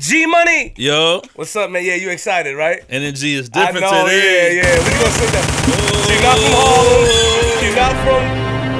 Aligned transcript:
G 0.00 0.26
Money. 0.26 0.74
Yo, 0.76 1.20
What's 1.34 1.56
up, 1.56 1.70
man? 1.72 1.84
Yeah, 1.84 1.96
you 1.96 2.10
excited, 2.10 2.54
right? 2.56 2.84
energy 2.88 3.34
is 3.34 3.50
I 3.52 3.66
different 3.72 3.80
know, 3.90 4.04
today. 4.04 4.56
yeah, 4.56 4.62
yeah. 4.62 4.78
What 4.78 4.92
you 4.92 4.98
gonna 5.00 5.10
say 5.10 5.26
that? 5.26 5.46
She 6.06 6.14
not 6.22 6.38
from 6.38 6.54
Harlem. 6.54 7.02
She 7.58 7.74
not 7.74 7.94
from 8.06 8.22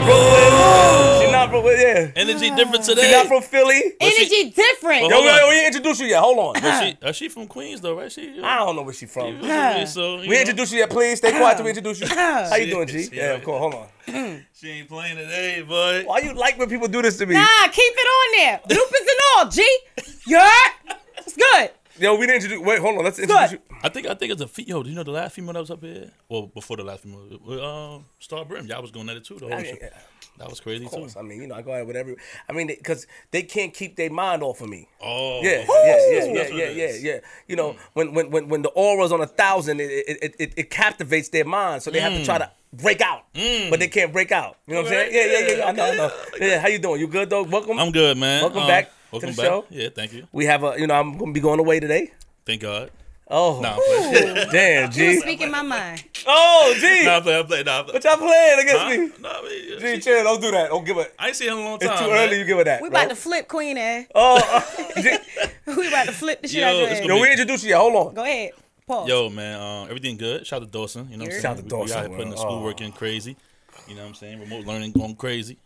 Brooklyn. 0.06 1.26
She 1.26 1.32
not 1.32 1.50
from 1.50 1.64
yeah. 1.66 2.12
Energy 2.14 2.50
different 2.54 2.84
She 2.84 2.94
today. 2.94 3.10
not 3.10 3.26
from 3.26 3.42
Philly. 3.42 3.82
Energy 4.00 4.50
different. 4.50 5.02
Well, 5.02 5.10
Yo, 5.10 5.20
we, 5.22 5.28
on. 5.28 5.48
we 5.48 5.66
introduced 5.66 6.00
you 6.00 6.06
yet. 6.06 6.20
Hold 6.20 6.38
on. 6.38 6.62
But 6.62 6.84
she, 6.84 6.96
uh, 7.02 7.10
she 7.10 7.28
from 7.28 7.48
Queens 7.48 7.80
though, 7.80 7.96
right? 7.98 8.12
She. 8.12 8.40
I 8.40 8.58
don't 8.58 8.76
know 8.76 8.82
where 8.82 8.94
she 8.94 9.06
from. 9.06 9.42
so, 9.88 10.20
you 10.22 10.28
We 10.28 10.36
know, 10.36 10.40
introduce 10.42 10.70
you 10.70 10.78
yet, 10.78 10.90
please. 10.90 11.18
Stay 11.18 11.32
quiet 11.32 11.56
till 11.56 11.64
we 11.64 11.70
introduce 11.70 11.98
you. 12.00 12.06
How 12.06 12.54
you 12.54 12.70
doing, 12.72 12.86
G? 12.86 13.02
She- 13.08 13.16
Yeah, 13.16 13.32
of 13.32 13.42
course. 13.42 13.58
Hold 13.58 13.74
on. 13.74 14.44
She 14.54 14.70
ain't 14.70 14.88
playing 14.88 15.16
today, 15.16 15.62
boy. 15.62 16.04
Why 16.06 16.18
you 16.20 16.32
like 16.34 16.56
when 16.60 16.68
people 16.68 16.86
do 16.86 17.02
this 17.02 17.18
to 17.18 17.26
me? 17.26 17.34
Nah, 17.34 17.66
keep 17.72 17.92
it 17.96 18.06
on 18.06 18.38
there. 18.38 18.60
Bloopers 18.68 19.00
and 19.00 19.20
all, 19.36 19.48
G. 19.50 19.78
You 20.28 20.38
heard? 20.38 20.72
It's 21.28 21.36
good. 21.36 21.70
Yo, 22.02 22.14
we 22.14 22.26
didn't 22.26 22.42
introduce. 22.42 22.66
Wait, 22.66 22.78
hold 22.80 22.96
on. 22.96 23.04
Let's 23.04 23.18
introduce 23.18 23.52
you. 23.52 23.58
I 23.82 23.90
think 23.90 24.06
I 24.06 24.14
think 24.14 24.32
it's 24.32 24.40
a 24.40 24.48
fe- 24.48 24.64
yo. 24.66 24.82
Do 24.82 24.88
you 24.88 24.96
know 24.96 25.02
the 25.02 25.10
last 25.10 25.34
female 25.34 25.52
that 25.52 25.60
was 25.60 25.70
up 25.70 25.82
here? 25.82 26.10
Well, 26.28 26.46
before 26.46 26.78
the 26.78 26.84
last 26.84 27.02
female, 27.02 27.28
uh, 27.46 27.96
um, 27.96 28.04
Star 28.18 28.46
Brim. 28.46 28.66
Y'all 28.66 28.80
was 28.80 28.90
going 28.90 29.10
at 29.10 29.16
it 29.18 29.24
too. 29.26 29.34
The 29.34 29.46
whole 29.46 29.52
I 29.54 29.62
mean, 29.62 29.74
show. 29.74 29.78
yeah, 29.82 29.88
That 30.38 30.48
was 30.48 30.60
crazy 30.60 30.86
of 30.86 30.92
too. 30.92 31.06
I 31.18 31.22
mean, 31.22 31.42
you 31.42 31.46
know, 31.48 31.54
I 31.56 31.60
go 31.60 31.72
ahead 31.72 31.86
with 31.86 31.96
every. 31.96 32.16
I 32.48 32.52
mean, 32.54 32.68
because 32.68 33.06
they 33.30 33.42
can't 33.42 33.74
keep 33.74 33.96
their 33.96 34.08
mind 34.10 34.42
off 34.42 34.62
of 34.62 34.70
me. 34.70 34.88
Oh, 35.02 35.42
Yeah, 35.42 35.66
yeah, 35.68 35.96
yeah, 36.08 36.24
yeah, 36.24 36.48
yeah, 36.48 36.68
yeah, 36.70 36.92
yeah. 36.98 37.18
You 37.46 37.56
know, 37.56 37.76
when 37.92 38.14
when 38.14 38.30
when 38.30 38.48
when 38.48 38.62
the 38.62 38.70
aura's 38.70 39.12
on 39.12 39.20
a 39.20 39.26
thousand, 39.26 39.80
it 39.80 39.90
it, 39.90 40.18
it, 40.22 40.34
it, 40.38 40.52
it 40.56 40.70
captivates 40.70 41.28
their 41.28 41.44
mind, 41.44 41.82
so 41.82 41.90
they 41.90 42.00
have 42.00 42.14
to 42.14 42.24
try 42.24 42.38
to 42.38 42.50
break 42.72 43.02
out, 43.02 43.24
but 43.34 43.80
they 43.80 43.88
can't 43.88 44.12
break 44.14 44.32
out. 44.32 44.56
You 44.66 44.74
know 44.76 44.82
what 44.82 44.92
I'm 44.92 44.92
saying? 44.94 45.14
Yeah, 45.14 45.24
yeah, 45.26 45.46
yeah. 45.48 45.56
yeah. 45.58 45.64
I 45.66 45.72
know, 45.72 45.84
I 45.84 45.94
know. 45.96 46.12
Yeah, 46.40 46.58
how 46.60 46.68
you 46.68 46.78
doing? 46.78 47.00
You 47.00 47.06
good 47.08 47.28
though? 47.28 47.42
Welcome. 47.42 47.78
I'm 47.78 47.92
good, 47.92 48.16
man. 48.16 48.40
Welcome 48.42 48.62
Um, 48.62 48.68
back 48.68 48.92
to 49.10 49.12
welcome 49.12 49.30
the 49.30 49.36
back. 49.36 49.46
show. 49.46 49.64
Yeah, 49.70 49.88
thank 49.94 50.12
you. 50.12 50.26
we 50.32 50.44
have 50.46 50.64
a, 50.64 50.74
you 50.78 50.86
know, 50.86 50.94
I'm 50.94 51.16
gonna 51.18 51.32
be 51.32 51.40
going 51.40 51.60
away 51.60 51.80
today. 51.80 52.12
Thank 52.46 52.62
God. 52.62 52.90
Oh, 53.30 53.60
Nah, 53.60 53.76
I'm 53.76 53.82
playing. 53.82 54.48
damn, 54.52 54.84
You 54.92 55.14
G. 55.14 55.20
speaking 55.20 55.50
my 55.50 55.60
mind. 55.60 56.02
Oh, 56.26 56.74
G. 56.80 57.04
nah, 57.04 57.16
I'm 57.16 57.22
playing. 57.22 57.40
I'm 57.40 57.46
playing. 57.46 57.64
Nah, 57.66 57.80
I'm 57.80 57.86
What 57.86 58.00
playing. 58.02 58.18
y'all 58.18 58.26
playing 58.26 58.58
against 58.60 58.80
Huh? 58.82 58.88
me? 58.88 58.96
Nah, 59.20 59.28
I 59.28 59.42
mean, 59.42 59.80
G, 59.80 59.94
she- 59.96 60.00
chill. 60.00 60.24
Don't 60.24 60.40
do 60.40 60.50
that. 60.52 60.70
Don't 60.70 60.84
give 60.86 60.96
it. 60.96 61.14
I 61.18 61.26
ain't 61.28 61.36
seen 61.36 61.48
him 61.48 61.58
in 61.58 61.64
a 61.64 61.68
long 61.68 61.78
time. 61.78 61.90
It's 61.90 62.00
too 62.00 62.08
man. 62.08 62.26
early. 62.28 62.38
You 62.38 62.44
give 62.46 62.58
it 62.58 62.64
that. 62.64 62.80
We 62.80 62.88
bro. 62.88 62.98
about 63.00 63.10
to 63.10 63.16
flip 63.16 63.46
Queen 63.48 63.76
ass. 63.76 64.06
Oh, 64.14 64.36
uh, 64.96 65.00
G. 65.02 65.10
We 65.76 65.88
about 65.88 66.06
to 66.06 66.12
flip 66.12 66.40
the 66.40 66.48
shit 66.48 66.60
Yo, 66.62 66.68
out 66.68 66.76
your 66.76 66.82
it's 66.88 66.92
ass. 66.92 67.00
gonna 67.06 67.16
Yo, 67.16 67.20
we 67.20 67.30
introduced 67.30 67.64
you. 67.64 67.68
yet. 67.70 67.78
Hold 67.78 67.94
on. 68.08 68.14
Go 68.14 68.22
ahead. 68.24 68.52
Pause. 68.86 69.08
Yo, 69.10 69.28
man, 69.28 69.60
uh, 69.60 69.84
everything 69.84 70.16
good. 70.16 70.46
Shout 70.46 70.62
out 70.62 70.64
to 70.64 70.72
Dawson. 70.72 71.08
You 71.10 71.18
know 71.18 71.24
what 71.24 71.26
I'm 71.26 71.30
saying? 71.32 71.42
Shout 71.42 71.50
out 71.50 71.56
to 71.58 71.62
We- 71.64 71.68
We 71.68 71.82
out 71.82 71.86
Dawson, 71.88 72.00
here 72.00 72.08
putting 72.16 72.30
the 72.30 72.36
man. 72.36 72.38
schoolwork 72.46 72.80
in 72.80 72.92
crazy. 72.92 73.36
You 73.86 73.94
know 73.94 74.00
what 74.02 74.08
I'm 74.08 74.14
saying? 74.14 74.40
Remote 74.40 74.64
learning 74.64 74.92
going 74.92 75.14
crazy. 75.16 75.58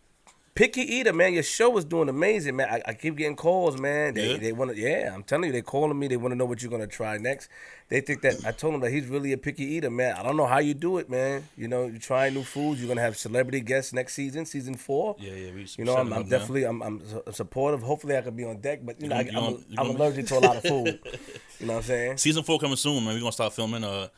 Picky 0.54 0.82
Eater, 0.82 1.14
man, 1.14 1.32
your 1.32 1.42
show 1.42 1.74
is 1.78 1.84
doing 1.86 2.10
amazing, 2.10 2.56
man. 2.56 2.68
I, 2.68 2.90
I 2.90 2.94
keep 2.94 3.16
getting 3.16 3.36
calls, 3.36 3.80
man. 3.80 4.12
They 4.12 4.32
Yeah? 4.32 4.36
they 4.36 4.52
want 4.52 4.72
to, 4.72 4.76
yeah. 4.76 5.10
I'm 5.14 5.22
telling 5.22 5.46
you, 5.46 5.52
they 5.52 5.62
calling 5.62 5.98
me. 5.98 6.08
They 6.08 6.18
want 6.18 6.32
to 6.32 6.36
know 6.36 6.44
what 6.44 6.60
you're 6.60 6.70
gonna 6.70 6.86
try 6.86 7.16
next. 7.16 7.48
They 7.88 8.02
think 8.02 8.20
that 8.20 8.44
I 8.44 8.52
told 8.52 8.74
them 8.74 8.82
that 8.82 8.90
he's 8.90 9.06
really 9.06 9.32
a 9.32 9.38
picky 9.38 9.64
eater, 9.64 9.88
man. 9.88 10.14
I 10.14 10.22
don't 10.22 10.36
know 10.36 10.44
how 10.44 10.58
you 10.58 10.74
do 10.74 10.98
it, 10.98 11.08
man. 11.08 11.48
You 11.56 11.68
know, 11.68 11.86
you're 11.86 11.98
trying 11.98 12.34
new 12.34 12.42
foods. 12.42 12.80
You're 12.80 12.88
gonna 12.88 13.00
have 13.00 13.16
celebrity 13.16 13.60
guests 13.60 13.94
next 13.94 14.12
season, 14.12 14.44
season 14.44 14.74
four. 14.74 15.16
Yeah, 15.18 15.32
yeah. 15.32 15.52
We 15.54 15.66
You 15.78 15.86
know, 15.86 15.96
I'm, 15.96 16.12
I'm 16.12 16.28
definitely, 16.28 16.64
I'm, 16.64 16.82
I'm 16.82 17.02
supportive. 17.32 17.82
Hopefully, 17.82 18.18
I 18.18 18.20
can 18.20 18.36
be 18.36 18.44
on 18.44 18.60
deck, 18.60 18.80
but 18.84 19.00
you 19.00 19.08
know, 19.08 19.16
I, 19.16 19.20
you 19.22 19.38
I'm, 19.38 19.64
I'm 19.78 19.96
allergic 19.96 20.26
to 20.26 20.38
a 20.38 20.40
lot 20.40 20.56
of 20.56 20.62
food. 20.64 20.98
you 21.60 21.66
know 21.66 21.74
what 21.74 21.78
I'm 21.78 21.82
saying? 21.84 22.18
Season 22.18 22.42
four 22.42 22.58
coming 22.58 22.76
soon, 22.76 23.02
man. 23.04 23.14
We're 23.14 23.20
gonna 23.20 23.32
start 23.32 23.54
filming. 23.54 23.84
Uh, 23.84 24.08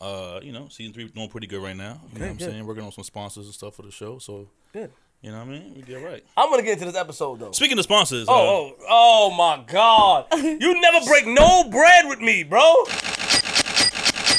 uh, 0.00 0.40
you 0.42 0.50
know, 0.50 0.66
season 0.68 0.92
three 0.92 1.06
doing 1.06 1.28
pretty 1.28 1.46
good 1.46 1.62
right 1.62 1.76
now. 1.76 2.00
You 2.12 2.18
know 2.18 2.24
what 2.26 2.30
I'm 2.32 2.36
good. 2.36 2.50
saying? 2.50 2.66
Working 2.66 2.82
on 2.82 2.90
some 2.90 3.04
sponsors 3.04 3.46
and 3.46 3.54
stuff 3.54 3.76
for 3.76 3.82
the 3.82 3.92
show. 3.92 4.18
So, 4.18 4.48
Good. 4.72 4.90
You 5.24 5.30
know 5.32 5.38
what 5.38 5.48
I 5.48 5.50
mean? 5.50 5.72
We 5.74 5.80
get 5.82 6.04
right. 6.04 6.22
I'm 6.36 6.50
gonna 6.50 6.62
get 6.62 6.74
into 6.74 6.84
this 6.84 6.96
episode 6.96 7.40
though. 7.40 7.52
Speaking 7.52 7.78
of 7.78 7.84
sponsors, 7.84 8.28
uh, 8.28 8.32
Oh, 8.32 8.74
oh, 8.82 9.30
oh 9.30 9.30
my 9.34 9.64
God! 9.66 10.26
You 10.34 10.80
never 10.80 11.04
break 11.06 11.26
no 11.26 11.64
bread 11.70 12.06
with 12.06 12.20
me, 12.20 12.42
bro. 12.42 12.84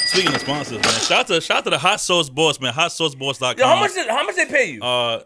speaking 0.06 0.32
of 0.32 0.40
sponsors, 0.40 0.78
man, 0.80 1.00
shout 1.00 1.10
out 1.20 1.26
to 1.26 1.40
shout 1.40 1.58
out 1.58 1.64
to 1.64 1.70
the 1.70 1.78
Hot 1.78 2.00
Sauce 2.00 2.30
Boss, 2.30 2.60
man. 2.60 2.72
HotSauceBoss.com. 2.72 3.58
Yo, 3.58 3.66
how 3.66 3.80
much? 3.80 3.94
Did, 3.94 4.08
how 4.08 4.24
much 4.24 4.36
they 4.36 4.46
pay 4.46 4.70
you? 4.72 4.82
Uh, 4.82 5.24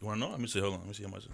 you 0.00 0.06
wanna 0.06 0.20
know? 0.20 0.30
Let 0.30 0.40
me 0.40 0.46
see. 0.46 0.60
Hold 0.60 0.74
on. 0.74 0.78
Let 0.80 0.88
me 0.88 0.94
see 0.94 1.02
how 1.02 1.10
much. 1.10 1.24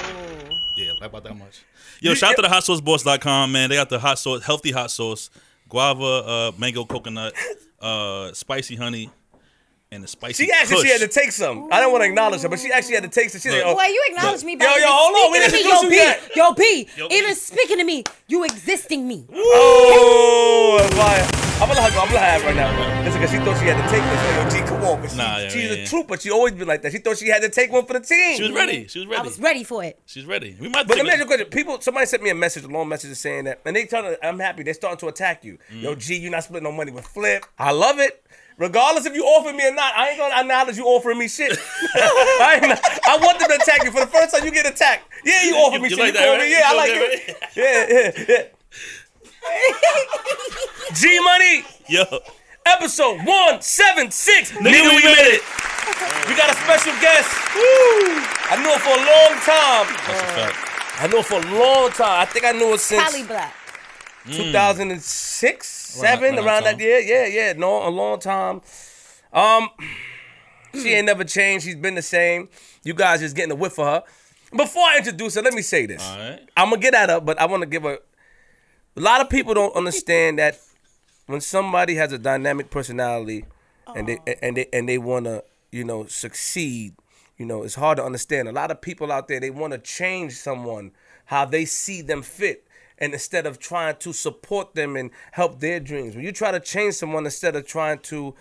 Oh 0.00 0.56
Yeah, 0.76 0.92
about 1.00 1.22
that 1.24 1.36
much. 1.36 1.62
Yo, 2.00 2.14
shout 2.14 2.30
out 2.30 2.36
to 2.36 2.42
the 2.42 2.48
hotsauceboss.com, 2.48 3.52
man. 3.52 3.68
They 3.70 3.76
got 3.76 3.88
the 3.88 3.98
hot 3.98 4.18
sauce, 4.18 4.44
healthy 4.44 4.72
hot 4.72 4.90
sauce, 4.90 5.30
guava, 5.68 6.04
uh, 6.04 6.52
mango, 6.58 6.84
coconut, 6.84 7.32
uh, 7.80 8.32
spicy 8.32 8.76
honey, 8.76 9.10
and 9.90 10.04
the 10.04 10.08
spicy. 10.08 10.44
She 10.44 10.52
actually 10.52 10.82
she 10.82 10.88
had 10.90 11.00
to 11.00 11.08
take 11.08 11.32
some. 11.32 11.68
I 11.72 11.80
don't 11.80 11.92
want 11.92 12.04
to 12.04 12.08
acknowledge 12.08 12.42
her, 12.42 12.48
but 12.48 12.58
she 12.58 12.70
actually 12.72 12.94
had 12.94 13.04
to 13.04 13.08
take 13.08 13.30
some. 13.30 13.40
She 13.40 13.50
like, 13.50 13.62
oh, 13.64 13.74
Boy, 13.74 13.84
you 13.84 14.04
acknowledge 14.10 14.44
me 14.44 14.56
by 14.56 14.64
Yo, 14.66 14.76
yo, 14.76 14.86
hold 14.88 15.16
on, 15.16 15.32
we 15.32 15.38
didn't 15.38 15.52
to 15.52 15.56
me. 15.56 15.70
Yo, 15.70 15.82
you 15.82 15.88
B, 15.90 15.96
yet. 15.96 16.30
yo, 16.36 16.48
Yo, 16.48 16.54
B, 16.54 16.88
even 17.14 17.34
speaking 17.34 17.78
to 17.78 17.84
me, 17.84 18.04
you 18.26 18.44
existing 18.44 19.08
me. 19.08 19.26
oh, 19.32 20.76
that's. 20.80 21.48
I'm 21.60 21.66
gonna 21.66 21.80
let 21.80 21.92
her. 21.92 21.98
I'm 21.98 22.06
gonna 22.06 22.14
let 22.14 22.22
her 22.22 22.38
have 22.38 22.44
right 22.44 22.54
now. 22.56 23.02
Listen, 23.04 23.20
because 23.20 23.30
she 23.32 23.38
thought 23.38 23.58
she 23.58 23.66
had 23.66 23.82
to 23.82 23.90
take 23.90 24.02
this. 24.04 24.22
Like, 24.22 24.60
yo, 24.60 24.62
G, 24.62 24.68
come 24.68 24.84
on, 24.84 25.00
but 25.00 25.10
she, 25.10 25.16
Nah, 25.16 25.38
yeah, 25.38 25.48
she's 25.48 25.64
yeah, 25.64 25.70
a 25.70 25.76
yeah. 25.78 25.84
trooper. 25.86 26.16
She 26.16 26.30
always 26.30 26.52
been 26.52 26.68
like 26.68 26.82
that. 26.82 26.92
She 26.92 26.98
thought 26.98 27.16
she 27.18 27.26
had 27.28 27.42
to 27.42 27.48
take 27.48 27.72
one 27.72 27.84
for 27.84 27.94
the 27.94 28.00
team. 28.00 28.36
She 28.36 28.42
was 28.44 28.52
ready. 28.52 28.86
She 28.86 29.00
was 29.00 29.08
ready. 29.08 29.20
I 29.20 29.24
was 29.24 29.40
ready 29.40 29.64
for 29.64 29.82
it. 29.82 29.98
She's 30.06 30.24
ready. 30.24 30.56
We 30.60 30.68
might. 30.68 30.86
But 30.86 30.94
take 30.94 31.04
let 31.04 31.06
me 31.06 31.10
ask 31.10 31.18
you 31.18 31.22
a- 31.22 31.24
a 31.24 31.28
question. 31.28 31.46
People, 31.50 31.80
somebody 31.80 32.06
sent 32.06 32.22
me 32.22 32.30
a 32.30 32.34
message, 32.34 32.62
a 32.62 32.68
long 32.68 32.88
message, 32.88 33.16
saying 33.16 33.44
that, 33.44 33.60
and 33.64 33.74
they 33.74 33.86
trying 33.86 34.04
to. 34.04 34.24
I'm 34.24 34.38
happy. 34.38 34.62
They're 34.62 34.74
starting 34.74 34.98
to 35.00 35.08
attack 35.08 35.42
you. 35.44 35.58
Mm. 35.72 35.82
Yo, 35.82 35.94
G, 35.96 36.16
you're 36.18 36.30
not 36.30 36.44
splitting 36.44 36.62
no 36.64 36.70
money 36.72 36.92
with 36.92 37.06
Flip. 37.06 37.44
I 37.58 37.72
love 37.72 37.98
it. 37.98 38.22
Regardless 38.58 39.06
if 39.06 39.14
you 39.14 39.22
offer 39.24 39.52
me 39.52 39.66
or 39.68 39.72
not, 39.72 39.94
I 39.96 40.10
ain't 40.10 40.18
gonna 40.18 40.34
acknowledge 40.34 40.76
you 40.76 40.84
offering 40.84 41.16
me 41.18 41.28
shit. 41.28 41.56
I, 41.94 42.58
not- 42.60 42.80
I 43.08 43.16
want 43.24 43.38
them 43.38 43.48
to 43.48 43.54
attack 43.54 43.84
you. 43.84 43.92
For 43.92 44.00
the 44.00 44.06
first 44.10 44.34
time 44.34 44.44
you 44.44 44.50
get 44.50 44.66
attacked, 44.66 45.04
yeah, 45.24 45.44
you 45.44 45.54
offer 45.54 45.76
You- 45.76 45.82
me 45.82 45.88
you 45.90 45.96
shit. 45.96 45.98
like 46.00 46.14
you 46.14 46.18
that, 46.20 46.26
call 46.26 46.36
right? 46.36 46.42
me, 46.42 46.50
yeah, 46.50 46.62
I 46.66 46.74
like 46.74 46.90
like 46.90 47.00
it. 47.00 47.36
that, 47.40 47.56
Yeah, 47.56 47.86
yeah, 47.88 48.24
yeah. 48.28 48.44
G 50.94 51.20
Money, 51.20 51.64
Yo, 51.88 52.04
episode 52.66 53.24
one 53.24 53.60
seven 53.62 54.10
six. 54.10 54.50
nigga, 54.52 54.90
we 54.90 55.02
made 55.04 55.38
it. 55.38 55.42
We 56.28 56.34
got 56.36 56.50
a 56.50 56.54
special 56.54 56.92
guest. 57.00 57.28
Woo! 57.54 57.62
I 58.50 58.58
knew 58.60 58.70
it 58.70 58.80
for 58.80 58.90
a 58.90 59.02
long 59.06 59.40
time. 59.46 59.86
That's 60.06 60.22
a 60.22 60.26
fact. 60.34 60.56
I 61.00 61.06
know 61.06 61.22
for 61.22 61.38
a 61.38 61.58
long 61.58 61.90
time. 61.90 62.20
I 62.22 62.24
think 62.24 62.44
I 62.44 62.52
knew 62.52 62.74
it 62.74 62.80
since. 62.80 63.02
Poly 63.10 63.22
black. 63.24 63.54
2006, 64.28 65.66
seven, 65.66 66.34
around 66.36 66.46
around 66.46 66.64
that 66.64 66.80
year. 66.80 66.98
Yeah, 66.98 67.26
yeah, 67.26 67.52
no, 67.54 67.86
a 67.86 67.90
long 67.90 68.20
time. 68.20 68.60
Um, 69.32 69.68
she 70.74 70.90
ain't 70.90 71.06
never 71.06 71.24
changed. 71.24 71.64
She's 71.64 71.76
been 71.76 71.94
the 71.94 72.02
same. 72.02 72.48
You 72.84 72.94
guys 72.94 73.20
just 73.20 73.36
getting 73.36 73.52
a 73.52 73.56
whiff 73.56 73.78
of 73.78 73.86
her. 73.86 74.02
Before 74.56 74.82
I 74.82 74.98
introduce 74.98 75.34
her, 75.34 75.42
let 75.42 75.52
me 75.54 75.62
say 75.62 75.86
this. 75.86 76.02
Right. 76.02 76.40
I'm 76.56 76.70
gonna 76.70 76.80
get 76.80 76.94
at 76.94 77.10
her, 77.10 77.20
but 77.20 77.40
I 77.40 77.46
want 77.46 77.62
to 77.62 77.68
give 77.68 77.82
her. 77.82 77.98
A 78.96 79.00
lot 79.00 79.20
of 79.20 79.28
people 79.28 79.54
don't 79.54 79.74
understand 79.76 80.38
that 80.38 80.58
when 81.26 81.40
somebody 81.40 81.94
has 81.96 82.12
a 82.12 82.18
dynamic 82.18 82.70
personality, 82.70 83.44
and 83.94 84.08
they 84.08 84.18
and 84.42 84.56
they 84.56 84.66
and 84.72 84.88
they 84.88 84.98
want 84.98 85.26
to, 85.26 85.44
you 85.70 85.84
know, 85.84 86.06
succeed. 86.06 86.94
You 87.36 87.46
know, 87.46 87.62
it's 87.62 87.76
hard 87.76 87.98
to 87.98 88.04
understand. 88.04 88.48
A 88.48 88.52
lot 88.52 88.70
of 88.70 88.80
people 88.80 89.12
out 89.12 89.28
there 89.28 89.38
they 89.38 89.50
want 89.50 89.72
to 89.72 89.78
change 89.78 90.32
someone 90.34 90.92
how 91.26 91.44
they 91.44 91.66
see 91.66 92.00
them 92.00 92.22
fit, 92.22 92.66
and 93.00 93.12
instead 93.12 93.46
of 93.46 93.58
trying 93.58 93.96
to 93.96 94.12
support 94.12 94.74
them 94.74 94.96
and 94.96 95.10
help 95.32 95.60
their 95.60 95.80
dreams, 95.80 96.14
when 96.16 96.24
you 96.24 96.32
try 96.32 96.50
to 96.50 96.60
change 96.60 96.94
someone 96.94 97.24
instead 97.24 97.54
of 97.56 97.66
trying 97.66 97.98
to 98.00 98.34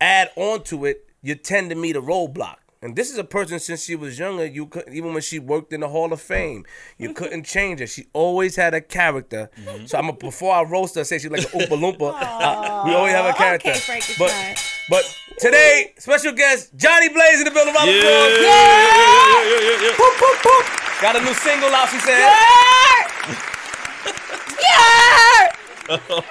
add 0.00 0.30
on 0.36 0.62
to 0.64 0.84
it, 0.84 1.08
you 1.22 1.34
tend 1.34 1.70
to 1.70 1.76
meet 1.76 1.96
a 1.96 2.02
roadblock. 2.02 2.56
And 2.82 2.94
this 2.94 3.10
is 3.10 3.16
a 3.18 3.24
person 3.24 3.58
since 3.58 3.84
she 3.84 3.96
was 3.96 4.18
younger, 4.18 4.44
you 4.44 4.66
could 4.66 4.84
even 4.92 5.12
when 5.14 5.22
she 5.22 5.38
worked 5.38 5.72
in 5.72 5.80
the 5.80 5.88
Hall 5.88 6.12
of 6.12 6.20
Fame, 6.20 6.64
you 6.98 7.14
couldn't 7.18 7.44
change 7.44 7.80
her. 7.80 7.86
She 7.86 8.06
always 8.12 8.54
had 8.54 8.74
a 8.74 8.80
character. 8.80 9.50
So 9.86 9.98
I'm 9.98 10.08
a, 10.10 10.12
before 10.12 10.54
I 10.54 10.62
roast 10.62 10.94
her, 10.96 11.02
say 11.02 11.18
she's 11.18 11.30
like 11.30 11.42
an 11.54 11.60
Oompa 11.60 11.68
Loompa. 11.98 12.14
uh, 12.20 12.82
we 12.84 12.94
always 12.94 13.12
have 13.14 13.24
a 13.24 13.32
character. 13.32 13.70
okay, 13.70 13.78
Frankenstein. 13.80 14.16
but 14.28 14.56
but 14.90 15.18
today, 15.40 15.94
special 15.98 16.32
guest 16.32 16.76
Johnny 16.76 17.08
Blaze 17.08 17.38
in 17.38 17.44
the 17.44 17.50
building. 17.50 17.74
Round 17.74 17.88
of 17.88 17.94
Yeah. 17.96 18.02
applause. 18.02 18.38
Yeah, 18.44 19.42
yeah, 19.42 19.60
yeah, 19.60 19.82
yeah. 19.82 19.96
Boop, 19.96 20.14
boop, 20.20 20.36
boop. 20.44 21.00
Got 21.02 21.16
a 21.16 21.20
new 21.24 21.34
single 21.34 21.70
out. 21.74 21.88
She 21.88 21.98
said. 21.98 22.18
Yeah! 22.20 23.55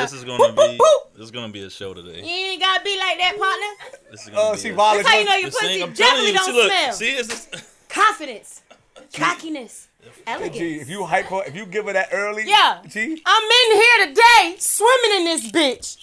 This 0.00 0.12
is 0.14 0.24
gonna 0.24 0.52
be. 0.52 0.78
This 1.14 1.24
is 1.24 1.30
gonna 1.30 1.52
be 1.52 1.62
a 1.64 1.70
show 1.70 1.92
today. 1.94 2.20
You 2.20 2.24
ain't 2.52 2.60
gotta 2.60 2.82
be 2.82 2.96
like 2.98 3.18
that, 3.18 3.36
partner. 3.38 4.00
This 4.10 4.22
is 4.22 4.28
gonna 4.30 4.40
Oh, 4.48 4.54
be 4.54 4.60
she 4.60 4.68
a- 4.70 4.74
violent. 4.74 5.04
That's 5.04 5.14
how 5.14 5.18
you 5.20 5.24
know 5.26 5.34
your 5.36 5.50
This 5.50 5.60
thing, 5.60 5.68
pussy 5.68 5.82
I'm 5.82 5.92
telling 5.94 6.24
definitely 6.24 6.30
you. 6.32 6.36
don't 6.36 6.46
See, 6.46 6.52
look. 6.52 6.66
smell. 6.72 6.92
See, 6.92 7.10
it's 7.10 7.28
this. 7.28 7.48
Confidence, 7.88 8.62
cockiness, 9.14 9.88
elegance. 10.26 10.56
G, 10.56 10.76
if 10.80 10.88
you 10.88 11.04
hype 11.04 11.26
her, 11.26 11.42
if 11.46 11.54
you 11.54 11.66
give 11.66 11.84
her 11.86 11.92
that 11.92 12.08
early, 12.12 12.44
Yeah. 12.46 12.80
G, 12.88 13.22
I'm 13.26 13.42
in 13.42 13.76
here 13.76 14.06
today 14.08 14.56
swimming 14.58 15.18
in 15.18 15.24
this 15.24 15.50
bitch. 15.52 15.96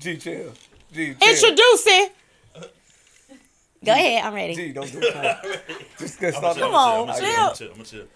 G, 0.00 0.16
chill. 0.16 0.52
G, 0.92 1.14
chill. 1.14 1.28
Introducing. 1.30 2.08
Go 3.84 3.92
ahead, 3.92 4.24
I'm 4.24 4.34
ready. 4.34 4.54
G, 4.56 4.72
don't 4.72 4.90
do 4.90 4.98
it. 5.00 5.12
Come 5.14 5.24
on. 5.24 5.36
Just 5.98 6.18
get 6.20 6.34
started. 6.34 6.60
Come 6.60 6.74
on, 6.74 7.08
I'm 7.10 7.14
chill. 7.20 7.36
gonna 7.36 7.54
chill. 7.54 7.68
I'm 7.68 7.72
gonna 7.74 7.84
chill. 7.84 8.06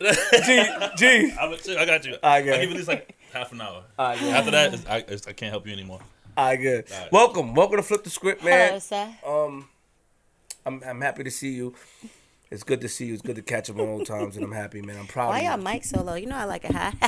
G, 0.00 0.64
G. 0.96 1.32
I'm 1.40 1.50
gonna. 1.50 1.78
I 1.78 1.84
got 1.84 2.04
you. 2.04 2.16
I 2.22 2.42
got 2.42 2.54
I'll 2.54 2.60
give 2.60 2.62
you 2.64 2.70
at 2.70 2.76
least 2.76 2.88
like 2.88 3.16
half 3.32 3.52
an 3.52 3.60
hour. 3.60 3.84
All 3.98 4.08
right, 4.08 4.18
good. 4.18 4.34
After 4.34 4.50
that, 4.50 4.74
it's, 4.74 4.86
I, 4.86 4.96
it's, 5.08 5.26
I 5.26 5.32
can't 5.32 5.50
help 5.52 5.66
you 5.66 5.72
anymore. 5.72 6.00
All 6.36 6.46
right, 6.46 6.56
good. 6.56 6.90
right. 6.90 7.12
Welcome, 7.12 7.54
welcome 7.54 7.76
to 7.76 7.82
Flip 7.82 8.02
the 8.04 8.10
Script, 8.10 8.42
man. 8.44 8.52
Hello, 8.52 8.72
man. 8.72 8.80
sir. 8.80 9.08
Um, 9.26 9.68
I'm 10.66 10.82
I'm 10.84 11.00
happy 11.00 11.24
to 11.24 11.30
see 11.30 11.50
you. 11.50 11.74
It's 12.50 12.62
good 12.62 12.80
to 12.80 12.88
see 12.88 13.06
you. 13.06 13.12
It's 13.14 13.22
good 13.22 13.36
to 13.36 13.42
catch 13.42 13.68
up 13.70 13.76
on 13.76 13.82
old 13.88 14.06
times, 14.06 14.36
and 14.36 14.44
I'm 14.44 14.52
happy, 14.52 14.80
man. 14.82 14.96
I'm 14.98 15.06
proud 15.06 15.28
Why 15.28 15.38
of 15.38 15.42
you. 15.44 15.48
y'all 15.50 15.58
mic 15.58 15.84
so 15.84 16.02
low? 16.02 16.14
You 16.14 16.26
know 16.26 16.36
I 16.36 16.44
like 16.44 16.64
it 16.64 16.72
high. 16.72 16.92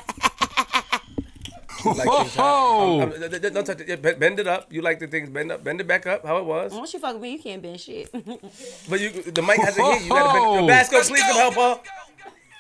You 1.83 1.95
like 1.95 2.07
things 2.11 2.35
high. 2.35 2.45
I'm- 2.45 3.13
I'm- 3.23 3.31
don't- 3.41 3.55
don't 3.55 3.65
touch 3.65 3.81
it. 3.81 4.03
Bend- 4.03 4.21
Bend 4.21 4.39
it 4.39 4.47
up. 4.47 4.71
You 4.71 4.83
like 4.83 4.99
the 4.99 5.07
things 5.07 5.31
bend 5.31 5.51
up, 5.51 5.65
bend 5.65 5.81
it 5.81 5.87
back 5.87 6.07
up, 6.07 6.27
how 6.27 6.37
it 6.37 6.45
was. 6.45 6.75
Once 6.75 6.93
you 6.93 7.01
fuck 7.01 7.15
with 7.15 7.23
me, 7.23 7.33
you 7.33 7.39
can't 7.39 7.63
bend 7.63 7.81
shit. 7.81 8.13
But 8.13 9.01
you, 9.01 9.09
the 9.23 9.41
mic 9.41 9.57
hasn't 9.59 9.87
hit. 9.87 10.03
You 10.03 10.11
gotta 10.11 10.39
bend. 10.39 10.61
Yo, 10.61 10.67
Basco, 10.67 11.01
please 11.01 11.23
come 11.23 11.37
help 11.37 11.55
her. 11.55 11.81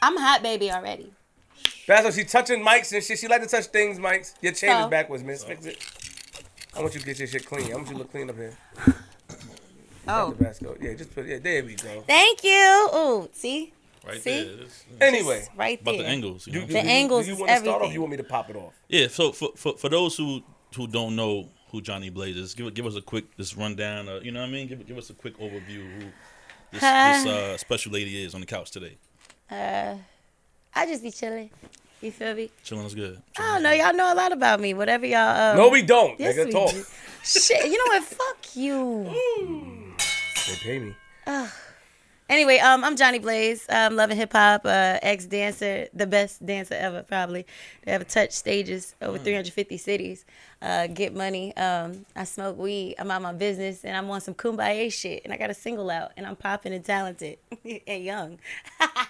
I'm 0.02 0.16
a 0.16 0.20
hot 0.20 0.42
baby 0.42 0.70
already. 0.70 1.12
Basco, 1.86 2.10
she 2.10 2.24
touching 2.24 2.64
mics 2.64 2.92
and 2.92 3.02
shit. 3.02 3.18
She 3.18 3.28
like 3.28 3.42
to 3.42 3.48
touch 3.48 3.66
things, 3.66 3.98
mics. 3.98 4.34
Your 4.40 4.52
chain 4.52 4.70
So? 4.70 4.84
is 4.84 4.90
backwards, 4.90 5.22
miss. 5.24 5.44
Fix 5.44 5.66
it. 5.66 5.78
I 6.76 6.80
want 6.80 6.94
you 6.94 7.00
to 7.00 7.06
get 7.06 7.18
your 7.18 7.28
shit 7.28 7.44
clean. 7.44 7.70
I 7.72 7.74
want 7.74 7.88
you 7.88 7.92
to 7.94 7.98
look 7.98 8.10
clean 8.10 8.30
up 8.30 8.36
here. 8.36 8.54
Oh, 10.08 10.32
The 10.32 10.76
Yeah, 10.80 10.94
just 10.94 11.14
put. 11.14 11.26
Yeah, 11.26 11.38
there 11.38 11.64
we 11.64 11.74
go. 11.74 12.02
thank 12.06 12.42
you. 12.44 12.88
Ooh, 12.94 13.28
see, 13.32 13.72
Right 14.06 14.22
See? 14.22 14.30
there. 14.44 14.52
It's- 14.54 14.84
Anyway, 15.00 15.46
right 15.56 15.80
About 15.80 15.92
there. 15.92 16.02
the 16.04 16.08
angles. 16.08 16.46
You 16.46 16.54
know? 16.54 16.60
do, 16.60 16.66
The 16.72 16.82
do, 16.82 16.88
angles 16.88 17.24
Do 17.26 17.28
you 17.28 17.34
is 17.34 17.40
want 17.40 17.50
to 17.52 17.58
start 17.60 17.82
off? 17.82 17.92
You 17.92 18.00
want 18.00 18.10
me 18.12 18.16
to 18.16 18.24
pop 18.24 18.48
it 18.50 18.56
off? 18.56 18.72
Yeah, 18.88 19.08
so 19.08 19.32
for, 19.32 19.50
for 19.56 19.76
for 19.76 19.88
those 19.90 20.16
who 20.16 20.42
who 20.74 20.86
don't 20.86 21.14
know 21.16 21.48
who 21.70 21.80
Johnny 21.82 22.08
Blaze 22.08 22.36
is, 22.36 22.54
give 22.54 22.72
give 22.72 22.86
us 22.86 22.96
a 22.96 23.02
quick 23.02 23.36
this 23.36 23.56
rundown. 23.56 24.08
Uh, 24.08 24.20
you 24.22 24.32
know 24.32 24.40
what 24.40 24.48
I 24.48 24.52
mean? 24.52 24.68
Give 24.68 24.84
give 24.86 24.96
us 24.98 25.10
a 25.10 25.14
quick 25.14 25.36
overview 25.38 25.84
of 25.84 26.02
who 26.02 26.08
this, 26.72 26.80
this 26.80 27.26
uh, 27.26 27.58
special 27.58 27.92
lady 27.92 28.22
is 28.24 28.34
on 28.34 28.40
the 28.40 28.46
couch 28.46 28.70
today. 28.70 28.96
Uh, 29.50 29.96
I 30.74 30.86
just 30.86 31.02
be 31.02 31.10
chilling. 31.10 31.50
You 32.00 32.10
feel 32.12 32.34
me? 32.34 32.50
Chilling 32.64 32.86
is 32.86 32.94
good. 32.94 33.20
I 33.38 33.42
don't 33.54 33.62
know. 33.62 33.72
Y'all 33.72 33.92
know 33.94 34.12
a 34.12 34.14
lot 34.14 34.32
about 34.32 34.60
me. 34.60 34.72
Whatever 34.74 35.04
y'all. 35.06 35.50
Um, 35.52 35.56
No, 35.56 35.68
we 35.68 35.82
don't. 35.82 36.18
Yes, 36.18 36.36
Nigga, 36.36 36.46
we 36.46 36.52
talk. 36.52 36.70
do. 36.70 36.84
Shit. 37.22 37.66
You 37.66 37.76
know 37.76 37.94
what? 37.94 38.04
Fuck 38.04 38.56
you. 38.56 39.10
They 40.48 40.54
pay 40.62 40.78
me. 40.78 40.94
Anyway, 42.30 42.58
um, 42.58 42.84
I'm 42.84 42.94
Johnny 42.94 43.18
Blaze. 43.18 43.66
I'm 43.68 43.96
loving 43.96 44.16
hip 44.16 44.32
hop, 44.32 44.64
uh, 44.64 44.98
ex 45.02 45.26
dancer, 45.26 45.88
the 45.92 46.06
best 46.06 46.46
dancer 46.46 46.74
ever, 46.74 47.02
probably. 47.02 47.44
They 47.84 47.90
ever 47.90 48.04
touched 48.04 48.34
stages 48.34 48.94
over 49.02 49.18
350 49.18 49.76
cities. 49.76 50.24
Uh, 50.62 50.86
get 50.86 51.12
money. 51.12 51.56
Um, 51.56 52.06
I 52.14 52.22
smoke 52.22 52.56
weed. 52.56 52.94
I'm 53.00 53.10
out 53.10 53.20
my 53.20 53.32
business, 53.32 53.84
and 53.84 53.96
I'm 53.96 54.08
on 54.10 54.20
some 54.20 54.34
kumbaya 54.34 54.92
shit. 54.92 55.22
And 55.24 55.32
I 55.32 55.36
got 55.38 55.50
a 55.50 55.54
single 55.54 55.90
out, 55.90 56.12
and 56.16 56.24
I'm 56.24 56.36
popping 56.36 56.72
and 56.72 56.84
talented 56.84 57.38
and 57.86 58.04
young. 58.04 58.38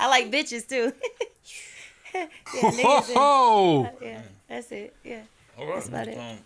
I 0.00 0.08
like 0.08 0.30
bitches 0.30 0.68
too. 0.68 0.92
yeah, 2.14 2.26
niggas 2.54 3.08
and- 3.08 3.16
Oh, 3.16 3.90
yeah, 4.00 4.22
that's 4.48 4.70
it. 4.72 4.94
Yeah, 5.04 5.22
All 5.58 5.66
right. 5.66 5.74
That's 5.76 5.88
about 5.88 6.08
it. 6.08 6.18
Um, 6.18 6.38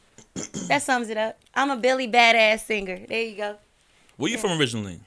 that 0.68 0.82
sums 0.82 1.08
it 1.08 1.16
up. 1.16 1.38
I'm 1.54 1.70
a 1.70 1.76
Billy 1.76 2.08
badass 2.08 2.60
singer. 2.66 3.00
There 3.08 3.22
you 3.22 3.36
go. 3.36 3.56
where 4.16 4.30
you 4.30 4.38
from 4.38 4.58
originally? 4.60 5.00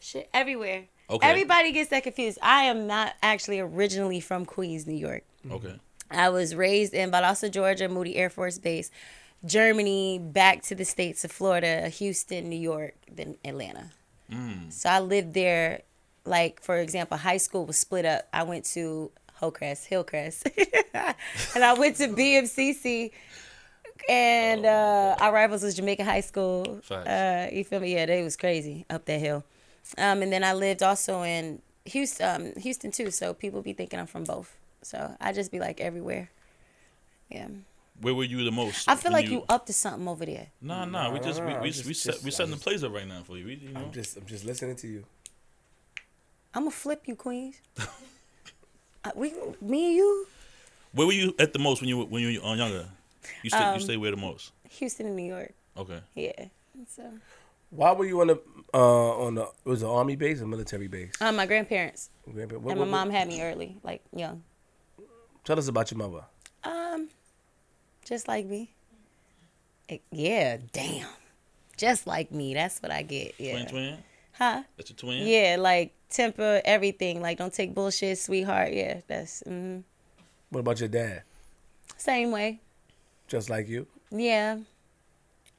Shit, 0.00 0.28
everywhere. 0.34 0.84
Okay. 1.08 1.26
Everybody 1.28 1.72
gets 1.72 1.90
that 1.90 2.02
confused. 2.02 2.38
I 2.42 2.64
am 2.64 2.86
not 2.86 3.14
actually 3.22 3.60
originally 3.60 4.20
from 4.20 4.44
Queens, 4.44 4.86
New 4.86 4.96
York. 4.96 5.22
Okay. 5.50 5.74
I 6.10 6.28
was 6.30 6.54
raised 6.54 6.94
in 6.94 7.10
Valdosta, 7.10 7.50
Georgia, 7.50 7.88
Moody 7.88 8.16
Air 8.16 8.28
Force 8.30 8.58
Base, 8.58 8.90
Germany, 9.44 10.18
back 10.18 10.62
to 10.64 10.74
the 10.74 10.84
states 10.84 11.24
of 11.24 11.30
Florida, 11.32 11.88
Houston, 11.88 12.48
New 12.48 12.58
York, 12.58 12.94
then 13.10 13.36
Atlanta. 13.44 13.90
So 14.70 14.88
I 14.90 14.98
lived 15.00 15.34
there. 15.34 15.82
Like 16.26 16.60
for 16.62 16.76
example, 16.78 17.16
high 17.16 17.36
school 17.38 17.64
was 17.66 17.78
split 17.78 18.04
up. 18.04 18.26
I 18.32 18.42
went 18.42 18.64
to 18.74 19.10
Hillcrest, 19.40 19.86
Hillcrest, 19.86 20.48
and 21.54 21.64
I 21.64 21.74
went 21.74 21.96
to 21.96 22.08
BMCC. 22.08 23.12
And 24.08 24.64
uh, 24.66 25.16
our 25.20 25.32
rivals 25.32 25.62
was 25.62 25.74
Jamaica 25.74 26.04
High 26.04 26.20
School. 26.20 26.80
Uh, 26.90 27.48
you 27.52 27.64
feel 27.64 27.80
me? 27.80 27.94
Yeah, 27.94 28.06
they 28.06 28.22
was 28.22 28.36
crazy 28.36 28.84
up 28.88 29.04
that 29.06 29.18
hill. 29.18 29.42
Um, 29.98 30.22
and 30.22 30.32
then 30.32 30.44
I 30.44 30.52
lived 30.52 30.82
also 30.82 31.22
in 31.22 31.60
Houston, 31.86 32.28
um, 32.54 32.60
Houston 32.60 32.90
too. 32.92 33.10
So 33.10 33.34
people 33.34 33.62
be 33.62 33.72
thinking 33.72 33.98
I'm 33.98 34.06
from 34.06 34.24
both. 34.24 34.56
So 34.82 35.16
I 35.20 35.32
just 35.32 35.50
be 35.50 35.58
like 35.58 35.80
everywhere. 35.80 36.30
Yeah. 37.30 37.48
Where 38.00 38.14
were 38.14 38.24
you 38.24 38.44
the 38.44 38.52
most? 38.52 38.88
I 38.88 38.94
feel 38.94 39.10
like 39.12 39.28
you 39.28 39.44
up 39.48 39.66
to 39.66 39.72
something 39.72 40.06
over 40.06 40.26
there. 40.26 40.48
Nah, 40.60 40.84
nah. 40.84 41.10
We 41.10 41.18
just 41.18 41.42
we 41.42 41.52
Nah, 41.54 41.62
we, 41.62 41.70
just- 41.70 41.86
we 41.86 41.94
set 41.94 42.12
just- 42.14 42.24
we 42.24 42.30
setting 42.30 42.52
the 42.52 42.58
plays 42.60 42.84
up 42.84 42.92
right 42.92 43.08
now 43.08 43.22
for 43.22 43.36
you. 43.38 43.46
We, 43.46 43.54
you 43.54 43.70
know. 43.70 43.80
I'm 43.80 43.92
just, 43.92 44.16
I'm 44.18 44.26
just 44.26 44.44
listening 44.44 44.76
to 44.76 44.86
you. 44.86 45.04
I'm 46.54 46.62
gonna 46.62 46.70
flip 46.70 47.02
you, 47.06 47.14
Queens. 47.16 47.56
uh, 49.04 49.10
we, 49.14 49.32
me 49.60 49.86
and 49.88 49.94
you, 49.96 50.26
Where 50.92 51.06
were 51.06 51.12
you 51.12 51.34
at 51.38 51.52
the 51.52 51.58
most 51.58 51.80
when 51.80 51.88
you 51.88 51.98
were- 51.98 52.06
when 52.06 52.22
you 52.22 52.40
were 52.40 52.54
younger? 52.54 52.88
You 53.42 53.50
stay 53.50 53.58
Um, 53.58 53.74
you 53.74 53.80
stay 53.82 53.96
where 53.96 54.10
the 54.12 54.16
most? 54.16 54.52
Houston 54.70 55.06
and 55.06 55.16
New 55.16 55.24
York. 55.24 55.52
Okay. 55.76 56.00
Yeah. 56.14 56.46
So, 56.88 57.02
Why 57.70 57.92
were 57.92 58.04
you 58.06 58.20
on 58.20 58.28
the 58.28 58.40
uh 58.72 59.18
on 59.26 59.34
the 59.34 59.42
it 59.42 59.68
was 59.68 59.82
an 59.82 59.88
army 59.88 60.16
base 60.16 60.40
or 60.40 60.46
military 60.46 60.86
base? 60.88 61.12
um, 61.20 61.36
my 61.36 61.46
grandparents 61.46 62.10
Grandpa- 62.32 62.56
what- 62.58 62.70
and 62.72 62.80
my 62.80 62.86
what- 62.86 62.90
mom 62.90 63.10
had 63.10 63.28
me 63.28 63.42
early, 63.42 63.76
like 63.82 64.02
young. 64.14 64.42
Tell 65.44 65.58
us 65.58 65.68
about 65.68 65.90
your 65.90 65.98
mother. 65.98 66.24
Um, 66.64 67.08
just 68.04 68.26
like 68.28 68.46
me. 68.46 68.70
Eh, 69.88 69.98
yeah, 70.10 70.56
damn. 70.72 71.06
Just 71.76 72.06
like 72.06 72.32
me. 72.32 72.54
That's 72.54 72.80
what 72.80 72.90
I 72.90 73.02
get. 73.02 73.34
Yeah. 73.38 73.52
Twin 73.52 73.66
twin. 73.68 73.98
Huh? 74.38 74.62
That's 74.76 74.90
your 74.90 74.96
twin. 74.96 75.26
Yeah, 75.26 75.56
like 75.58 75.94
temper, 76.10 76.60
everything. 76.64 77.20
Like 77.22 77.38
don't 77.38 77.52
take 77.52 77.74
bullshit, 77.74 78.18
sweetheart. 78.18 78.72
Yeah, 78.72 79.00
that's 79.06 79.42
Mm-hmm. 79.46 79.80
What 80.50 80.60
about 80.60 80.80
your 80.80 80.88
dad? 80.88 81.22
same 81.98 82.30
way. 82.30 82.60
Just 83.26 83.48
like 83.50 83.68
you? 83.68 83.86
Yeah. 84.10 84.58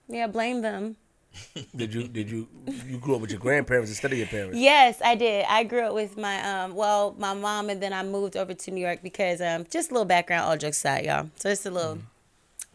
Yeah, 0.08 0.28
blame 0.28 0.62
them. 0.62 0.96
Did 1.76 1.94
you 1.94 2.08
did 2.08 2.32
you 2.32 2.48
you 2.88 2.98
grew 2.98 3.16
up 3.16 3.22
with 3.22 3.30
your 3.30 3.40
grandparents 3.40 3.92
instead 3.92 4.12
of 4.12 4.18
your 4.18 4.28
parents? 4.28 4.58
Yes, 4.58 5.00
I 5.04 5.14
did. 5.16 5.46
I 5.48 5.64
grew 5.66 5.82
up 5.82 5.94
with 5.94 6.18
my 6.18 6.42
um 6.42 6.74
well, 6.74 7.16
my 7.20 7.34
mom 7.34 7.70
and 7.70 7.82
then 7.82 7.94
I 7.94 8.02
moved 8.04 8.36
over 8.38 8.54
to 8.54 8.72
New 8.72 8.82
York 8.82 9.00
because 9.04 9.42
um 9.42 9.66
just 9.70 9.92
a 9.92 9.94
little 9.94 10.06
background, 10.06 10.46
all 10.46 10.58
jokes 10.58 10.78
aside, 10.78 11.06
y'all. 11.06 11.30
So 11.36 11.50
it's 11.50 11.66
a 11.66 11.72
little 11.72 12.00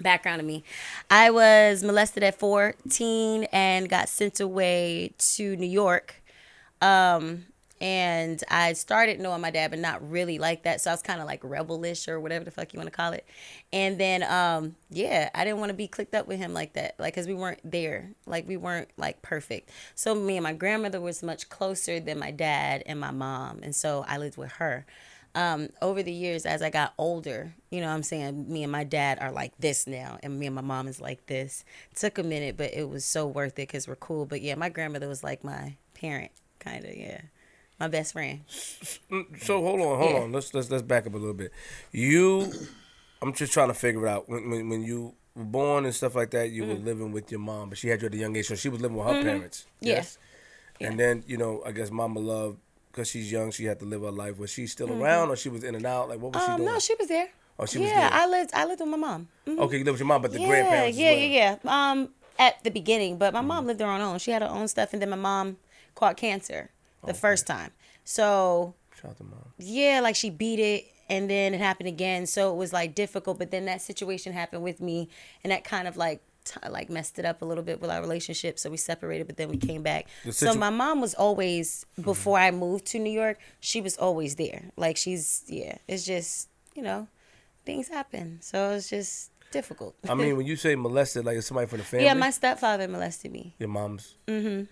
background 0.03 0.41
of 0.41 0.47
me. 0.47 0.65
I 1.11 1.31
was 1.31 1.83
molested 1.83 2.23
at 2.23 2.39
14 2.39 3.45
and 3.53 3.89
got 3.89 4.09
sent 4.09 4.41
away 4.41 5.15
to 5.19 5.57
New 5.57 5.67
York. 5.67 6.23
Um 6.81 7.47
and 7.83 8.41
I 8.49 8.75
started 8.75 9.19
knowing 9.19 9.41
my 9.41 9.51
dad, 9.51 9.73
but 9.73 9.81
not 9.81 10.09
really 10.09 10.39
like 10.39 10.63
that. 10.63 10.81
So 10.81 10.91
I 10.91 10.95
was 10.95 11.03
kind 11.03 11.21
of 11.21 11.27
like 11.27 11.43
rebelish 11.43 12.07
or 12.07 12.21
whatever 12.21 12.45
the 12.45 12.53
fuck 12.53 12.73
you 12.73 12.79
want 12.79 12.87
to 12.89 12.97
call 12.97 13.13
it. 13.13 13.27
And 13.73 13.99
then, 13.99 14.23
um, 14.23 14.77
yeah, 14.89 15.31
I 15.35 15.45
didn't 15.45 15.59
want 15.59 15.71
to 15.71 15.75
be 15.75 15.89
clicked 15.89 16.15
up 16.15 16.29
with 16.29 16.39
him 16.39 16.55
like 16.55 16.75
that, 16.75 16.95
like, 17.01 17.13
cause 17.13 17.27
we 17.27 17.35
weren't 17.35 17.59
there, 17.69 18.11
like 18.25 18.47
we 18.47 18.57
weren't 18.57 18.89
like 18.97 19.21
perfect. 19.21 19.69
So 19.97 20.15
me 20.15 20.37
and 20.37 20.45
my 20.45 20.53
grandmother 20.53 21.01
was 21.01 21.25
much 21.25 21.49
closer 21.49 21.99
than 21.99 22.21
my 22.21 22.31
dad 22.31 22.85
and 22.87 23.01
my 23.01 23.11
mom, 23.11 23.61
and 23.65 23.75
so 23.75 24.05
I 24.07 24.17
lived 24.17 24.37
with 24.37 24.53
her. 24.53 24.87
Um, 25.35 25.71
over 25.81 26.03
the 26.03 26.13
years, 26.13 26.45
as 26.45 26.61
I 26.61 26.69
got 26.69 26.93
older, 26.99 27.55
you 27.71 27.81
know, 27.81 27.87
what 27.87 27.95
I'm 27.95 28.03
saying 28.03 28.53
me 28.53 28.63
and 28.65 28.71
my 28.71 28.85
dad 28.85 29.19
are 29.19 29.33
like 29.33 29.53
this 29.59 29.87
now, 29.87 30.19
and 30.23 30.39
me 30.39 30.45
and 30.47 30.55
my 30.55 30.61
mom 30.61 30.89
is 30.89 31.01
like 31.01 31.25
this. 31.27 31.65
Took 31.95 32.19
a 32.19 32.23
minute, 32.23 32.57
but 32.59 32.75
it 32.75 32.89
was 32.91 33.05
so 33.05 33.27
worth 33.27 33.53
it 33.55 33.69
because 33.69 33.89
we're 33.89 33.97
cool. 33.97 34.27
But 34.27 34.43
yeah, 34.43 34.57
my 34.57 34.69
grandmother 34.69 35.09
was 35.09 35.25
like 35.25 35.43
my 35.43 35.77
parent, 35.95 36.33
kind 36.59 36.85
of, 36.85 36.95
yeah, 36.95 37.23
my 37.81 37.89
best 37.89 38.13
friend. 38.13 38.41
So 39.41 39.63
hold 39.63 39.81
on, 39.81 39.99
hold 39.99 40.11
Yeah. 40.11 40.21
on. 40.21 40.33
Let's 40.33 40.53
let's 40.53 40.71
let's 40.71 40.83
back 40.83 41.07
up 41.07 41.15
a 41.15 41.17
little 41.17 41.33
bit. 41.35 41.51
You, 41.93 42.53
I'm 43.23 43.33
just 43.33 43.53
trying 43.55 43.69
to 43.69 43.75
figure 43.75 44.07
it 44.07 44.11
out. 44.11 44.29
When 44.29 44.51
when, 44.51 44.69
when 44.69 44.83
you 44.83 45.15
were 45.35 45.45
born 45.45 45.87
and 45.87 45.95
stuff 45.95 46.15
like 46.15 46.31
that, 46.33 46.51
you 46.51 46.67
were 46.67 46.75
living 46.75 47.11
with 47.11 47.31
your 47.31 47.41
mom, 47.41 47.71
but 47.71 47.79
she 47.79 47.89
had 47.89 48.03
you 48.03 48.07
at 48.09 48.15
a 48.15 48.19
young 48.19 48.37
age, 48.37 48.49
so 48.49 48.55
she 48.55 48.69
was 48.69 48.83
living 48.83 48.99
with 48.99 49.07
her 49.07 49.23
parents. 49.23 49.61
Mm-hmm. 49.77 49.87
Yeah. 49.89 49.95
Yes. 49.95 50.19
And 50.81 51.01
then 51.01 51.25
you 51.27 51.39
know, 51.39 51.63
I 51.65 51.73
guess 51.73 51.91
Mama 51.91 52.21
Love, 52.21 52.59
because 52.93 53.09
she's 53.09 53.33
young, 53.33 53.51
she 53.51 53.65
had 53.65 53.79
to 53.81 53.85
live 53.87 54.03
her 54.03 54.11
life. 54.13 54.39
Was 54.39 54.51
she 54.51 54.67
still 54.67 54.93
around, 54.93 55.31
or 55.31 55.37
she 55.37 55.49
was 55.49 55.65
in 55.65 55.75
and 55.75 55.87
out? 55.87 56.09
Like 56.11 56.21
what 56.21 56.35
was 56.35 56.43
she 56.43 56.51
Mm-hmm. 56.51 56.53
Um, 56.53 56.61
doing? 56.61 56.73
no, 56.75 56.79
she 56.79 56.95
was 56.99 57.09
there. 57.09 57.29
Oh, 57.59 57.67
she 57.67 57.79
was 57.79 57.91
yeah, 57.91 58.09
there. 58.09 58.11
I 58.13 58.27
lived. 58.27 58.51
I 58.55 58.65
lived 58.67 58.81
with 58.81 58.89
my 58.91 58.97
mom. 58.97 59.29
Mhm. 59.47 59.59
okay, 59.59 59.79
you 59.79 59.85
lived 59.85 59.95
with 59.95 60.01
your 60.01 60.07
mom, 60.09 60.23
but 60.23 60.33
the 60.33 60.41
yeah, 60.41 60.47
grandparents. 60.49 60.99
yeah, 60.99 61.13
yeah, 61.13 61.57
yeah. 61.65 61.91
Um, 61.93 62.11
at 62.39 62.63
the 62.65 62.71
beginning, 62.71 63.19
but 63.19 63.33
my 63.33 63.41
Mm-hmm. 63.41 63.49
mom 63.49 63.67
lived 63.67 63.81
her 63.81 63.87
own. 63.87 64.19
She 64.19 64.31
had 64.31 64.43
her 64.43 64.49
own 64.49 64.69
stuff, 64.69 64.93
and 64.93 65.01
then 65.03 65.11
my 65.11 65.17
mom 65.17 65.57
caught 65.95 66.17
cancer 66.17 66.71
the 67.05 67.15
first 67.15 67.47
time. 67.47 67.73
So 68.05 68.75
Shout 69.01 69.13
out 69.13 69.17
to 69.19 69.25
mom. 69.25 69.53
yeah, 69.59 70.01
like 70.03 70.17
she 70.17 70.31
beat 70.31 70.59
it, 70.59 70.87
and 71.09 71.29
then 71.29 71.55
it 71.55 71.61
happened 71.61 71.89
again. 71.89 72.27
So 72.27 72.53
it 72.53 72.57
was 72.57 72.73
like 72.73 72.95
difficult. 72.95 73.39
But 73.39 73.51
then 73.51 73.65
that 73.67 73.83
situation 73.83 74.33
happened 74.33 74.63
with 74.63 74.81
me, 74.81 75.09
and 75.45 75.51
that 75.51 75.65
kind 75.65 75.87
of 75.89 75.97
like 75.97 76.21
t- 76.45 76.69
like 76.69 76.91
messed 76.91 77.19
it 77.19 77.25
up 77.25 77.43
a 77.43 77.45
little 77.45 77.65
bit 77.65 77.81
with 77.81 77.91
our 77.91 78.01
relationship. 78.01 78.59
So 78.59 78.71
we 78.71 78.77
separated, 78.77 79.27
but 79.27 79.37
then 79.37 79.49
we 79.49 79.57
came 79.57 79.83
back. 79.83 80.07
The 80.25 80.33
so 80.33 80.55
my 80.55 80.71
mom 80.71 81.01
was 81.01 81.15
always 81.15 81.87
before 82.01 82.39
I 82.39 82.51
moved 82.51 82.87
to 82.87 82.99
New 82.99 83.11
York. 83.13 83.39
She 83.61 83.81
was 83.81 83.97
always 83.97 84.37
there. 84.37 84.71
Like 84.77 84.97
she's 84.97 85.45
yeah. 85.47 85.79
It's 85.89 86.05
just 86.05 86.49
you 86.75 86.83
know, 86.83 87.09
things 87.65 87.89
happen. 87.89 88.39
So 88.41 88.71
it's 88.71 88.89
just 88.89 89.31
difficult. 89.51 89.95
I 90.09 90.15
mean, 90.15 90.37
when 90.37 90.47
you 90.47 90.57
say 90.57 90.75
molested, 90.75 91.25
like 91.25 91.37
it's 91.37 91.47
somebody 91.47 91.67
from 91.67 91.79
the 91.79 91.85
family. 91.85 92.07
yeah, 92.07 92.15
my 92.15 92.31
stepfather 92.31 92.89
molested 92.89 93.33
me 93.33 93.55
your 93.59 93.69
mom's. 93.69 94.15
Mm-hmm. 94.27 94.65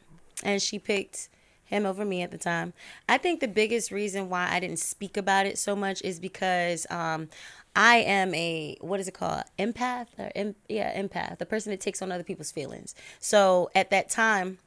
And 0.43 0.63
she 0.63 0.79
picked 0.79 1.29
him 1.71 1.87
over 1.87 2.05
me 2.05 2.23
at 2.23 2.33
the 2.33 2.39
time. 2.39 2.73
I 3.09 3.17
think 3.17 3.41
the 3.41 3.49
biggest 3.49 3.93
reason 3.93 4.29
why 4.29 4.49
I 4.51 4.59
didn't 4.59 4.81
speak 4.81 5.17
about 5.17 5.47
it 5.47 5.57
so 5.57 5.77
much 5.77 6.03
is 6.03 6.19
because 6.19 6.87
um, 6.91 7.29
I 7.75 7.97
am 7.99 8.35
a 8.35 8.77
what 8.81 9.01
is 9.01 9.09
it 9.09 9.15
called 9.15 9.45
empath 9.59 10.09
or 10.19 10.31
em- 10.35 10.57
yeah 10.69 11.01
empath, 11.01 11.39
the 11.39 11.47
person 11.47 11.71
that 11.71 11.81
takes 11.81 12.03
on 12.03 12.11
other 12.11 12.25
people's 12.25 12.53
feelings. 12.53 12.95
So 13.19 13.71
at 13.75 13.91
that 13.91 14.11
time. 14.11 14.59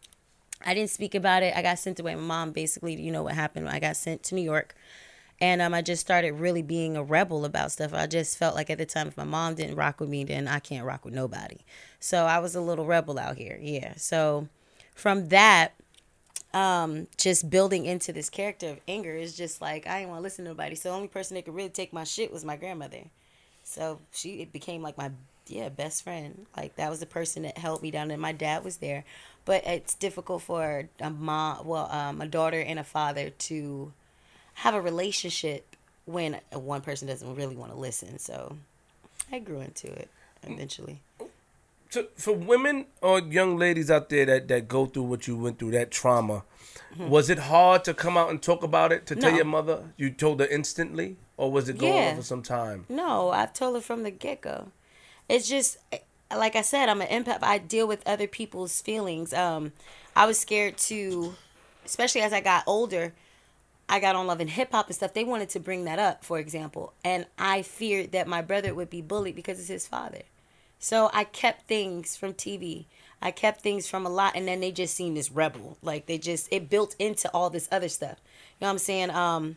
I 0.65 0.73
didn't 0.73 0.91
speak 0.91 1.13
about 1.13 1.43
it. 1.43 1.53
I 1.57 1.61
got 1.61 1.77
sent 1.77 1.99
away. 1.99 2.15
My 2.15 2.21
mom 2.21 2.51
basically, 2.51 2.95
you 2.95 3.11
know 3.11 3.23
what 3.23 3.33
happened. 3.33 3.67
I 3.67 3.79
got 3.79 3.97
sent 3.97 4.23
to 4.23 4.35
New 4.35 4.41
York. 4.41 4.75
And 5.41 5.61
um, 5.61 5.73
I 5.73 5.81
just 5.81 5.99
started 5.99 6.33
really 6.33 6.61
being 6.61 6.95
a 6.95 7.03
rebel 7.03 7.43
about 7.43 7.73
stuff. 7.73 7.93
I 7.93 8.07
just 8.07 8.37
felt 8.37 8.55
like 8.55 8.69
at 8.69 8.77
the 8.77 8.85
time, 8.85 9.07
if 9.07 9.17
my 9.17 9.25
mom 9.25 9.55
didn't 9.55 9.75
rock 9.75 9.99
with 9.99 10.07
me, 10.07 10.23
then 10.23 10.47
I 10.47 10.59
can't 10.59 10.85
rock 10.85 11.03
with 11.03 11.13
nobody. 11.13 11.57
So 11.99 12.25
I 12.25 12.39
was 12.39 12.55
a 12.55 12.61
little 12.61 12.85
rebel 12.85 13.19
out 13.19 13.37
here. 13.37 13.59
Yeah. 13.61 13.93
So 13.97 14.47
from 14.95 15.27
that, 15.29 15.73
um, 16.53 17.07
just 17.17 17.49
building 17.49 17.85
into 17.85 18.13
this 18.13 18.29
character 18.29 18.69
of 18.69 18.79
anger 18.87 19.15
is 19.15 19.35
just 19.35 19.61
like 19.61 19.87
I 19.87 19.99
didn't 19.99 20.09
want 20.09 20.19
to 20.19 20.23
listen 20.23 20.45
to 20.45 20.51
nobody. 20.51 20.75
So 20.75 20.89
the 20.89 20.95
only 20.95 21.07
person 21.07 21.35
that 21.35 21.45
could 21.45 21.55
really 21.55 21.69
take 21.69 21.93
my 21.93 22.03
shit 22.03 22.31
was 22.31 22.45
my 22.45 22.55
grandmother. 22.55 23.05
So 23.63 23.99
she 24.11 24.41
it 24.41 24.53
became 24.53 24.81
like 24.81 24.97
my 24.97 25.11
yeah 25.47 25.69
best 25.69 26.03
friend. 26.03 26.45
Like 26.55 26.75
that 26.75 26.89
was 26.89 26.99
the 26.99 27.05
person 27.05 27.43
that 27.43 27.57
held 27.57 27.81
me 27.81 27.91
down, 27.91 28.11
and 28.11 28.21
my 28.21 28.31
dad 28.31 28.63
was 28.63 28.77
there. 28.77 29.03
But 29.45 29.65
it's 29.65 29.95
difficult 29.95 30.41
for 30.43 30.87
a 30.99 31.09
mom, 31.09 31.65
well, 31.65 31.89
um, 31.91 32.21
a 32.21 32.27
daughter 32.27 32.61
and 32.61 32.79
a 32.79 32.83
father 32.83 33.29
to 33.29 33.91
have 34.55 34.73
a 34.73 34.81
relationship 34.81 35.75
when 36.05 36.39
one 36.51 36.81
person 36.81 37.07
doesn't 37.07 37.35
really 37.35 37.55
want 37.55 37.71
to 37.71 37.77
listen. 37.77 38.19
So 38.19 38.57
I 39.31 39.39
grew 39.39 39.59
into 39.59 39.87
it 39.87 40.09
eventually. 40.43 41.01
So 41.93 42.07
for 42.15 42.33
women 42.33 42.87
or 43.03 43.19
young 43.19 43.55
ladies 43.55 43.91
out 43.91 44.09
there 44.09 44.25
that, 44.25 44.47
that 44.47 44.67
go 44.67 44.87
through 44.87 45.03
what 45.03 45.27
you 45.27 45.37
went 45.37 45.59
through, 45.59 45.71
that 45.71 45.91
trauma, 45.91 46.43
was 46.97 47.29
it 47.29 47.37
hard 47.37 47.83
to 47.83 47.93
come 47.93 48.17
out 48.17 48.31
and 48.31 48.41
talk 48.41 48.63
about 48.63 48.91
it 48.91 49.05
to 49.05 49.15
tell 49.15 49.31
your 49.31 49.45
mother? 49.45 49.93
You 49.95 50.09
told 50.09 50.39
her 50.39 50.47
instantly, 50.47 51.17
or 51.37 51.51
was 51.51 51.69
it 51.69 51.77
going 51.77 51.93
Yeah. 51.93 52.09
on 52.09 52.15
for 52.15 52.23
some 52.23 52.41
time? 52.41 52.87
No, 52.89 53.29
I've 53.29 53.53
told 53.53 53.75
her 53.75 53.81
from 53.81 54.01
the 54.01 54.09
get 54.09 54.41
go. 54.41 54.71
It's 55.29 55.47
just 55.47 55.77
like 56.35 56.55
I 56.55 56.63
said, 56.63 56.89
I'm 56.89 56.99
an 56.99 57.09
empath. 57.09 57.43
I 57.43 57.59
deal 57.59 57.87
with 57.87 58.01
other 58.07 58.25
people's 58.25 58.81
feelings. 58.81 59.31
Um, 59.31 59.71
I 60.15 60.25
was 60.25 60.39
scared 60.39 60.79
to, 60.89 61.35
especially 61.85 62.21
as 62.21 62.33
I 62.33 62.41
got 62.41 62.63
older. 62.65 63.13
I 63.87 63.99
got 63.99 64.15
on 64.15 64.25
Love 64.25 64.39
and 64.39 64.49
Hip 64.49 64.71
Hop 64.71 64.87
and 64.87 64.95
stuff. 64.95 65.13
They 65.13 65.25
wanted 65.25 65.49
to 65.49 65.59
bring 65.59 65.85
that 65.85 65.99
up, 65.99 66.25
for 66.25 66.39
example, 66.39 66.93
and 67.05 67.27
I 67.37 67.61
feared 67.61 68.13
that 68.13 68.27
my 68.27 68.41
brother 68.41 68.73
would 68.73 68.89
be 68.89 69.03
bullied 69.03 69.35
because 69.35 69.59
it's 69.59 69.67
his 69.67 69.85
father. 69.85 70.23
So 70.83 71.09
I 71.13 71.23
kept 71.23 71.65
things 71.65 72.17
from 72.17 72.33
TV. 72.33 72.83
I 73.21 73.31
kept 73.31 73.61
things 73.61 73.87
from 73.87 74.05
a 74.05 74.09
lot, 74.09 74.33
and 74.35 74.45
then 74.45 74.59
they 74.59 74.73
just 74.73 74.93
seemed 74.93 75.15
this 75.15 75.31
rebel. 75.31 75.77
Like 75.81 76.07
they 76.07 76.17
just 76.17 76.49
it 76.51 76.69
built 76.69 76.93
into 76.99 77.31
all 77.33 77.49
this 77.49 77.69
other 77.71 77.87
stuff. 77.87 78.17
You 78.19 78.65
know 78.65 78.67
what 78.67 78.71
I'm 78.71 78.77
saying? 78.79 79.09
Um, 79.11 79.55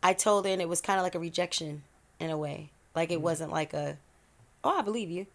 I 0.00 0.12
told 0.12 0.46
her, 0.46 0.52
and 0.52 0.62
it 0.62 0.68
was 0.68 0.80
kind 0.80 1.00
of 1.00 1.02
like 1.02 1.16
a 1.16 1.18
rejection 1.18 1.82
in 2.20 2.30
a 2.30 2.38
way. 2.38 2.70
Like 2.94 3.10
it 3.10 3.20
wasn't 3.20 3.50
like 3.50 3.74
a, 3.74 3.96
oh, 4.62 4.78
I 4.78 4.82
believe 4.82 5.10
you. 5.10 5.26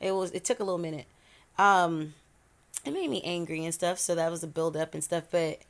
It 0.00 0.10
was. 0.10 0.32
It 0.32 0.44
took 0.44 0.58
a 0.58 0.64
little 0.64 0.76
minute. 0.76 1.06
Um, 1.56 2.14
it 2.84 2.92
made 2.92 3.10
me 3.10 3.22
angry 3.22 3.64
and 3.64 3.72
stuff. 3.72 4.00
So 4.00 4.16
that 4.16 4.32
was 4.32 4.42
a 4.42 4.48
build 4.48 4.76
up 4.76 4.92
and 4.92 5.04
stuff. 5.04 5.22
But 5.30 5.60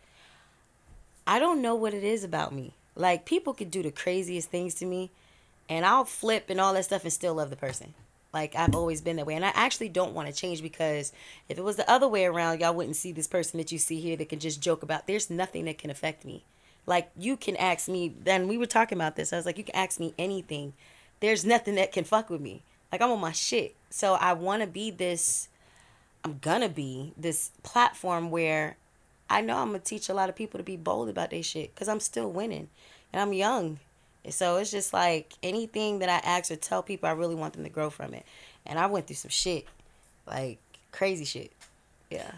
I 1.27 1.39
don't 1.39 1.61
know 1.61 1.75
what 1.75 1.93
it 1.93 2.05
is 2.05 2.25
about 2.25 2.55
me. 2.55 2.73
Like 2.97 3.27
people 3.27 3.53
could 3.53 3.71
do 3.71 3.83
the 3.83 3.91
craziest 3.91 4.49
things 4.49 4.73
to 4.77 4.87
me, 4.87 5.11
and 5.69 5.85
I'll 5.85 6.07
flip 6.07 6.47
and 6.49 6.59
all 6.59 6.73
that 6.73 6.87
stuff 6.87 7.03
and 7.03 7.13
still 7.13 7.35
love 7.35 7.51
the 7.51 7.57
person. 7.57 7.93
Like 8.33 8.57
I've 8.57 8.75
always 8.75 9.03
been 9.03 9.17
that 9.17 9.27
way, 9.27 9.35
and 9.35 9.45
I 9.45 9.53
actually 9.55 9.91
don't 9.91 10.15
want 10.15 10.29
to 10.29 10.35
change 10.35 10.63
because 10.63 11.13
if 11.49 11.59
it 11.59 11.65
was 11.65 11.77
the 11.77 11.91
other 11.91 12.09
way 12.09 12.25
around, 12.25 12.61
y'all 12.61 12.75
wouldn't 12.75 12.97
see 12.97 13.13
this 13.13 13.27
person 13.27 13.59
that 13.59 13.71
you 13.71 13.79
see 13.79 14.01
here 14.01 14.17
that 14.17 14.31
can 14.31 14.39
just 14.39 14.63
joke 14.63 14.83
about. 14.83 15.07
There's 15.07 15.29
nothing 15.29 15.67
that 15.67 15.79
can 15.79 15.91
affect 15.91 16.25
me. 16.25 16.45
Like 16.87 17.11
you 17.17 17.37
can 17.37 17.57
ask 17.57 17.89
me. 17.89 18.15
Then 18.25 18.49
we 18.49 18.57
were 18.57 18.67
talking 18.67 18.97
about 18.97 19.17
this. 19.17 19.33
I 19.33 19.37
was 19.37 19.45
like, 19.45 19.59
you 19.59 19.65
can 19.65 19.77
ask 19.77 20.01
me 20.01 20.15
anything. 20.19 20.73
There's 21.21 21.45
nothing 21.45 21.75
that 21.75 21.93
can 21.93 22.05
fuck 22.05 22.31
with 22.31 22.41
me. 22.41 22.63
Like 22.91 23.03
I'm 23.03 23.11
on 23.11 23.21
my 23.21 23.33
shit. 23.33 23.75
So 23.91 24.15
I 24.15 24.33
want 24.33 24.63
to 24.63 24.67
be 24.67 24.91
this. 24.91 25.49
I'm 26.25 26.39
gonna 26.41 26.69
be 26.69 27.13
this 27.17 27.51
platform 27.63 28.31
where 28.31 28.77
I 29.29 29.41
know 29.41 29.59
I'm 29.59 29.69
gonna 29.69 29.81
teach 29.81 30.09
a 30.09 30.15
lot 30.15 30.29
of 30.29 30.37
people 30.37 30.59
to 30.59 30.65
be 30.65 30.77
bold 30.77 31.09
about 31.09 31.31
their 31.31 31.43
shit 31.43 31.75
because 31.75 31.89
I'm 31.89 32.01
still 32.01 32.31
winning 32.31 32.69
and 33.13 33.21
I'm 33.21 33.33
young. 33.33 33.79
So 34.31 34.57
it's 34.59 34.71
just 34.71 34.93
like 34.93 35.33
anything 35.43 35.99
that 36.01 36.09
I 36.09 36.19
ask 36.27 36.51
or 36.51 36.57
tell 36.57 36.83
people, 36.83 37.09
I 37.09 37.13
really 37.13 37.35
want 37.35 37.55
them 37.55 37.65
to 37.65 37.71
grow 37.71 37.91
from 37.91 38.15
it. 38.15 38.25
And 38.67 38.79
I 38.79 38.87
went 38.87 39.07
through 39.09 39.17
some 39.17 39.31
shit, 39.31 39.67
like 40.27 40.59
crazy 40.93 41.25
shit. 41.25 41.53
Yeah. 42.11 42.31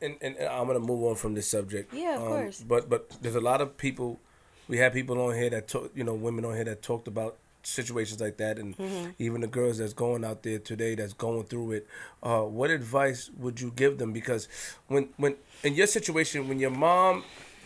and, 0.00 0.16
and, 0.20 0.36
and 0.36 0.48
I'm 0.48 0.66
gonna 0.66 0.78
move 0.78 1.02
on 1.04 1.16
from 1.16 1.34
this 1.34 1.48
subject. 1.48 1.92
Yeah, 1.94 2.16
of 2.16 2.20
course. 2.28 2.60
But 2.66 2.88
but 2.88 3.10
there's 3.22 3.34
a 3.34 3.40
lot 3.40 3.60
of 3.60 3.76
people. 3.76 4.20
We 4.68 4.78
have 4.78 4.92
people 4.92 5.20
on 5.20 5.34
here 5.34 5.50
that 5.50 5.66
talk, 5.68 5.90
you 5.94 6.04
know, 6.04 6.14
women 6.14 6.44
on 6.44 6.54
here 6.54 6.64
that 6.64 6.82
talked 6.82 7.08
about 7.08 7.36
situations 7.62 8.20
like 8.20 8.36
that, 8.36 8.58
and 8.58 8.76
Mm-hmm. 8.76 9.10
even 9.18 9.40
the 9.40 9.46
girls 9.48 9.78
that's 9.78 9.92
going 9.92 10.24
out 10.24 10.42
there 10.44 10.58
today 10.58 10.94
that's 10.94 11.12
going 11.12 11.44
through 11.44 11.72
it. 11.72 11.86
Uh, 12.22 12.42
what 12.42 12.70
advice 12.70 13.30
would 13.38 13.60
you 13.60 13.72
give 13.74 13.98
them? 13.98 14.12
Because 14.12 14.46
when 14.86 15.08
when 15.16 15.34
in 15.64 15.74
your 15.74 15.86
situation, 15.88 16.46
when 16.48 16.60
your 16.60 16.70
mom 16.70 17.24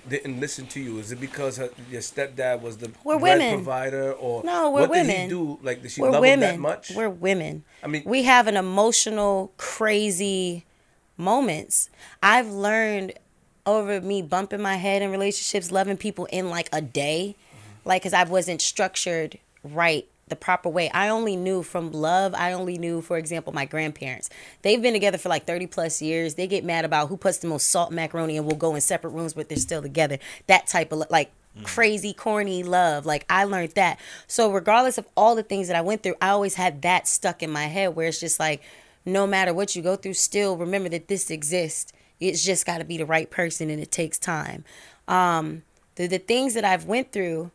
didn't 0.09 0.41
listen 0.41 0.67
to 0.69 0.81
you, 0.81 0.99
is 0.99 1.13
it 1.13 1.21
because 1.21 1.57
her, 1.57 1.71
your 1.91 2.01
stepdad 2.03 2.61
was 2.61 2.77
the 2.79 2.91
We're 3.05 3.17
women. 3.17 3.55
provider, 3.55 4.13
or 4.13 4.43
No, 4.45 4.71
we're 4.71 4.83
what 4.83 4.93
did 4.93 5.07
women. 5.07 5.23
he 5.23 5.29
do? 5.29 5.59
Like, 5.63 5.83
did 5.83 5.91
she 5.91 6.01
We're 6.03 6.11
love 6.11 6.21
women. 6.21 6.43
him 6.51 6.57
that 6.57 6.61
much? 6.61 6.91
We're 6.95 7.09
women. 7.11 7.65
I 7.83 7.87
mean- 7.87 8.03
we 8.05 8.25
have 8.25 8.47
an 8.47 8.57
emotional, 8.57 9.53
crazy 9.57 10.65
moments. 11.17 11.91
I've 12.23 12.49
learned 12.51 13.15
over 13.67 14.01
me 14.01 14.21
bumping 14.23 14.61
my 14.61 14.77
head 14.77 15.01
in 15.03 15.11
relationships, 15.11 15.71
loving 15.71 15.97
people 15.97 16.27
in 16.27 16.51
like 16.51 16.69
a 16.73 16.83
day, 16.83 17.35
like 17.85 18.03
because 18.03 18.13
I 18.13 18.25
wasn't 18.25 18.61
structured 18.61 19.39
right 19.63 20.07
the 20.35 20.41
proper 20.41 20.69
way. 20.69 20.91
I 20.91 21.09
only 21.09 21.37
knew 21.37 21.63
from 21.63 21.93
love. 21.93 22.35
I 22.35 22.53
only 22.53 22.77
knew, 22.77 23.01
for 23.01 23.17
example, 23.17 23.53
my 23.53 23.65
grandparents. 23.65 24.29
They've 24.63 24.83
been 24.83 24.93
together 24.93 25.19
for 25.19 25.29
like 25.29 25.47
30 25.47 25.69
plus 25.69 26.03
years. 26.03 26.35
They 26.35 26.49
get 26.49 26.65
mad 26.65 26.85
about 26.85 27.09
who 27.09 27.17
puts 27.17 27.39
the 27.39 27.47
most 27.47 27.69
salt 27.69 27.93
macaroni 27.93 28.37
and 28.37 28.47
will 28.47 28.57
go 28.57 28.75
in 28.75 28.81
separate 28.81 29.11
rooms, 29.11 29.35
but 29.35 29.49
they're 29.49 29.59
still 29.59 29.81
together. 29.81 30.19
That 30.49 30.67
type 30.67 30.91
of 30.91 31.05
like 31.09 31.31
crazy, 31.63 32.13
corny 32.13 32.65
love. 32.65 33.07
Like 33.07 33.25
I 33.31 33.45
learned 33.45 33.73
that. 33.73 34.01
So 34.27 34.51
regardless 34.51 34.99
of 34.99 35.07
all 35.17 35.37
the 35.37 35.45
things 35.45 35.69
that 35.69 35.77
I 35.77 35.81
went 35.83 36.03
through, 36.03 36.17
I 36.21 36.31
always 36.31 36.55
had 36.55 36.83
that 36.83 37.07
stuck 37.07 37.43
in 37.43 37.51
my 37.51 37.67
head 37.67 37.95
where 37.95 38.09
it's 38.09 38.19
just 38.21 38.41
like, 38.41 38.63
no 39.07 39.27
matter 39.27 39.55
what 39.55 39.77
you 39.77 39.83
go 39.83 39.97
through, 39.97 40.15
still 40.15 40.57
remember 40.57 40.89
that 40.89 41.09
this 41.09 41.31
exists. 41.31 41.93
It's 42.19 42.45
just 42.45 42.67
got 42.67 42.79
to 42.79 42.85
be 42.85 42.97
the 42.97 43.07
right 43.07 43.31
person, 43.31 43.69
and 43.69 43.81
it 43.81 43.93
takes 43.93 44.19
time. 44.19 44.65
Um, 45.07 45.63
the 45.97 46.07
the 46.07 46.19
things 46.19 46.55
that 46.55 46.65
I've 46.65 46.87
went 46.87 47.13
through, 47.13 47.51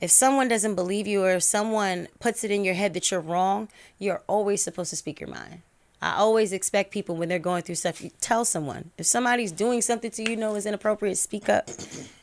if 0.00 0.10
someone 0.10 0.48
doesn't 0.48 0.74
believe 0.74 1.06
you 1.06 1.24
or 1.24 1.32
if 1.32 1.42
someone 1.42 2.08
puts 2.20 2.44
it 2.44 2.50
in 2.50 2.64
your 2.64 2.74
head 2.74 2.94
that 2.94 3.10
you're 3.10 3.20
wrong, 3.20 3.68
you're 3.98 4.22
always 4.26 4.62
supposed 4.62 4.90
to 4.90 4.96
speak 4.96 5.20
your 5.20 5.30
mind. 5.30 5.62
I 6.02 6.16
always 6.16 6.52
expect 6.52 6.90
people 6.90 7.16
when 7.16 7.28
they're 7.28 7.38
going 7.38 7.62
through 7.62 7.76
stuff, 7.76 8.02
you 8.02 8.10
tell 8.20 8.44
someone. 8.44 8.90
If 8.98 9.06
somebody's 9.06 9.50
doing 9.50 9.80
something 9.80 10.10
to 10.12 10.30
you, 10.30 10.36
know 10.36 10.54
is 10.54 10.66
inappropriate, 10.66 11.16
speak 11.16 11.48
up. 11.48 11.68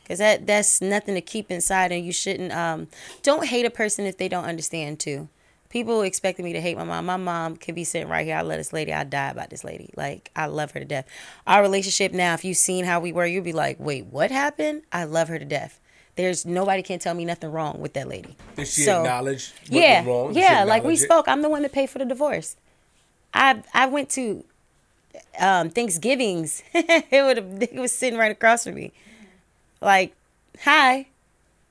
Cause 0.06 0.18
that 0.18 0.46
that's 0.46 0.80
nothing 0.80 1.14
to 1.14 1.20
keep 1.20 1.50
inside, 1.50 1.90
and 1.90 2.04
you 2.04 2.12
shouldn't. 2.12 2.52
Um, 2.52 2.88
don't 3.22 3.46
hate 3.46 3.64
a 3.64 3.70
person 3.70 4.04
if 4.04 4.18
they 4.18 4.28
don't 4.28 4.44
understand 4.44 5.00
too. 5.00 5.28
People 5.70 6.02
expected 6.02 6.44
me 6.44 6.52
to 6.52 6.60
hate 6.60 6.76
my 6.76 6.84
mom. 6.84 7.06
My 7.06 7.16
mom 7.16 7.56
could 7.56 7.74
be 7.74 7.84
sitting 7.84 8.08
right 8.08 8.24
here. 8.24 8.36
I 8.36 8.42
love 8.42 8.58
this 8.58 8.72
lady. 8.72 8.92
I 8.92 9.02
die 9.04 9.30
about 9.30 9.50
this 9.50 9.64
lady. 9.64 9.90
Like 9.96 10.30
I 10.36 10.46
love 10.46 10.72
her 10.72 10.80
to 10.80 10.86
death. 10.86 11.06
Our 11.46 11.62
relationship 11.62 12.12
now, 12.12 12.34
if 12.34 12.44
you've 12.44 12.58
seen 12.58 12.84
how 12.84 13.00
we 13.00 13.12
were, 13.12 13.26
you'd 13.26 13.44
be 13.44 13.52
like, 13.52 13.80
wait, 13.80 14.06
what 14.06 14.30
happened? 14.30 14.82
I 14.92 15.04
love 15.04 15.28
her 15.28 15.38
to 15.38 15.44
death. 15.44 15.80
There's 16.16 16.46
nobody 16.46 16.82
can 16.82 16.98
tell 17.00 17.14
me 17.14 17.24
nothing 17.24 17.50
wrong 17.50 17.80
with 17.80 17.94
that 17.94 18.06
lady. 18.08 18.36
Did 18.56 18.68
she 18.68 18.82
So- 18.82 19.00
acknowledge 19.00 19.52
what 19.68 19.80
yeah, 19.80 19.98
was 20.00 20.06
wrong? 20.06 20.32
Did 20.32 20.40
yeah. 20.42 20.64
Like 20.64 20.84
we 20.84 20.94
it? 20.94 20.98
spoke. 20.98 21.26
I'm 21.28 21.42
the 21.42 21.48
one 21.48 21.62
that 21.62 21.72
paid 21.72 21.90
for 21.90 21.98
the 21.98 22.04
divorce. 22.04 22.56
I 23.32 23.62
I 23.72 23.86
went 23.86 24.10
to 24.10 24.44
um, 25.40 25.70
Thanksgivings. 25.70 26.62
it 26.74 27.24
would 27.24 27.36
have 27.36 27.62
it 27.62 27.74
was 27.74 27.92
sitting 27.92 28.18
right 28.18 28.30
across 28.30 28.64
from 28.64 28.74
me. 28.74 28.92
Like, 29.80 30.14
hi, 30.62 31.08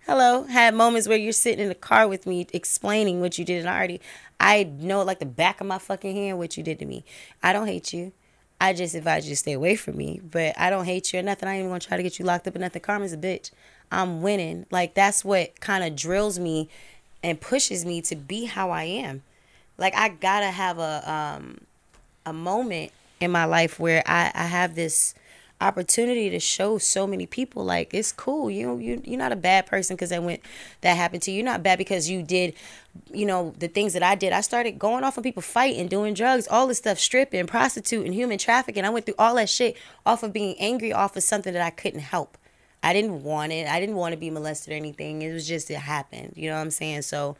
hello. 0.05 0.43
Had 0.43 0.75
moments 0.75 1.07
where 1.07 1.17
you're 1.17 1.31
sitting 1.31 1.61
in 1.61 1.69
the 1.69 1.75
car 1.75 2.07
with 2.07 2.27
me 2.27 2.45
explaining 2.53 3.21
what 3.21 3.37
you 3.37 3.45
did, 3.45 3.59
and 3.61 3.69
I 3.69 3.77
already 3.77 4.01
I 4.39 4.63
know 4.63 5.03
like 5.03 5.19
the 5.19 5.25
back 5.25 5.61
of 5.61 5.67
my 5.67 5.77
fucking 5.77 6.13
hand 6.15 6.37
what 6.37 6.57
you 6.57 6.63
did 6.63 6.79
to 6.79 6.85
me. 6.85 7.05
I 7.41 7.53
don't 7.53 7.67
hate 7.67 7.93
you. 7.93 8.11
I 8.59 8.73
just 8.73 8.93
advise 8.95 9.25
you 9.25 9.31
to 9.33 9.37
stay 9.37 9.53
away 9.53 9.75
from 9.75 9.97
me. 9.97 10.19
But 10.23 10.57
I 10.57 10.69
don't 10.69 10.85
hate 10.85 11.11
you 11.13 11.19
or 11.19 11.23
nothing. 11.23 11.47
I 11.47 11.53
ain't 11.53 11.59
even 11.59 11.69
gonna 11.69 11.79
try 11.79 11.97
to 11.97 12.03
get 12.03 12.19
you 12.19 12.25
locked 12.25 12.47
up 12.47 12.55
or 12.55 12.59
nothing. 12.59 12.81
Karma's 12.81 13.13
a 13.13 13.17
bitch. 13.17 13.51
I'm 13.91 14.21
winning. 14.21 14.65
Like 14.71 14.93
that's 14.93 15.23
what 15.23 15.59
kind 15.59 15.83
of 15.83 15.95
drills 15.95 16.39
me 16.39 16.69
and 17.23 17.39
pushes 17.39 17.85
me 17.85 18.01
to 18.03 18.15
be 18.15 18.45
how 18.45 18.71
I 18.71 18.83
am. 18.83 19.23
Like 19.77 19.95
I 19.95 20.09
gotta 20.09 20.51
have 20.51 20.79
a 20.79 21.11
um 21.11 21.61
a 22.25 22.33
moment 22.33 22.91
in 23.19 23.31
my 23.31 23.45
life 23.45 23.79
where 23.79 24.03
I, 24.05 24.31
I 24.33 24.45
have 24.45 24.75
this 24.75 25.15
opportunity 25.61 26.29
to 26.29 26.39
show 26.39 26.77
so 26.77 27.07
many 27.07 27.25
people 27.25 27.63
like 27.63 27.93
it's 27.93 28.11
cool. 28.11 28.49
You 28.49 28.77
you 28.77 29.01
you're 29.05 29.17
not 29.17 29.31
a 29.31 29.37
bad 29.37 29.65
person 29.65 29.95
because 29.95 30.09
that 30.09 30.21
went 30.21 30.41
that 30.81 30.97
happened 30.97 31.21
to 31.23 31.31
you. 31.31 31.37
You're 31.37 31.45
not 31.45 31.63
bad 31.63 31.77
because 31.77 32.09
you 32.09 32.21
did 32.21 32.53
you 33.11 33.25
know 33.25 33.53
the 33.59 33.67
things 33.69 33.93
that 33.93 34.03
I 34.03 34.15
did. 34.15 34.33
I 34.33 34.41
started 34.41 34.77
going 34.77 35.03
off 35.03 35.17
on 35.17 35.23
people 35.23 35.41
fighting 35.41 35.87
doing 35.87 36.13
drugs 36.13 36.47
all 36.49 36.67
this 36.67 36.79
stuff 36.79 36.99
stripping 36.99 37.47
prostituting 37.47 38.11
human 38.11 38.37
trafficking. 38.37 38.83
I 38.83 38.89
went 38.89 39.05
through 39.05 39.15
all 39.17 39.35
that 39.35 39.49
shit 39.49 39.77
off 40.05 40.21
of 40.23 40.33
being 40.33 40.55
angry 40.59 40.91
off 40.91 41.15
of 41.15 41.23
something 41.23 41.53
that 41.53 41.61
I 41.61 41.69
couldn't 41.69 42.01
help 42.01 42.37
I 42.83 42.93
didn't 42.93 43.23
want 43.23 43.51
it 43.51 43.67
I 43.67 43.79
didn't 43.79 43.95
want 43.95 44.13
to 44.13 44.17
be 44.17 44.29
molested 44.29 44.73
or 44.73 44.75
anything 44.75 45.21
it 45.21 45.33
was 45.33 45.47
just 45.47 45.71
it 45.71 45.75
happened 45.75 46.33
you 46.35 46.49
know 46.49 46.55
what 46.57 46.61
I'm 46.61 46.71
saying 46.71 47.01
so 47.03 47.35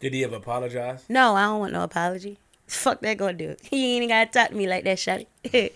Did 0.00 0.12
he 0.12 0.24
ever 0.24 0.36
apologize? 0.36 1.04
no, 1.08 1.34
I 1.34 1.44
don't 1.44 1.60
want 1.60 1.72
no 1.72 1.82
apology. 1.84 2.38
Fuck 2.66 3.00
that 3.00 3.16
gonna 3.16 3.32
do. 3.32 3.50
It. 3.50 3.60
He 3.70 3.94
ain't 3.94 4.02
even 4.02 4.08
gotta 4.10 4.30
talk 4.30 4.50
to 4.50 4.54
me 4.54 4.68
like 4.68 4.84
that, 4.84 4.98
shawty. 4.98 5.26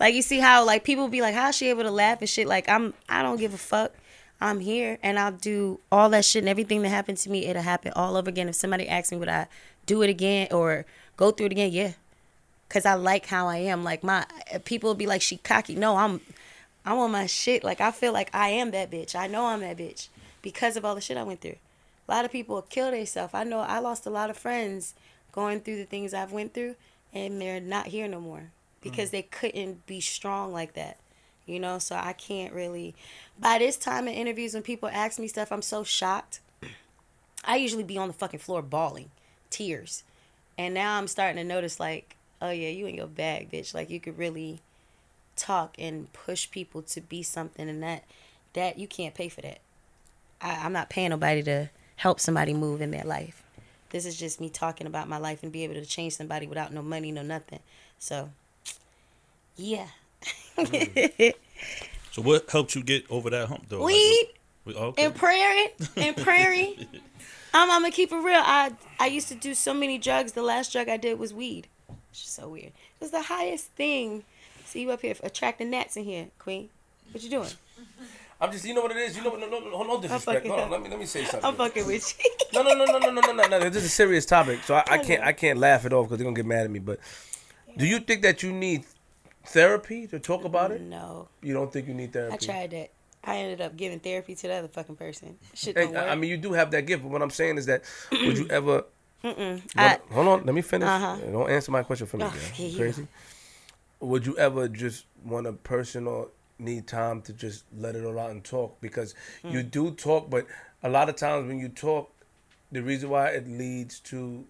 Like 0.00 0.14
you 0.14 0.22
see 0.22 0.38
how 0.38 0.64
like 0.64 0.84
people 0.84 1.08
be 1.08 1.20
like, 1.22 1.34
how's 1.34 1.56
she 1.56 1.70
able 1.70 1.82
to 1.82 1.90
laugh 1.90 2.20
and 2.20 2.28
shit? 2.28 2.46
Like 2.46 2.68
I'm, 2.68 2.94
I 3.08 3.22
don't 3.22 3.38
give 3.38 3.52
a 3.52 3.58
fuck. 3.58 3.92
I'm 4.40 4.60
here 4.60 4.98
and 5.02 5.18
I'll 5.18 5.32
do 5.32 5.80
all 5.90 6.08
that 6.10 6.24
shit 6.24 6.42
and 6.42 6.48
everything 6.48 6.82
that 6.82 6.90
happened 6.90 7.18
to 7.18 7.30
me. 7.30 7.46
It'll 7.46 7.62
happen 7.62 7.92
all 7.96 8.16
over 8.16 8.28
again. 8.28 8.48
If 8.48 8.54
somebody 8.54 8.88
asks 8.88 9.10
me 9.10 9.18
would 9.18 9.28
I 9.28 9.48
do 9.86 10.02
it 10.02 10.10
again 10.10 10.48
or 10.52 10.86
go 11.16 11.32
through 11.32 11.46
it 11.46 11.52
again, 11.52 11.72
yeah. 11.72 11.92
Cause 12.68 12.86
I 12.86 12.94
like 12.94 13.26
how 13.26 13.48
I 13.48 13.56
am. 13.56 13.82
Like 13.82 14.04
my 14.04 14.24
people 14.64 14.94
be 14.94 15.06
like, 15.06 15.22
she 15.22 15.38
cocky. 15.38 15.74
No, 15.74 15.96
I'm, 15.96 16.20
I'm 16.84 16.98
on 16.98 17.10
my 17.10 17.26
shit. 17.26 17.64
Like 17.64 17.80
I 17.80 17.90
feel 17.90 18.12
like 18.12 18.30
I 18.34 18.50
am 18.50 18.70
that 18.72 18.90
bitch. 18.90 19.14
I 19.14 19.26
know 19.26 19.46
I'm 19.46 19.60
that 19.60 19.78
bitch 19.78 20.08
because 20.42 20.76
of 20.76 20.84
all 20.84 20.94
the 20.94 21.00
shit 21.00 21.16
I 21.16 21.22
went 21.22 21.40
through. 21.40 21.56
A 22.08 22.12
lot 22.12 22.24
of 22.24 22.32
people 22.32 22.62
kill 22.62 22.90
themselves. 22.90 23.34
I 23.34 23.44
know 23.44 23.60
I 23.60 23.80
lost 23.80 24.06
a 24.06 24.10
lot 24.10 24.30
of 24.30 24.36
friends 24.38 24.94
going 25.32 25.60
through 25.60 25.76
the 25.76 25.84
things 25.84 26.14
I've 26.14 26.32
went 26.32 26.54
through, 26.54 26.74
and 27.12 27.40
they're 27.40 27.60
not 27.60 27.88
here 27.88 28.08
no 28.08 28.20
more 28.20 28.50
because 28.80 29.08
mm. 29.08 29.12
they 29.12 29.22
couldn't 29.22 29.86
be 29.86 30.00
strong 30.00 30.52
like 30.52 30.74
that 30.74 30.98
you 31.48 31.58
know 31.58 31.78
so 31.78 31.96
i 31.96 32.12
can't 32.12 32.52
really 32.52 32.94
by 33.38 33.58
this 33.58 33.76
time 33.76 34.06
in 34.06 34.14
interviews 34.14 34.54
when 34.54 34.62
people 34.62 34.88
ask 34.92 35.18
me 35.18 35.26
stuff 35.26 35.50
i'm 35.50 35.62
so 35.62 35.82
shocked 35.82 36.40
i 37.44 37.56
usually 37.56 37.82
be 37.82 37.98
on 37.98 38.08
the 38.08 38.14
fucking 38.14 38.38
floor 38.38 38.62
bawling 38.62 39.10
tears 39.50 40.04
and 40.56 40.74
now 40.74 40.98
i'm 40.98 41.08
starting 41.08 41.36
to 41.36 41.44
notice 41.44 41.80
like 41.80 42.16
oh 42.42 42.50
yeah 42.50 42.68
you 42.68 42.86
in 42.86 42.94
your 42.94 43.06
bag 43.06 43.50
bitch 43.50 43.74
like 43.74 43.90
you 43.90 43.98
could 43.98 44.18
really 44.18 44.60
talk 45.38 45.74
and 45.78 46.12
push 46.12 46.50
people 46.50 46.82
to 46.82 47.00
be 47.00 47.22
something 47.22 47.68
and 47.68 47.82
that 47.82 48.04
that 48.54 48.78
you 48.78 48.86
can't 48.86 49.14
pay 49.14 49.28
for 49.28 49.40
that 49.40 49.58
I, 50.40 50.64
i'm 50.64 50.72
not 50.72 50.90
paying 50.90 51.10
nobody 51.10 51.42
to 51.44 51.70
help 51.96 52.20
somebody 52.20 52.54
move 52.54 52.80
in 52.80 52.90
their 52.90 53.04
life 53.04 53.42
this 53.90 54.04
is 54.04 54.18
just 54.18 54.40
me 54.40 54.50
talking 54.50 54.86
about 54.86 55.08
my 55.08 55.18
life 55.18 55.42
and 55.42 55.50
be 55.50 55.64
able 55.64 55.74
to 55.74 55.86
change 55.86 56.14
somebody 56.14 56.46
without 56.46 56.72
no 56.72 56.82
money 56.82 57.12
no 57.12 57.22
nothing 57.22 57.60
so 57.98 58.30
yeah 59.56 59.88
so 62.12 62.22
what 62.22 62.48
helped 62.50 62.74
you 62.74 62.82
get 62.82 63.08
over 63.10 63.30
that 63.30 63.48
hump 63.48 63.64
though? 63.68 63.84
Weed 63.84 64.28
like, 64.64 64.76
oh, 64.76 64.86
okay. 64.88 65.04
and 65.04 65.14
praying 65.14 65.68
and 65.96 66.16
praying. 66.16 66.86
I'm, 67.54 67.70
I'm 67.70 67.82
gonna 67.82 67.90
keep 67.90 68.12
it 68.12 68.16
real. 68.16 68.42
I 68.44 68.72
I 69.00 69.06
used 69.06 69.28
to 69.28 69.34
do 69.34 69.54
so 69.54 69.72
many 69.72 69.98
drugs. 69.98 70.32
The 70.32 70.42
last 70.42 70.72
drug 70.72 70.88
I 70.88 70.96
did 70.96 71.18
was 71.18 71.32
weed. 71.32 71.68
It's 72.10 72.22
just 72.22 72.34
so 72.34 72.48
weird. 72.48 72.66
It 72.66 73.00
was 73.00 73.10
the 73.10 73.22
highest 73.22 73.66
thing. 73.72 74.24
See 74.68 74.82
you 74.82 74.90
up 74.90 75.00
here 75.00 75.14
attracting 75.22 75.70
gnats 75.70 75.96
in 75.96 76.04
here, 76.04 76.26
Queen. 76.38 76.68
What 77.10 77.24
you 77.24 77.30
doing? 77.30 77.48
I'm 78.38 78.52
just, 78.52 78.66
you 78.66 78.74
know 78.74 78.82
what 78.82 78.90
it 78.90 78.98
is. 78.98 79.16
You 79.16 79.24
know, 79.24 79.34
no, 79.34 79.48
no, 79.48 79.58
no, 79.60 79.94
on, 79.94 80.00
disrespect. 80.02 80.44
No, 80.44 80.68
let 80.68 80.82
me, 80.82 80.90
let 80.90 80.98
me 80.98 81.06
say 81.06 81.24
something. 81.24 81.48
I'm 81.48 81.56
fucking 81.56 81.86
with 81.86 82.14
you. 82.18 82.30
No, 82.52 82.62
no, 82.62 82.74
no, 82.74 82.84
no, 82.84 82.98
no, 82.98 83.20
no, 83.20 83.32
no, 83.32 83.48
no. 83.48 83.70
This 83.70 83.84
is 83.84 83.84
a 83.86 83.88
serious 83.88 84.26
topic, 84.26 84.62
so 84.62 84.74
I, 84.74 84.84
I 84.90 84.98
can't, 84.98 85.22
I 85.22 85.32
can't 85.32 85.58
laugh 85.58 85.86
it 85.86 85.94
off 85.94 86.04
because 86.04 86.18
they're 86.18 86.24
gonna 86.24 86.36
get 86.36 86.44
mad 86.44 86.64
at 86.64 86.70
me. 86.70 86.80
But 86.80 87.00
do 87.78 87.86
you 87.86 87.98
think 87.98 88.20
that 88.22 88.42
you 88.42 88.52
need 88.52 88.84
therapy 89.46 90.06
to 90.08 90.18
talk 90.18 90.44
about 90.44 90.70
it? 90.70 90.82
No. 90.82 91.28
You 91.42 91.54
don't 91.54 91.72
think 91.72 91.88
you 91.88 91.94
need 91.94 92.12
therapy? 92.12 92.34
I 92.34 92.36
tried 92.36 92.70
that. 92.72 92.90
I 93.24 93.36
ended 93.38 93.62
up 93.62 93.74
giving 93.74 94.00
therapy 94.00 94.34
to 94.34 94.46
the 94.46 94.52
other 94.52 94.68
fucking 94.68 94.96
person. 94.96 95.38
Shit 95.54 95.74
don't 95.74 95.88
hey, 95.88 95.94
work. 95.94 96.08
I 96.08 96.14
mean, 96.14 96.28
you 96.28 96.36
do 96.36 96.52
have 96.52 96.70
that 96.72 96.82
gift, 96.82 97.02
but 97.04 97.10
what 97.10 97.22
I'm 97.22 97.30
saying 97.30 97.56
is 97.56 97.64
that 97.66 97.84
would 98.12 98.36
you 98.36 98.46
ever? 98.50 98.84
Mm-mm. 99.24 99.62
What, 99.62 99.70
I, 99.74 99.98
hold 100.12 100.28
on, 100.28 100.44
let 100.44 100.54
me 100.54 100.60
finish. 100.60 100.86
Uh-huh. 100.86 101.16
Don't 101.16 101.50
answer 101.50 101.72
my 101.72 101.82
question 101.82 102.06
for 102.06 102.18
me. 102.18 102.24
Oh, 102.26 102.34
yeah, 102.56 102.76
Crazy. 102.76 103.02
Yeah. 103.02 103.08
Would 104.00 104.26
you 104.26 104.36
ever 104.38 104.68
just 104.68 105.06
want 105.24 105.46
a 105.46 105.52
person 105.52 106.06
or 106.06 106.28
need 106.58 106.86
time 106.86 107.22
to 107.22 107.32
just 107.32 107.64
let 107.76 107.96
it 107.96 108.04
all 108.04 108.18
out 108.18 108.30
and 108.30 108.44
talk? 108.44 108.80
Because 108.80 109.14
mm. 109.44 109.52
you 109.52 109.62
do 109.62 109.90
talk, 109.90 110.30
but 110.30 110.46
a 110.82 110.88
lot 110.88 111.08
of 111.08 111.16
times 111.16 111.48
when 111.48 111.58
you 111.58 111.68
talk, 111.68 112.12
the 112.70 112.82
reason 112.82 113.10
why 113.10 113.28
it 113.28 113.48
leads 113.48 114.00
to 114.00 114.44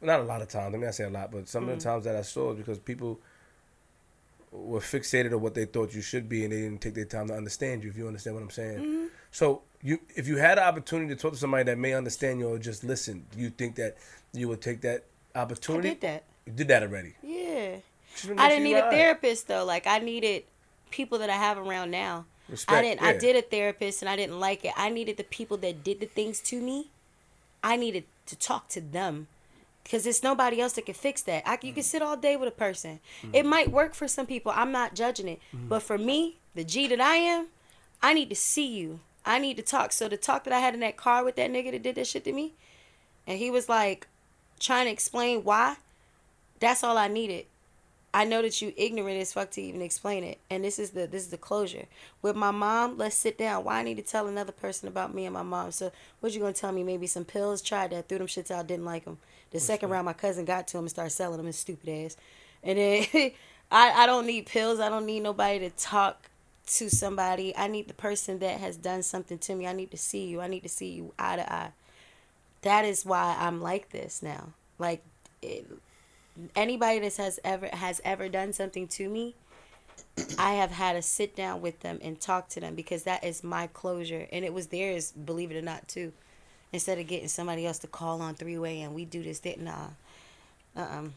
not 0.00 0.20
a 0.20 0.22
lot 0.22 0.42
of 0.42 0.48
times. 0.48 0.74
I 0.74 0.78
mean, 0.78 0.88
I 0.88 0.92
say 0.92 1.04
a 1.04 1.10
lot, 1.10 1.32
but 1.32 1.48
some 1.48 1.66
mm. 1.66 1.72
of 1.72 1.78
the 1.78 1.80
mm. 1.80 1.90
times 1.90 2.04
that 2.04 2.16
I 2.16 2.22
saw 2.22 2.52
is 2.52 2.58
because 2.58 2.78
people 2.78 3.18
were 4.52 4.80
fixated 4.80 5.32
on 5.32 5.40
what 5.40 5.54
they 5.54 5.64
thought 5.64 5.94
you 5.94 6.02
should 6.02 6.28
be, 6.28 6.44
and 6.44 6.52
they 6.52 6.60
didn't 6.62 6.80
take 6.80 6.94
their 6.94 7.04
time 7.04 7.28
to 7.28 7.34
understand 7.34 7.82
you. 7.82 7.90
If 7.90 7.96
you 7.96 8.06
understand 8.06 8.36
what 8.36 8.42
I'm 8.42 8.50
saying. 8.50 8.78
Mm-hmm. 8.78 9.06
So 9.30 9.62
you, 9.82 9.98
if 10.14 10.26
you 10.26 10.36
had 10.36 10.58
an 10.58 10.64
opportunity 10.64 11.14
to 11.14 11.20
talk 11.20 11.32
to 11.32 11.38
somebody 11.38 11.64
that 11.64 11.78
may 11.78 11.94
understand 11.94 12.40
you 12.40 12.48
or 12.48 12.58
just 12.58 12.84
listen, 12.84 13.26
do 13.30 13.40
you 13.40 13.50
think 13.50 13.76
that 13.76 13.96
you 14.32 14.48
would 14.48 14.60
take 14.60 14.80
that 14.82 15.04
opportunity? 15.34 15.88
I 15.88 15.92
did 15.92 16.00
that. 16.02 16.24
You 16.46 16.52
did 16.52 16.68
that 16.68 16.82
already. 16.82 17.14
Yeah. 17.22 17.76
I 18.36 18.48
didn't 18.48 18.64
need 18.64 18.76
a 18.76 18.90
therapist 18.90 19.48
though. 19.48 19.64
Like 19.64 19.86
I 19.86 19.98
needed 19.98 20.44
people 20.90 21.18
that 21.18 21.30
I 21.30 21.36
have 21.36 21.58
around 21.58 21.90
now. 21.90 22.24
Respect, 22.48 22.78
I 22.78 22.82
didn't. 22.82 23.02
Yeah. 23.02 23.08
I 23.08 23.18
did 23.18 23.36
a 23.36 23.42
therapist 23.42 24.02
and 24.02 24.08
I 24.08 24.16
didn't 24.16 24.38
like 24.38 24.64
it. 24.64 24.72
I 24.76 24.88
needed 24.88 25.16
the 25.16 25.24
people 25.24 25.56
that 25.58 25.82
did 25.82 26.00
the 26.00 26.06
things 26.06 26.40
to 26.42 26.60
me. 26.60 26.88
I 27.62 27.76
needed 27.76 28.04
to 28.26 28.36
talk 28.36 28.68
to 28.68 28.80
them 28.80 29.26
because 29.82 30.06
it's 30.06 30.22
nobody 30.22 30.60
else 30.60 30.74
that 30.74 30.86
can 30.86 30.94
fix 30.94 31.22
that. 31.22 31.42
I, 31.46 31.58
you 31.62 31.72
can 31.72 31.82
sit 31.82 32.02
all 32.02 32.16
day 32.16 32.36
with 32.36 32.48
a 32.48 32.52
person. 32.52 33.00
Mm-hmm. 33.22 33.34
It 33.34 33.46
might 33.46 33.70
work 33.70 33.94
for 33.94 34.08
some 34.08 34.26
people. 34.26 34.52
I'm 34.54 34.72
not 34.72 34.94
judging 34.94 35.28
it, 35.28 35.40
mm-hmm. 35.54 35.68
but 35.68 35.82
for 35.82 35.98
me, 35.98 36.36
the 36.54 36.64
G 36.64 36.86
that 36.88 37.00
I 37.00 37.16
am, 37.16 37.46
I 38.02 38.14
need 38.14 38.28
to 38.30 38.36
see 38.36 38.66
you. 38.66 39.00
I 39.24 39.38
need 39.38 39.56
to 39.56 39.62
talk. 39.62 39.92
So 39.92 40.08
the 40.08 40.16
talk 40.16 40.44
that 40.44 40.52
I 40.52 40.60
had 40.60 40.74
in 40.74 40.80
that 40.80 40.96
car 40.96 41.24
with 41.24 41.36
that 41.36 41.50
nigga 41.50 41.72
that 41.72 41.82
did 41.82 41.96
that 41.96 42.06
shit 42.06 42.24
to 42.24 42.32
me, 42.32 42.54
and 43.26 43.38
he 43.38 43.50
was 43.50 43.68
like 43.68 44.06
trying 44.60 44.86
to 44.86 44.92
explain 44.92 45.44
why. 45.44 45.76
That's 46.58 46.82
all 46.82 46.96
I 46.96 47.08
needed. 47.08 47.46
I 48.16 48.24
know 48.24 48.40
that 48.40 48.62
you 48.62 48.72
ignorant 48.78 49.20
as 49.20 49.34
fuck 49.34 49.50
to 49.50 49.60
even 49.60 49.82
explain 49.82 50.24
it. 50.24 50.38
And 50.48 50.64
this 50.64 50.78
is 50.78 50.92
the 50.92 51.06
this 51.06 51.24
is 51.24 51.28
the 51.28 51.36
closure. 51.36 51.84
With 52.22 52.34
my 52.34 52.50
mom, 52.50 52.96
let's 52.96 53.14
sit 53.14 53.36
down. 53.36 53.64
Why 53.64 53.80
I 53.80 53.82
need 53.82 53.98
to 53.98 54.02
tell 54.02 54.26
another 54.26 54.52
person 54.52 54.88
about 54.88 55.14
me 55.14 55.26
and 55.26 55.34
my 55.34 55.42
mom? 55.42 55.70
So 55.70 55.92
what 56.20 56.32
you 56.32 56.40
gonna 56.40 56.54
tell 56.54 56.72
me? 56.72 56.82
Maybe 56.82 57.06
some 57.06 57.26
pills. 57.26 57.60
Tried 57.60 57.90
that, 57.90 58.08
threw 58.08 58.16
them 58.16 58.26
shits 58.26 58.50
out, 58.50 58.68
didn't 58.68 58.86
like 58.86 59.04
them. 59.04 59.18
The 59.50 59.60
second 59.60 59.90
round, 59.90 60.06
my 60.06 60.14
cousin 60.14 60.46
got 60.46 60.66
to 60.68 60.78
him 60.78 60.84
and 60.84 60.90
started 60.90 61.10
selling 61.10 61.36
them. 61.36 61.44
His 61.44 61.58
stupid 61.58 61.90
ass. 61.90 62.16
And 62.62 62.78
then 62.78 63.04
I 63.70 63.90
I 63.90 64.06
don't 64.06 64.26
need 64.26 64.46
pills. 64.46 64.80
I 64.80 64.88
don't 64.88 65.04
need 65.04 65.20
nobody 65.20 65.58
to 65.58 65.70
talk 65.76 66.30
to 66.68 66.88
somebody. 66.88 67.54
I 67.54 67.68
need 67.68 67.86
the 67.86 67.92
person 67.92 68.38
that 68.38 68.60
has 68.60 68.78
done 68.78 69.02
something 69.02 69.36
to 69.40 69.54
me. 69.54 69.66
I 69.66 69.74
need 69.74 69.90
to 69.90 69.98
see 69.98 70.24
you. 70.24 70.40
I 70.40 70.46
need 70.46 70.62
to 70.62 70.70
see 70.70 70.88
you 70.88 71.12
eye 71.18 71.36
to 71.36 71.52
eye. 71.52 71.72
That 72.62 72.86
is 72.86 73.04
why 73.04 73.36
I'm 73.38 73.60
like 73.60 73.90
this 73.90 74.22
now. 74.22 74.54
Like 74.78 75.02
it, 75.42 75.66
anybody 76.54 77.00
that 77.00 77.16
has 77.16 77.40
ever 77.44 77.68
has 77.72 78.00
ever 78.04 78.28
done 78.28 78.52
something 78.52 78.88
to 78.88 79.08
me, 79.08 79.34
I 80.38 80.54
have 80.54 80.70
had 80.70 80.94
to 80.94 81.02
sit 81.02 81.36
down 81.36 81.60
with 81.60 81.80
them 81.80 81.98
and 82.02 82.20
talk 82.20 82.48
to 82.50 82.60
them 82.60 82.74
because 82.74 83.04
that 83.04 83.24
is 83.24 83.44
my 83.44 83.66
closure, 83.66 84.26
and 84.32 84.44
it 84.44 84.52
was 84.52 84.68
theirs, 84.68 85.12
believe 85.12 85.50
it 85.50 85.56
or 85.56 85.62
not, 85.62 85.88
too. 85.88 86.12
Instead 86.72 86.98
of 86.98 87.06
getting 87.06 87.28
somebody 87.28 87.66
else 87.66 87.78
to 87.80 87.86
call 87.86 88.20
on 88.20 88.34
three 88.34 88.58
way 88.58 88.80
and 88.82 88.94
we 88.94 89.04
do 89.04 89.22
this 89.22 89.38
that 89.40 89.60
nah. 89.60 89.88
Um 90.74 91.14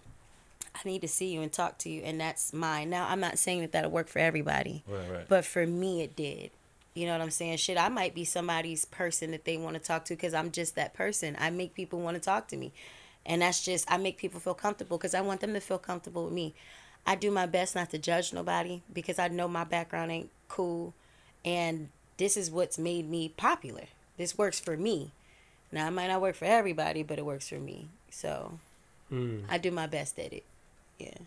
I 0.76 0.88
need 0.88 1.02
to 1.02 1.08
see 1.08 1.34
you 1.34 1.42
and 1.42 1.52
talk 1.52 1.80
to 1.80 1.90
you 1.90 2.04
and 2.04 2.22
that's 2.22 2.54
mine. 2.54 2.90
Now 2.90 3.08
I'm 3.10 3.20
not 3.20 3.40
saying 3.40 3.62
that 3.62 3.72
that'll 3.72 3.92
work 3.92 4.08
for 4.08 4.20
everybody 4.20 4.84
right, 4.88 5.12
right. 5.12 5.28
but 5.28 5.44
for 5.44 5.66
me 5.66 6.02
it 6.04 6.16
did. 6.16 6.52
You 6.94 7.08
know 7.08 7.14
what 7.14 7.22
I'm 7.22 7.32
saying? 7.32 7.58
Shit 7.58 7.78
I 7.78 7.90
might 7.90 8.14
be 8.14 8.24
somebody's 8.24 8.86
person 8.86 9.32
that 9.32 9.44
they 9.44 9.58
want 9.58 9.74
to 9.76 9.82
talk 9.82 10.06
to 10.06 10.16
because 10.16 10.34
I'm 10.36 10.52
just 10.52 10.76
that 10.76 10.94
person. 10.94 11.36
I 11.40 11.50
make 11.50 11.74
people 11.74 12.00
want 12.00 12.16
to 12.16 12.22
talk 12.22 12.48
to 12.50 12.58
me 12.58 12.72
and 13.26 13.42
that's 13.42 13.64
just 13.64 13.90
I 13.92 13.98
make 13.98 14.18
people 14.18 14.40
feel 14.40 14.54
comfortable 14.54 14.98
because 14.98 15.14
I 15.14 15.22
want 15.22 15.42
them 15.42 15.54
to 15.54 15.60
feel 15.60 15.80
comfortable 15.80 16.26
with 16.26 16.34
me 16.34 16.54
I 17.06 17.16
do 17.16 17.32
my 17.32 17.46
best 17.46 17.76
not 17.76 17.90
to 17.92 17.98
judge 17.98 18.34
nobody 18.34 18.82
because 18.92 19.20
I 19.20 19.28
know 19.28 19.48
my 19.48 19.64
background 19.64 20.12
ain't 20.12 20.30
cool 20.48 20.94
and 21.46 21.90
this 22.18 22.36
is 22.36 22.52
what's 22.52 22.78
made 22.78 23.10
me 23.10 23.30
popular 23.30 23.86
this 24.18 24.38
works 24.38 24.60
for 24.60 24.76
me 24.78 25.12
now 25.72 25.88
it 25.88 25.92
might 25.92 26.08
not 26.08 26.22
work 26.22 26.36
for 26.36 26.46
everybody, 26.46 27.04
but 27.04 27.20
it 27.20 27.26
works 27.26 27.50
for 27.50 27.60
me. 27.60 27.90
So 28.10 28.60
mm. 29.12 29.44
I 29.50 29.58
do 29.58 29.72
my 29.72 29.88
best 29.88 30.18
at 30.20 30.34
it. 30.34 30.44
Yeah. 30.98 31.18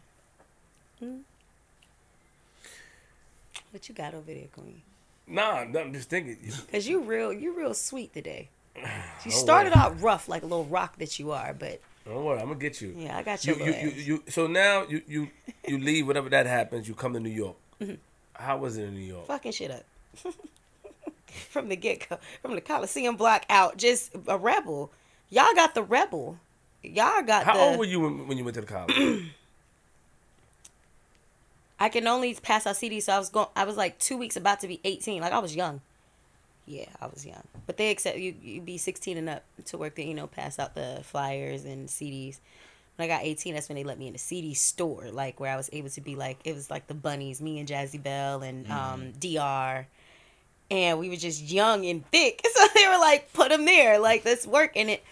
Mm. 1.02 1.20
What 3.70 3.88
you 3.88 3.94
got 3.94 4.14
over 4.14 4.32
there, 4.32 4.48
Queen? 4.52 4.82
Nah, 5.26 5.60
I'm 5.60 5.92
just 5.92 6.10
thinking. 6.10 6.38
Cause 6.72 6.86
you 6.86 7.00
real, 7.00 7.32
you 7.32 7.56
real 7.56 7.74
sweet 7.74 8.12
today. 8.12 8.48
You 9.24 9.30
started 9.30 9.72
out 9.76 10.00
rough 10.00 10.28
like 10.28 10.42
a 10.42 10.46
little 10.46 10.64
rock 10.64 10.98
that 10.98 11.20
you 11.20 11.30
are, 11.30 11.54
but 11.54 11.80
don't 12.04 12.24
worry, 12.24 12.40
I'm 12.40 12.48
gonna 12.48 12.58
get 12.58 12.80
you. 12.80 12.92
Yeah, 12.96 13.16
I 13.16 13.22
got 13.22 13.44
you. 13.44 13.54
You, 13.54 13.64
you, 13.64 13.72
you, 13.72 13.90
you, 13.90 14.22
so 14.28 14.48
now 14.48 14.84
you, 14.88 15.02
you, 15.06 15.28
you 15.66 15.78
leave. 15.84 16.06
Whatever 16.08 16.28
that 16.30 16.46
happens, 16.46 16.88
you 16.88 16.94
come 16.94 17.12
to 17.12 17.20
New 17.20 17.30
York. 17.30 17.56
Mm-hmm. 17.80 17.94
How 18.34 18.58
was 18.58 18.76
it 18.78 18.84
in 18.84 18.94
New 18.94 19.00
York? 19.00 19.26
Fucking 19.26 19.52
shit 19.52 19.70
up. 19.70 19.84
from 21.26 21.68
the 21.68 21.76
get 21.76 22.08
go, 22.08 22.18
from 22.40 22.54
the 22.56 22.60
Coliseum 22.60 23.16
block 23.16 23.44
out, 23.48 23.76
just 23.76 24.10
a 24.26 24.36
rebel. 24.36 24.90
Y'all 25.30 25.54
got 25.54 25.74
the 25.74 25.82
rebel. 25.82 26.38
Y'all 26.82 27.22
got. 27.22 27.44
How 27.44 27.54
the, 27.54 27.60
old 27.60 27.78
were 27.78 27.84
you 27.84 28.00
when, 28.00 28.26
when 28.26 28.38
you 28.38 28.44
went 28.44 28.56
to 28.56 28.62
the 28.62 28.66
college? 28.66 29.24
I 31.78 31.88
can 31.88 32.06
only 32.06 32.34
pass 32.34 32.66
out 32.66 32.76
CDs, 32.76 33.04
so 33.04 33.12
I 33.12 33.18
was 33.18 33.28
going. 33.28 33.48
I 33.54 33.64
was 33.64 33.76
like 33.76 33.98
two 33.98 34.16
weeks 34.16 34.36
about 34.36 34.60
to 34.60 34.68
be 34.68 34.80
eighteen. 34.84 35.20
Like 35.22 35.32
I 35.32 35.38
was 35.38 35.54
young. 35.54 35.80
Yeah, 36.66 36.88
I 37.00 37.06
was 37.06 37.26
young. 37.26 37.42
But 37.66 37.76
they 37.76 37.90
accept 37.90 38.18
you. 38.18 38.34
You 38.42 38.60
be 38.60 38.78
sixteen 38.78 39.16
and 39.18 39.28
up 39.28 39.44
to 39.66 39.78
work. 39.78 39.96
The 39.96 40.04
you 40.04 40.14
know 40.14 40.26
pass 40.26 40.58
out 40.58 40.74
the 40.74 41.00
flyers 41.02 41.64
and 41.64 41.88
CDs. 41.88 42.38
When 42.96 43.10
I 43.10 43.14
got 43.14 43.24
eighteen, 43.24 43.54
that's 43.54 43.68
when 43.68 43.76
they 43.76 43.84
let 43.84 43.98
me 43.98 44.06
in 44.06 44.12
the 44.12 44.18
CD 44.18 44.54
store, 44.54 45.10
like 45.10 45.40
where 45.40 45.52
I 45.52 45.56
was 45.56 45.70
able 45.72 45.90
to 45.90 46.00
be 46.00 46.14
like 46.14 46.38
it 46.44 46.54
was 46.54 46.70
like 46.70 46.86
the 46.86 46.94
bunnies, 46.94 47.40
me 47.40 47.58
and 47.58 47.68
Jazzy 47.68 48.02
Belle 48.02 48.42
and 48.42 48.66
mm. 48.66 48.70
um, 48.70 49.12
Dr 49.12 49.86
and 50.72 50.98
we 50.98 51.10
were 51.10 51.16
just 51.16 51.42
young 51.42 51.84
and 51.86 52.04
thick. 52.10 52.40
So 52.52 52.68
they 52.74 52.86
were 52.86 52.98
like, 52.98 53.32
put 53.32 53.48
them 53.48 53.64
there, 53.64 53.98
like 53.98 54.24
let's 54.24 54.46
work. 54.46 54.72
And 54.76 54.90
it, 54.90 55.02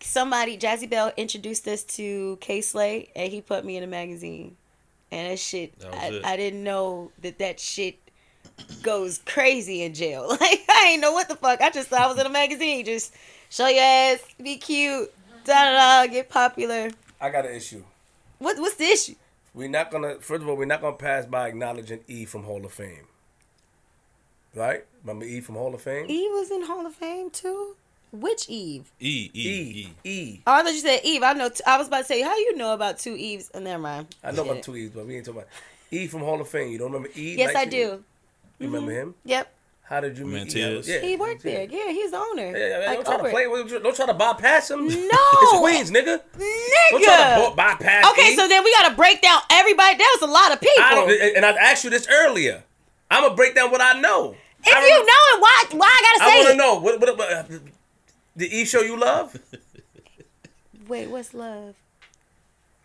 somebody, 0.00 0.58
Jazzy 0.58 0.88
Belle 0.88 1.12
introduced 1.16 1.66
us 1.66 1.82
to 1.84 2.36
Kay 2.40 2.60
Slay, 2.60 3.10
and 3.16 3.32
he 3.32 3.40
put 3.40 3.64
me 3.64 3.76
in 3.76 3.82
a 3.82 3.86
magazine. 3.86 4.56
and 5.10 5.30
that 5.32 5.38
shit. 5.38 5.78
That 5.78 5.94
I, 5.94 6.06
it. 6.08 6.24
I 6.24 6.36
didn't 6.36 6.62
know 6.62 7.10
that 7.22 7.38
that 7.38 7.58
shit 7.58 7.98
goes 8.82 9.18
crazy 9.26 9.82
in 9.82 9.94
jail. 9.94 10.28
Like 10.40 10.64
I 10.68 10.90
ain't 10.92 11.00
know 11.00 11.12
what 11.12 11.28
the 11.28 11.36
fuck. 11.36 11.60
I 11.60 11.70
just 11.70 11.88
thought 11.88 12.00
I 12.00 12.06
was 12.06 12.18
in 12.18 12.26
a 12.26 12.30
magazine. 12.30 12.84
Just 12.84 13.14
show 13.50 13.66
your 13.68 13.82
ass, 13.82 14.18
be 14.42 14.56
cute, 14.56 15.12
da 15.44 15.54
da 15.54 16.04
da, 16.06 16.12
get 16.12 16.28
popular. 16.28 16.90
I 17.20 17.30
got 17.30 17.46
an 17.46 17.54
issue. 17.54 17.82
What 18.38 18.58
what's 18.58 18.76
the 18.76 18.84
issue? 18.84 19.14
We're 19.54 19.68
not 19.68 19.90
gonna. 19.90 20.20
First 20.20 20.42
of 20.42 20.48
all, 20.48 20.56
we're 20.56 20.66
not 20.66 20.80
gonna 20.80 20.96
pass 20.96 21.26
by 21.26 21.48
acknowledging 21.48 22.00
E 22.06 22.24
from 22.24 22.44
Hall 22.44 22.64
of 22.64 22.72
Fame. 22.72 23.06
Right? 24.54 24.84
Remember 25.02 25.24
E 25.24 25.40
from 25.40 25.56
Hall 25.56 25.74
of 25.74 25.82
Fame? 25.82 26.06
Eve 26.08 26.30
was 26.32 26.50
in 26.50 26.62
Hall 26.62 26.86
of 26.86 26.94
Fame 26.94 27.30
too. 27.30 27.74
Which 28.12 28.48
Eve? 28.48 28.90
E 29.00 29.30
E 29.34 29.40
E. 29.40 29.86
E. 30.04 30.10
E. 30.10 30.40
Oh, 30.46 30.52
I 30.54 30.62
thought 30.62 30.72
you 30.72 30.78
said 30.80 31.00
Eve. 31.04 31.22
I 31.22 31.32
know. 31.34 31.48
T- 31.48 31.64
I 31.66 31.76
was 31.76 31.88
about 31.88 31.98
to 31.98 32.04
say, 32.04 32.22
how 32.22 32.36
you 32.36 32.56
know 32.56 32.72
about 32.72 32.98
two 32.98 33.14
Eves? 33.16 33.50
Oh, 33.52 33.58
never 33.58 33.82
mind. 33.82 34.14
I 34.24 34.30
know 34.30 34.44
about 34.44 34.62
two 34.62 34.76
Eves, 34.76 34.94
but 34.94 35.06
we 35.06 35.16
ain't 35.16 35.26
talking 35.26 35.40
about 35.40 35.50
E 35.90 36.06
from 36.06 36.20
Hall 36.20 36.40
of 36.40 36.48
Fame. 36.48 36.70
You 36.70 36.78
don't 36.78 36.92
remember 36.92 37.10
E? 37.16 37.36
Yes, 37.36 37.50
I 37.54 37.64
Nice 37.64 37.72
do. 37.72 38.04
You 38.58 38.66
remember 38.66 38.92
him? 38.92 39.14
Yep. 39.24 39.54
How 39.84 40.00
did 40.00 40.18
you 40.18 40.26
meet? 40.26 40.34
Mantiz. 40.54 40.86
Yeah, 40.86 40.98
He 41.00 41.16
worked 41.16 41.44
Mantiz. 41.44 41.70
there. 41.70 41.86
Yeah, 41.86 41.92
he's 41.92 42.10
the 42.10 42.18
owner. 42.18 42.50
Yeah, 42.50 42.56
yeah, 42.58 42.68
yeah, 42.80 42.86
Like, 42.88 42.96
don't 42.96 43.04
try 43.06 43.14
to 43.16 43.20
over- 43.20 43.30
play. 43.30 43.78
Don't 43.80 43.96
try 43.96 44.06
to 44.06 44.14
bypass 44.14 44.70
him. 44.70 44.86
No. 44.86 44.92
it's 45.32 45.58
Queens, 45.58 45.90
nigga. 45.90 46.20
Nigga, 46.20 46.90
Don't 46.90 47.02
try 47.04 47.16
to 47.16 47.22
Nigga. 47.22 47.48
bo- 47.50 47.54
bypass. 47.56 48.06
Okay, 48.12 48.32
E. 48.32 48.36
so 48.36 48.46
then 48.48 48.62
we 48.64 48.72
gotta 48.74 48.94
break 48.94 49.22
down 49.22 49.40
everybody. 49.50 49.96
That 49.96 50.18
was 50.20 50.28
a 50.28 50.32
lot 50.32 50.52
of 50.52 50.60
people. 50.60 50.84
I 50.84 50.94
don't, 50.94 51.36
and 51.36 51.46
I 51.46 51.50
asked 51.52 51.84
you 51.84 51.90
this 51.90 52.06
earlier. 52.10 52.64
I'm 53.10 53.22
gonna 53.22 53.34
break 53.34 53.54
down 53.54 53.70
what 53.70 53.80
I 53.80 53.98
know. 53.98 54.34
if 54.62 54.74
I 54.76 54.86
you 54.86 54.98
know 54.98 55.04
it, 55.06 55.40
why 55.40 55.64
why 55.78 55.88
I 55.88 56.18
gotta 56.18 56.18
say? 56.18 56.24
I 56.24 56.28
say 56.30 56.36
want 56.38 56.48
to 56.48 56.52
it? 56.52 56.56
know 56.58 56.74
what, 56.80 57.00
what, 57.00 57.18
what, 57.18 57.32
uh, 57.32 57.58
the 58.36 58.54
E 58.58 58.64
show 58.66 58.82
you 58.82 58.98
love. 58.98 59.34
Wait, 60.88 61.08
what's 61.08 61.32
love? 61.32 61.74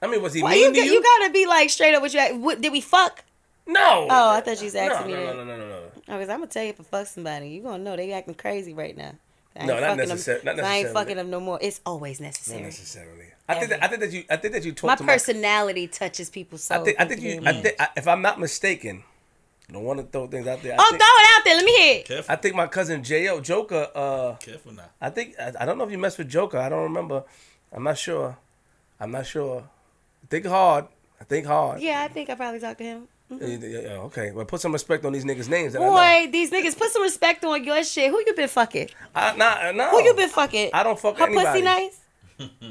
I 0.01 0.07
mean, 0.07 0.21
was 0.21 0.33
he 0.33 0.43
Why 0.43 0.51
mean 0.51 0.61
you, 0.61 0.69
to 0.73 0.75
got- 0.77 0.85
you? 0.85 0.91
you 0.93 1.01
gotta 1.03 1.31
be 1.33 1.45
like 1.45 1.69
straight 1.69 1.95
up 1.95 2.01
with 2.01 2.13
you. 2.13 2.21
What, 2.39 2.61
did 2.61 2.71
we 2.71 2.79
fuck? 2.81 3.23
No. 3.67 4.07
Oh, 4.09 4.29
I 4.31 4.41
thought 4.41 4.59
you 4.59 4.65
was 4.65 4.75
asking 4.75 5.11
no, 5.11 5.17
me 5.17 5.23
no, 5.23 5.27
that. 5.27 5.35
no, 5.37 5.43
no, 5.45 5.57
no, 5.57 5.67
no. 5.67 5.79
Oh, 6.09 6.19
cause 6.19 6.29
I'm 6.29 6.39
gonna 6.39 6.47
tell 6.47 6.63
you 6.63 6.69
if 6.69 6.79
I 6.79 6.83
fuck 6.83 7.07
somebody, 7.07 7.49
you 7.49 7.61
gonna 7.61 7.83
know 7.83 7.95
they 7.95 8.11
acting 8.11 8.33
crazy 8.35 8.73
right 8.73 8.95
now. 8.95 9.13
I 9.55 9.65
No, 9.65 9.79
not 9.79 9.97
fucking 9.97 10.11
necessar- 10.15 10.43
them, 10.43 10.55
not 10.57 10.65
so 10.65 10.69
I 10.71 10.75
ain't 10.77 10.89
fucking 10.89 11.15
them 11.17 11.29
no 11.29 11.39
more. 11.39 11.59
It's 11.61 11.79
always 11.85 12.19
necessary. 12.19 12.61
Not 12.61 12.65
necessarily. 12.65 13.25
I 13.47 13.55
think 13.55 13.69
that 13.69 13.83
I 13.83 13.87
think 13.87 14.01
that 14.01 14.11
you 14.11 14.23
I 14.29 14.35
think 14.37 14.53
that 14.53 14.65
you 14.65 14.71
talk 14.71 14.87
My 14.87 14.95
to 14.95 15.03
personality 15.03 15.87
touches 15.87 16.29
people's 16.29 16.67
my. 16.69 16.75
soul. 16.77 16.81
I 16.83 16.85
think 16.85 17.01
I 17.01 17.05
think 17.05 17.21
you. 17.21 17.41
I 17.45 17.53
think 17.61 17.75
I, 17.79 17.87
if 17.97 18.07
I'm 18.07 18.21
not 18.21 18.39
mistaken, 18.39 19.03
I 19.69 19.73
don't 19.73 19.83
want 19.83 19.99
to 19.99 20.05
throw 20.05 20.27
things 20.27 20.47
out 20.47 20.61
there. 20.63 20.73
I 20.73 20.77
Oh, 20.79 20.89
think, 20.89 21.01
throw 21.01 21.07
it 21.07 21.37
out 21.37 21.45
there. 21.45 21.55
Let 21.57 21.65
me 21.65 21.77
hear 21.77 21.95
it. 21.99 22.05
Careful, 22.05 22.31
I 22.33 22.35
think 22.37 22.55
my 22.55 22.67
cousin 22.67 23.03
Jo 23.03 23.39
Joker. 23.41 23.89
Uh, 23.93 24.33
careful 24.37 24.71
now. 24.73 24.89
I 24.99 25.09
think 25.09 25.35
I, 25.39 25.51
I 25.59 25.65
don't 25.65 25.77
know 25.77 25.83
if 25.83 25.91
you 25.91 25.97
messed 25.97 26.17
with 26.17 26.29
Joker. 26.29 26.57
I 26.57 26.69
don't 26.69 26.83
remember. 26.83 27.23
I'm 27.71 27.83
not 27.83 27.97
sure. 27.97 28.37
I'm 28.99 29.11
not 29.11 29.25
sure. 29.25 29.63
Think 30.29 30.45
hard. 30.45 30.85
I 31.21 31.25
think 31.25 31.45
hard. 31.45 31.81
Yeah, 31.81 32.01
I 32.01 32.07
think 32.07 32.29
I 32.29 32.35
probably 32.35 32.59
talked 32.59 32.77
to 32.79 32.83
him. 32.85 33.07
Yeah, 33.41 33.57
yeah, 33.57 33.79
yeah, 33.81 33.89
okay. 34.07 34.31
Well, 34.31 34.45
put 34.45 34.61
some 34.61 34.71
respect 34.73 35.05
on 35.05 35.13
these 35.13 35.25
niggas' 35.25 35.49
names. 35.49 35.75
I. 35.75 35.79
Boy, 35.79 36.31
these 36.31 36.51
niggas 36.51 36.77
put 36.77 36.91
some 36.91 37.01
respect 37.01 37.43
on 37.45 37.63
your 37.63 37.83
shit. 37.83 38.09
Who 38.11 38.19
you 38.25 38.33
been 38.35 38.47
fucking? 38.47 38.89
I, 39.15 39.35
nah, 39.35 39.71
no. 39.71 39.89
Who 39.91 40.03
you 40.03 40.13
been 40.13 40.29
fucking? 40.29 40.71
I 40.73 40.83
don't 40.83 40.99
fuck 40.99 41.17
Her 41.17 41.25
anybody. 41.25 41.47
pussy 41.47 41.61
nice? 41.61 41.99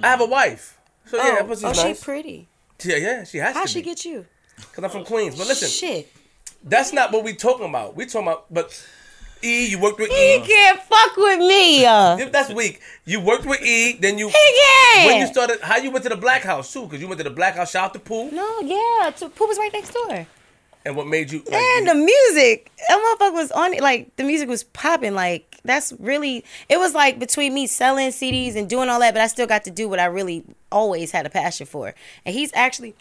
I 0.03 0.07
have 0.09 0.20
a 0.20 0.27
wife. 0.27 0.79
So 1.07 1.16
yeah, 1.16 1.22
oh, 1.25 1.37
her 1.37 1.44
pussy's 1.44 1.64
oh 1.64 1.72
she 1.72 1.94
pretty. 1.94 2.48
yeah, 2.85 2.96
yeah, 2.96 3.25
she 3.25 3.38
has 3.38 3.55
How 3.55 3.66
she 3.66 3.81
be. 3.81 3.85
get 3.87 4.05
you? 4.05 4.27
Cause 4.72 4.85
I'm 4.85 4.90
from 4.90 5.05
Queens. 5.05 5.37
But 5.37 5.46
listen, 5.48 5.68
Shit. 5.68 6.12
that's 6.62 6.92
not 6.92 7.12
what 7.12 7.25
we 7.25 7.35
talking 7.35 7.68
about. 7.68 7.96
We 7.96 8.07
talking 8.07 8.29
about, 8.29 8.53
but 8.53 8.70
E, 9.42 9.66
you 9.66 9.81
worked 9.81 9.98
with 9.98 10.09
He 10.11 10.37
E. 10.37 10.40
can't 10.46 10.81
fuck 10.83 11.16
with 11.16 11.40
me. 11.40 11.85
Uh. 11.85 12.16
Yeah, 12.16 12.29
That's 12.29 12.51
weak. 12.53 12.81
You 13.05 13.20
worked 13.20 13.44
with 13.44 13.61
E, 13.62 13.98
then 14.01 14.18
you. 14.18 14.29
He 14.29 14.35
can't. 14.35 15.07
When 15.09 15.20
you 15.20 15.27
started, 15.27 15.61
how 15.62 15.77
you 15.79 15.90
went 15.90 16.05
to 16.05 16.11
the 16.11 16.16
Black 16.16 16.42
House 16.42 16.72
too? 16.72 16.87
Cause 16.87 17.01
you 17.01 17.09
went 17.09 17.18
to 17.18 17.25
the 17.25 17.31
Black 17.35 17.57
House, 17.57 17.72
shout 17.72 17.87
out 17.87 17.92
to 17.94 17.98
Pooh. 18.01 18.31
No, 18.31 18.61
yeah. 18.61 19.11
To, 19.11 19.29
Pooh 19.29 19.46
was 19.48 19.59
right 19.59 19.72
next 19.72 19.92
door. 19.92 20.27
And 20.85 20.97
what 20.97 21.07
made 21.07 21.31
you? 21.31 21.38
Like, 21.47 21.55
And 21.55 21.88
the 21.88 21.95
music, 21.95 22.71
that 22.88 23.16
motherfucker 23.21 23.35
was 23.35 23.51
on 23.53 23.73
it. 23.75 23.81
Like 23.83 24.14
the 24.16 24.25
music 24.25 24.49
was 24.49 24.64
popping. 24.64 25.14
Like 25.14 25.59
that's 25.64 25.92
really. 26.01 26.45
It 26.68 26.79
was 26.79 26.95
like 26.95 27.18
between 27.18 27.55
me 27.55 27.66
selling 27.66 28.09
CDs 28.11 28.57
and 28.57 28.68
doing 28.68 28.88
all 28.88 28.99
that, 29.01 29.14
but 29.14 29.21
I 29.23 29.29
still 29.29 29.47
got 29.47 29.64
to 29.64 29.71
do 29.71 29.88
what 29.88 30.01
I 30.01 30.07
really 30.07 30.42
always 30.73 31.12
had 31.12 31.25
a 31.27 31.31
passion 31.31 31.66
for. 31.66 31.95
And 32.27 32.35
he's 32.35 32.51
actually, 32.55 32.95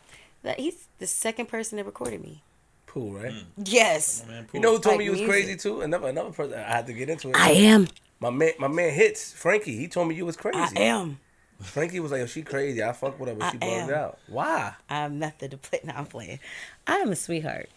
he's 0.57 0.87
the 0.99 1.07
second 1.07 1.47
person 1.47 1.77
that 1.77 1.85
recorded 1.85 2.21
me. 2.21 2.43
Pool, 2.85 3.13
right? 3.13 3.31
Hmm. 3.31 3.39
Yes, 3.63 4.23
Man, 4.27 4.47
You 4.53 4.59
know 4.59 4.73
who 4.75 4.79
told 4.79 4.93
Like 4.93 4.99
me 4.99 5.05
you 5.05 5.11
was 5.11 5.19
music. 5.21 5.33
crazy 5.33 5.55
too? 5.55 5.81
Another 5.81 6.09
another 6.09 6.31
person. 6.31 6.59
I 6.59 6.63
had 6.63 6.87
to 6.87 6.93
get 6.93 7.09
into 7.09 7.29
it. 7.29 7.35
I 7.37 7.51
am. 7.51 7.87
My 8.19 8.29
man, 8.29 8.51
my 8.59 8.67
man 8.67 8.93
hits 8.93 9.31
Frankie. 9.33 9.77
He 9.77 9.87
told 9.87 10.07
me 10.07 10.13
you 10.15 10.25
was 10.25 10.35
crazy. 10.37 10.59
I 10.59 10.81
am. 10.81 11.19
Frankie 11.61 11.99
was 11.99 12.11
like, 12.11 12.21
"Oh, 12.21 12.25
she 12.25 12.41
crazy. 12.41 12.83
I 12.83 12.91
fuck 12.91 13.19
with 13.19 13.29
her, 13.29 13.35
but 13.35 13.45
I 13.45 13.51
she 13.51 13.57
bugged 13.57 13.71
am. 13.71 13.93
out. 13.93 14.17
Why? 14.27 14.73
I'm 14.89 15.19
nothing 15.19 15.51
to 15.51 15.57
play. 15.57 15.79
Now 15.85 15.93
I'm 15.97 16.05
playing. 16.07 16.39
I 16.87 16.95
am 16.97 17.11
a 17.11 17.15
sweetheart. 17.15 17.69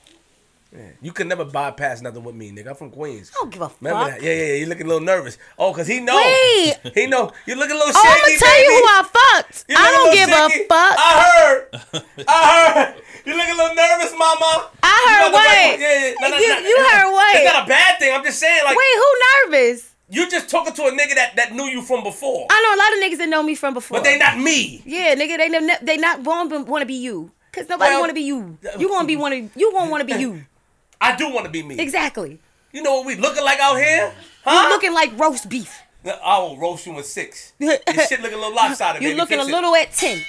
You 1.00 1.12
can 1.12 1.28
never 1.28 1.44
bypass 1.44 2.02
nothing 2.02 2.24
with 2.24 2.34
me, 2.34 2.50
nigga. 2.50 2.70
I'm 2.70 2.74
from 2.74 2.90
Queens. 2.90 3.30
I 3.32 3.38
don't 3.44 3.52
give 3.52 3.62
a 3.62 3.70
Remember 3.80 4.10
fuck. 4.10 4.18
that? 4.18 4.22
Yeah, 4.26 4.32
yeah, 4.34 4.44
yeah. 4.46 4.54
You 4.54 4.66
looking 4.66 4.86
a 4.86 4.88
little 4.88 5.04
nervous. 5.06 5.38
Oh, 5.56 5.72
cause 5.72 5.86
he 5.86 6.00
know. 6.00 6.16
Wait. 6.16 6.74
He 6.94 7.06
know. 7.06 7.30
You 7.46 7.54
looking 7.54 7.76
a 7.76 7.78
little 7.78 7.92
Oh, 7.94 8.02
I'm 8.04 8.20
gonna 8.26 8.38
tell 8.38 8.58
you 8.64 8.70
who 8.74 8.82
I 8.82 9.02
fucked. 9.06 9.64
You 9.68 9.76
I 9.78 9.90
don't 9.92 10.10
little 10.10 10.26
give 10.26 10.28
a 10.34 10.66
fuck. 10.66 10.96
I 10.98 11.12
heard. 11.30 12.04
I 12.28 12.72
heard. 12.74 13.02
You 13.24 13.36
looking 13.36 13.54
a 13.54 13.56
little 13.56 13.76
nervous, 13.76 14.10
mama. 14.18 14.70
I 14.82 14.98
You 14.98 15.14
heard 15.14 15.20
got 15.20 15.30
the 15.30 15.36
right 15.38 15.70
what? 15.70 15.80
Yeah, 15.80 16.06
yeah. 16.08 16.14
No, 16.20 16.28
no, 16.30 16.36
You- 16.38 16.48
no. 16.48 16.68
you 16.68 16.76
heard 16.90 17.12
what? 17.12 17.36
It's 17.36 17.52
not 17.54 17.64
a 17.64 17.68
bad 17.68 17.98
thing. 18.00 18.12
I'm 18.12 18.24
just 18.24 18.40
saying, 18.40 18.60
like, 18.64 18.76
Wait, 18.76 18.94
who 18.96 19.52
nervous? 19.52 19.94
you 20.10 20.28
just 20.28 20.48
talking 20.50 20.72
to 20.74 20.82
a 20.86 20.90
nigga 20.90 21.14
that, 21.14 21.36
that 21.36 21.52
knew 21.54 21.64
you 21.66 21.82
from 21.82 22.02
before, 22.02 22.48
I 22.50 22.60
know 22.60 22.74
a 22.74 22.80
lot 22.82 22.92
of 22.98 22.98
niggas 23.12 23.18
that 23.22 23.28
know 23.28 23.44
me 23.44 23.54
from 23.54 23.74
before. 23.74 23.98
but 23.98 24.02
they 24.04 24.18
not 24.18 24.38
me. 24.40 24.82
Yeah, 24.84 25.14
nigga, 25.14 25.38
they 25.38 25.48
ne- 25.48 25.78
they 25.82 25.96
not 25.98 26.22
want 26.22 26.66
want 26.66 26.82
to 26.82 26.86
be 26.86 26.94
you. 26.94 27.30
Cause 27.54 27.68
nobody 27.68 27.90
Well- 27.90 28.00
want 28.00 28.10
to 28.10 28.14
be 28.14 28.22
you. 28.22 28.58
You 28.78 28.88
want 28.90 29.02
to 29.02 29.06
be 29.06 29.16
one 29.16 29.32
of 29.32 29.50
you 29.56 29.72
won't 29.72 29.90
want 29.90 30.06
to 30.08 30.14
be 30.14 30.20
you. 30.20 30.44
I 31.00 31.14
do 31.16 31.28
want 31.32 31.46
to 31.46 31.50
be 31.52 31.62
me. 31.62 31.78
Exactly. 31.78 32.40
You 32.72 32.82
know 32.82 32.94
what 32.96 33.06
we 33.06 33.14
looking 33.16 33.44
like 33.44 33.60
out 33.60 33.76
here? 33.76 34.06
You 34.06 34.12
Huh? 34.44 34.68
looking 34.70 34.92
like 34.92 35.16
roast 35.18 35.48
beef. 35.48 35.80
I 36.06 36.38
will 36.38 36.58
roast 36.58 36.86
you 36.86 36.96
in 36.98 37.04
six. 37.04 37.52
This 37.58 37.78
shit 38.08 38.20
looking 38.20 38.36
a 38.36 38.40
little 38.40 38.54
lopsided. 38.54 39.02
You 39.02 39.14
looking 39.14 39.38
a 39.38 39.42
it. 39.44 39.50
little 39.50 39.74
at 39.74 39.90
ten. 39.92 40.20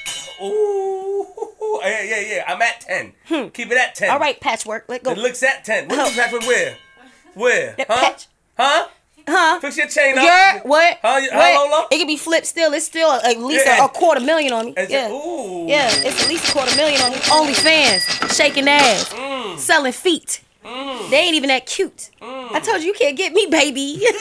Ooh, 0.41 1.27
yeah, 1.81 2.01
yeah, 2.03 2.19
yeah. 2.21 2.43
I'm 2.47 2.61
at 2.61 2.81
ten. 2.81 3.13
Hmm. 3.27 3.47
Keep 3.49 3.71
it 3.71 3.77
at 3.77 3.95
ten. 3.95 4.09
All 4.11 4.19
right, 4.19 4.39
patchwork. 4.39 4.85
Let 4.87 5.03
go. 5.03 5.11
It 5.11 5.17
looks 5.17 5.43
at 5.43 5.65
ten. 5.65 5.87
What 5.89 5.97
you 6.09 6.21
patchwork 6.21 6.41
with 6.41 6.47
where? 6.47 6.75
Where? 7.33 7.75
That 7.77 7.87
Huh? 7.89 7.99
patch. 8.01 8.27
Huh? 8.57 8.87
Huh? 9.27 9.59
Fix 9.59 9.77
your 9.77 9.87
chain 9.87 10.17
up. 10.17 10.23
Your 10.23 10.61
what? 10.69 10.99
Huh? 11.01 11.17
You- 11.17 11.29
huh, 11.31 11.67
what? 11.69 11.87
It 11.91 11.97
can 11.97 12.07
be 12.07 12.17
flipped 12.17 12.45
still. 12.45 12.73
It's 12.73 12.85
still 12.85 13.11
at 13.11 13.37
least 13.39 13.65
Yeah. 13.65 13.81
a, 13.81 13.85
a 13.85 13.89
quarter 13.89 14.21
million 14.21 14.53
on 14.53 14.65
me. 14.67 14.71
It's- 14.71 14.89
yeah. 14.89 15.09
Ooh. 15.11 15.65
Yeah, 15.67 15.89
it's 15.91 16.23
at 16.23 16.29
least 16.29 16.49
a 16.49 16.51
quarter 16.51 16.75
million 16.75 17.01
on 17.01 17.11
me. 17.11 17.17
Only 17.31 17.53
fans 17.53 18.03
shaking 18.35 18.67
ass, 18.67 19.09
Mm. 19.13 19.57
selling 19.57 19.93
feet. 19.93 20.41
They 21.11 21.17
ain't 21.17 21.35
even 21.35 21.49
that 21.49 21.65
cute. 21.67 22.09
I 22.27 22.59
told 22.63 22.81
you 22.81 22.87
you 22.87 22.93
can't 22.93 23.15
get 23.17 23.33
me, 23.33 23.45
baby. 23.49 23.99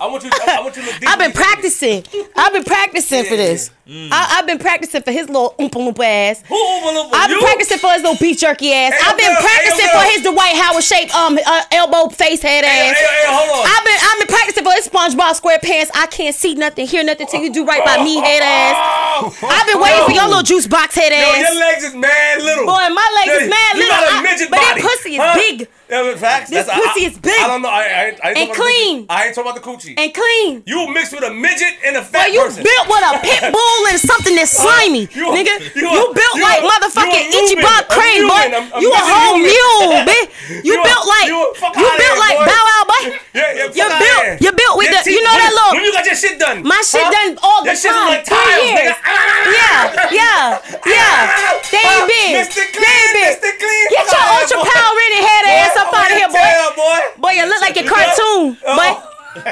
I 0.00 0.06
want 0.06 0.22
you. 0.24 0.30
I 0.32 0.60
want 0.62 0.76
you 0.76 0.82
to 0.82 0.88
look. 0.88 1.06
I've 1.06 1.18
been 1.18 1.32
practicing. 1.32 2.04
I've 2.36 2.52
been 2.52 2.64
practicing 2.64 3.24
for 3.24 3.36
this. 3.36 3.70
I, 3.88 4.36
I've 4.38 4.46
been 4.46 4.58
practicing 4.58 5.02
for 5.02 5.10
his 5.12 5.26
little 5.28 5.54
oompa 5.58 5.76
loompa 5.80 6.04
ass. 6.04 6.42
Who 6.46 6.54
over 6.54 6.92
look 6.94 7.10
I've 7.14 7.28
been 7.28 7.38
you? 7.38 7.44
practicing 7.44 7.78
for 7.78 7.90
his 7.92 8.02
little 8.02 8.16
beef 8.20 8.38
jerky 8.38 8.72
ass. 8.72 8.92
Hey, 8.94 9.00
I've 9.04 9.16
been 9.16 9.26
girl, 9.32 9.42
hey, 9.42 9.48
practicing 9.48 9.88
girl. 9.90 10.00
for 10.00 10.04
his 10.12 10.20
Dwight 10.22 10.54
Howard 10.56 10.84
shaped 10.84 11.14
um 11.14 11.38
uh, 11.44 11.62
elbow 11.72 12.08
face 12.14 12.40
head 12.42 12.64
Hey, 12.64 12.90
ass. 12.90 12.96
hey, 12.96 13.04
hey, 13.04 13.24
hold 13.26 13.48
on. 13.50 13.64
I've 13.66 13.84
been 13.84 13.98
I've 14.00 14.18
been 14.22 14.32
practicing 14.32 14.64
for 14.64 14.72
his 14.72 14.86
SpongeBob 14.88 15.32
SquarePants. 15.40 15.90
I 15.94 16.06
can't 16.06 16.34
see 16.36 16.54
nothing, 16.54 16.86
hear 16.86 17.02
nothing 17.02 17.26
till 17.26 17.42
you 17.42 17.52
do 17.52 17.64
right 17.66 17.84
by 17.84 18.02
me 18.04 18.16
head 18.20 18.42
ass. 18.44 18.76
Oh, 19.20 19.34
I've 19.50 19.66
been 19.66 19.80
waiting 19.80 20.04
for 20.04 20.12
your 20.12 20.28
little 20.28 20.42
juice 20.46 20.66
box 20.68 20.94
head 20.94 21.10
Yo, 21.10 21.18
ass. 21.18 21.36
your 21.50 21.58
legs 21.60 21.84
is 21.84 21.94
mad 21.94 22.40
little. 22.42 22.66
Boy, 22.66 22.86
my 22.94 23.08
legs 23.18 23.32
Yeah, 23.34 23.44
is 23.44 23.50
mad 23.50 23.72
you 23.74 23.80
little. 23.82 23.96
got 23.98 24.04
a 24.06 24.16
I- 24.16 24.22
midget 24.22 24.50
but 24.50 24.60
body. 24.60 24.80
that 24.80 24.88
pussy 24.88 25.12
is 25.16 25.22
Huh? 25.22 25.34
big 25.34 25.68
Yeah, 25.88 26.14
facts. 26.16 26.50
This 26.50 26.66
That's- 26.66 26.84
pussy 26.92 27.04
I- 27.04 27.08
is 27.08 27.18
big. 27.18 27.40
I 27.40 27.46
don't 27.48 27.62
know. 27.62 27.72
I, 27.72 27.80
I, 27.80 27.84
I 27.88 28.04
ain't 28.04 28.16
talking 28.20 28.36
And 28.36 28.44
about 28.44 28.56
the 28.56 28.60
clean. 28.60 28.96
I 29.08 29.24
ain't 29.24 29.34
talking 29.34 29.48
about 29.50 29.56
the 29.62 29.66
coochie. 29.68 29.94
and 29.96 30.10
clean. 30.12 30.62
you 30.68 30.78
mixed 30.92 31.12
with 31.16 31.24
a 31.24 31.32
midget 31.32 31.74
and 31.84 31.96
a 31.96 32.02
fat 32.04 32.28
fat 32.28 32.32
you 32.32 32.42
person. 32.44 32.62
built 32.62 32.86
with 32.92 33.04
a 33.08 33.12
pit 33.24 33.40
bull 33.52 33.80
and 33.88 33.96
something 33.98 34.36
that's 34.36 34.52
uh, 34.58 34.68
slimy, 34.68 35.08
You 35.16 35.32
a- 35.32 35.32
nigga. 35.32 35.54
you 35.72 35.88
You, 35.88 35.88
a- 35.88 36.12
built 36.12 36.34
you 36.36 36.44
like 36.44 36.60
motherfucking 36.60 37.24
you 37.32 37.56
Bob 37.64 37.88
Crane, 37.88 38.28
boy. 38.28 38.44
a- 38.52 38.68
a 38.68 38.80
you 38.84 38.90
a 38.92 39.00
whole 39.00 39.40
human. 39.40 39.48
mule, 39.48 40.04
bitch. 40.12 40.28
You, 40.60 40.76
You 40.76 40.84
built 40.84 41.04
like 41.08 41.28
you 41.28 41.40
you, 41.56 41.88
built 41.96 42.18
like. 42.20 42.36
Bow 42.44 42.64
Wow, 42.68 42.84
boy. 42.84 43.02
Yeah, 43.38 43.54
yeah, 43.54 43.64
You 43.72 43.86
built- 43.88 44.40
you 44.44 44.50
built 44.52 44.74
with 44.76 44.90
the- 44.92 45.08
you 45.10 45.22
know 45.24 45.32
that 45.40 45.50
little- 45.56 45.72
When 45.72 45.84
you 45.88 45.92
got 45.92 46.04
your 46.04 46.14
shit 46.18 46.36
done. 46.38 46.60
My 46.68 46.82
shit 46.84 47.00
done 47.08 47.38
all 47.40 47.64
the 47.64 47.72
time. 47.72 48.12
like 48.12 48.26
Three 48.28 48.36
tiles, 48.36 48.60
years. 48.60 48.76
nigga. 48.76 48.94
Ah, 48.98 49.08
ah, 49.08 49.24
ah, 49.24 49.48
yeah, 49.48 49.80
yeah, 50.12 50.46
yeah. 50.84 51.56
They 51.72 51.80
ain't 51.80 52.04
big. 52.12 52.44
They 52.76 52.92
ain't 52.92 53.40
big. 53.40 53.56
Get 53.88 54.04
your 54.04 54.24
ultra 54.36 54.58
power 54.68 54.92
ready 55.00 55.20
head 55.24 55.44
ass 55.64 55.74
up 55.78 55.94
out 55.94 56.10
of 56.10 56.16
here, 56.16 56.28
boy. 56.28 56.34
tell, 56.34 56.74
boy. 56.74 56.98
Boy, 57.22 57.30
you 57.38 57.46
look 57.48 57.60
like 57.60 57.76
a 57.76 57.84
cartoon, 57.84 58.58
Oh. 58.66 58.76
boy. 58.76 58.90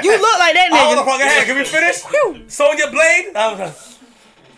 You 0.03 0.11
look 0.19 0.39
like 0.39 0.53
that 0.53 0.67
Oh, 0.71 0.75
hold 0.75 0.97
the 0.97 1.01
nigga. 1.01 1.05
fucking 1.05 1.27
hand. 1.27 1.45
Can 1.47 1.55
we 1.57 1.63
finish? 1.63 2.51
Sonya 2.51 2.87
Blade. 2.91 3.31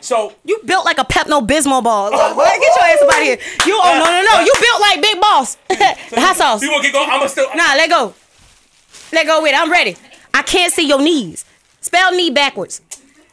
So 0.01 0.33
You 0.45 0.59
built 0.65 0.85
like 0.85 0.97
a 0.97 1.03
Pepto 1.03 1.45
Bismol 1.45 1.83
ball. 1.83 2.09
Like, 2.11 2.59
get 2.61 2.75
your 2.75 2.85
ass 2.85 3.01
up 3.01 3.13
out 3.13 3.19
of 3.19 3.23
here. 3.25 3.37
You 3.65 3.79
oh 3.83 3.93
no 3.99 4.05
no 4.05 4.21
no. 4.23 4.39
You 4.45 4.53
built 4.59 4.81
like 4.81 5.01
Big 5.01 5.19
Boss. 5.21 5.55
the 5.69 5.75
hot 6.21 6.35
sauce. 6.37 6.61
you 6.61 6.71
want 6.71 6.83
to 6.83 6.87
keep 6.87 6.93
going? 6.93 7.09
I'ma 7.09 7.27
still. 7.27 7.47
Nah, 7.53 7.75
let 7.75 7.89
go. 7.89 8.13
Let 9.11 9.27
go 9.27 9.41
with 9.43 9.51
it. 9.53 9.59
I'm 9.59 9.69
ready. 9.71 9.97
I 10.33 10.41
can't 10.41 10.71
see 10.73 10.87
your 10.87 11.01
knees. 11.01 11.43
Spell 11.81 12.13
knee 12.15 12.29
backwards. 12.29 12.81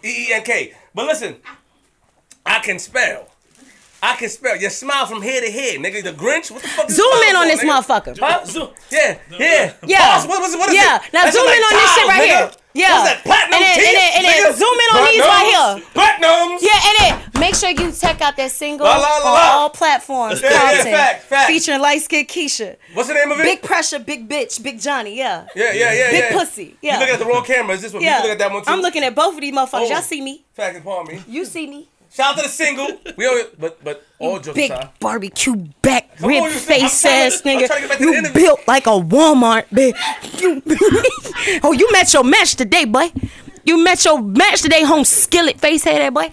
E 0.05 0.27
E 0.29 0.33
N 0.33 0.43
K. 0.43 0.75
But 0.95 1.07
listen, 1.07 1.37
I 2.45 2.59
can 2.59 2.79
spell. 2.79 3.29
I 4.03 4.15
can 4.17 4.29
spell 4.29 4.57
your 4.57 4.71
smile 4.71 5.07
from 5.07 5.23
head 5.23 5.43
to 5.43 5.51
head, 5.51 5.81
nigga. 5.81 6.05
The 6.05 6.13
Grinch. 6.13 6.51
What 6.51 6.63
the 6.63 6.69
fuck? 6.69 6.89
is 6.89 6.97
Zoom 6.97 7.07
in 7.29 7.35
on 7.37 7.45
for, 7.49 7.57
this 7.57 7.65
nigga? 7.65 7.81
motherfucker. 7.81 8.19
Huh? 8.21 8.45
Zoom. 8.45 8.69
Yeah, 8.91 9.19
yeah. 9.39 9.73
Yeah. 9.85 9.99
Pause. 9.99 10.27
What, 10.29 10.41
what, 10.41 10.59
what 10.59 10.69
is 10.69 10.75
Yeah. 10.77 10.97
it? 10.97 11.13
Now 11.13 11.25
That 11.25 11.33
shit 11.33 11.35
zoom 11.35 11.49
in 11.49 11.61
like 11.63 11.73
on 11.73 11.79
this 11.81 11.95
shit 11.95 12.09
right 12.09 12.21
nigga. 12.21 12.27
here. 12.27 12.51
Yeah. 12.77 12.93
What's 12.93 13.09
that? 13.09 13.25
Platinum 13.25 13.55
And 13.57 13.63
then- 13.65 13.73
and 13.73 13.81
teeth, 13.81 13.95
then- 13.97 14.13
and 14.17 14.25
then 14.27 14.37
nigga? 14.37 14.59
zoom 14.61 14.77
in 14.85 14.89
on 14.97 15.05
these 15.09 15.25
right 15.25 15.47
here. 15.49 15.71
Platinums. 15.97 16.61
Yeah, 16.61 16.87
and 16.87 16.95
then 17.33 17.41
make 17.41 17.55
sure 17.55 17.71
you 17.71 17.91
check 17.93 18.21
out 18.21 18.37
that 18.37 18.51
single 18.53 18.87
La, 18.87 18.97
la, 18.97 19.01
la, 19.01 19.17
on 19.17 19.33
la. 19.33 19.51
all 19.65 19.71
platforms. 19.71 20.43
Yeah, 20.43 20.51
yeah, 20.51 20.83
fact, 20.85 21.23
fact. 21.25 21.47
Featuring 21.51 21.81
light 21.81 22.03
skinned 22.03 22.29
Keisha. 22.29 22.77
What's 22.93 23.09
the 23.09 23.15
name 23.15 23.33
of 23.33 23.41
it? 23.41 23.45
Big 23.45 23.63
pressure, 23.63 23.99
big 23.99 24.29
bitch, 24.29 24.63
big 24.63 24.79
Johnny. 24.79 25.17
Yeah. 25.17 25.47
yeah, 25.57 25.73
yeah, 25.73 25.93
yeah. 25.93 26.11
Big 26.11 26.21
yeah. 26.21 26.33
pussy. 26.39 26.77
Yeah. 26.83 26.95
You 26.95 27.01
looking 27.01 27.15
at 27.15 27.21
the 27.21 27.27
wrong 27.27 27.45
camera. 27.45 27.75
Is 27.75 27.83
this 27.83 27.93
one? 27.95 28.03
yeah. 28.03 28.19
You 28.19 28.23
look 28.25 28.33
at 28.33 28.39
that 28.41 28.53
one 28.53 28.63
too. 28.63 28.71
I'm 28.71 28.81
looking 28.83 29.03
at 29.05 29.15
both 29.15 29.35
of 29.35 29.41
these 29.41 29.55
motherfuckers. 29.55 29.87
Oh. 29.87 29.89
Y'all 29.89 30.03
see 30.03 30.21
me? 30.21 30.45
Fact 30.53 30.77
upon 30.77 31.07
me. 31.09 31.23
You 31.27 31.45
see 31.47 31.67
me? 31.67 31.89
Shout 32.17 32.33
out 32.33 32.37
to 32.39 32.43
the 32.45 32.49
single. 32.49 32.89
We 33.17 33.27
always, 33.27 33.47
but 33.59 33.85
but 33.85 34.03
all 34.19 34.39
jokes 34.39 34.55
Big 34.57 34.71
aside. 34.71 34.89
barbecue 35.01 35.55
back 35.83 36.09
rib 36.21 36.45
on, 36.45 36.51
face 36.51 37.05
ass 37.05 37.41
to- 37.43 37.49
nigga. 37.49 37.67
trying 37.67 37.83
to 37.83 37.89
get 37.89 37.91
back 37.91 37.99
to 37.99 38.05
You 38.05 38.33
built 38.33 38.61
like 38.67 38.87
a 38.87 38.91
Walmart, 38.91 39.67
bitch. 39.69 40.41
You, 40.41 40.63
oh, 41.63 41.73
you 41.73 41.93
met 41.93 42.13
your 42.15 42.25
match 42.25 42.55
today, 42.57 42.87
boy. 42.87 43.13
You 43.65 43.83
met 43.85 44.03
your 44.05 44.23
match 44.23 44.63
today, 44.63 44.83
home 44.85 45.05
skillet 45.05 45.61
face 45.61 45.85
head, 45.85 46.15
boy. 46.15 46.31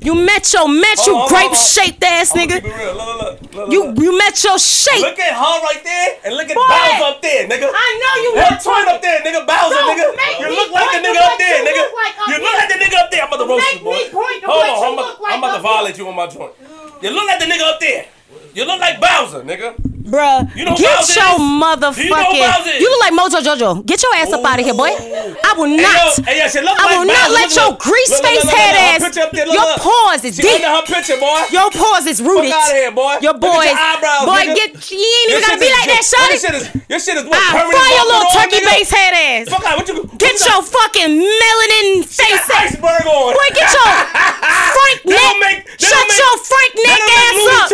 You 0.00 0.14
met 0.14 0.52
your 0.52 0.68
match, 0.68 1.04
Hold 1.04 1.08
you 1.08 1.14
on, 1.16 1.28
grape 1.28 1.54
shaped 1.56 2.04
ass 2.04 2.32
nigga. 2.32 2.60
keep 2.60 2.68
it 2.68 2.76
real. 2.76 2.92
Look, 2.92 3.40
look, 3.40 3.54
look, 3.54 3.72
You 3.72 3.80
you 3.96 4.10
met 4.16 4.36
your 4.44 4.58
shape. 4.58 5.00
Look 5.00 5.18
at 5.18 5.32
her 5.32 5.56
right 5.64 5.80
there, 5.84 6.08
and 6.24 6.36
look 6.36 6.48
at 6.48 6.56
Boy. 6.56 6.68
Bowser 6.68 7.04
up 7.08 7.22
there, 7.22 7.48
nigga. 7.48 7.68
I 7.72 7.88
know 8.00 8.14
you 8.20 8.30
That 8.36 8.60
twin 8.60 8.88
up 8.88 9.00
there, 9.00 9.20
nigga. 9.24 9.46
Bowser, 9.48 9.80
Don't 9.80 9.96
nigga. 9.96 10.40
You 10.44 10.48
look 10.52 10.70
like 10.72 10.90
the 10.92 11.00
nigga 11.08 11.20
up 11.24 11.38
there, 11.38 11.58
nigga. 11.64 11.84
You 12.28 12.36
look 12.40 12.56
like 12.60 12.68
the 12.68 12.78
nigga 12.84 12.96
up 13.00 13.10
there. 13.10 13.22
I'm 13.22 13.28
about 13.28 13.44
to 13.44 13.48
roast 13.48 13.72
you, 13.72 13.80
boy. 13.80 13.92
me 13.92 14.08
point 14.12 14.40
to 14.40 14.46
Hold 14.46 14.64
on, 14.64 14.76
I'm 14.84 14.92
about, 14.92 15.20
like 15.20 15.32
I'm 15.32 15.38
about 15.40 15.56
to 15.56 15.62
violate 15.62 15.96
you 15.98 16.08
on 16.08 16.16
my 16.16 16.26
joint. 16.26 16.52
You 17.00 17.10
look 17.10 17.26
like 17.26 17.40
the 17.40 17.46
nigga 17.46 17.64
up 17.64 17.80
there. 17.80 18.06
You 18.54 18.64
look 18.64 18.80
like 18.80 19.00
Bowser, 19.00 19.42
nigga. 19.42 19.74
Bruh, 20.04 20.44
You 20.54 20.64
know 20.68 20.76
get 20.76 21.00
Bowser 21.00 21.16
your 21.18 21.32
is? 21.34 21.40
motherfucking. 21.40 22.04
You 22.04 22.10
know 22.12 22.22
who 22.28 22.38
Bowser 22.44 22.70
is? 22.76 22.80
You 22.80 22.88
look 22.92 23.00
like 23.02 23.14
Mojo 23.16 23.40
Jojo. 23.40 23.86
Get 23.88 23.98
your 24.04 24.14
ass 24.20 24.30
up 24.36 24.44
oh. 24.44 24.46
out 24.46 24.60
of 24.60 24.64
here, 24.68 24.76
boy. 24.76 24.92
I 24.92 25.54
will 25.56 25.64
Hey, 25.66 25.80
not. 25.80 25.96
yo, 25.96 26.22
hey, 26.28 26.36
yo, 26.38 26.46
she 26.46 26.60
look 26.60 26.76
I 26.76 26.84
like 26.86 26.92
will 27.00 27.08
not 27.08 27.24
Bowser. 27.24 27.32
let 27.34 27.48
Look, 27.48 27.56
your 27.56 27.70
look. 27.72 27.80
grease 27.80 28.12
Look, 28.14 28.22
face 28.22 28.44
head 28.46 28.74
ass. 28.76 29.00
there, 29.16 29.48
Your 29.48 29.68
pause 29.80 30.22
is 30.28 30.36
She 30.36 30.42
deep. 30.44 30.60
under 30.60 30.70
her 30.76 30.84
picture, 30.86 31.16
boy. 31.16 31.40
Your 31.50 31.66
pause 31.72 32.04
is 32.06 32.20
rooted. 32.20 32.52
outta 32.52 32.74
here, 32.76 32.92
boy. 32.92 33.16
Your 33.24 33.34
boys. 33.34 33.64
your 33.64 33.80
eyebrows, 33.80 34.28
boy, 34.28 34.44
nigga. 34.44 34.54
get. 34.54 34.70
You 34.92 35.00
ain't 35.00 35.30
even 35.34 35.40
gotta 35.40 35.58
be 35.58 35.70
like 35.72 35.88
that, 35.88 36.04
Your 36.04 36.38
shit 36.38 36.54
is, 36.54 36.64
your 36.84 37.00
shit 37.00 37.16
is 37.18 37.24
what? 37.24 37.40
I 37.40 37.64
fry 37.64 37.88
your 37.96 38.06
little 38.06 38.28
turkey 38.38 38.60
base 38.62 38.92
head 38.92 39.12
ass. 39.16 39.48
Fuck 39.50 39.64
out. 39.66 39.80
What 39.80 39.88
you? 39.88 40.04
Get 40.20 40.36
your 40.46 40.60
fucking 40.62 41.10
melanin 41.16 42.04
face 42.04 42.44
ass. 42.54 42.76
iceberg 42.76 43.08
on. 43.08 43.32
Boy, 43.34 43.48
get 43.56 43.72
your 43.72 43.88
Frank 44.76 45.00
neck. 45.08 45.16
don't 45.16 45.40
make- 45.40 45.64
they 45.64 45.88
Shut 45.90 46.06
your 46.12 46.34
Frank 46.44 46.72
neck 46.86 47.00
ass 47.02 47.40
up. 47.56 47.68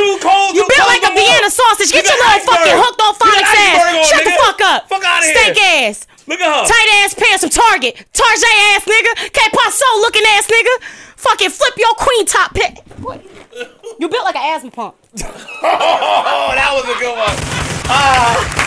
You 0.54 0.64
built 0.70 0.86
like 0.86 1.02
a. 1.02 1.10
Vienna 1.10 1.50
sausage. 1.50 1.90
Get 1.92 2.06
your 2.06 2.16
little 2.16 2.46
fucking 2.46 2.78
hooked 2.78 3.00
on 3.02 3.14
phonics 3.18 3.50
ass. 3.50 4.08
Shut 4.08 4.22
the 4.24 4.34
fuck 4.38 4.60
up. 4.62 4.88
Fuck 4.88 5.04
outta 5.04 5.26
here. 5.26 5.34
Stank 5.34 5.58
ass. 5.58 6.06
Look 6.26 6.40
at 6.40 6.46
her. 6.46 6.62
Tight 6.64 6.88
ass 7.02 7.14
pants 7.14 7.42
from 7.42 7.50
Target. 7.50 7.98
Target 8.14 8.54
ass 8.72 8.86
nigga. 8.86 9.12
K 9.34 9.38
Paso 9.50 9.88
looking 10.00 10.22
ass 10.38 10.46
nigga. 10.46 10.74
Fucking 11.18 11.50
flip 11.50 11.74
your 11.76 11.94
queen 11.98 12.24
top 12.24 12.54
pit. 12.54 12.78
What? 13.02 13.20
You 13.98 14.08
built 14.08 14.24
like 14.24 14.36
an 14.36 14.54
asthma 14.54 14.70
pump. 14.70 14.94
Oh, 15.62 16.54
that 16.54 16.72
was 16.72 16.84
a 16.88 16.96
good 16.98 17.12
one. 17.12 17.36
Ah. 17.92 18.66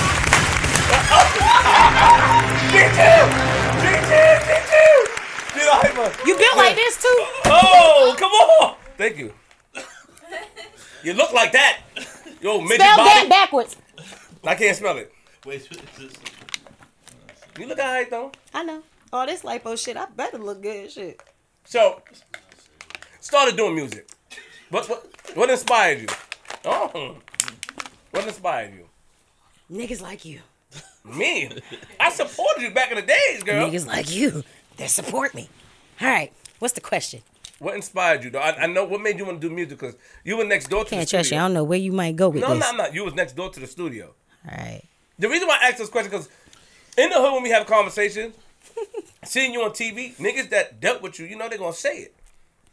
Hyper. 5.74 6.28
You 6.28 6.38
built 6.38 6.58
like 6.58 6.76
this 6.76 7.02
too. 7.02 7.26
Oh, 7.46 8.16
come 8.18 8.32
on. 8.32 8.76
Thank 8.98 9.18
you. 9.18 9.34
You 11.04 11.14
look 11.14 11.34
like 11.34 11.52
that. 11.52 11.80
Yo, 12.42 12.60
midget 12.62 12.82
Spell 12.82 12.98
body. 12.98 13.10
that 13.10 13.28
backwards. 13.30 13.76
I 14.46 14.56
can't 14.56 14.76
spell 14.76 14.98
it. 14.98 15.12
Wait, 15.46 15.68
You 17.60 17.68
look 17.68 17.80
alright 17.80 18.10
though. 18.10 18.32
I 18.54 18.64
know. 18.64 18.84
All 19.12 19.26
this 19.26 19.42
lipo 19.44 19.78
shit, 19.82 19.96
I 19.98 20.06
better 20.06 20.38
look 20.38 20.62
good 20.62 20.92
shit. 20.92 21.22
So, 21.66 22.02
started 23.20 23.56
doing 23.58 23.76
music. 23.76 24.10
What 24.70 24.90
what 24.90 25.06
what 25.36 25.50
inspired 25.50 26.02
you? 26.02 26.08
Oh, 26.66 27.16
what 28.12 28.26
inspired 28.28 28.74
you? 28.74 28.88
Niggas 29.72 30.02
like 30.02 30.26
you. 30.26 30.40
Me. 31.04 31.50
I 32.00 32.10
supported 32.10 32.62
you 32.64 32.72
back 32.72 32.90
in 32.92 32.96
the 32.96 33.02
days, 33.02 33.44
girl. 33.44 33.70
Niggas 33.70 33.86
like 33.86 34.10
you. 34.14 34.44
They 34.78 34.88
support 34.88 35.34
me. 35.36 35.50
All 36.02 36.08
right. 36.08 36.32
What's 36.60 36.74
the 36.74 36.82
question? 36.82 37.22
What 37.64 37.76
inspired 37.76 38.24
you 38.24 38.30
though? 38.30 38.40
I, 38.40 38.64
I 38.64 38.68
know 38.68 38.84
what 38.84 39.02
made 39.02 39.18
you 39.18 39.26
want 39.26 39.40
to 39.42 39.48
do 39.50 39.54
music 39.54 39.80
because 39.80 39.96
you 40.24 40.36
were 40.38 40.44
next 40.44 40.70
door 40.70 40.84
to 40.84 40.90
Can't 40.90 41.08
the 41.08 41.10
trust 41.10 41.32
you. 41.32 41.38
I 41.38 41.42
don't 41.42 41.54
know 41.54 41.64
where 41.64 41.80
you 41.80 41.92
might 41.94 42.16
go 42.16 42.30
with 42.30 42.42
No, 42.42 42.54
this. 42.54 42.60
no, 42.60 42.78
no. 42.78 42.84
no. 42.86 42.90
You 42.92 43.06
was 43.06 43.14
next 43.16 43.36
door 43.36 43.50
to 43.50 43.60
the 43.60 43.68
studio. 43.68 44.14
All 44.52 44.58
right. 44.58 44.84
The 45.18 45.30
reason 45.30 45.48
why 45.48 45.58
I 45.62 45.70
asked 45.70 45.78
this 45.78 45.90
question 45.90 46.12
because 46.12 46.30
in 46.98 47.10
the 47.10 47.16
hood 47.16 47.34
when 47.34 47.44
we 47.44 47.50
have 47.52 47.66
conversations, 47.66 48.36
seeing 49.24 49.54
you 49.54 49.62
on 49.64 49.72
TV, 49.72 50.16
niggas 50.18 50.50
that 50.50 50.80
dealt 50.82 51.02
with 51.02 51.18
you, 51.20 51.26
you 51.26 51.38
know 51.38 51.48
they're 51.48 51.58
gonna 51.58 51.74
say 51.74 51.98
it. 52.00 52.16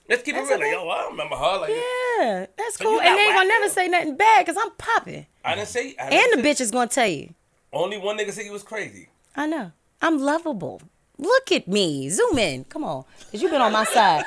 Let's 0.08 0.24
keep 0.24 0.34
That's 0.34 0.50
it 0.50 0.58
real. 0.60 0.60
Like, 0.60 0.72
yo, 0.72 0.88
I 0.88 0.98
don't 1.02 1.10
remember 1.12 1.36
her. 1.36 1.58
Like, 1.60 1.70
Yeah, 1.70 2.46
that's 2.58 2.76
So 2.78 2.84
cool. 2.84 3.00
And 3.00 3.16
they 3.16 3.22
ain't 3.22 3.34
gonna 3.34 3.48
never 3.48 3.68
say 3.68 3.86
nothing 3.86 4.16
bad 4.16 4.44
because 4.44 4.60
I'm 4.60 4.72
popping. 4.72 5.26
I 5.44 5.54
didn't 5.54 5.68
say. 5.68 5.94
I 6.00 6.10
didn't 6.10 6.32
And 6.34 6.44
the 6.44 6.48
say- 6.48 6.54
bitch 6.54 6.60
is 6.60 6.70
gonna 6.72 6.88
tell 6.88 7.06
you. 7.06 7.32
Only 7.72 7.96
one 7.98 8.18
nigga 8.18 8.32
said 8.32 8.44
you 8.44 8.50
was 8.52 8.64
crazy. 8.64 9.08
I 9.36 9.46
know. 9.46 9.70
I'm 10.02 10.18
lovable. 10.18 10.82
Look 11.20 11.52
at 11.52 11.68
me. 11.68 12.08
Zoom 12.08 12.38
in. 12.38 12.64
Come 12.64 12.82
on. 12.84 13.04
Cause 13.30 13.42
you 13.42 13.50
been 13.50 13.60
on 13.60 13.72
my 13.72 13.84
side. 13.84 14.24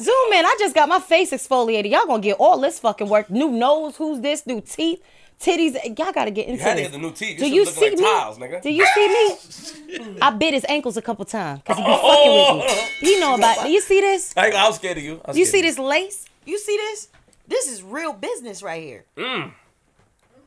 Zoom 0.00 0.32
in. 0.32 0.44
I 0.44 0.56
just 0.60 0.74
got 0.74 0.88
my 0.88 1.00
face 1.00 1.32
exfoliated. 1.32 1.90
Y'all 1.90 2.06
gonna 2.06 2.22
get 2.22 2.36
all 2.38 2.58
this 2.60 2.78
fucking 2.78 3.08
work. 3.08 3.28
New 3.30 3.50
nose, 3.50 3.96
who's 3.96 4.20
this? 4.20 4.46
New 4.46 4.60
teeth, 4.60 5.02
titties. 5.40 5.74
Y'all 5.98 6.12
gotta 6.12 6.30
get 6.30 6.46
into 6.46 6.58
You 6.58 6.64
had 6.64 6.74
to 6.76 6.82
this. 6.82 6.90
get 6.90 6.92
the 6.92 6.98
new 7.06 7.12
teeth. 7.12 7.38
Do 7.40 7.50
you 7.50 7.66
see 7.66 7.80
looking 7.90 7.98
me? 7.98 8.04
tiles, 8.04 8.38
nigga. 8.38 8.62
Do 8.62 8.70
you 8.70 8.86
see 8.94 9.08
me? 9.98 10.18
I 10.22 10.30
bit 10.30 10.54
his 10.54 10.64
ankles 10.68 10.96
a 10.96 11.02
couple 11.02 11.24
times 11.24 11.60
because 11.62 11.76
he 11.78 11.82
be 11.82 11.90
fucking 11.90 12.58
with 12.60 13.02
me. 13.02 13.08
You 13.10 13.20
know 13.20 13.34
about. 13.34 13.62
Do 13.64 13.70
you 13.70 13.80
see 13.80 14.00
this? 14.00 14.32
I, 14.36 14.50
I 14.52 14.66
was 14.68 14.76
scared 14.76 14.98
of 14.98 15.02
you. 15.02 15.20
You 15.34 15.44
see 15.44 15.62
this 15.62 15.78
lace? 15.78 16.26
You 16.44 16.58
see 16.58 16.76
this? 16.76 17.08
This 17.48 17.70
is 17.70 17.82
real 17.82 18.12
business 18.12 18.62
right 18.62 18.82
here. 18.82 19.04
Mm. 19.16 19.52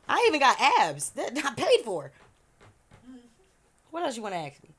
I 0.07 0.25
even 0.27 0.39
got 0.39 0.55
abs 0.59 1.09
that 1.12 1.31
I 1.45 1.53
paid 1.55 1.81
for. 1.83 2.12
What 3.91 4.03
else 4.03 4.15
you 4.15 4.23
want 4.23 4.33
to 4.35 4.39
ask 4.39 4.62
me? 4.63 4.69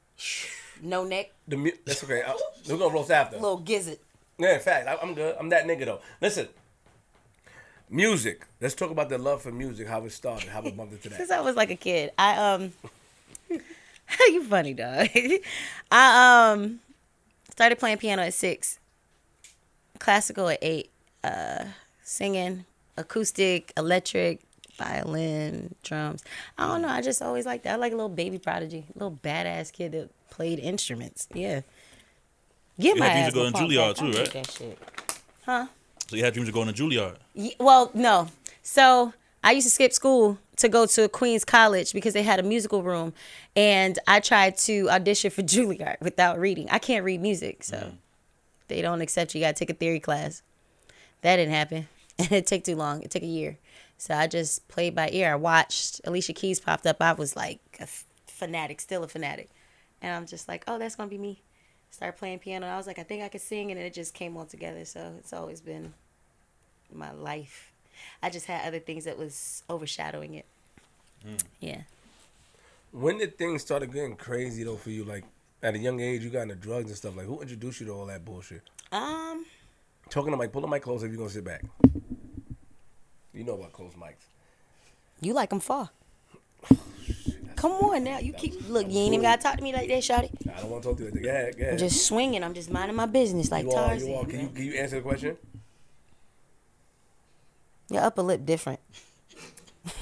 No 0.83 1.05
neck, 1.05 1.31
The 1.49 1.57
mu- 1.57 1.71
that's 1.85 2.03
okay. 2.05 2.23
I, 2.27 2.37
we're 2.69 2.79
gonna 2.79 2.95
roast 2.95 3.11
after. 3.11 3.37
little 3.37 3.59
gizzard. 3.59 3.99
Yeah, 4.39 4.55
in 4.55 4.61
fact, 4.61 4.89
I, 4.89 4.97
I'm 5.03 5.15
good. 5.15 5.37
I'm 5.39 5.49
that 5.51 5.67
nigga 5.67 5.85
though. 5.85 6.01
Listen, 6.21 6.49
music. 7.89 8.47
Let's 8.61 8.75
talk 8.75 8.91
about 8.91 9.09
the 9.09 9.19
love 9.19 9.43
for 9.43 9.53
music. 9.53 9.87
How 9.89 10.05
it 10.05 10.11
started. 10.13 10.49
How 10.49 10.63
it 10.63 10.77
bumped 10.77 10.95
into 10.95 11.09
that. 11.11 11.17
Since 11.19 11.31
I 11.31 11.41
was 11.41 11.57
like 11.57 11.71
a 11.71 11.77
kid, 11.77 12.13
I 12.19 12.37
um, 12.55 12.73
you 14.29 14.45
funny 14.45 14.75
dog. 14.75 15.09
I 15.91 16.53
um 16.53 16.81
started 17.53 17.79
playing 17.79 17.99
piano 17.99 18.23
at 18.23 18.35
six, 18.35 18.79
classical 19.99 20.49
at 20.49 20.59
eight, 20.63 20.91
uh, 21.25 21.65
singing, 22.03 22.65
acoustic, 22.97 23.73
electric, 23.77 24.41
violin, 24.79 25.75
drums. 25.83 26.23
I 26.57 26.67
don't 26.69 26.83
know. 26.83 26.89
I 26.89 27.03
just 27.03 27.21
always 27.21 27.45
like 27.45 27.65
that. 27.65 27.75
I 27.75 27.77
like 27.77 27.93
a 27.93 27.97
little 27.97 28.09
baby 28.09 28.39
prodigy, 28.39 28.87
little 28.95 29.19
badass 29.23 29.73
kid 29.73 29.93
that 29.93 30.09
played 30.31 30.59
instruments. 30.59 31.29
Yeah. 31.35 31.63
Get 32.79 32.95
You 32.95 33.01
my 33.01 33.07
had 33.07 33.13
dreams 33.13 33.27
ass 33.27 33.29
of 33.29 33.35
going 33.35 33.69
to 33.71 33.75
Juilliard 33.75 33.97
too, 33.97 34.05
right? 34.07 34.17
hate 34.17 34.33
That 34.33 34.51
shit. 34.51 34.79
So 36.09 36.17
you 36.17 36.25
had 36.25 36.33
dreams 36.35 36.49
of 36.49 36.55
going 36.55 36.73
to 36.73 36.83
Juilliard. 36.83 37.17
Ye- 37.35 37.57
Well, 37.61 37.91
no. 37.95 38.29
So 38.63 39.13
I 39.45 39.53
used 39.53 39.67
to 39.67 39.71
skip 39.71 39.93
school 39.93 40.39
to 40.57 40.69
go 40.69 40.87
to 40.87 41.09
Queens 41.09 41.45
College 41.45 41.93
because 41.93 42.15
they 42.15 42.23
had 42.23 42.39
a 42.41 42.43
musical 42.43 42.83
room, 42.83 43.13
and 43.57 43.99
I 44.07 44.21
tried 44.21 44.57
to 44.59 44.89
audition 44.91 45.31
for 45.31 45.43
Juilliard 45.53 46.01
without 46.01 46.39
reading. 46.39 46.69
I 46.71 46.79
can't 46.79 47.05
read 47.05 47.21
music, 47.21 47.65
so 47.65 47.77
mm. 47.77 47.93
they 48.69 48.83
don't 48.83 49.01
accept 49.01 49.35
you. 49.35 49.41
You 49.41 49.47
got 49.47 49.57
to 49.57 49.65
take 49.65 49.71
a 49.71 49.79
theory 49.79 50.01
class. 50.01 50.43
That 51.23 51.37
didn't 51.37 51.53
happen, 51.55 51.89
and 52.19 52.33
it 52.33 52.47
took 52.47 52.65
too 52.65 52.77
long. 52.77 53.03
It 53.03 53.11
took 53.11 53.23
a 53.23 53.27
year, 53.27 53.59
so 53.99 54.15
I 54.15 54.27
just 54.27 54.69
played 54.69 54.95
by 54.95 55.11
ear. 55.13 55.33
I 55.33 55.37
watched 55.37 56.01
Alicia 56.05 56.33
Keys 56.33 56.61
popped 56.61 56.87
up. 56.87 56.97
I 57.01 57.13
was 57.13 57.37
like 57.37 57.61
a 57.79 57.83
f- 57.83 58.05
fanatic, 58.27 58.81
still 58.81 59.05
a 59.05 59.09
fanatic, 59.09 59.49
and 60.03 60.15
I'm 60.15 60.27
just 60.27 60.49
like, 60.49 60.65
oh, 60.67 60.79
that's 60.79 60.97
gonna 60.97 61.09
be 61.09 61.19
me. 61.19 61.43
Start 61.91 62.17
playing 62.17 62.39
piano. 62.39 62.67
I 62.67 62.77
was 62.77 62.87
like, 62.87 62.99
I 62.99 63.03
think 63.03 63.23
I 63.23 63.29
could 63.29 63.41
sing, 63.41 63.71
and 63.71 63.81
it 63.81 63.93
just 63.93 64.15
came 64.15 64.37
all 64.37 64.47
together. 64.47 64.85
So 64.85 65.15
it's 65.19 65.33
always 65.33 65.61
been 65.61 65.93
my 66.93 67.13
life. 67.13 67.73
I 68.23 68.31
just 68.31 68.47
had 68.47 68.67
other 68.67 68.79
things 68.79 69.05
that 69.05 69.19
was 69.19 69.63
overshadowing 69.69 70.35
it. 70.35 70.47
Yeah. 71.61 71.83
When 72.93 73.19
did 73.19 73.39
things 73.39 73.63
started 73.63 73.93
getting 73.93 74.17
crazy 74.17 74.65
though 74.65 74.77
for 74.77 74.91
you? 74.91 75.05
Like 75.05 75.25
at 75.63 75.75
a 75.75 75.79
young 75.79 76.01
age, 76.01 76.23
you 76.23 76.31
got 76.31 76.43
into 76.43 76.55
drugs 76.55 76.87
and 76.87 76.97
stuff. 76.97 77.17
Like 77.17 77.27
who 77.27 77.41
introduced 77.41 77.81
you 77.81 77.87
to 77.87 77.93
all 77.93 78.07
that 78.07 78.25
bullshit? 78.25 78.63
Um. 78.93 79.45
Talking 80.09 80.33
to 80.33 80.37
Mike, 80.37 80.51
pull 80.53 80.63
the 80.63 80.67
mic 80.67 80.83
closer 80.83 81.07
if 81.07 81.13
you're 81.13 81.19
gonna 81.19 81.31
sit 81.31 81.45
back. 81.45 81.63
You 83.33 83.45
know 83.45 83.55
about 83.55 83.73
closed 83.73 83.97
mics. 83.97 84.27
You 85.21 85.35
like 85.35 85.51
them 85.51 85.61
far. 85.61 85.91
Come 87.61 87.73
on 87.73 88.05
now. 88.05 88.19
You 88.19 88.33
keep 88.33 88.55
look. 88.71 88.89
You 88.89 89.01
ain't 89.01 89.13
even 89.13 89.21
gotta 89.21 89.43
talk 89.43 89.59
to 89.59 89.63
me 89.63 89.75
like 89.75 89.87
that, 89.89 90.03
shawty. 90.03 90.31
I 90.49 90.61
don't 90.63 90.71
want 90.71 90.83
to 90.83 90.89
talk 90.89 90.97
to 90.97 91.05
you. 91.05 91.11
Like 91.11 91.21
that. 91.21 91.23
Go 91.23 91.29
ahead, 91.29 91.57
go 91.59 91.63
ahead. 91.63 91.73
I'm 91.75 91.79
just 91.79 92.07
swinging. 92.07 92.43
I'm 92.43 92.55
just 92.55 92.71
minding 92.71 92.97
my 92.97 93.05
business 93.05 93.51
like 93.51 93.67
you 93.67 93.73
Tarzan. 93.73 94.09
you 94.09 94.15
are. 94.15 94.25
Can 94.25 94.41
you, 94.41 94.49
can 94.49 94.65
you 94.65 94.73
answer 94.81 94.97
the 94.97 95.03
question? 95.03 95.37
Your 97.91 98.03
upper 98.03 98.23
lip 98.23 98.47
different. 98.47 98.81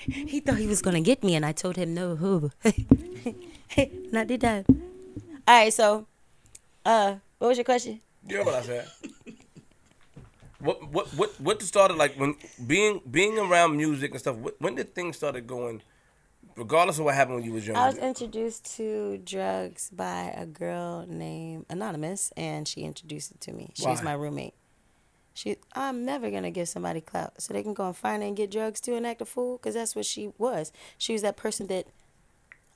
he 0.00 0.40
thought 0.40 0.58
he 0.58 0.66
was 0.66 0.82
gonna 0.82 1.00
get 1.00 1.24
me, 1.24 1.34
and 1.34 1.46
I 1.46 1.52
told 1.52 1.76
him 1.76 1.94
no. 1.94 2.50
Hey, 2.62 3.90
not 4.12 4.28
the 4.28 4.36
time. 4.36 4.66
All 4.68 4.74
right, 5.48 5.72
so, 5.72 6.06
uh, 6.84 7.14
what 7.38 7.48
was 7.48 7.56
your 7.56 7.64
question? 7.64 8.02
You 8.28 8.36
know 8.36 8.44
what 8.44 8.56
I 8.56 8.62
said? 8.62 8.86
What 10.58 10.90
what 10.90 11.06
what 11.08 11.40
what 11.40 11.62
started 11.62 11.96
like 11.96 12.14
when 12.16 12.36
being 12.66 13.00
being 13.10 13.38
around 13.38 13.76
music 13.76 14.12
and 14.12 14.20
stuff? 14.20 14.36
When 14.58 14.74
did 14.74 14.94
things 14.94 15.16
started 15.16 15.46
going? 15.46 15.82
Regardless 16.56 16.98
of 16.98 17.04
what 17.04 17.14
happened 17.14 17.36
when 17.36 17.44
you 17.44 17.52
was 17.52 17.66
young. 17.66 17.76
I 17.76 17.86
was 17.86 17.98
introduced 17.98 18.76
to 18.76 19.18
drugs 19.18 19.90
by 19.90 20.32
a 20.34 20.46
girl 20.46 21.04
named 21.06 21.66
Anonymous, 21.68 22.32
and 22.34 22.66
she 22.66 22.82
introduced 22.82 23.32
it 23.32 23.40
to 23.42 23.52
me. 23.52 23.72
She 23.74 23.86
was 23.86 23.98
Why? 23.98 24.04
my 24.04 24.12
roommate. 24.14 24.54
She, 25.34 25.56
I'm 25.74 26.06
never 26.06 26.30
gonna 26.30 26.50
give 26.50 26.66
somebody 26.66 27.02
clout 27.02 27.42
so 27.42 27.52
they 27.52 27.62
can 27.62 27.74
go 27.74 27.86
and 27.88 27.94
find 27.94 28.22
it 28.22 28.26
and 28.28 28.36
get 28.36 28.50
drugs 28.50 28.80
too 28.80 28.94
and 28.94 29.06
act 29.06 29.20
a 29.20 29.26
fool, 29.26 29.58
cause 29.58 29.74
that's 29.74 29.94
what 29.94 30.06
she 30.06 30.32
was. 30.38 30.72
She 30.96 31.12
was 31.12 31.20
that 31.20 31.36
person 31.36 31.66
that, 31.66 31.88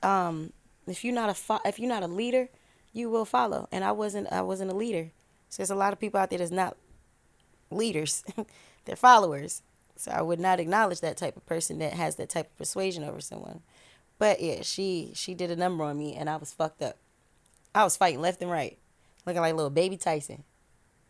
um, 0.02 0.52
if 0.86 1.02
you're 1.02 1.14
not 1.14 1.30
a 1.30 1.34
fo- 1.34 1.60
if 1.64 1.78
you're 1.78 1.88
not 1.88 2.02
a 2.02 2.06
leader, 2.08 2.50
you 2.92 3.08
will 3.08 3.24
follow. 3.24 3.66
And 3.72 3.82
I 3.82 3.92
wasn't 3.92 4.30
I 4.30 4.42
wasn't 4.42 4.70
a 4.70 4.76
leader. 4.76 5.10
So 5.48 5.62
there's 5.62 5.70
a 5.70 5.74
lot 5.74 5.94
of 5.94 5.98
people 5.98 6.20
out 6.20 6.28
there 6.28 6.38
that's 6.38 6.50
not 6.50 6.76
leaders, 7.70 8.24
they're 8.84 8.96
followers. 8.96 9.62
So 9.96 10.10
I 10.12 10.22
would 10.22 10.40
not 10.40 10.60
acknowledge 10.60 11.00
that 11.00 11.16
type 11.16 11.36
of 11.36 11.44
person 11.44 11.78
that 11.78 11.92
has 11.92 12.16
that 12.16 12.30
type 12.30 12.46
of 12.46 12.56
persuasion 12.56 13.04
over 13.04 13.20
someone. 13.20 13.60
But 14.18 14.40
yeah, 14.40 14.62
she 14.62 15.12
she 15.14 15.34
did 15.34 15.50
a 15.50 15.56
number 15.56 15.84
on 15.84 15.98
me 15.98 16.14
and 16.14 16.28
I 16.28 16.36
was 16.36 16.52
fucked 16.52 16.82
up. 16.82 16.96
I 17.74 17.84
was 17.84 17.96
fighting 17.96 18.20
left 18.20 18.42
and 18.42 18.50
right, 18.50 18.78
looking 19.26 19.42
like 19.42 19.54
little 19.54 19.70
baby 19.70 19.96
Tyson, 19.96 20.44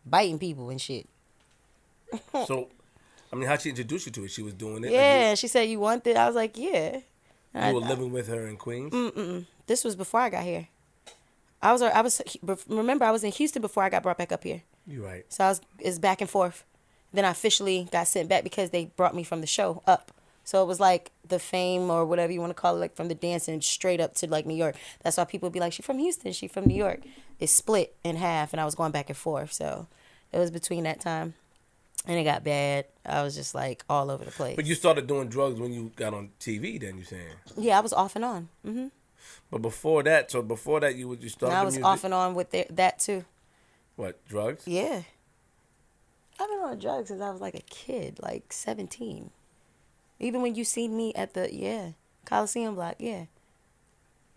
biting 0.05 0.39
people 0.39 0.69
and 0.69 0.79
shit. 0.79 1.07
so, 2.45 2.69
I 3.31 3.35
mean, 3.35 3.47
how 3.47 3.57
she 3.57 3.69
introduced 3.69 4.05
you 4.05 4.11
to 4.11 4.25
it? 4.25 4.31
She 4.31 4.43
was 4.43 4.53
doing 4.53 4.83
it. 4.83 4.91
Yeah, 4.91 5.35
she 5.35 5.47
said 5.47 5.63
you 5.63 5.79
want 5.79 6.05
it. 6.05 6.17
I 6.17 6.27
was 6.27 6.35
like, 6.35 6.57
yeah. 6.57 6.99
Like, 7.53 7.65
you, 7.65 7.69
you 7.69 7.75
were 7.75 7.87
living 7.87 8.11
with 8.11 8.27
her 8.27 8.47
in 8.47 8.57
Queens. 8.57 8.93
Mm-mm. 8.93 9.45
This 9.67 9.83
was 9.83 9.95
before 9.95 10.21
I 10.21 10.29
got 10.29 10.43
here. 10.43 10.67
I 11.61 11.71
was 11.71 11.81
I 11.81 12.01
was 12.01 12.21
remember 12.67 13.05
I 13.05 13.11
was 13.11 13.23
in 13.23 13.31
Houston 13.31 13.61
before 13.61 13.83
I 13.83 13.89
got 13.89 14.03
brought 14.03 14.17
back 14.17 14.31
up 14.31 14.43
here. 14.43 14.63
You 14.91 15.05
right. 15.05 15.25
So 15.29 15.45
I 15.45 15.49
was 15.49 15.61
it's 15.79 15.99
back 15.99 16.21
and 16.21 16.29
forth. 16.29 16.65
Then 17.13 17.25
I 17.25 17.31
officially 17.31 17.87
got 17.91 18.07
sent 18.07 18.29
back 18.29 18.43
because 18.43 18.69
they 18.69 18.85
brought 18.85 19.15
me 19.15 19.23
from 19.23 19.41
the 19.41 19.47
show 19.47 19.83
up. 19.85 20.11
So 20.43 20.63
it 20.63 20.65
was 20.65 20.79
like 20.79 21.11
the 21.27 21.39
fame 21.39 21.89
or 21.89 22.05
whatever 22.05 22.31
you 22.31 22.39
want 22.39 22.51
to 22.51 22.59
call 22.59 22.75
it, 22.75 22.79
like 22.79 22.95
from 22.95 23.07
the 23.07 23.15
dancing 23.15 23.61
straight 23.61 24.01
up 24.01 24.15
to 24.15 24.27
like 24.27 24.45
New 24.45 24.55
York. 24.55 24.75
That's 25.03 25.17
why 25.17 25.25
people 25.25 25.47
would 25.47 25.53
be 25.53 25.59
like, 25.59 25.73
"She 25.73 25.81
from 25.81 25.99
Houston, 25.99 26.31
she 26.33 26.47
from 26.47 26.65
New 26.65 26.75
York." 26.75 27.01
It 27.39 27.47
split 27.47 27.95
in 28.03 28.15
half, 28.15 28.53
and 28.53 28.59
I 28.59 28.65
was 28.65 28.75
going 28.75 28.91
back 28.91 29.09
and 29.09 29.17
forth. 29.17 29.53
So 29.53 29.87
it 30.31 30.39
was 30.39 30.51
between 30.51 30.83
that 30.83 30.99
time, 30.99 31.35
and 32.05 32.17
it 32.17 32.23
got 32.23 32.43
bad. 32.43 32.85
I 33.05 33.23
was 33.23 33.35
just 33.35 33.53
like 33.53 33.83
all 33.89 34.09
over 34.09 34.25
the 34.25 34.31
place. 34.31 34.55
But 34.55 34.65
you 34.65 34.75
started 34.75 35.07
doing 35.07 35.29
drugs 35.29 35.59
when 35.59 35.73
you 35.73 35.91
got 35.95 36.13
on 36.13 36.31
TV. 36.39 36.79
Then 36.79 36.97
you 36.97 37.03
saying? 37.03 37.35
Yeah, 37.57 37.77
I 37.77 37.81
was 37.81 37.93
off 37.93 38.15
and 38.15 38.25
on. 38.25 38.49
Mm-hmm. 38.65 38.87
But 39.51 39.61
before 39.61 40.03
that, 40.03 40.31
so 40.31 40.41
before 40.41 40.79
that, 40.79 40.95
you 40.95 41.07
would 41.09 41.21
you 41.21 41.29
started. 41.29 41.53
And 41.53 41.61
I 41.61 41.65
was 41.65 41.75
music? 41.75 41.85
off 41.85 42.03
and 42.03 42.13
on 42.13 42.35
with 42.35 42.51
the, 42.51 42.65
that 42.71 42.99
too. 42.99 43.25
What 43.95 44.25
drugs? 44.27 44.67
Yeah. 44.67 45.03
I've 46.39 46.49
been 46.49 46.59
on 46.59 46.79
drugs 46.79 47.09
since 47.09 47.21
I 47.21 47.29
was 47.29 47.41
like 47.41 47.55
a 47.55 47.61
kid, 47.61 48.19
like 48.21 48.51
17. 48.51 49.29
Even 50.19 50.41
when 50.41 50.55
you 50.55 50.63
seen 50.63 50.95
me 50.95 51.13
at 51.13 51.33
the, 51.33 51.53
yeah, 51.53 51.91
Coliseum 52.25 52.75
block, 52.75 52.95
yeah. 52.99 53.25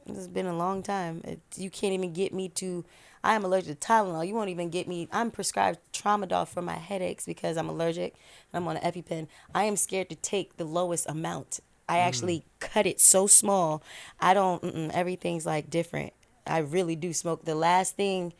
It's 0.06 0.26
been 0.26 0.46
a 0.46 0.56
long 0.56 0.82
time. 0.82 1.22
It, 1.24 1.40
you 1.56 1.70
can't 1.70 1.94
even 1.94 2.12
get 2.12 2.34
me 2.34 2.48
to, 2.50 2.84
I 3.22 3.34
am 3.34 3.44
allergic 3.44 3.80
to 3.80 3.86
Tylenol. 3.86 4.26
You 4.26 4.34
won't 4.34 4.50
even 4.50 4.68
get 4.68 4.86
me, 4.86 5.08
I'm 5.12 5.30
prescribed 5.30 5.78
Tramadol 5.92 6.46
for 6.46 6.60
my 6.60 6.74
headaches 6.76 7.24
because 7.24 7.56
I'm 7.56 7.68
allergic 7.68 8.14
and 8.52 8.62
I'm 8.62 8.68
on 8.68 8.76
an 8.76 8.82
EpiPen. 8.82 9.28
I 9.54 9.64
am 9.64 9.76
scared 9.76 10.10
to 10.10 10.16
take 10.16 10.56
the 10.56 10.64
lowest 10.64 11.08
amount. 11.08 11.60
I 11.88 11.96
mm. 11.96 12.06
actually 12.06 12.44
cut 12.60 12.86
it 12.86 13.00
so 13.00 13.26
small. 13.26 13.82
I 14.20 14.34
don't, 14.34 14.90
everything's 14.92 15.46
like 15.46 15.70
different. 15.70 16.12
I 16.46 16.58
really 16.58 16.96
do 16.96 17.14
smoke. 17.14 17.46
The 17.46 17.54
last 17.54 17.96
thing 17.96 18.34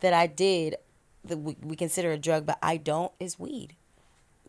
that 0.00 0.12
I 0.12 0.26
did 0.26 0.76
that 1.24 1.38
we, 1.38 1.56
we 1.62 1.76
consider 1.76 2.12
a 2.12 2.18
drug, 2.18 2.46
but 2.46 2.58
I 2.62 2.76
don't, 2.76 3.12
is 3.18 3.38
weed. 3.38 3.74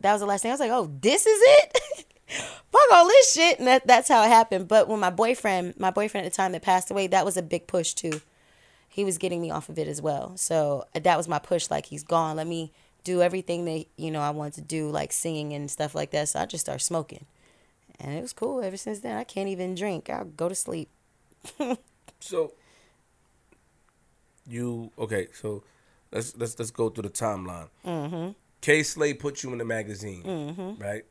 That 0.00 0.12
was 0.12 0.20
the 0.20 0.26
last 0.26 0.42
thing. 0.42 0.50
I 0.50 0.54
was 0.54 0.60
like, 0.60 0.70
oh, 0.70 0.90
this 1.00 1.26
is 1.26 1.40
it? 1.42 2.06
Fuck 2.28 2.92
all 2.92 3.06
this 3.06 3.32
shit. 3.32 3.58
And 3.58 3.66
that, 3.66 3.86
that's 3.86 4.08
how 4.08 4.22
it 4.22 4.28
happened. 4.28 4.68
But 4.68 4.86
when 4.88 5.00
my 5.00 5.10
boyfriend, 5.10 5.78
my 5.78 5.90
boyfriend 5.90 6.26
at 6.26 6.32
the 6.32 6.36
time 6.36 6.52
that 6.52 6.62
passed 6.62 6.90
away, 6.90 7.06
that 7.08 7.24
was 7.24 7.36
a 7.36 7.42
big 7.42 7.66
push 7.66 7.94
too. 7.94 8.20
He 8.88 9.04
was 9.04 9.18
getting 9.18 9.40
me 9.40 9.50
off 9.50 9.68
of 9.68 9.78
it 9.78 9.88
as 9.88 10.00
well. 10.00 10.36
So 10.36 10.84
uh, 10.94 11.00
that 11.00 11.16
was 11.16 11.26
my 11.26 11.38
push. 11.38 11.70
Like, 11.70 11.86
he's 11.86 12.04
gone. 12.04 12.36
Let 12.36 12.46
me 12.46 12.72
do 13.04 13.22
everything 13.22 13.64
that, 13.64 13.86
you 13.96 14.10
know, 14.10 14.20
I 14.20 14.30
wanted 14.30 14.54
to 14.54 14.60
do, 14.62 14.90
like 14.90 15.12
singing 15.12 15.52
and 15.52 15.70
stuff 15.70 15.94
like 15.94 16.10
that. 16.12 16.28
So 16.28 16.40
I 16.40 16.46
just 16.46 16.64
started 16.64 16.84
smoking. 16.84 17.26
And 17.98 18.16
it 18.16 18.22
was 18.22 18.32
cool 18.32 18.62
ever 18.62 18.76
since 18.76 19.00
then. 19.00 19.16
I 19.16 19.24
can't 19.24 19.48
even 19.48 19.74
drink. 19.74 20.08
I'll 20.08 20.24
go 20.24 20.48
to 20.48 20.54
sleep. 20.54 20.88
So 22.20 22.52
you 24.48 24.90
okay? 24.98 25.28
So 25.32 25.62
let's 26.12 26.36
let's 26.36 26.58
let's 26.58 26.70
go 26.70 26.88
through 26.88 27.02
the 27.04 27.10
timeline. 27.10 27.68
Mm-hmm. 27.84 28.30
Kay 28.60 28.82
Slay 28.82 29.14
put 29.14 29.42
you 29.42 29.52
in 29.52 29.58
the 29.58 29.64
magazine, 29.64 30.22
Mm-hmm. 30.24 30.82
right? 30.82 31.04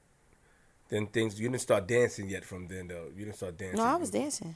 Then 0.89 1.07
things 1.07 1.39
you 1.39 1.49
didn't 1.49 1.61
start 1.61 1.87
dancing 1.87 2.29
yet. 2.29 2.45
From 2.45 2.67
then 2.67 2.87
though, 2.87 3.07
you 3.15 3.25
didn't 3.25 3.37
start 3.37 3.57
dancing. 3.57 3.77
No, 3.79 3.85
I 3.85 3.95
was 3.95 4.09
dancing. 4.09 4.55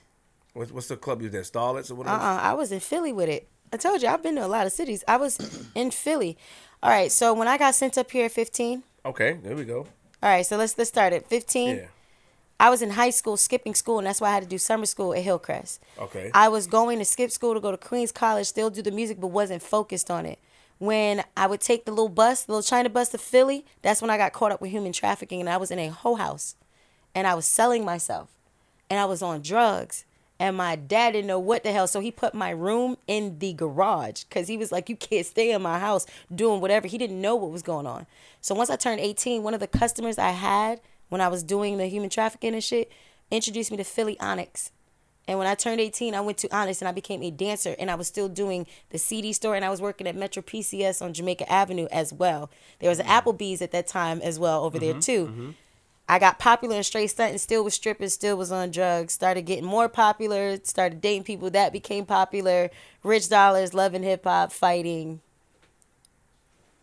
What's, 0.53 0.71
what's 0.71 0.87
the 0.87 0.97
club 0.97 1.21
you 1.21 1.29
was 1.29 1.35
at? 1.35 1.45
Starlets 1.53 1.89
or 1.91 1.93
Uh 1.93 1.97
whatever? 1.97 2.17
uh 2.17 2.39
I 2.41 2.53
was 2.53 2.71
in 2.71 2.79
Philly 2.79 3.13
with 3.13 3.29
it. 3.29 3.47
I 3.73 3.77
told 3.77 4.01
you 4.01 4.09
I've 4.09 4.21
been 4.23 4.35
to 4.35 4.45
a 4.45 4.47
lot 4.47 4.65
of 4.65 4.73
cities. 4.73 5.03
I 5.07 5.17
was 5.17 5.37
in 5.75 5.91
Philly. 5.91 6.37
All 6.83 6.89
right, 6.89 7.11
so 7.11 7.33
when 7.33 7.47
I 7.47 7.57
got 7.57 7.75
sent 7.75 7.97
up 7.97 8.09
here 8.11 8.25
at 8.25 8.31
15, 8.31 8.83
Okay, 9.05 9.39
there 9.43 9.55
we 9.55 9.63
go. 9.65 9.79
all 10.23 10.29
right, 10.29 10.45
so 10.45 10.57
let's 10.57 10.77
let's 10.77 10.89
start 10.89 11.13
at 11.13 11.27
15. 11.27 11.75
Yeah. 11.77 11.85
I 12.61 12.69
was 12.69 12.83
in 12.83 12.91
high 12.91 13.09
school 13.09 13.37
skipping 13.37 13.73
school, 13.73 13.97
and 13.97 14.05
that's 14.05 14.21
why 14.21 14.29
I 14.29 14.33
had 14.35 14.43
to 14.43 14.49
do 14.49 14.59
summer 14.59 14.85
school 14.85 15.15
at 15.15 15.23
Hillcrest. 15.23 15.81
Okay. 15.97 16.29
I 16.31 16.47
was 16.47 16.67
going 16.67 16.99
to 16.99 17.05
skip 17.05 17.31
school 17.31 17.55
to 17.55 17.59
go 17.59 17.71
to 17.71 17.77
Queens 17.77 18.11
College, 18.11 18.45
still 18.45 18.69
do 18.69 18.83
the 18.83 18.91
music, 18.91 19.19
but 19.19 19.29
wasn't 19.29 19.63
focused 19.63 20.11
on 20.11 20.27
it. 20.27 20.37
When 20.77 21.23
I 21.35 21.47
would 21.47 21.59
take 21.59 21.85
the 21.85 21.91
little 21.91 22.07
bus, 22.07 22.43
the 22.43 22.51
little 22.51 22.61
China 22.61 22.87
bus 22.87 23.09
to 23.09 23.17
Philly, 23.17 23.65
that's 23.81 23.99
when 23.99 24.11
I 24.11 24.17
got 24.17 24.33
caught 24.33 24.51
up 24.51 24.61
with 24.61 24.69
human 24.69 24.91
trafficking, 24.91 25.39
and 25.39 25.49
I 25.49 25.57
was 25.57 25.71
in 25.71 25.79
a 25.79 25.87
hoe 25.87 26.13
house, 26.13 26.55
and 27.15 27.25
I 27.25 27.33
was 27.33 27.47
selling 27.47 27.83
myself, 27.83 28.29
and 28.91 28.99
I 28.99 29.05
was 29.05 29.23
on 29.23 29.41
drugs, 29.41 30.05
and 30.39 30.55
my 30.55 30.75
dad 30.75 31.13
didn't 31.13 31.27
know 31.27 31.39
what 31.39 31.63
the 31.63 31.71
hell, 31.71 31.87
so 31.87 31.99
he 31.99 32.11
put 32.11 32.35
my 32.35 32.51
room 32.51 32.95
in 33.07 33.39
the 33.39 33.53
garage 33.53 34.23
because 34.25 34.47
he 34.47 34.57
was 34.57 34.71
like, 34.71 34.87
"You 34.87 34.95
can't 34.95 35.25
stay 35.25 35.51
in 35.51 35.63
my 35.63 35.79
house 35.79 36.05
doing 36.33 36.61
whatever." 36.61 36.87
He 36.87 36.99
didn't 36.99 37.21
know 37.21 37.35
what 37.35 37.49
was 37.49 37.63
going 37.63 37.87
on. 37.87 38.05
So 38.39 38.53
once 38.53 38.69
I 38.69 38.75
turned 38.75 38.99
18, 38.99 39.41
one 39.41 39.55
of 39.55 39.59
the 39.59 39.67
customers 39.67 40.19
I 40.19 40.31
had 40.31 40.79
when 41.11 41.19
I 41.19 41.27
was 41.27 41.43
doing 41.43 41.77
the 41.77 41.87
human 41.87 42.09
trafficking 42.09 42.53
and 42.53 42.63
shit 42.63 42.89
introduced 43.29 43.69
me 43.69 43.75
to 43.75 43.83
Philly 43.83 44.17
Onyx. 44.21 44.71
And 45.27 45.37
when 45.37 45.45
I 45.45 45.55
turned 45.55 45.81
18, 45.81 46.15
I 46.15 46.21
went 46.21 46.37
to 46.37 46.55
Onyx 46.55 46.81
and 46.81 46.87
I 46.87 46.93
became 46.93 47.21
a 47.21 47.29
dancer. 47.29 47.75
And 47.77 47.91
I 47.91 47.95
was 47.95 48.07
still 48.07 48.29
doing 48.29 48.65
the 48.91 48.97
CD 48.97 49.33
store 49.33 49.55
and 49.55 49.65
I 49.65 49.69
was 49.69 49.81
working 49.81 50.07
at 50.07 50.15
Metro 50.15 50.41
PCS 50.41 51.01
on 51.01 51.13
Jamaica 51.13 51.51
Avenue 51.51 51.87
as 51.91 52.13
well. 52.13 52.49
There 52.79 52.89
was 52.89 52.99
an 52.99 53.07
Applebee's 53.07 53.61
at 53.61 53.73
that 53.73 53.87
time 53.87 54.21
as 54.21 54.39
well 54.39 54.63
over 54.63 54.79
there 54.79 54.93
mm-hmm, 54.93 54.99
too. 55.01 55.25
Mm-hmm. 55.27 55.49
I 56.07 56.17
got 56.17 56.39
popular 56.39 56.77
in 56.77 56.83
straight 56.83 57.07
stunting, 57.07 57.37
still 57.39 57.63
was 57.65 57.73
stripping, 57.73 58.07
still 58.07 58.37
was 58.37 58.51
on 58.51 58.71
drugs. 58.71 59.11
Started 59.11 59.41
getting 59.41 59.65
more 59.65 59.89
popular, 59.89 60.57
started 60.63 61.01
dating 61.01 61.23
people 61.23 61.49
that 61.51 61.73
became 61.73 62.05
popular. 62.05 62.69
Rich 63.03 63.23
Dollaz, 63.23 63.73
loving 63.73 64.03
hip 64.03 64.23
hop, 64.23 64.53
fighting, 64.53 65.19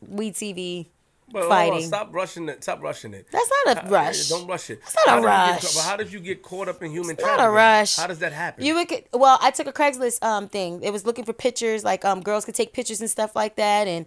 WeTV, 0.06 0.86
But 1.30 1.42
on, 1.44 1.48
fighting. 1.50 1.86
stop 1.86 2.08
rushing 2.14 2.48
it. 2.48 2.62
Stop 2.62 2.82
rushing 2.82 3.12
it. 3.14 3.26
That's 3.30 3.50
not 3.66 3.76
a 3.76 3.80
How- 3.80 3.90
rush. 3.90 4.28
Don't 4.28 4.46
rush 4.46 4.70
it. 4.70 4.80
It's 4.82 4.96
not 5.06 5.06
a 5.06 5.10
How 5.10 5.16
did 5.20 5.22
you 5.22 5.28
get 5.28 5.62
rush. 5.64 5.74
but 5.74 5.84
how 5.84 5.96
did 5.96 6.12
you 6.12 6.20
get 6.20 6.42
caught 6.42 6.68
up 6.68 6.82
in 6.82 6.90
human 6.90 7.10
It's 7.16 7.22
not 7.22 7.34
a 7.34 7.36
trafficking? 7.36 7.54
rush. 7.54 7.96
How 7.96 8.06
does 8.06 8.18
that 8.20 8.32
happen? 8.32 8.64
You 8.64 8.74
would 8.74 9.04
well, 9.12 9.38
I 9.42 9.50
took 9.50 9.66
a 9.66 9.72
Craigslist 9.72 10.22
um 10.24 10.48
thing. 10.48 10.82
It 10.82 10.90
was 10.92 11.04
looking 11.04 11.24
for 11.24 11.32
pictures, 11.32 11.84
like 11.84 12.04
um 12.04 12.22
girls 12.22 12.44
could 12.44 12.54
take 12.54 12.72
pictures 12.72 13.00
and 13.00 13.10
stuff 13.10 13.36
like 13.36 13.56
that, 13.56 13.86
and 13.86 14.06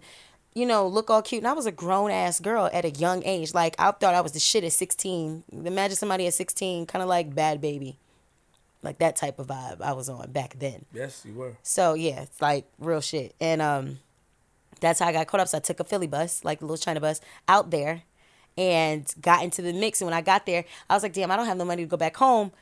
you 0.54 0.66
know 0.66 0.86
look 0.88 1.10
all 1.10 1.22
cute. 1.22 1.40
And 1.42 1.48
I 1.48 1.52
was 1.52 1.66
a 1.66 1.72
grown 1.72 2.10
ass 2.10 2.40
girl 2.40 2.68
at 2.72 2.84
a 2.84 2.90
young 2.90 3.22
age. 3.24 3.54
Like 3.54 3.76
I 3.78 3.90
thought 3.92 4.14
I 4.14 4.20
was 4.20 4.32
the 4.32 4.40
shit 4.40 4.64
at 4.64 4.72
sixteen. 4.72 5.44
Imagine 5.52 5.96
somebody 5.96 6.26
at 6.26 6.34
sixteen, 6.34 6.86
kind 6.86 7.02
of 7.04 7.08
like 7.08 7.34
Bad 7.34 7.60
Baby, 7.60 7.98
like 8.82 8.98
that 8.98 9.14
type 9.16 9.38
of 9.38 9.46
vibe 9.46 9.80
I 9.80 9.92
was 9.92 10.08
on 10.08 10.30
back 10.32 10.56
then. 10.58 10.84
yes, 10.92 11.22
you 11.24 11.34
were. 11.34 11.56
So 11.62 11.94
yeah, 11.94 12.22
it's 12.22 12.42
like 12.42 12.66
real 12.80 13.00
shit. 13.00 13.34
And 13.40 13.62
um 13.62 13.98
that's 14.82 15.00
how 15.00 15.06
I 15.06 15.12
got 15.12 15.26
caught 15.26 15.40
up. 15.40 15.48
So 15.48 15.56
I 15.56 15.60
took 15.60 15.80
a 15.80 15.84
Philly 15.84 16.06
bus, 16.06 16.44
like 16.44 16.60
a 16.60 16.64
little 16.64 16.76
China 16.76 17.00
bus, 17.00 17.20
out 17.48 17.70
there 17.70 18.02
and 18.58 19.06
got 19.20 19.42
into 19.42 19.62
the 19.62 19.72
mix. 19.72 20.00
And 20.00 20.06
when 20.06 20.14
I 20.14 20.20
got 20.20 20.44
there, 20.44 20.64
I 20.90 20.94
was 20.94 21.02
like, 21.02 21.14
damn, 21.14 21.30
I 21.30 21.36
don't 21.36 21.46
have 21.46 21.56
no 21.56 21.64
money 21.64 21.84
to 21.84 21.88
go 21.88 21.96
back 21.96 22.16
home. 22.16 22.52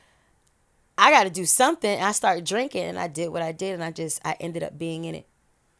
I 0.97 1.11
gotta 1.11 1.29
do 1.29 1.45
something. 1.45 1.89
And 1.89 2.05
I 2.05 2.11
started 2.11 2.45
drinking 2.45 2.83
and 2.83 2.99
I 2.99 3.07
did 3.07 3.29
what 3.29 3.41
I 3.41 3.51
did 3.51 3.73
and 3.73 3.83
I 3.83 3.91
just 3.91 4.21
I 4.23 4.37
ended 4.39 4.63
up 4.63 4.77
being 4.77 5.03
in 5.05 5.15
it. 5.15 5.27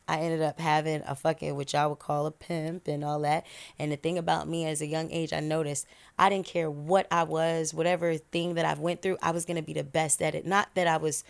I 0.08 0.18
ended 0.18 0.42
up 0.42 0.60
having 0.60 1.04
a 1.06 1.16
fucking 1.16 1.56
which 1.56 1.74
I 1.74 1.88
would 1.88 2.00
call 2.00 2.26
a 2.26 2.32
pimp 2.32 2.88
and 2.88 3.04
all 3.04 3.20
that. 3.22 3.46
And 3.80 3.92
the 3.92 3.96
thing 3.96 4.18
about 4.18 4.50
me 4.50 4.66
as 4.66 4.82
a 4.82 4.88
young 4.88 5.10
age, 5.12 5.32
I 5.32 5.40
noticed 5.40 5.86
I 6.18 6.30
didn't 6.30 6.48
care 6.48 6.70
what 6.70 7.08
I 7.12 7.24
was, 7.24 7.74
whatever 7.74 8.18
thing 8.18 8.56
that 8.56 8.66
I 8.66 8.74
went 8.74 9.02
through, 9.02 9.18
I 9.22 9.32
was 9.32 9.46
gonna 9.46 9.62
be 9.62 9.74
the 9.74 9.84
best 9.84 10.22
at 10.22 10.36
it. 10.36 10.46
Not 10.46 10.70
that 10.74 10.88
I 10.88 10.98
was 10.98 11.24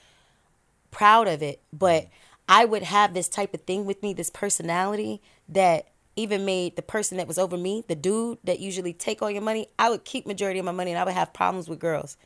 proud 0.89 1.27
of 1.27 1.43
it, 1.43 1.61
but 1.71 2.07
I 2.53 2.65
would 2.65 2.83
have 2.83 3.13
this 3.13 3.29
type 3.29 3.53
of 3.53 3.61
thing 3.61 3.85
with 3.85 4.03
me, 4.03 4.13
this 4.13 4.29
personality 4.29 5.21
that 5.47 5.87
even 6.17 6.43
made 6.43 6.75
the 6.75 6.81
person 6.81 7.15
that 7.15 7.25
was 7.25 7.37
over 7.37 7.55
me, 7.55 7.85
the 7.87 7.95
dude 7.95 8.39
that 8.43 8.59
usually 8.59 8.91
take 8.91 9.21
all 9.21 9.31
your 9.31 9.41
money, 9.41 9.67
I 9.79 9.89
would 9.89 10.03
keep 10.03 10.27
majority 10.27 10.59
of 10.59 10.65
my 10.65 10.73
money 10.73 10.91
and 10.91 10.99
I 10.99 11.05
would 11.05 11.13
have 11.13 11.31
problems 11.31 11.69
with 11.69 11.79
girls 11.79 12.17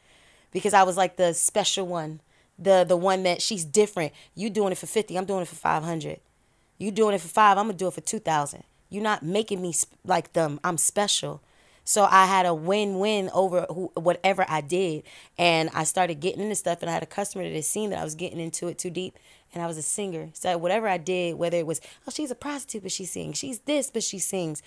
because 0.49 0.73
I 0.73 0.81
was 0.81 0.97
like 0.97 1.17
the 1.17 1.35
special 1.35 1.85
one, 1.85 2.21
the 2.57 2.83
the 2.83 2.97
one 2.97 3.21
that 3.21 3.39
she's 3.39 3.63
different. 3.63 4.13
You 4.33 4.49
doing 4.49 4.71
it 4.71 4.79
for 4.79 4.87
50, 4.87 5.15
I'm 5.15 5.25
doing 5.25 5.43
it 5.43 5.47
for 5.47 5.53
500. 5.53 6.19
You 6.79 6.89
doing 6.89 7.13
it 7.13 7.21
for 7.21 7.27
5, 7.27 7.59
I'm 7.59 7.65
going 7.65 7.77
to 7.77 7.83
do 7.83 7.87
it 7.87 7.93
for 7.93 8.01
2000. 8.01 8.63
You're 8.89 9.03
not 9.03 9.21
making 9.21 9.61
me 9.61 9.73
sp- 9.77 9.93
like 10.03 10.33
them. 10.33 10.59
I'm 10.63 10.79
special. 10.79 11.43
So 11.85 12.07
I 12.09 12.25
had 12.25 12.45
a 12.45 12.53
win-win 12.53 13.29
over 13.33 13.65
who, 13.69 13.91
whatever 13.93 14.45
I 14.49 14.59
did, 14.61 15.03
and 15.37 15.69
I 15.73 15.85
started 15.85 16.15
getting 16.15 16.41
into 16.41 16.55
stuff. 16.55 16.81
And 16.81 16.89
I 16.89 16.93
had 16.93 17.03
a 17.03 17.07
customer 17.07 17.43
that 17.45 17.53
had 17.53 17.63
seen 17.63 17.91
that 17.91 17.99
I 17.99 18.03
was 18.03 18.15
getting 18.15 18.39
into 18.39 18.67
it 18.67 18.77
too 18.77 18.89
deep, 18.89 19.17
and 19.53 19.63
I 19.63 19.67
was 19.67 19.77
a 19.77 19.81
singer. 19.81 20.29
So 20.33 20.57
whatever 20.57 20.87
I 20.87 20.97
did, 20.97 21.35
whether 21.37 21.57
it 21.57 21.65
was 21.65 21.79
oh 22.07 22.11
she's 22.11 22.31
a 22.31 22.35
prostitute 22.35 22.83
but 22.83 22.91
she 22.91 23.05
sings, 23.05 23.37
she's 23.37 23.59
this 23.59 23.89
but 23.91 24.03
she 24.03 24.19
sings, 24.19 24.61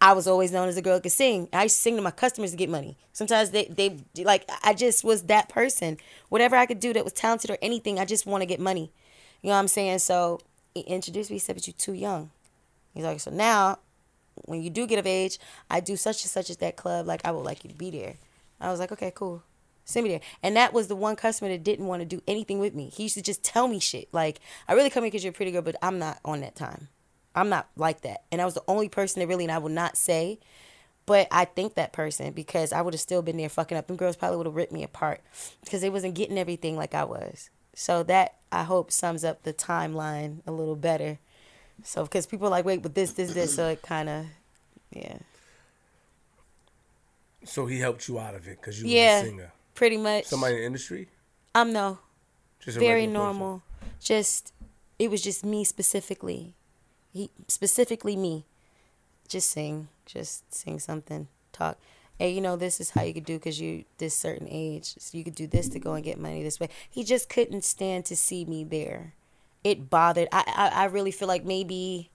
I 0.00 0.12
was 0.12 0.26
always 0.26 0.52
known 0.52 0.68
as 0.68 0.76
a 0.76 0.82
girl 0.82 0.96
who 0.96 1.00
could 1.00 1.12
sing. 1.12 1.48
I 1.52 1.62
used 1.62 1.76
to 1.76 1.82
sing 1.82 1.96
to 1.96 2.02
my 2.02 2.10
customers 2.10 2.50
to 2.50 2.56
get 2.56 2.68
money. 2.68 2.96
Sometimes 3.12 3.50
they 3.50 3.64
they 3.64 3.96
like 4.24 4.48
I 4.62 4.74
just 4.74 5.04
was 5.04 5.22
that 5.24 5.48
person. 5.48 5.96
Whatever 6.28 6.56
I 6.56 6.66
could 6.66 6.80
do 6.80 6.92
that 6.92 7.04
was 7.04 7.14
talented 7.14 7.50
or 7.50 7.58
anything, 7.62 7.98
I 7.98 8.04
just 8.04 8.26
want 8.26 8.42
to 8.42 8.46
get 8.46 8.60
money. 8.60 8.92
You 9.40 9.48
know 9.48 9.54
what 9.54 9.60
I'm 9.60 9.68
saying? 9.68 10.00
So 10.00 10.40
he 10.74 10.80
introduced 10.80 11.30
me. 11.30 11.36
He 11.36 11.40
said, 11.40 11.56
"But 11.56 11.66
you're 11.66 11.74
too 11.78 11.94
young." 11.94 12.30
He's 12.92 13.04
like, 13.04 13.20
"So 13.20 13.30
now 13.30 13.78
when 14.44 14.62
you 14.62 14.70
do 14.70 14.86
get 14.86 14.98
of 14.98 15.06
age, 15.06 15.38
I 15.70 15.80
do 15.80 15.96
such 15.96 16.22
and 16.22 16.30
such 16.30 16.50
at 16.50 16.58
that 16.60 16.76
club. 16.76 17.06
Like 17.06 17.22
I 17.24 17.30
would 17.30 17.44
like 17.44 17.64
you 17.64 17.70
to 17.70 17.76
be 17.76 17.90
there. 17.90 18.16
I 18.60 18.70
was 18.70 18.80
like, 18.80 18.92
okay, 18.92 19.12
cool. 19.14 19.42
Send 19.84 20.04
me 20.04 20.10
there. 20.10 20.20
And 20.42 20.56
that 20.56 20.72
was 20.72 20.88
the 20.88 20.96
one 20.96 21.14
customer 21.14 21.50
that 21.50 21.62
didn't 21.62 21.86
want 21.86 22.00
to 22.00 22.06
do 22.06 22.22
anything 22.26 22.58
with 22.58 22.74
me. 22.74 22.88
He 22.88 23.04
used 23.04 23.14
to 23.14 23.22
just 23.22 23.44
tell 23.44 23.68
me 23.68 23.78
shit. 23.78 24.08
Like, 24.12 24.40
I 24.66 24.72
really 24.72 24.90
come 24.90 25.04
here 25.04 25.10
because 25.10 25.22
you're 25.22 25.32
pretty 25.32 25.52
girl, 25.52 25.62
but 25.62 25.76
I'm 25.80 25.98
not 25.98 26.18
on 26.24 26.40
that 26.40 26.56
time. 26.56 26.88
I'm 27.36 27.48
not 27.48 27.68
like 27.76 28.00
that. 28.00 28.24
And 28.32 28.40
I 28.40 28.44
was 28.44 28.54
the 28.54 28.64
only 28.66 28.88
person 28.88 29.20
that 29.20 29.28
really, 29.28 29.44
and 29.44 29.52
I 29.52 29.58
will 29.58 29.68
not 29.68 29.96
say, 29.96 30.40
but 31.04 31.28
I 31.30 31.44
think 31.44 31.74
that 31.74 31.92
person 31.92 32.32
because 32.32 32.72
I 32.72 32.82
would 32.82 32.94
have 32.94 33.00
still 33.00 33.22
been 33.22 33.36
there 33.36 33.48
fucking 33.48 33.78
up. 33.78 33.86
Them 33.86 33.96
girls 33.96 34.16
probably 34.16 34.38
would 34.38 34.46
have 34.46 34.56
ripped 34.56 34.72
me 34.72 34.82
apart 34.82 35.20
because 35.62 35.80
they 35.80 35.90
wasn't 35.90 36.14
getting 36.14 36.38
everything 36.38 36.76
like 36.76 36.94
I 36.94 37.04
was. 37.04 37.50
So 37.74 38.02
that 38.04 38.36
I 38.50 38.64
hope 38.64 38.90
sums 38.90 39.22
up 39.22 39.42
the 39.42 39.52
timeline 39.52 40.40
a 40.46 40.50
little 40.50 40.76
better. 40.76 41.20
So 41.84 42.02
because 42.02 42.26
people 42.26 42.48
are 42.48 42.50
like, 42.50 42.64
wait, 42.64 42.82
but 42.82 42.94
this, 42.94 43.12
this, 43.12 43.32
this, 43.34 43.54
so 43.54 43.68
it 43.68 43.82
kind 43.82 44.08
of, 44.08 44.26
yeah. 44.90 45.18
So 47.44 47.66
he 47.66 47.78
helped 47.78 48.08
you 48.08 48.18
out 48.18 48.34
of 48.34 48.48
it 48.48 48.60
because 48.60 48.82
you 48.82 48.88
Yeah. 48.88 49.20
was 49.20 49.28
a 49.28 49.30
singer. 49.30 49.52
Pretty 49.74 49.96
much. 49.96 50.24
Somebody 50.24 50.54
in 50.54 50.60
the 50.60 50.66
industry? 50.66 51.08
I'm 51.54 51.72
no. 51.72 51.98
Just 52.60 52.76
a 52.76 52.80
Very 52.80 53.02
regular 53.02 53.26
person? 53.26 53.38
normal. 53.38 53.62
Just 54.00 54.52
it 54.98 55.10
was 55.10 55.22
just 55.22 55.44
me 55.44 55.62
specifically. 55.64 56.54
He 57.12 57.30
specifically 57.48 58.16
me. 58.16 58.44
Just 59.28 59.50
sing. 59.50 59.88
Just 60.06 60.52
sing 60.54 60.78
something. 60.80 61.28
Talk. 61.52 61.78
Hey, 62.18 62.30
you 62.30 62.40
know 62.40 62.56
this 62.56 62.80
is 62.80 62.90
how 62.90 63.02
you 63.02 63.12
could 63.12 63.26
do 63.26 63.38
because 63.38 63.60
you 63.60 63.84
this 63.98 64.16
certain 64.16 64.48
age. 64.50 64.94
So 64.98 65.16
you 65.18 65.22
could 65.24 65.34
do 65.34 65.46
this 65.46 65.68
to 65.70 65.78
go 65.78 65.92
and 65.92 66.02
get 66.04 66.18
money 66.18 66.42
this 66.42 66.58
way. 66.58 66.68
He 66.90 67.04
just 67.04 67.28
couldn't 67.28 67.62
stand 67.64 68.06
to 68.06 68.16
see 68.16 68.44
me 68.44 68.64
there. 68.64 69.12
It 69.66 69.90
bothered. 69.90 70.28
I 70.30 70.44
I, 70.46 70.82
I 70.82 70.84
really 70.84 71.10
feel 71.10 71.26
like 71.26 71.44
maybe 71.44 72.08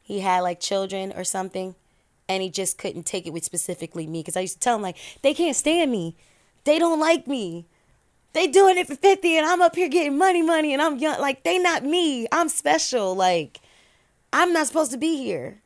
he 0.00 0.20
had 0.20 0.40
like 0.40 0.58
children 0.58 1.12
or 1.14 1.22
something 1.22 1.74
and 2.30 2.42
he 2.42 2.48
just 2.48 2.78
couldn't 2.78 3.04
take 3.04 3.26
it 3.26 3.32
with 3.34 3.44
specifically 3.44 4.06
me 4.06 4.20
because 4.20 4.38
i 4.38 4.40
used 4.40 4.54
to 4.54 4.60
tell 4.60 4.76
him 4.76 4.80
like 4.80 4.96
they 5.20 5.34
can't 5.34 5.54
stand 5.54 5.92
me. 5.92 6.16
They 6.64 6.78
don't 6.78 6.98
like 6.98 7.26
me. 7.26 7.66
They 8.32 8.46
doing 8.46 8.78
it 8.78 8.86
for 8.86 8.94
50 8.94 9.36
and 9.36 9.44
i'm 9.44 9.60
up 9.60 9.76
here 9.76 9.90
getting 9.90 10.16
money 10.16 10.40
money 10.40 10.72
and 10.72 10.80
i'm 10.80 10.96
young. 10.96 11.20
Like 11.20 11.42
they 11.42 11.58
not 11.58 11.84
me. 11.84 12.26
I'm 12.32 12.48
special. 12.48 13.14
Like 13.14 13.60
i'm 14.32 14.54
not 14.54 14.66
supposed 14.66 14.92
to 14.92 14.98
be 14.98 15.18
here. 15.18 15.60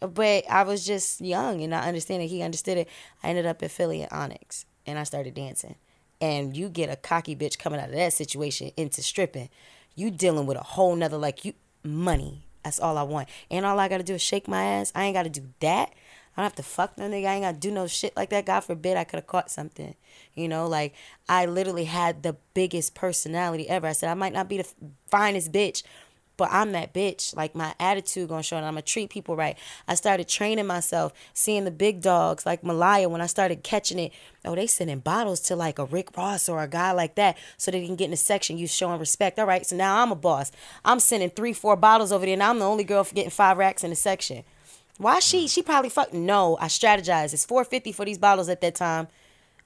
But 0.00 0.44
i 0.48 0.62
was 0.62 0.86
just 0.86 1.20
young 1.20 1.60
and 1.60 1.70
not 1.70 1.84
understanding 1.84 2.30
he 2.30 2.40
understood 2.40 2.78
it. 2.78 2.88
I 3.22 3.28
ended 3.28 3.44
up 3.44 3.62
at 3.62 3.70
philly 3.70 4.00
and 4.00 4.10
onyx 4.10 4.64
and 4.86 4.98
i 4.98 5.02
started 5.02 5.34
dancing. 5.34 5.74
And 6.18 6.56
you 6.56 6.70
get 6.70 6.88
a 6.88 6.96
cocky 6.96 7.36
bitch 7.36 7.58
coming 7.58 7.78
out 7.78 7.90
of 7.90 7.94
that 7.94 8.14
situation 8.14 8.70
into 8.78 9.02
stripping 9.02 9.50
you 9.96 10.10
dealing 10.10 10.46
with 10.46 10.56
a 10.56 10.62
whole 10.62 10.94
nother 10.94 11.18
like 11.18 11.44
you 11.44 11.52
money 11.82 12.46
that's 12.62 12.78
all 12.78 12.96
i 12.96 13.02
want 13.02 13.28
and 13.50 13.66
all 13.66 13.80
i 13.80 13.88
gotta 13.88 14.04
do 14.04 14.14
is 14.14 14.22
shake 14.22 14.46
my 14.46 14.62
ass 14.64 14.92
i 14.94 15.04
ain't 15.04 15.14
gotta 15.14 15.28
do 15.28 15.42
that 15.58 15.90
I 16.36 16.42
don't 16.42 16.50
have 16.50 16.56
to 16.56 16.62
fuck 16.62 16.98
no 16.98 17.08
nigga. 17.08 17.26
I 17.26 17.34
ain't 17.34 17.44
gotta 17.44 17.56
do 17.56 17.70
no 17.70 17.86
shit 17.86 18.14
like 18.14 18.28
that. 18.28 18.44
God 18.44 18.60
forbid 18.60 18.98
I 18.98 19.04
could 19.04 19.16
have 19.16 19.26
caught 19.26 19.50
something. 19.50 19.94
You 20.34 20.48
know, 20.48 20.66
like 20.66 20.94
I 21.30 21.46
literally 21.46 21.84
had 21.84 22.22
the 22.22 22.36
biggest 22.52 22.94
personality 22.94 23.66
ever. 23.70 23.86
I 23.86 23.92
said 23.92 24.10
I 24.10 24.14
might 24.14 24.34
not 24.34 24.48
be 24.48 24.58
the 24.58 24.68
finest 25.06 25.50
bitch, 25.50 25.82
but 26.36 26.48
I'm 26.52 26.72
that 26.72 26.92
bitch. 26.92 27.34
Like 27.34 27.54
my 27.54 27.74
attitude 27.80 28.28
gonna 28.28 28.42
show 28.42 28.56
and 28.56 28.66
I'm 28.66 28.74
gonna 28.74 28.82
treat 28.82 29.10
people 29.10 29.36
right. 29.36 29.56
I 29.88 29.94
started 29.94 30.28
training 30.28 30.66
myself, 30.66 31.12
seeing 31.34 31.64
the 31.64 31.70
big 31.70 32.00
dogs 32.00 32.46
like 32.46 32.62
Malaya 32.62 33.08
when 33.08 33.20
I 33.20 33.26
started 33.26 33.62
catching 33.62 33.98
it. 33.98 34.12
Oh, 34.44 34.54
they 34.54 34.66
sending 34.66 35.00
bottles 35.00 35.40
to 35.40 35.56
like 35.56 35.78
a 35.78 35.84
Rick 35.84 36.16
Ross 36.16 36.48
or 36.48 36.62
a 36.62 36.68
guy 36.68 36.92
like 36.92 37.14
that 37.16 37.36
so 37.56 37.70
they 37.70 37.84
can 37.84 37.96
get 37.96 38.06
in 38.06 38.10
the 38.12 38.16
section. 38.16 38.58
You 38.58 38.66
showing 38.66 39.00
respect. 39.00 39.38
All 39.38 39.46
right, 39.46 39.66
so 39.66 39.76
now 39.76 40.02
I'm 40.02 40.12
a 40.12 40.16
boss. 40.16 40.52
I'm 40.84 41.00
sending 41.00 41.30
three, 41.30 41.52
four 41.52 41.76
bottles 41.76 42.12
over 42.12 42.24
there, 42.24 42.34
and 42.34 42.42
I'm 42.42 42.58
the 42.58 42.64
only 42.64 42.84
girl 42.84 43.04
for 43.04 43.14
getting 43.14 43.30
five 43.30 43.58
racks 43.58 43.84
in 43.84 43.90
the 43.90 43.96
section. 43.96 44.44
Why 44.98 45.18
she? 45.18 45.46
She 45.48 45.62
probably 45.62 45.90
fuck. 45.90 46.12
No, 46.14 46.56
I 46.60 46.68
strategized. 46.68 47.34
It's 47.34 47.44
four 47.44 47.64
fifty 47.64 47.92
for 47.92 48.04
these 48.04 48.18
bottles 48.18 48.48
at 48.48 48.60
that 48.62 48.74
time. 48.74 49.08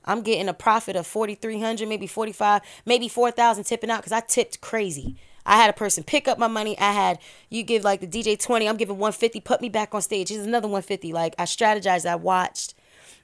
I'm 0.04 0.22
getting 0.22 0.48
a 0.48 0.54
profit 0.54 0.96
of 0.96 1.06
forty 1.06 1.34
three 1.34 1.60
hundred, 1.60 1.88
maybe 1.88 2.06
forty 2.06 2.32
five, 2.32 2.62
maybe 2.86 3.06
four 3.06 3.30
thousand 3.30 3.64
tipping 3.64 3.90
out 3.90 3.98
because 3.98 4.12
I 4.12 4.20
tipped 4.20 4.60
crazy. 4.60 5.16
I 5.50 5.56
had 5.56 5.68
a 5.68 5.72
person 5.72 6.04
pick 6.04 6.28
up 6.28 6.38
my 6.38 6.46
money. 6.46 6.78
I 6.78 6.92
had 6.92 7.18
you 7.48 7.64
give 7.64 7.82
like 7.82 8.00
the 8.00 8.06
DJ 8.06 8.40
twenty. 8.40 8.68
I'm 8.68 8.76
giving 8.76 8.98
one 8.98 9.10
fifty. 9.10 9.40
Put 9.40 9.60
me 9.60 9.68
back 9.68 9.94
on 9.94 10.00
stage. 10.00 10.28
Here's 10.28 10.46
another 10.46 10.68
one 10.68 10.82
fifty. 10.82 11.12
Like 11.12 11.34
I 11.38 11.42
strategized. 11.42 12.06
I 12.06 12.14
watched 12.14 12.74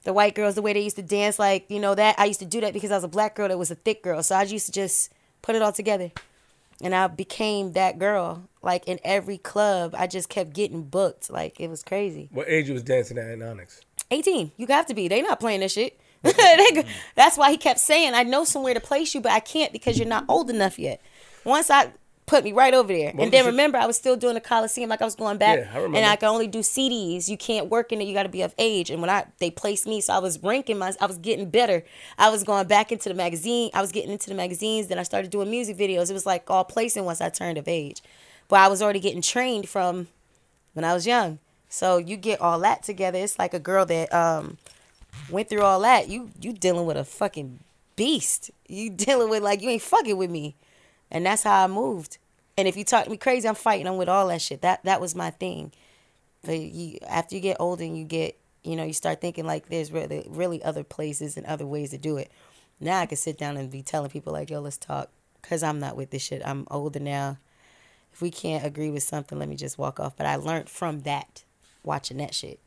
the 0.03 0.11
white 0.11 0.35
girls 0.35 0.55
the 0.55 0.61
way 0.61 0.73
they 0.73 0.81
used 0.81 0.97
to 0.97 1.01
dance. 1.01 1.39
Like 1.39 1.65
you 1.69 1.79
know 1.79 1.95
that 1.95 2.19
I 2.19 2.25
used 2.25 2.41
to 2.41 2.45
do 2.45 2.59
that 2.59 2.73
because 2.73 2.91
I 2.91 2.95
was 2.95 3.05
a 3.05 3.07
black 3.07 3.35
girl 3.35 3.47
that 3.47 3.57
was 3.57 3.71
a 3.71 3.75
thick 3.75 4.03
girl. 4.03 4.21
So 4.23 4.35
I 4.35 4.43
used 4.43 4.65
to 4.65 4.73
just 4.73 5.13
put 5.41 5.55
it 5.55 5.61
all 5.61 5.71
together 5.71 6.11
and 6.81 6.93
I 6.93 7.07
became 7.07 7.71
that 7.73 7.97
girl. 7.97 8.43
Like 8.61 8.89
in 8.89 8.99
every 9.05 9.37
club, 9.37 9.95
I 9.97 10.07
just 10.07 10.27
kept 10.27 10.53
getting 10.53 10.83
booked. 10.83 11.29
Like 11.29 11.61
it 11.61 11.69
was 11.69 11.81
crazy. 11.81 12.27
What 12.33 12.49
age 12.49 12.67
you 12.67 12.73
was 12.73 12.83
dancing 12.83 13.17
at 13.17 13.29
in 13.29 13.41
Onyx? 13.41 13.81
18. 14.11 14.51
You 14.57 14.67
have 14.67 14.85
to 14.87 14.93
be. 14.93 15.07
They 15.07 15.21
not 15.21 15.39
playing 15.39 15.61
this 15.61 15.73
shit. 15.73 15.97
They 16.23 16.83
That's 17.15 17.37
why 17.37 17.51
he 17.51 17.57
kept 17.57 17.79
saying, 17.79 18.15
I 18.15 18.23
know 18.23 18.43
somewhere 18.43 18.73
to 18.73 18.81
place 18.81 19.15
you, 19.15 19.21
but 19.21 19.31
I 19.31 19.39
can't 19.39 19.71
because 19.71 19.97
you're 19.97 20.07
not 20.07 20.25
old 20.27 20.49
enough 20.49 20.77
yet. 20.77 21.01
Once 21.45 21.69
I 21.69 21.93
put 22.27 22.43
me 22.43 22.51
right 22.51 22.73
over 22.73 22.93
there. 22.93 23.11
What 23.13 23.23
and 23.23 23.33
then 23.33 23.45
remember, 23.45 23.77
I 23.79 23.87
was 23.87 23.95
still 23.95 24.15
doing 24.15 24.35
the 24.35 24.41
Coliseum 24.41 24.89
like 24.89 25.01
I 25.01 25.05
was 25.05 25.15
going 25.15 25.37
back. 25.37 25.59
Yeah, 25.59 25.79
I. 25.79 25.83
And 25.85 25.97
I 26.05 26.15
could 26.17 26.27
only 26.27 26.45
do 26.45 26.59
CDs. 26.59 27.27
You 27.27 27.37
can't 27.37 27.69
work 27.69 27.91
in 27.91 28.01
it. 28.01 28.03
You 28.03 28.13
got 28.13 28.23
to 28.23 28.29
be 28.29 28.43
of 28.43 28.53
age. 28.59 28.91
And 28.91 29.01
when 29.01 29.09
I 29.09 29.25
they 29.39 29.49
placed 29.49 29.87
me, 29.87 30.01
so 30.01 30.13
I 30.13 30.19
was 30.19 30.43
ranking 30.43 30.77
my, 30.77 30.93
I 31.01 31.07
was 31.07 31.17
getting 31.17 31.49
better. 31.49 31.83
I 32.19 32.29
was 32.29 32.43
going 32.43 32.67
back 32.67 32.91
into 32.91 33.09
the 33.09 33.15
magazine. 33.15 33.71
I 33.73 33.81
was 33.81 33.91
getting 33.91 34.11
into 34.11 34.29
the 34.29 34.35
magazines. 34.35 34.87
Then 34.87 34.99
I 34.99 35.03
started 35.03 35.31
doing 35.31 35.49
music 35.49 35.77
videos. 35.77 36.11
It 36.11 36.13
was 36.13 36.25
like 36.25 36.49
all 36.51 36.65
placing 36.65 37.05
once 37.05 37.21
I 37.21 37.29
turned 37.29 37.57
of 37.57 37.67
age. 37.67 38.03
But 38.49 38.59
I 38.59 38.67
was 38.67 38.81
already 38.81 38.99
getting 38.99 39.21
trained 39.21 39.67
from 39.67 40.07
when 40.73 40.83
I 40.85 40.93
was 40.93 41.07
young. 41.07 41.39
So 41.69 41.97
you 41.97 42.17
get 42.17 42.41
all 42.41 42.59
that 42.59 42.83
together. 42.83 43.17
It's 43.17 43.39
like 43.39 43.53
a 43.53 43.59
girl 43.59 43.85
that 43.85 44.13
um 44.13 44.57
went 45.29 45.49
through 45.49 45.61
all 45.61 45.79
that. 45.79 46.09
You 46.09 46.29
you 46.41 46.51
dealing 46.51 46.85
with 46.85 46.97
a 46.97 47.05
fucking 47.05 47.59
beast. 47.95 48.51
You 48.67 48.89
dealing 49.05 49.29
with 49.29 49.43
like 49.43 49.61
you 49.61 49.69
ain't 49.69 49.81
fucking 49.81 50.17
with 50.17 50.29
me. 50.29 50.55
And 51.11 51.25
that's 51.25 51.43
how 51.43 51.63
I 51.63 51.67
moved. 51.67 52.17
And 52.57 52.67
if 52.67 52.75
you 52.75 52.83
talk 52.83 53.05
to 53.05 53.09
me 53.09 53.17
crazy, 53.17 53.47
I'm 53.47 53.55
fighting. 53.55 53.87
I'm 53.87 53.97
with 53.97 54.09
all 54.09 54.27
that 54.27 54.41
shit. 54.41 54.61
That 54.61 54.83
that 54.83 54.99
was 54.99 55.15
my 55.15 55.29
thing. 55.29 55.71
But 56.43 56.59
you 56.59 56.99
after 57.07 57.35
you 57.35 57.41
get 57.41 57.57
older 57.59 57.83
and 57.83 57.97
you 57.97 58.05
get 58.05 58.37
you 58.63 58.75
know 58.75 58.83
you 58.83 58.93
start 58.93 59.21
thinking 59.21 59.45
like 59.45 59.69
there's 59.69 59.91
really 59.91 60.25
really 60.29 60.63
other 60.63 60.83
places 60.83 61.37
and 61.37 61.45
other 61.45 61.65
ways 61.67 61.91
to 61.91 61.97
do 61.97 62.17
it. 62.17 62.31
Now 62.79 62.99
I 62.99 63.05
can 63.05 63.17
sit 63.17 63.37
down 63.37 63.57
and 63.57 63.69
be 63.69 63.81
telling 63.81 64.09
people 64.09 64.33
like 64.33 64.49
yo 64.49 64.59
let's 64.59 64.77
talk 64.77 65.09
because 65.41 65.63
I'm 65.63 65.79
not 65.79 65.95
with 65.95 66.09
this 66.09 66.23
shit. 66.23 66.41
I'm 66.45 66.67
older 66.71 66.99
now. 66.99 67.37
If 68.11 68.21
we 68.21 68.31
can't 68.31 68.65
agree 68.65 68.89
with 68.89 69.03
something, 69.03 69.37
let 69.37 69.47
me 69.47 69.55
just 69.55 69.77
walk 69.77 69.99
off. 69.99 70.17
But 70.17 70.25
I 70.25 70.35
learned 70.37 70.69
from 70.69 71.01
that, 71.01 71.43
watching 71.83 72.17
that 72.17 72.33
shit. 72.33 72.59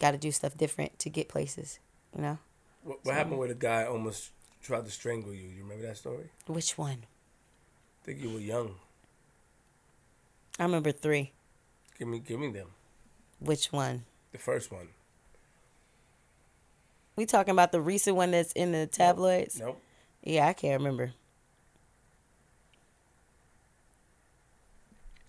Got 0.00 0.12
to 0.12 0.16
do 0.16 0.32
stuff 0.32 0.56
different 0.56 0.98
to 1.00 1.10
get 1.10 1.28
places. 1.28 1.78
You 2.16 2.22
know 2.22 2.38
What, 2.82 3.04
what 3.04 3.14
happened 3.14 3.38
with 3.38 3.50
the 3.50 3.54
guy 3.54 3.84
almost 3.84 4.30
tried 4.62 4.86
to 4.86 4.90
strangle 4.90 5.34
you? 5.34 5.46
You 5.48 5.62
remember 5.62 5.86
that 5.86 5.98
story? 5.98 6.30
which 6.46 6.78
one? 6.78 7.04
I 8.02 8.04
think 8.04 8.20
you 8.20 8.30
were 8.30 8.40
young. 8.40 8.74
I 10.58 10.64
remember 10.64 10.90
three. 10.90 11.30
Give 11.98 12.08
me, 12.08 12.18
give 12.18 12.40
me 12.40 12.50
them. 12.50 12.66
Which 13.38 13.72
one? 13.72 14.04
The 14.32 14.38
first 14.38 14.72
one. 14.72 14.88
We 17.14 17.26
talking 17.26 17.52
about 17.52 17.70
the 17.70 17.80
recent 17.80 18.16
one 18.16 18.32
that's 18.32 18.52
in 18.52 18.72
the 18.72 18.88
tabloids? 18.88 19.60
Nope. 19.60 19.80
Yeah, 20.24 20.48
I 20.48 20.52
can't 20.52 20.80
remember. 20.80 21.12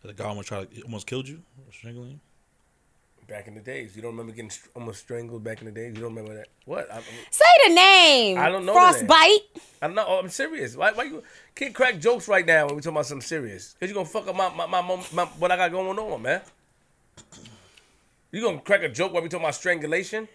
The 0.02 0.14
guy 0.14 0.26
almost 0.26 0.48
tried, 0.48 0.68
almost 0.84 1.06
killed 1.06 1.28
you, 1.28 1.44
strangling 1.72 2.12
you. 2.12 2.20
Back 3.28 3.48
in 3.48 3.56
the 3.56 3.62
days, 3.62 3.96
you 3.96 4.02
don't 4.02 4.12
remember 4.12 4.34
getting 4.34 4.50
str- 4.50 4.68
almost 4.76 5.00
strangled 5.00 5.44
back 5.44 5.60
in 5.62 5.66
the 5.66 5.72
days. 5.72 5.96
You 5.96 6.02
don't 6.02 6.14
remember 6.14 6.36
that? 6.36 6.48
What? 6.66 6.92
I, 6.92 7.02
Say 7.32 7.46
the 7.68 7.74
name. 7.74 8.38
I 8.38 8.50
don't 8.50 8.66
know. 8.66 8.74
Frostbite. 8.74 9.40
I 9.82 9.88
don't 9.88 9.96
know. 9.96 10.06
Oh, 10.06 10.20
I'm 10.20 10.30
serious. 10.30 10.76
Why? 10.76 10.92
Why 10.92 11.04
you 11.06 11.24
can't 11.56 11.74
crack 11.74 12.00
jokes 12.00 12.28
right 12.28 12.46
now 12.46 12.66
when 12.66 12.76
we 12.76 12.82
talking 12.82 12.98
about 12.98 13.06
something 13.06 13.26
serious? 13.26 13.76
Cause 13.80 13.88
you 13.88 13.96
gonna 13.96 14.06
fuck 14.06 14.28
up 14.28 14.36
my 14.36 14.50
my, 14.50 14.66
my, 14.66 14.82
my, 14.82 15.04
my 15.14 15.26
what 15.26 15.52
I 15.52 15.56
got 15.56 15.72
going 15.72 15.98
on, 15.98 16.22
man. 16.22 16.42
You 18.32 18.42
gonna 18.42 18.60
crack 18.60 18.84
a 18.84 18.90
joke 18.90 19.14
while 19.14 19.24
we 19.24 19.30
talking 19.30 19.46
about 19.46 19.56
strangulation? 19.56 20.28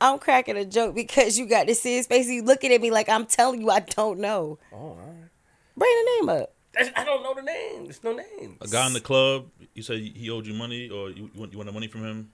I'm 0.00 0.18
cracking 0.18 0.56
a 0.56 0.64
joke 0.64 0.94
because 0.94 1.38
you 1.38 1.46
got 1.46 1.66
to 1.68 1.74
see 1.74 1.96
his 1.96 2.06
face. 2.06 2.28
You 2.28 2.42
looking 2.42 2.72
at 2.72 2.80
me 2.80 2.90
like 2.90 3.08
I'm 3.08 3.26
telling 3.26 3.60
you 3.60 3.70
I 3.70 3.80
don't 3.80 4.20
know. 4.20 4.58
Oh, 4.72 4.76
all 4.76 4.96
right. 4.96 5.28
Bring 5.76 5.90
the 6.04 6.10
name 6.26 6.42
up. 6.42 6.52
That's, 6.74 6.90
I 6.96 7.04
don't 7.04 7.22
know 7.22 7.34
the 7.34 7.42
name. 7.42 7.84
There's 7.84 8.02
no 8.02 8.12
name. 8.14 8.56
A 8.60 8.66
guy 8.68 8.86
in 8.86 8.92
the 8.94 9.00
club, 9.00 9.46
you 9.74 9.82
said 9.82 9.98
he 9.98 10.30
owed 10.30 10.46
you 10.46 10.54
money, 10.54 10.88
or 10.88 11.10
you, 11.10 11.30
you 11.34 11.40
want 11.40 11.52
you 11.52 11.58
wanted 11.58 11.74
money 11.74 11.88
from 11.88 12.02
him, 12.04 12.30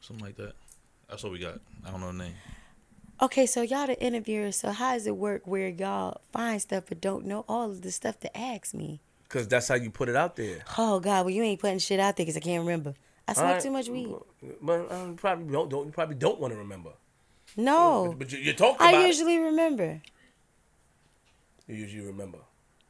something 0.00 0.24
like 0.24 0.36
that. 0.36 0.54
That's 1.08 1.22
what 1.22 1.32
we 1.32 1.38
got. 1.38 1.60
I 1.86 1.90
don't 1.90 2.00
know 2.00 2.08
the 2.12 2.18
name. 2.18 2.34
Okay, 3.20 3.46
so 3.46 3.62
y'all 3.62 3.86
the 3.86 4.00
interviewers. 4.00 4.56
So 4.56 4.70
how 4.70 4.94
does 4.94 5.06
it 5.06 5.16
work 5.16 5.42
where 5.44 5.68
y'all 5.68 6.20
find 6.32 6.60
stuff 6.60 6.84
but 6.88 7.00
don't 7.00 7.26
know 7.26 7.44
all 7.48 7.70
of 7.70 7.82
the 7.82 7.90
stuff 7.90 8.20
to 8.20 8.36
ask 8.36 8.74
me? 8.74 9.00
Cause 9.28 9.46
that's 9.46 9.68
how 9.68 9.74
you 9.74 9.90
put 9.90 10.08
it 10.08 10.16
out 10.16 10.36
there. 10.36 10.60
Oh 10.78 11.00
God, 11.00 11.26
well 11.26 11.34
you 11.34 11.42
ain't 11.42 11.60
putting 11.60 11.78
shit 11.78 12.00
out 12.00 12.16
there 12.16 12.24
because 12.24 12.36
I 12.36 12.40
can't 12.40 12.62
remember. 12.62 12.94
I 13.26 13.34
smoke 13.34 13.44
All 13.44 13.52
right. 13.52 13.62
too 13.62 13.70
much 13.70 13.88
weed. 13.88 14.14
But 14.62 14.90
um, 14.90 15.16
probably 15.16 15.52
don't, 15.52 15.68
don't. 15.68 15.86
You 15.86 15.92
probably 15.92 16.14
don't 16.14 16.40
want 16.40 16.52
to 16.54 16.58
remember. 16.58 16.90
No, 17.56 18.14
But 18.16 18.32
you, 18.32 18.38
you 18.38 18.52
talked 18.54 18.80
I 18.80 18.90
about 18.90 19.06
usually 19.06 19.38
remember. 19.38 20.00
You 21.66 21.74
usually 21.74 22.06
remember. 22.06 22.38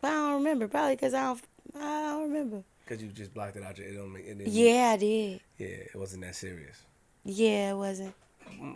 But 0.01 0.09
I 0.09 0.15
don't 0.15 0.35
remember. 0.35 0.69
Probably 0.69 0.97
because 0.97 1.15
I 1.15 1.23
don't. 1.25 1.41
I 1.77 2.03
don't 2.09 2.23
remember. 2.33 2.63
Cause 2.87 3.03
you 3.03 3.09
just 3.09 3.35
blocked 3.35 3.57
it 3.57 3.63
out. 3.63 3.77
Your, 3.77 3.87
it 3.87 3.97
don't 3.97 4.13
make 4.13 4.25
it. 4.25 4.39
didn't- 4.39 4.53
Yeah, 4.53 4.93
I 4.95 4.97
did. 4.97 5.41
Yeah, 5.59 5.67
it 5.67 5.95
wasn't 5.97 6.23
that 6.23 6.35
serious. 6.35 6.77
Yeah, 7.25 7.73
it 7.73 7.77
wasn't. 7.77 8.15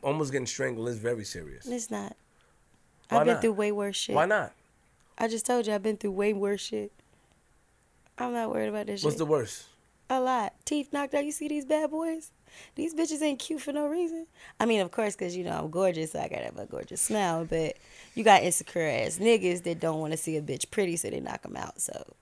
Almost 0.03 0.33
getting 0.33 0.47
strangled 0.47 0.87
is 0.91 0.99
very 0.99 1.25
serious. 1.25 1.66
It's 1.66 1.91
not. 1.91 2.14
Why 3.09 3.18
I've 3.20 3.25
been 3.25 3.35
not? 3.35 3.41
through 3.41 3.53
way 3.55 3.73
worse 3.73 3.97
shit. 3.97 4.14
Why 4.14 4.27
not? 4.27 4.53
I 5.16 5.29
just 5.29 5.47
told 5.47 5.66
you 5.66 5.75
I've 5.75 5.83
been 5.83 5.97
through 5.97 6.11
way 6.12 6.35
worse 6.35 6.61
shit. 6.61 6.93
I'm 8.18 8.35
not 8.35 8.51
worried 8.51 8.68
about 8.68 8.87
this 8.87 9.03
What's 9.03 9.03
shit. 9.03 9.07
What's 9.07 9.18
the 9.18 9.25
worst? 9.27 9.64
A 10.11 10.20
lot. 10.20 10.53
Teeth 10.66 10.93
knocked 10.93 11.14
out. 11.14 11.25
You 11.25 11.33
see 11.33 11.49
these 11.49 11.64
bad 11.64 11.91
boys? 11.91 12.31
These 12.74 12.94
bitches 12.94 13.22
ain't 13.22 13.38
cute 13.38 13.61
for 13.61 13.72
no 13.72 13.86
reason. 13.86 14.26
I 14.61 14.66
mean, 14.66 14.80
of 14.80 14.90
course, 14.90 15.14
because, 15.14 15.36
you 15.36 15.44
know, 15.44 15.53
I'm 15.53 15.70
gorgeous. 15.70 16.12
So 16.12 16.20
I 16.20 16.28
got 16.28 16.38
to 16.38 16.44
have 16.44 16.59
a 16.59 16.66
gorgeous 16.66 17.00
smile. 17.00 17.44
But 17.44 17.76
you 18.14 18.24
got 18.24 18.42
insecure 18.42 18.86
ass 18.88 19.18
niggas 19.18 19.62
that 19.64 19.80
don't 19.80 20.00
want 20.00 20.12
to 20.12 20.16
see 20.16 20.36
a 20.36 20.42
bitch 20.42 20.70
pretty, 20.70 20.96
so 20.96 21.11
they 21.11 21.20
knock 21.20 21.42
them 21.42 21.57
out. 21.57 21.80
So, 21.80 22.14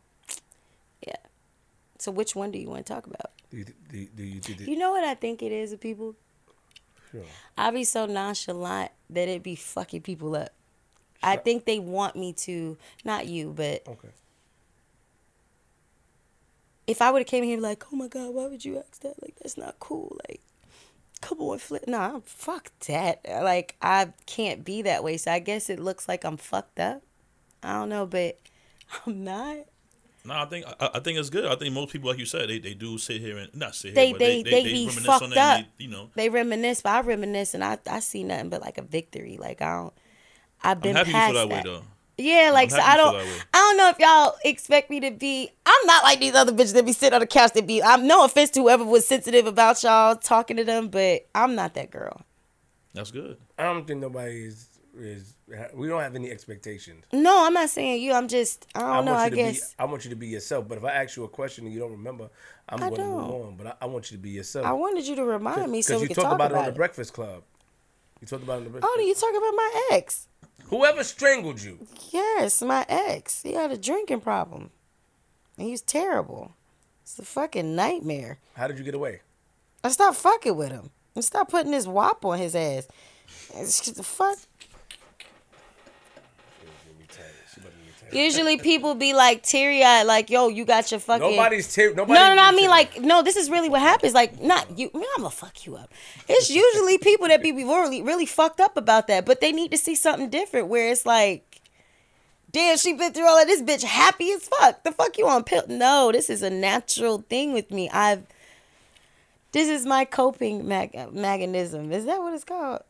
yeah. 1.07 1.17
So 1.99 2.11
which 2.11 2.35
one 2.35 2.51
do 2.51 2.59
you 2.59 2.69
want 2.69 2.87
to 2.87 2.93
talk 2.93 3.07
about? 3.07 3.31
Do 3.51 3.59
you, 3.59 3.65
do, 3.65 3.99
you- 3.99 4.09
do 4.17 4.23
you, 4.23 4.41
do 4.41 4.65
you, 4.65 4.77
know 4.77 4.93
what 4.93 5.05
I 5.05 5.15
think 5.15 5.43
it 5.43 5.53
is 5.53 5.73
of 5.73 5.81
people? 5.81 6.15
Sure. 7.11 7.25
I 7.59 7.71
be 7.73 7.85
so 7.85 8.07
nonchalant 8.07 8.93
that 9.11 9.29
it 9.29 9.43
be 9.43 9.57
fucking 9.57 10.03
people 10.03 10.37
up. 10.37 10.51
I 11.23 11.37
think 11.37 11.65
they 11.67 11.79
want 11.79 12.17
me 12.17 12.33
to, 12.33 12.79
not 13.05 13.27
you, 13.27 13.53
but 13.55 13.83
Okay. 13.87 14.09
If 16.91 17.01
I 17.03 17.11
would 17.11 17.21
have 17.21 17.27
came 17.29 17.45
here 17.45 17.59
like, 17.59 17.85
oh 17.93 17.97
my 17.97 18.09
god, 18.09 18.35
why 18.35 18.47
would 18.47 18.65
you 18.65 18.79
ask 18.79 19.01
that? 19.03 19.23
Like 19.23 19.37
that's 19.37 19.57
not 19.57 19.79
cool. 19.79 20.17
Like, 20.29 20.41
come 21.21 21.41
on, 21.41 21.59
flip. 21.59 21.85
Nah, 21.87 22.21
fuck 22.25 22.71
that. 22.87 23.21
Like 23.29 23.77
I 23.81 24.13
can't 24.27 24.65
be 24.65 24.83
that 24.83 25.05
way. 25.05 25.17
So 25.17 25.31
I 25.33 25.39
guess 25.39 25.71
it 25.71 25.79
looks 25.79 26.09
like 26.09 26.25
I'm 26.25 26.37
fucked 26.37 26.81
up. 26.81 27.03
I 27.63 27.75
don't 27.75 27.89
know, 27.91 28.07
but 28.07 28.39
I'm 29.07 29.25
not. 29.25 29.57
No, 30.23 30.35
I 30.35 30.45
think 30.45 30.67
I, 30.79 30.91
I 30.95 31.01
think 31.01 31.19
it's 31.19 31.31
good. 31.31 31.47
I 31.47 31.57
think 31.57 31.73
most 31.73 31.93
people, 31.93 32.11
like 32.11 32.19
you 32.19 32.27
said, 32.27 32.51
they, 32.51 32.59
they 32.59 32.75
do 32.75 32.99
sit 32.99 33.21
here 33.23 33.39
and 33.39 33.55
not 33.55 33.75
sit 33.75 33.95
They- 33.95 34.09
here, 34.09 34.19
they- 34.19 34.43
they, 34.43 34.51
they 34.51 34.51
they, 34.51 34.73
be 34.73 34.87
reminisce 34.87 35.07
fucked 35.07 35.23
on 35.25 35.31
that. 35.31 35.61
up. 35.61 35.67
They, 35.79 35.85
you 35.85 35.91
know, 35.91 36.11
They 36.15 36.29
reminisce, 36.29 36.83
but 36.83 36.93
I 36.93 37.01
reminisce, 37.01 37.55
and 37.55 37.65
I 37.65 37.79
I 37.91 38.01
see 38.01 38.23
nothing 38.25 38.51
but 38.51 38.61
like 38.61 38.77
a 38.77 38.83
victory. 38.83 39.39
Like 39.41 39.63
I 39.63 39.77
don't. 39.77 39.93
I've 40.63 40.77
I'm 40.77 40.81
been 40.83 40.97
happy 40.97 41.09
you 41.09 41.15
past 41.15 41.33
feel 41.33 41.41
that, 41.41 41.49
that. 41.49 41.65
way 41.67 41.71
though. 41.79 41.83
Yeah, 42.21 42.51
like 42.53 42.71
so 42.71 42.79
I 42.79 42.97
don't. 42.97 43.17
I 43.17 43.59
don't 43.59 43.77
know 43.77 43.89
if 43.89 43.99
y'all 43.99 44.37
expect 44.45 44.91
me 44.91 45.01
to 45.01 45.11
be 45.11 45.51
I'm 45.67 45.87
not 45.87 46.05
like 46.05 46.21
these 46.21 46.35
other 46.35 46.53
bitches 46.53 46.75
that 46.75 46.85
be 46.87 46.93
sitting 46.93 47.15
on 47.15 47.21
the 47.21 47.27
couch 47.27 47.53
that 47.55 47.67
be 47.67 47.83
I'm 47.83 48.07
no 48.07 48.25
offense 48.25 48.51
to 48.51 48.61
whoever 48.61 48.85
was 48.85 49.07
sensitive 49.07 49.47
about 49.47 49.83
y'all 49.83 50.17
talking 50.17 50.57
to 50.57 50.65
them, 50.65 50.89
but 50.89 51.27
I'm 51.35 51.55
not 51.55 51.75
that 51.75 51.91
girl. 51.91 52.23
That's 52.95 53.11
good. 53.11 53.39
I 53.59 53.65
don't 53.65 53.87
think 53.87 54.01
nobody 54.01 54.45
is 54.45 54.71
is. 54.97 55.35
We 55.75 55.89
don't 55.89 56.01
have 56.01 56.15
any 56.15 56.31
expectations. 56.31 57.05
No, 57.13 57.45
I'm 57.45 57.55
not 57.55 57.71
saying 57.71 58.03
you. 58.03 58.13
I'm 58.13 58.29
just 58.29 58.67
I 58.75 58.81
don't 58.81 59.05
know, 59.05 59.13
want 59.13 59.23
I 59.23 59.25
you 59.25 59.31
to 59.31 59.37
guess. 59.37 59.75
Be, 59.75 59.75
I 59.79 59.85
want 59.85 60.05
you 60.05 60.11
to 60.11 60.17
be 60.17 60.29
yourself. 60.29 60.69
But 60.69 60.79
if 60.79 60.85
I 60.85 60.91
ask 60.91 61.17
you 61.17 61.25
a 61.25 61.29
question 61.29 61.65
and 61.65 61.75
you 61.75 61.81
don't 61.81 61.93
remember, 61.93 62.31
I'm 62.69 62.83
I 62.83 62.89
going 62.89 63.01
to 63.01 63.07
move 63.07 63.29
don't. 63.29 63.47
on. 63.47 63.57
But 63.57 63.67
I, 63.69 63.75
I 63.83 63.87
want 63.87 64.11
you 64.11 64.17
to 64.17 64.23
be 64.23 64.31
yourself. 64.31 64.67
I 64.67 64.73
wanted 64.73 65.07
you 65.07 65.17
to 65.17 65.25
remind 65.25 65.71
me 65.71 65.83
so 65.83 65.97
we 65.97 66.03
you 66.03 66.09
could 66.09 66.17
talk 66.17 66.33
about, 66.33 66.51
about, 66.51 66.53
it 66.53 66.59
on 66.59 66.65
the. 66.67 66.73
Breakfast 66.73 67.13
oh, 67.13 67.15
Club. 67.15 67.43
You 68.21 68.27
talked 68.27 68.43
about 68.43 68.55
it 68.55 68.57
on 68.59 68.65
the 68.65 68.71
Breakfast. 68.71 68.93
Club. 68.93 69.01
Oh, 69.01 69.07
you 69.07 69.15
talking 69.15 69.37
about 69.37 69.55
my 69.55 69.89
ex? 69.93 70.29
Whoever 70.71 71.03
strangled 71.03 71.61
you. 71.61 71.87
Yes, 72.11 72.63
my 72.63 72.87
ex. 72.89 73.43
He 73.43 73.55
had 73.55 73.73
a 73.73 73.77
drinking 73.77 74.21
problem. 74.21 74.71
And 75.59 75.67
he 75.67 75.73
was 75.73 75.83
terrible. 75.83 76.53
It's 77.03 77.19
a 77.19 77.23
fucking 77.23 77.75
nightmare. 77.75 78.39
How 78.55 78.69
did 78.69 78.79
you 78.79 78.85
get 78.85 78.95
away? 78.95 79.21
I 79.83 79.89
stopped 79.89 80.17
fucking 80.19 80.57
with 80.57 80.71
him. 80.71 80.91
And 81.17 81.25
stop 81.25 81.51
putting 81.51 81.73
this 81.73 81.89
wop 81.89 82.25
on 82.25 82.39
his 82.39 82.55
ass. 82.55 82.87
It's 83.55 83.81
just 83.81 83.97
the 83.97 84.05
fuck. 84.05 84.39
Usually 88.13 88.57
people 88.57 88.95
be 88.95 89.13
like 89.15 89.43
teary 89.43 89.83
eyed, 89.85 90.05
like, 90.05 90.31
yo, 90.31 90.49
you 90.49 90.65
got 90.65 90.91
your 90.91 91.01
fucking. 91.01 91.31
Nobody's 91.31 91.73
tear. 91.73 91.95
Nobody. 91.95 92.19
no, 92.19 92.29
no, 92.29 92.35
no. 92.35 92.43
I 92.43 92.53
mean, 92.53 92.69
like, 92.71 93.01
no. 93.01 93.23
This 93.23 93.37
is 93.37 93.51
really 93.51 93.69
what 93.69 93.81
happens. 93.81 94.15
Like, 94.15 94.41
not 94.41 94.79
you. 94.79 94.91
Man, 94.95 95.05
I'm 95.17 95.23
gonna 95.23 95.31
fuck 95.31 95.67
you 95.67 95.77
up. 95.77 95.93
It's 96.29 96.51
usually 96.51 96.99
people 96.99 97.29
that 97.29 97.43
be 97.43 97.53
really, 97.53 98.03
really 98.03 98.27
fucked 98.27 98.61
up 98.61 98.77
about 98.77 99.07
that, 99.09 99.25
but 99.27 99.41
they 99.41 99.53
need 99.53 99.71
to 99.71 99.79
see 99.79 99.95
something 99.95 100.29
different. 100.31 100.69
Where 100.69 100.91
it's 100.91 101.07
like, 101.07 101.61
damn, 102.51 102.77
she 102.77 102.93
been 102.93 103.13
through 103.13 103.29
all 103.29 103.41
of 103.41 103.47
this, 103.47 103.63
bitch, 103.63 103.85
happy 103.85 104.31
as 104.33 104.49
fuck. 104.49 104.83
The 104.85 104.93
fuck 104.93 105.17
you 105.19 105.29
on 105.29 105.45
pill? 105.45 105.65
No, 105.69 106.11
this 106.13 106.31
is 106.31 106.43
a 106.43 106.51
natural 106.51 107.25
thing 107.29 107.53
with 107.53 107.71
me. 107.71 107.89
I've. 107.91 108.23
This 109.53 109.69
is 109.69 109.85
my 109.85 110.05
coping 110.05 110.69
mag- 110.69 111.13
mechanism. 111.13 111.91
Is 111.91 112.05
that 112.05 112.21
what 112.21 112.35
it's 112.35 112.45
called? 112.45 112.83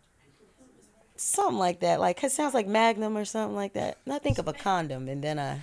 Something 1.23 1.59
like 1.59 1.81
that. 1.81 2.01
Like 2.01 2.25
it 2.25 2.33
sounds 2.33 2.55
like 2.55 2.67
Magnum 2.67 3.15
or 3.15 3.27
something 3.27 3.55
like 3.55 3.75
that. 3.75 3.99
And 4.07 4.15
I 4.15 4.19
think 4.19 4.39
of 4.39 4.49
a 4.49 4.55
condom, 4.55 5.07
and 5.07 5.23
then 5.23 5.39
I. 5.39 5.61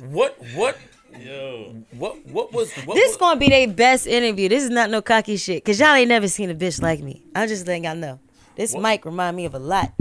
What? 0.00 0.36
What? 0.56 0.76
Yo, 1.16 1.76
What? 1.92 2.26
What 2.26 2.52
was? 2.52 2.72
What 2.84 2.96
This 2.96 3.12
was, 3.12 3.16
gonna 3.18 3.38
be 3.38 3.48
their 3.48 3.68
best 3.68 4.08
interview. 4.08 4.48
This 4.48 4.64
is 4.64 4.70
not 4.70 4.90
no 4.90 5.00
cocky 5.00 5.36
shit. 5.36 5.64
Cause 5.64 5.78
y'all 5.78 5.94
ain't 5.94 6.08
never 6.08 6.26
seen 6.26 6.50
a 6.50 6.56
bitch 6.56 6.82
like 6.82 7.00
me. 7.00 7.22
I'm 7.36 7.46
just 7.46 7.68
letting 7.68 7.84
y'all 7.84 7.94
know. 7.94 8.18
This 8.56 8.72
What- 8.72 8.82
mic 8.82 9.04
remind 9.04 9.36
me 9.36 9.44
of 9.44 9.54
a 9.54 9.60
lot. 9.60 9.92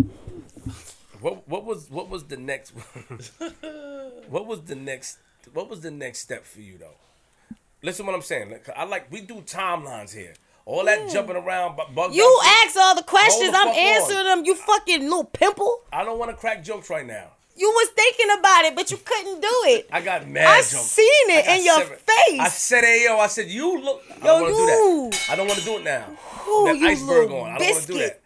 What? 1.22 1.48
What 1.48 1.64
was? 1.64 1.92
What 1.92 2.10
was 2.10 2.24
the 2.24 2.38
next? 2.38 2.72
what 4.28 4.48
was 4.48 4.62
the 4.62 4.76
next? 4.76 5.20
What 5.54 5.70
was 5.70 5.82
the 5.82 5.92
next 5.92 6.20
step 6.20 6.46
for 6.46 6.62
you 6.62 6.80
though? 6.80 6.98
Listen, 7.84 8.08
what 8.08 8.16
I'm 8.16 8.24
saying. 8.24 8.56
I 8.76 8.86
like 8.86 9.12
we 9.12 9.22
do 9.22 9.36
timelines 9.42 10.16
here. 10.16 10.34
All 10.66 10.84
that 10.86 11.10
jumping 11.12 11.36
around, 11.36 11.78
bug 11.94 12.14
You 12.14 12.42
ask 12.66 12.76
all 12.76 12.96
the 12.96 13.04
questions, 13.04 13.52
the 13.52 13.58
I'm 13.58 13.68
answering 13.68 14.20
on. 14.20 14.26
them. 14.40 14.46
You 14.46 14.56
fucking 14.56 15.02
little 15.04 15.24
pimple. 15.26 15.82
I 15.94 16.04
don't 16.04 16.18
want 16.18 16.32
to 16.32 16.38
crack 16.38 16.64
jokes 16.64 16.90
right 16.90 17.06
now. 17.06 17.28
You 17.58 17.70
was 17.70 17.88
thinking 17.90 18.28
about 18.38 18.66
it, 18.66 18.76
but 18.76 18.90
you 18.92 18.98
couldn't 18.98 19.40
do 19.42 19.48
it. 19.68 19.88
I 19.92 20.02
got 20.02 20.28
mad. 20.28 20.48
I 20.48 20.58
jokes. 20.58 20.76
seen 20.78 21.06
it 21.30 21.46
in 21.48 21.64
your 21.64 21.80
face. 21.82 22.40
I 22.42 22.50
said, 22.50 22.84
"Hey 22.84 23.06
yo," 23.06 23.18
I 23.18 23.28
said, 23.28 23.48
"You 23.48 23.80
look." 23.80 24.02
I 24.12 24.16
Yo, 24.18 24.24
don't 24.24 24.42
want 24.42 24.50
to 24.52 24.56
do 24.56 24.62
you. 24.62 25.10
that. 25.12 25.28
I 25.30 25.36
don't 25.38 25.48
want 25.48 25.60
to 25.60 25.66
do 25.66 25.78
it 25.78 25.84
now. 25.86 26.06
Ooh, 26.50 26.66
that 26.66 26.78
you 26.80 26.88
iceberg 26.88 27.32
on. 27.32 27.52
I 27.52 27.58
don't 27.58 27.70
want 27.72 27.82
to 27.82 27.88
do 27.88 27.94
biscuit. 27.94 28.22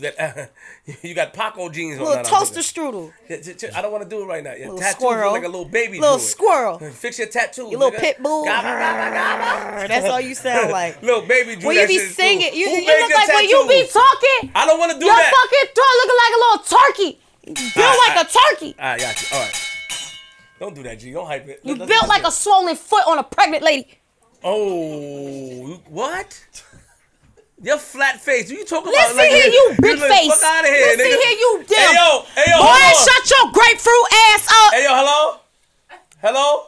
That. 0.00 0.50
You 0.86 0.92
got 0.94 1.04
you 1.04 1.14
got 1.14 1.32
Paco 1.34 1.68
jeans 1.68 1.98
on. 1.98 2.04
little 2.06 2.24
toaster 2.24 2.60
strudel. 2.60 3.12
Yeah, 3.28 3.40
j- 3.40 3.54
j- 3.54 3.70
I 3.70 3.82
don't 3.82 3.92
want 3.92 4.04
to 4.04 4.08
do 4.10 4.22
it 4.22 4.26
right 4.26 4.42
now. 4.42 4.52
Your 4.52 4.66
Little 4.66 4.78
tattoos 4.78 4.96
squirrel. 5.00 5.32
like 5.32 5.44
a 5.44 5.48
little 5.48 5.64
baby. 5.64 6.00
Little 6.00 6.18
squirrel. 6.18 6.78
Fix 6.92 7.18
your 7.18 7.28
tattoo. 7.28 7.68
You 7.70 7.78
little 7.78 7.90
nigga. 7.92 7.98
pit 8.00 8.22
bull. 8.22 8.44
Gabba, 8.44 8.62
gabba, 8.62 9.12
gabba. 9.14 9.88
That's 9.88 10.06
all 10.06 10.20
you 10.20 10.34
sound 10.34 10.70
like. 10.72 11.02
little 11.02 11.22
baby 11.22 11.56
drew 11.56 11.68
When 11.68 11.76
you 11.78 11.86
be 11.86 11.98
singing, 11.98 12.52
you, 12.54 12.68
you 12.68 12.86
look 12.86 13.08
your 13.10 13.18
like 13.18 13.28
when 13.28 13.48
you 13.48 13.66
be 13.68 13.86
talking. 13.92 14.50
I 14.54 14.66
don't 14.66 14.78
want 14.78 14.92
to 14.92 14.98
do 14.98 15.04
Your 15.06 15.14
that. 15.14 15.30
Your 15.30 15.40
fucking 15.40 15.74
throat 15.74 15.94
looking 16.00 16.20
like 16.24 16.34
a 16.34 16.40
little 16.44 16.64
turkey. 16.78 17.20
Built 17.74 17.76
Alright, 17.86 18.16
like 18.16 18.26
a 18.26 18.30
turkey. 18.54 18.76
All 18.78 18.84
right, 18.86 19.00
got 19.00 19.22
you. 19.22 19.28
All 19.36 19.42
right. 19.42 19.66
Don't 20.60 20.74
do 20.74 20.82
that, 20.82 20.98
G. 20.98 21.10
Don't 21.12 21.26
hype 21.26 21.48
it. 21.48 21.60
You 21.64 21.74
Let's- 21.74 21.88
built 21.90 22.06
like 22.08 22.22
do 22.22 22.28
a 22.28 22.32
swollen 22.32 22.76
foot 22.76 23.04
on 23.06 23.18
a 23.18 23.22
pregnant 23.24 23.62
lady. 23.62 23.88
Oh, 24.44 25.80
what? 25.88 26.44
Your 27.62 27.76
flat 27.78 28.20
face. 28.20 28.50
You 28.50 28.64
talking 28.64 28.88
about 28.88 28.94
Let's 28.94 29.12
about 29.12 29.22
like 29.22 29.30
see 29.32 29.40
here, 29.42 29.52
you 29.52 29.74
big 29.82 29.98
look- 29.98 30.08
face. 30.08 30.32
Fuck 30.32 30.42
out 30.44 30.64
of 30.64 30.70
here, 30.70 30.86
Let's 30.96 31.02
see 31.02 31.08
nigga. 31.12 31.22
here, 31.22 31.36
you 31.38 31.50
dim. 31.68 31.76
Hey 31.76 31.92
yo, 31.94 32.24
hey 32.34 32.44
yo, 32.48 32.56
Boy, 32.56 32.72
hold 32.72 32.96
on. 32.96 33.04
shut 33.04 33.24
your 33.30 33.52
grapefruit 33.52 34.06
ass 34.32 34.44
up. 34.48 34.72
Hey 34.74 34.84
yo, 34.84 34.92
hello, 34.96 35.40
hello. 36.22 36.66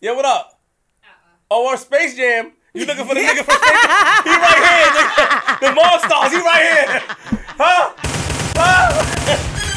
Yeah, 0.00 0.12
what 0.12 0.24
up? 0.24 0.58
Uh-uh. 1.04 1.36
Oh, 1.50 1.68
our 1.68 1.76
Space 1.76 2.16
Jam. 2.16 2.52
You 2.74 2.84
looking 2.84 3.06
for 3.06 3.14
the 3.14 3.20
nigga 3.20 3.44
from 3.46 3.54
Space 3.56 3.82
Jam? 3.86 4.22
He 4.26 4.34
right 4.34 4.62
here, 4.66 4.90
nigga. 4.90 5.60
The 5.62 5.70
Monstars. 5.78 6.30
He 6.34 6.40
right 6.42 6.66
here. 6.66 7.00
Huh? 7.56 7.94
Huh? 8.58 8.90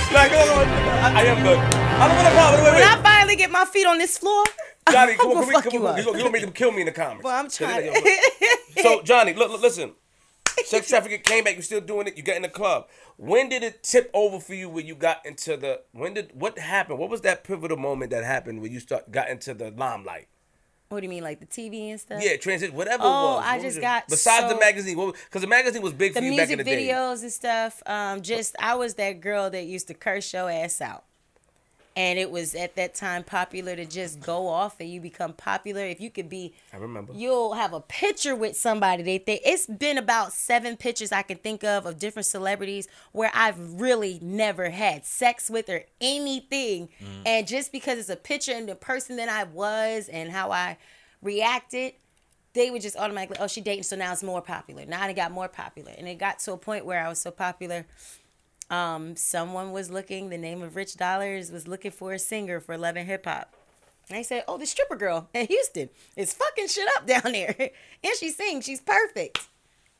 like, 0.13 0.31
hold. 0.31 0.67
I, 0.67 1.13
I 1.15 1.23
am 1.23 1.43
good. 1.43 1.57
I 1.59 2.07
don't 2.07 2.17
want 2.17 2.27
a 2.27 2.31
problem. 2.31 2.63
Wait, 2.63 2.71
When 2.73 2.81
wait. 2.81 2.91
I 2.91 3.01
finally 3.03 3.35
get 3.35 3.51
my 3.51 3.63
feet 3.65 3.85
on 3.85 3.97
this 3.99 4.17
floor, 4.17 4.43
Jonni, 4.91 5.17
come 5.17 5.27
on, 5.31 5.33
gonna 5.35 5.45
come, 5.45 5.53
fuck 5.53 5.63
come 5.63 5.73
you 5.73 5.87
on. 5.87 5.97
You 5.97 6.03
gonna, 6.03 6.17
you 6.17 6.23
gonna 6.23 6.31
make 6.33 6.41
them 6.43 6.51
kill 6.51 6.71
me 6.71 6.81
in 6.81 6.85
the 6.85 6.91
comments. 6.91 7.23
Boy, 7.23 7.29
I'm 7.29 7.49
So 7.49 7.65
trying 7.65 7.85
they- 7.93 7.99
to. 8.01 8.81
So 8.83 8.99
Jonni, 9.01 9.35
look, 9.35 9.51
look, 9.51 9.61
listen. 9.61 9.93
Sex 10.65 10.87
trafficking 10.89 11.21
came 11.21 11.43
back. 11.43 11.53
You're 11.55 11.63
still 11.63 11.81
doing 11.81 12.07
it. 12.07 12.17
You 12.17 12.23
got 12.23 12.35
in 12.35 12.41
the 12.41 12.49
club. 12.49 12.87
When 13.17 13.49
did 13.49 13.63
it 13.63 13.83
tip 13.83 14.09
over 14.13 14.39
for 14.39 14.53
you? 14.53 14.69
When 14.69 14.85
you 14.85 14.95
got 14.95 15.25
into 15.25 15.55
the 15.57 15.81
when 15.91 16.13
did 16.13 16.31
what 16.33 16.57
happened? 16.59 16.99
What 16.99 17.09
was 17.09 17.21
that 17.21 17.43
pivotal 17.43 17.77
moment 17.77 18.11
that 18.11 18.23
happened 18.23 18.61
when 18.61 18.71
you 18.71 18.79
start 18.79 19.11
got 19.11 19.29
into 19.29 19.53
the 19.53 19.71
limelight? 19.71 20.27
What 20.89 21.01
do 21.01 21.05
you 21.05 21.09
mean, 21.09 21.23
like 21.23 21.39
the 21.39 21.45
TV 21.45 21.91
and 21.91 21.99
stuff? 21.99 22.19
Yeah, 22.23 22.35
transit, 22.37 22.73
whatever. 22.73 23.03
Oh, 23.05 23.07
it 23.07 23.11
was. 23.11 23.43
I 23.45 23.47
What 23.49 23.55
was 23.57 23.63
just 23.63 23.75
your- 23.75 23.81
got 23.83 24.07
besides 24.07 24.51
the 24.51 24.59
magazine, 24.59 24.95
because 25.25 25.41
the 25.41 25.47
magazine 25.47 25.81
was 25.83 25.93
big 25.93 26.13
for 26.13 26.19
the 26.19 26.25
you 26.25 26.31
back 26.35 26.49
in 26.49 26.57
music 26.57 26.57
the 26.57 26.63
day. 26.63 26.87
videos 26.87 27.21
and 27.21 27.31
stuff. 27.31 27.83
Um, 27.85 28.21
just 28.23 28.55
I 28.59 28.73
was 28.73 28.95
that 28.95 29.21
girl 29.21 29.51
that 29.51 29.65
used 29.65 29.87
to 29.89 29.93
curse 29.93 30.33
your 30.33 30.49
ass 30.49 30.81
out. 30.81 31.03
And 31.99 32.17
it 32.17 32.31
was 32.31 32.55
at 32.55 32.77
that 32.77 32.95
time 32.95 33.25
popular 33.25 33.75
to 33.75 33.83
just 33.83 34.21
go 34.21 34.47
off 34.47 34.79
and 34.79 34.89
you 34.89 35.01
become 35.01 35.33
popular. 35.33 35.81
If 35.81 35.99
you 35.99 36.09
could 36.09 36.29
be 36.29 36.53
I 36.71 36.77
remember. 36.77 37.11
you'll 37.13 37.55
have 37.55 37.73
a 37.73 37.81
picture 37.81 38.37
with 38.37 38.55
somebody. 38.55 39.03
They 39.03 39.17
think 39.17 39.41
it's 39.43 39.65
been 39.67 39.97
about 39.97 40.31
seven 40.31 40.77
pictures 40.77 41.11
I 41.11 41.23
can 41.23 41.35
think 41.39 41.65
of 41.65 41.85
of 41.85 41.99
different 41.99 42.25
celebrities 42.25 42.87
where 43.11 43.29
I've 43.33 43.81
really 43.81 44.17
never 44.21 44.69
had 44.69 45.05
sex 45.05 45.49
with 45.49 45.67
or 45.67 45.83
anything. 45.99 46.87
Mm. 47.03 47.23
And 47.25 47.47
just 47.47 47.73
because 47.73 47.99
it's 47.99 48.07
a 48.07 48.15
picture 48.15 48.53
and 48.53 48.69
the 48.69 48.75
person 48.75 49.17
that 49.17 49.27
I 49.27 49.43
was 49.43 50.07
and 50.07 50.31
how 50.31 50.51
I 50.51 50.77
reacted, 51.21 51.95
they 52.53 52.71
would 52.71 52.81
just 52.81 52.95
automatically, 52.95 53.35
oh, 53.41 53.47
she 53.47 53.59
dating, 53.59 53.83
so 53.83 53.97
now 53.97 54.13
it's 54.13 54.23
more 54.23 54.41
popular. 54.41 54.85
Now 54.85 55.05
it 55.05 55.17
got 55.17 55.33
more 55.33 55.49
popular. 55.49 55.91
And 55.97 56.07
it 56.07 56.17
got 56.17 56.39
to 56.39 56.53
a 56.53 56.57
point 56.57 56.85
where 56.85 57.05
I 57.05 57.09
was 57.09 57.19
so 57.19 57.29
popular. 57.29 57.85
Um, 58.69 59.15
someone 59.15 59.71
was 59.71 59.89
looking, 59.89 60.29
the 60.29 60.37
name 60.37 60.61
of 60.61 60.75
Rich 60.75 60.95
Dollaz 60.95 61.51
was 61.51 61.67
looking 61.67 61.91
for 61.91 62.13
a 62.13 62.19
singer 62.19 62.59
for 62.59 62.77
Love 62.77 62.95
and 62.97 63.07
Hip 63.07 63.25
Hop. 63.25 63.53
And 64.07 64.17
they 64.17 64.23
said, 64.23 64.43
Oh, 64.47 64.57
the 64.57 64.65
stripper 64.65 64.95
girl 64.95 65.27
in 65.33 65.47
Houston 65.47 65.89
is 66.15 66.33
fucking 66.33 66.67
shit 66.67 66.87
up 66.97 67.05
down 67.07 67.31
there. 67.31 67.55
and 68.03 68.13
she 68.19 68.29
sings, 68.29 68.65
she's 68.65 68.81
perfect. 68.81 69.47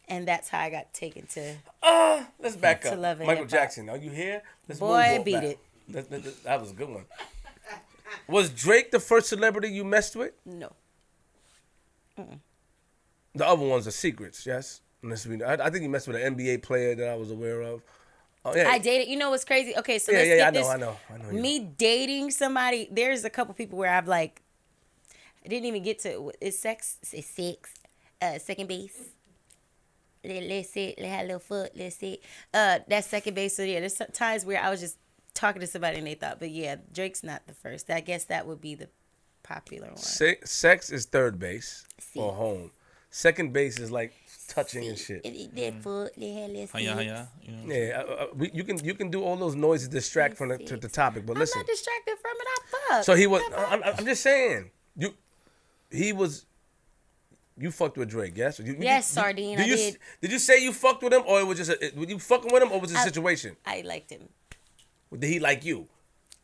And 0.08 0.28
that's 0.28 0.50
how 0.50 0.60
I 0.60 0.70
got 0.72 0.92
taken 0.94 1.28
to 1.34 1.56
Uh, 1.84 2.24
let's 2.40 2.56
back 2.56 2.82
To 2.82 2.94
up. 2.94 3.00
love 3.00 3.18
and 3.20 3.28
Michael 3.28 3.44
hip-hop. 3.44 3.60
Jackson, 3.60 3.90
are 3.90 3.98
you 3.98 4.10
here? 4.10 4.42
Let's 4.68 4.80
Boy, 4.80 5.22
beat 5.24 5.34
back. 5.34 5.44
it. 5.44 5.60
That, 5.90 6.10
that- 6.10 6.44
that- 6.44 6.62
was 6.62 6.72
a 6.72 6.74
good 6.76 6.90
one. 6.90 7.06
Was 8.28 8.50
Drake 8.50 8.90
the 8.92 9.00
first 9.00 9.30
celebrity 9.30 9.70
you 9.70 9.84
messed 9.84 10.16
with? 10.16 10.34
no. 10.46 10.72
The 13.36 13.46
other 13.48 13.66
ones 13.66 13.88
are 13.88 13.92
secrets, 13.92 14.46
yes. 14.46 14.82
Unless 15.04 15.26
we, 15.28 15.42
I, 15.44 15.54
I 15.54 15.70
think 15.70 15.84
you 15.84 15.90
messed 15.90 16.08
with 16.08 16.18
an 16.18 16.36
NBA 16.36 16.62
player 16.64 16.96
that 16.96 17.08
I 17.08 17.16
was 17.16 17.32
aware 17.32 17.62
of. 17.62 17.82
Oh 18.46 18.56
yeah, 18.56 18.70
I 18.70 18.78
dated, 18.80 19.10
you 19.10 19.18
know 19.18 19.32
what's 19.32 19.44
crazy? 19.44 19.76
Okay, 19.78 20.00
so 20.00 20.12
yeah, 20.12 20.18
let's 20.20 20.30
yeah, 20.30 20.36
get 20.36 20.42
yeah. 20.42 20.48
I 20.48 20.52
this. 20.52 20.80
know, 20.80 20.98
I 21.10 21.18
know, 21.18 21.26
I 21.30 21.32
know. 21.34 21.42
Me 21.42 21.60
dating 21.60 22.32
somebody, 22.32 22.88
there's 22.92 23.26
a 23.26 23.30
couple 23.30 23.54
people 23.54 23.78
where 23.78 23.92
I've 23.94 24.08
like, 24.08 24.42
I 25.44 25.50
didn't 25.50 25.66
even 25.66 25.84
get 25.84 26.00
to, 26.00 26.32
it's 26.40 26.58
sex, 26.58 26.98
it's 27.12 27.28
sex, 27.28 27.74
uh, 28.22 28.40
second 28.40 28.68
base. 28.68 28.98
Let, 30.24 30.44
let's 30.44 30.70
sit, 30.70 30.96
let's 30.98 31.10
have 31.12 31.22
a 31.22 31.28
little 31.28 31.40
foot, 31.40 31.72
let's 31.76 31.98
sit. 31.98 32.22
Uh, 32.54 32.80
that's 32.88 33.08
second 33.08 33.36
base. 33.36 33.56
So 33.56 33.64
yeah, 33.64 33.80
there's 33.80 34.02
times 34.14 34.46
where 34.46 34.62
I 34.62 34.70
was 34.70 34.80
just 34.80 34.98
talking 35.34 35.62
to 35.62 35.68
somebody 35.68 35.98
and 35.98 36.08
they 36.08 36.16
thought, 36.16 36.40
but 36.40 36.50
yeah, 36.50 36.76
Drake's 36.94 37.24
not 37.24 37.46
the 37.48 37.54
first. 37.54 37.90
I 37.90 38.00
guess 38.02 38.26
that 38.26 38.48
would 38.48 38.62
be 38.62 38.76
the 38.76 38.90
popular 39.44 39.88
one. 39.88 39.98
Se- 39.98 40.40
sex 40.44 40.90
is 40.90 41.06
third 41.06 41.40
base 41.40 41.86
See. 42.00 42.20
or 42.20 42.34
home. 42.34 42.72
Second 43.12 43.54
base 43.54 43.80
is 43.80 43.92
like 43.92 44.14
touching 44.50 44.88
and 44.88 44.98
shit. 44.98 45.22
It- 45.26 45.36
it- 45.44 45.56
That 45.56 45.82
foot, 45.84 46.12
let 46.18 46.34
have 46.42 46.50
let's 46.52 46.72
Hiya, 46.72 46.96
sit. 46.96 47.04
hiya. 47.04 47.30
You 47.44 47.52
know, 47.52 47.74
Yeah, 47.74 48.04
uh, 48.08 48.14
uh, 48.24 48.28
we, 48.36 48.52
you 48.54 48.64
can 48.64 48.84
you 48.84 48.94
can 48.96 49.10
do 49.10 49.24
all 49.24 49.38
those 49.38 49.56
noises 49.56 49.88
distract 49.88 50.38
from 50.38 50.50
the, 50.50 50.58
to 50.58 50.76
the 50.78 50.90
topic, 50.90 51.26
but 51.26 51.38
listen. 51.38 51.60
I'm 51.62 51.66
listen. 51.68 51.86
not 51.88 52.06
distracted 52.06 52.18
from 52.24 52.36
it. 52.42 52.48
I 52.48 52.96
fuck. 52.96 53.04
So 53.06 53.14
he 53.16 53.28
was. 53.28 53.42
I'm, 53.56 53.82
I'm 53.84 54.06
just 54.06 54.22
saying. 54.24 54.72
You, 54.98 55.14
he 55.92 56.12
was. 56.14 56.46
You 57.62 57.72
fucked 57.72 57.98
with 57.98 58.10
Drake, 58.10 58.34
yes? 58.38 58.60
You, 58.60 58.66
you- 58.74 58.78
Yes, 58.80 59.10
you- 59.12 59.16
Sardine, 59.22 59.58
Did 59.58 59.64
I 59.66 59.68
you 59.68 59.76
did. 59.76 59.98
did 60.22 60.32
you 60.32 60.40
say 60.40 60.64
you 60.64 60.72
fucked 60.74 61.04
with 61.04 61.14
him, 61.14 61.24
or 61.28 61.42
it 61.42 61.48
was 61.48 61.58
just 61.58 61.72
a, 61.72 61.92
were 61.96 62.06
you 62.06 62.18
fucking 62.20 62.52
with 62.54 62.64
him, 62.64 62.72
or 62.72 62.80
was 62.80 62.92
it 62.92 62.96
a 62.96 63.00
I- 63.00 63.04
situation? 63.04 63.58
I 63.66 63.82
liked 63.82 64.12
him. 64.12 64.30
Did 65.12 65.28
he 65.30 65.40
like 65.40 65.66
you? 65.66 65.88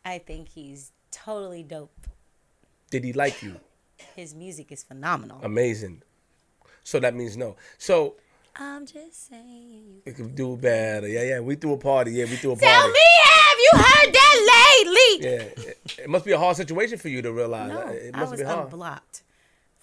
I 0.04 0.18
think 0.18 0.48
he's 0.48 0.92
totally 1.10 1.62
dope. 1.62 2.06
Did 2.90 3.04
he 3.04 3.12
like 3.12 3.42
you? 3.42 3.56
His 4.14 4.34
music 4.34 4.70
is 4.72 4.82
phenomenal. 4.84 5.40
Amazing. 5.42 6.02
So 6.86 7.00
that 7.00 7.16
means 7.16 7.36
no. 7.36 7.56
So 7.78 8.14
I'm 8.54 8.86
just 8.86 9.28
saying. 9.28 9.82
You... 9.88 10.02
it 10.06 10.14
could 10.14 10.36
do 10.36 10.56
better. 10.56 11.08
Yeah, 11.08 11.22
yeah. 11.24 11.40
We 11.40 11.56
threw 11.56 11.72
a 11.72 11.76
party. 11.76 12.12
Yeah, 12.12 12.26
we 12.26 12.36
threw 12.36 12.52
a 12.52 12.56
Tell 12.56 12.72
party. 12.72 12.80
Tell 12.82 12.92
me, 12.92 13.00
have 13.24 13.58
you 13.58 13.70
heard 13.74 14.14
that 14.14 14.84
lately? 14.86 15.28
Yeah, 15.28 15.64
it, 15.66 15.98
it 16.04 16.08
must 16.08 16.24
be 16.24 16.30
a 16.30 16.38
hard 16.38 16.56
situation 16.56 16.96
for 16.96 17.08
you 17.08 17.22
to 17.22 17.32
realize. 17.32 17.72
No, 17.72 17.88
it 17.88 18.12
I 18.14 18.20
must 18.20 18.30
was 18.30 18.40
be 18.40 18.46
hard. 18.46 18.66
unblocked 18.66 19.22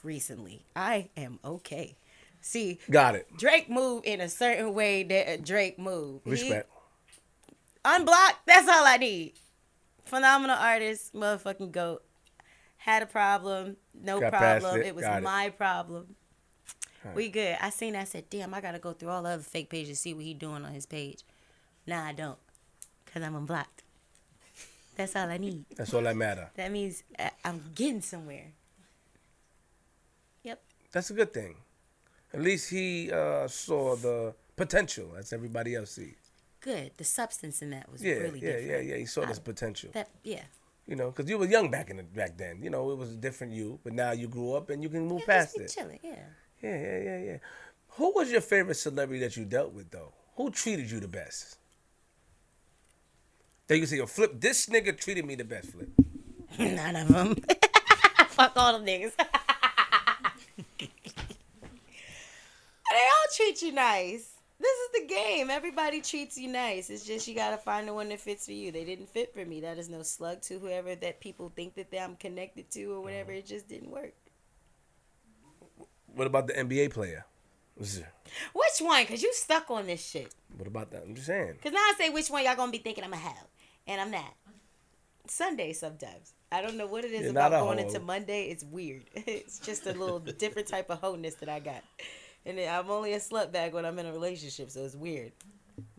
recently. 0.02 0.66
I 0.78 1.10
am 1.18 1.40
okay. 1.44 1.98
See, 2.40 2.80
Got 2.90 3.16
it. 3.16 3.28
Drake 3.38 3.70
moved 3.70 4.06
in 4.06 4.22
a 4.22 4.30
certain 4.30 4.74
way 4.74 5.04
that 5.04 5.30
a 5.30 5.38
Drake 5.38 5.78
moved. 5.78 6.24
He- 6.24 6.32
Respect. 6.32 6.70
unblocked. 7.84 8.46
That's 8.48 8.70
all 8.70 8.86
I 8.86 8.96
need. 8.96 9.34
Phenomenal 10.06 10.56
artist, 10.58 11.14
motherfucking 11.14 11.74
goat. 11.74 12.02
Had 12.78 13.04
a 13.04 13.08
problem, 13.08 13.76
no 13.94 14.20
Got 14.22 14.32
problem. 14.32 14.80
it, 14.82 14.88
It, 14.88 14.96
was 14.96 15.04
got 15.04 15.18
it. 15.18 15.24
my 15.24 15.50
problem. 17.04 17.16
We 17.16 17.30
good. 17.30 17.58
I 17.62 17.70
seen. 17.70 17.94
that, 17.94 18.02
I 18.02 18.06
said, 18.06 18.30
damn, 18.30 18.54
I 18.54 18.62
gotta 18.62 18.80
go 18.80 18.94
through 18.94 19.10
all 19.10 19.24
the 19.24 19.30
other 19.30 19.44
fake 19.44 19.70
pages 19.70 20.00
see 20.00 20.14
what 20.14 20.24
he 20.24 20.34
doing 20.34 20.64
on 20.66 20.74
his 20.74 20.86
page. 20.86 21.24
Nah, 21.86 22.06
I 22.06 22.14
don't, 22.14 22.38
cause 23.06 23.22
I'm 23.22 23.36
unblocked. 23.36 23.84
That's 24.96 25.16
all 25.16 25.28
I 25.28 25.38
need. 25.38 25.66
That's 25.76 25.94
all 25.94 26.02
that 26.04 26.16
matter. 26.16 26.50
That 26.56 26.72
means 26.72 27.04
uh, 27.20 27.30
I'm 27.44 27.62
getting 27.76 28.02
somewhere. 28.02 28.52
Yep. 30.44 30.62
That's 30.92 31.10
a 31.10 31.14
good 31.14 31.34
thing. 31.34 31.56
At 32.34 32.42
least 32.42 32.70
he 32.70 33.12
uh, 33.12 33.48
saw 33.48 33.96
the 33.96 34.34
potential 34.56 35.14
as 35.18 35.34
everybody 35.34 35.76
else 35.76 35.92
sees. 35.92 36.16
Good. 36.62 36.92
The 36.98 37.04
substance 37.04 37.62
in 37.62 37.72
that 37.72 37.92
was 37.92 38.04
Yeah, 38.04 38.16
really 38.16 38.40
yeah, 38.40 38.52
different. 38.54 38.68
yeah, 38.70 38.80
yeah. 38.94 38.98
He 38.98 39.06
saw 39.06 39.24
I- 39.24 39.26
this 39.26 39.40
potential. 39.40 39.90
That 39.94 40.10
yeah. 40.24 40.44
You 40.86 40.98
know, 40.98 41.12
because 41.12 41.30
you 41.30 41.38
were 41.38 41.46
young 41.46 41.72
back 41.72 41.90
in 41.90 41.98
the, 41.98 42.04
back 42.04 42.38
then. 42.38 42.62
You 42.62 42.70
know, 42.70 42.92
it 42.92 42.98
was 42.98 43.12
a 43.12 43.16
different 43.16 43.54
you, 43.54 43.80
but 43.86 43.94
now 43.94 44.12
you 44.12 44.28
grew 44.28 44.54
up 44.54 44.70
and 44.70 44.84
you 44.84 44.90
can 44.90 45.08
move 45.08 45.22
Yeah, 45.22 45.34
past 45.40 45.58
it. 45.58 45.74
chilling. 45.74 46.00
Yeah. 46.04 46.16
Yeah, 46.64 46.80
yeah, 46.80 47.00
yeah, 47.04 47.18
yeah. 47.18 47.38
Who 47.98 48.14
was 48.16 48.32
your 48.32 48.42
favorite 48.42 48.76
celebrity 48.76 49.20
that 49.20 49.36
you 49.38 49.46
dealt 49.46 49.74
with 49.74 49.92
though? 49.92 50.14
Who 50.38 50.50
treated 50.50 50.90
you 50.90 51.00
the 51.00 51.08
best? 51.08 51.58
That 53.68 53.78
you 53.78 53.86
say, 53.86 53.98
yo, 53.98 54.06
Flip, 54.08 54.40
this 54.40 54.68
nigga 54.68 54.98
treated 54.98 55.26
me 55.26 55.36
the 55.36 55.44
best, 55.44 55.72
Flip. 55.72 55.90
None 56.60 56.96
of 56.96 57.08
them. 57.10 57.36
Fuck 58.28 58.54
all 58.56 58.74
them 58.74 58.86
niggas. 58.86 59.14
they 60.80 60.88
all 62.96 63.30
treat 63.36 63.62
you 63.62 63.74
nice. 63.74 64.30
This 64.60 64.80
is 64.80 65.02
the 65.02 65.08
game. 65.14 65.50
Everybody 65.50 66.02
treats 66.02 66.38
you 66.38 66.48
nice. 66.48 66.90
It's 66.90 67.06
just 67.06 67.28
you 67.28 67.36
gotta 67.36 67.58
find 67.58 67.88
the 67.88 67.94
one 67.94 68.10
that 68.10 68.22
fits 68.22 68.46
for 68.46 68.54
you. 68.54 68.72
They 68.72 68.86
didn't 68.86 69.10
fit 69.10 69.34
for 69.34 69.44
me. 69.44 69.60
That 69.62 69.78
is 69.78 69.90
no 69.90 70.04
slug 70.04 70.42
to 70.44 70.58
whoever 70.60 70.96
that 70.96 71.20
people 71.20 71.52
think 71.54 71.76
that 71.76 71.88
I'm 72.02 72.16
connected 72.16 72.72
to 72.72 72.94
or 72.94 73.02
whatever. 73.02 73.32
Uh-huh. 73.32 73.40
It 73.40 73.46
just 73.46 73.68
didn't 73.68 73.92
work. 73.92 74.14
What 76.16 76.28
about 76.28 76.48
the 76.48 76.54
NBA 76.54 76.92
player? 76.92 77.26
Which 77.78 78.80
one? 78.80 79.06
Cause 79.06 79.22
you 79.22 79.32
stuck 79.34 79.70
on 79.72 79.88
this 79.88 80.06
shit. 80.06 80.34
What 80.58 80.68
about 80.68 80.92
that? 80.92 81.04
I'm 81.04 81.16
just 81.16 81.28
saying. 81.28 81.56
Cause 81.62 81.72
now 81.72 81.80
I 81.80 81.94
say 81.98 82.10
which 82.10 82.30
one 82.30 82.44
y'all 82.44 82.56
gonna 82.56 82.72
be 82.72 82.78
thinking 82.78 83.04
I'm 83.04 83.14
a 83.14 83.18
hoe, 83.18 83.48
and 83.88 84.00
I'm 84.00 84.12
not. 84.12 84.34
Sunday 85.28 85.74
sometimes. 85.74 86.34
I 86.52 86.62
don't 86.62 86.78
know 86.78 86.86
what 86.86 87.04
it 87.04 87.12
is 87.12 87.22
You're 87.22 87.32
about 87.32 87.52
going 87.52 87.80
hoe. 87.80 87.86
into 87.88 88.00
Monday. 88.00 88.46
It's 88.46 88.64
weird. 88.64 89.06
It's 89.16 89.60
just 89.60 89.88
a 89.88 89.94
little 89.94 90.20
different 90.38 90.68
type 90.68 90.90
of 90.90 91.00
wholeness 91.00 91.36
that 91.36 91.50
I 91.50 91.60
got. 91.60 91.84
And 92.46 92.60
I'm 92.60 92.90
only 92.92 93.14
a 93.14 93.20
slut 93.20 93.52
bag 93.52 93.74
when 93.74 93.86
I'm 93.86 93.98
in 93.98 94.06
a 94.06 94.12
relationship, 94.12 94.70
so 94.70 94.82
it's 94.84 94.96
weird. 94.96 95.32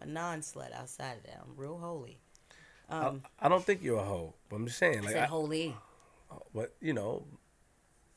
I'm 0.00 0.08
a 0.08 0.12
non 0.12 0.40
slut 0.40 0.72
outside 0.74 1.16
of 1.18 1.22
that. 1.24 1.40
I'm 1.42 1.56
real 1.56 1.78
holy. 1.78 2.18
Um, 2.90 3.22
I 3.40 3.48
don't 3.48 3.64
think 3.64 3.82
you're 3.82 3.98
a 3.98 4.04
hoe, 4.04 4.34
but 4.48 4.56
I'm 4.56 4.66
just 4.66 4.78
saying, 4.78 4.98
I 4.98 5.00
like, 5.00 5.12
said 5.14 5.22
I, 5.22 5.26
holy. 5.26 5.74
but 6.54 6.74
you 6.80 6.92
know, 6.92 7.24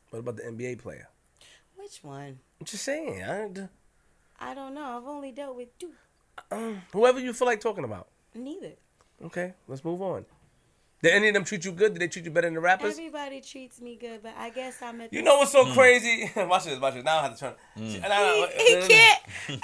what 0.10 0.20
about 0.20 0.36
the 0.36 0.44
NBA 0.44 0.80
player? 0.80 1.08
Which 1.88 2.04
one? 2.04 2.38
I'm 2.60 2.66
just 2.66 2.84
saying, 2.84 3.24
I, 3.24 3.50
I 4.42 4.54
don't 4.54 4.74
know. 4.74 4.98
I've 4.98 5.08
only 5.08 5.32
dealt 5.32 5.56
with 5.56 5.70
two. 5.80 5.92
um, 6.52 6.82
whoever 6.92 7.18
you 7.18 7.32
feel 7.32 7.48
like 7.48 7.62
talking 7.62 7.86
about. 7.86 8.10
Neither. 8.36 8.74
Okay, 9.24 9.54
let's 9.70 9.86
move 9.86 10.02
on. 10.02 10.26
Did 11.04 11.14
any 11.14 11.28
of 11.28 11.36
them 11.36 11.44
treat 11.44 11.64
you 11.64 11.72
good? 11.72 11.94
Did 11.94 12.02
they 12.02 12.08
treat 12.08 12.26
you 12.26 12.32
better 12.32 12.48
than 12.48 12.56
the 12.56 12.60
rappers? 12.60 12.94
Everybody 12.98 13.40
treats 13.40 13.80
me 13.80 13.96
good, 14.02 14.24
but 14.24 14.34
I 14.36 14.50
guess 14.50 14.82
I'm 14.82 15.00
at 15.02 15.14
You 15.14 15.22
know 15.22 15.38
what's 15.38 15.52
so 15.52 15.72
crazy? 15.74 16.32
watch 16.36 16.66
this, 16.66 16.80
watch 16.80 16.96
this. 16.96 17.04
Now 17.04 17.20
I 17.20 17.22
have 17.24 17.34
to 17.36 17.40
turn. 17.40 17.54
He, 17.76 18.00
No, 18.02 18.08
no, 18.10 18.48
he 18.58 18.74
no, 18.74 18.80
no, 18.82 18.88
can't. 18.88 19.20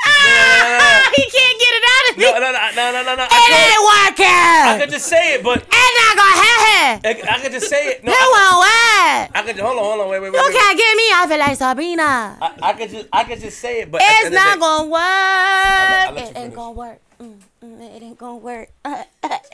Ah, 0.05 1.11
he 1.15 1.23
can't 1.23 1.57
get 1.59 1.73
it 1.73 1.83
out 1.89 2.11
of 2.11 2.17
me. 2.19 2.23
No, 2.25 2.31
no, 2.33 2.51
no, 2.51 2.51
no, 2.53 2.91
no, 2.91 3.01
no, 3.03 3.15
no. 3.15 3.23
It 3.23 3.29
I, 3.33 3.65
ain't 3.65 3.81
working. 4.13 4.25
I 4.29 4.77
could 4.79 4.91
just 4.91 5.07
say 5.07 5.33
it, 5.33 5.43
but 5.43 5.57
It's 5.57 5.97
not 6.05 6.17
gonna 6.21 6.37
happen. 6.37 7.01
I, 7.27 7.35
I 7.35 7.39
could 7.41 7.51
just 7.51 7.67
say 7.67 7.87
it. 7.87 8.03
No, 8.03 8.11
It 8.11 8.15
I, 8.15 8.29
won't 8.29 8.59
work. 8.61 9.31
I 9.33 9.41
could. 9.43 9.59
Hold 9.59 9.77
on, 9.79 9.83
hold 9.83 10.01
on, 10.01 10.09
wait, 10.09 10.19
wait, 10.21 10.31
wait. 10.33 10.37
You 10.39 10.45
wait. 10.45 10.53
can't 10.55 10.77
get 10.77 10.95
me. 10.97 11.03
I 11.15 11.25
feel 11.27 11.39
like 11.39 11.57
Sabrina. 11.57 12.37
I, 12.41 12.53
I 12.61 12.73
could 12.73 12.89
just, 12.91 13.07
I 13.11 13.23
could 13.23 13.39
just 13.39 13.57
say 13.59 13.81
it, 13.81 13.89
but 13.91 14.01
It's 14.03 14.25
end 14.25 14.27
of 14.27 14.31
the 14.33 14.37
not 14.37 14.53
day- 14.53 14.59
gonna 14.59 14.87
work. 14.87 15.01
I'll 15.01 16.13
let 16.13 16.13
you 16.13 16.15
It 16.21 16.27
ain't 16.27 16.35
finish. 16.37 16.55
gonna 16.55 16.71
work. 16.71 16.99
Mm, 17.19 17.37
mm, 17.63 17.95
It 17.95 18.03
ain't 18.03 18.17
gonna 18.19 18.37
work. 18.37 18.69
It 18.85 19.07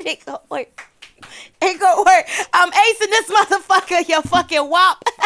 ain't 0.05 0.25
gonna 0.25 0.39
work. 0.49 0.85
Ain't 1.61 1.79
gonna 1.79 2.01
work. 2.01 2.25
I'm 2.53 2.71
acing 2.71 3.09
this 3.09 3.29
motherfucker. 3.29 4.07
You 4.09 4.21
fucking 4.23 4.69
wop. 4.69 5.03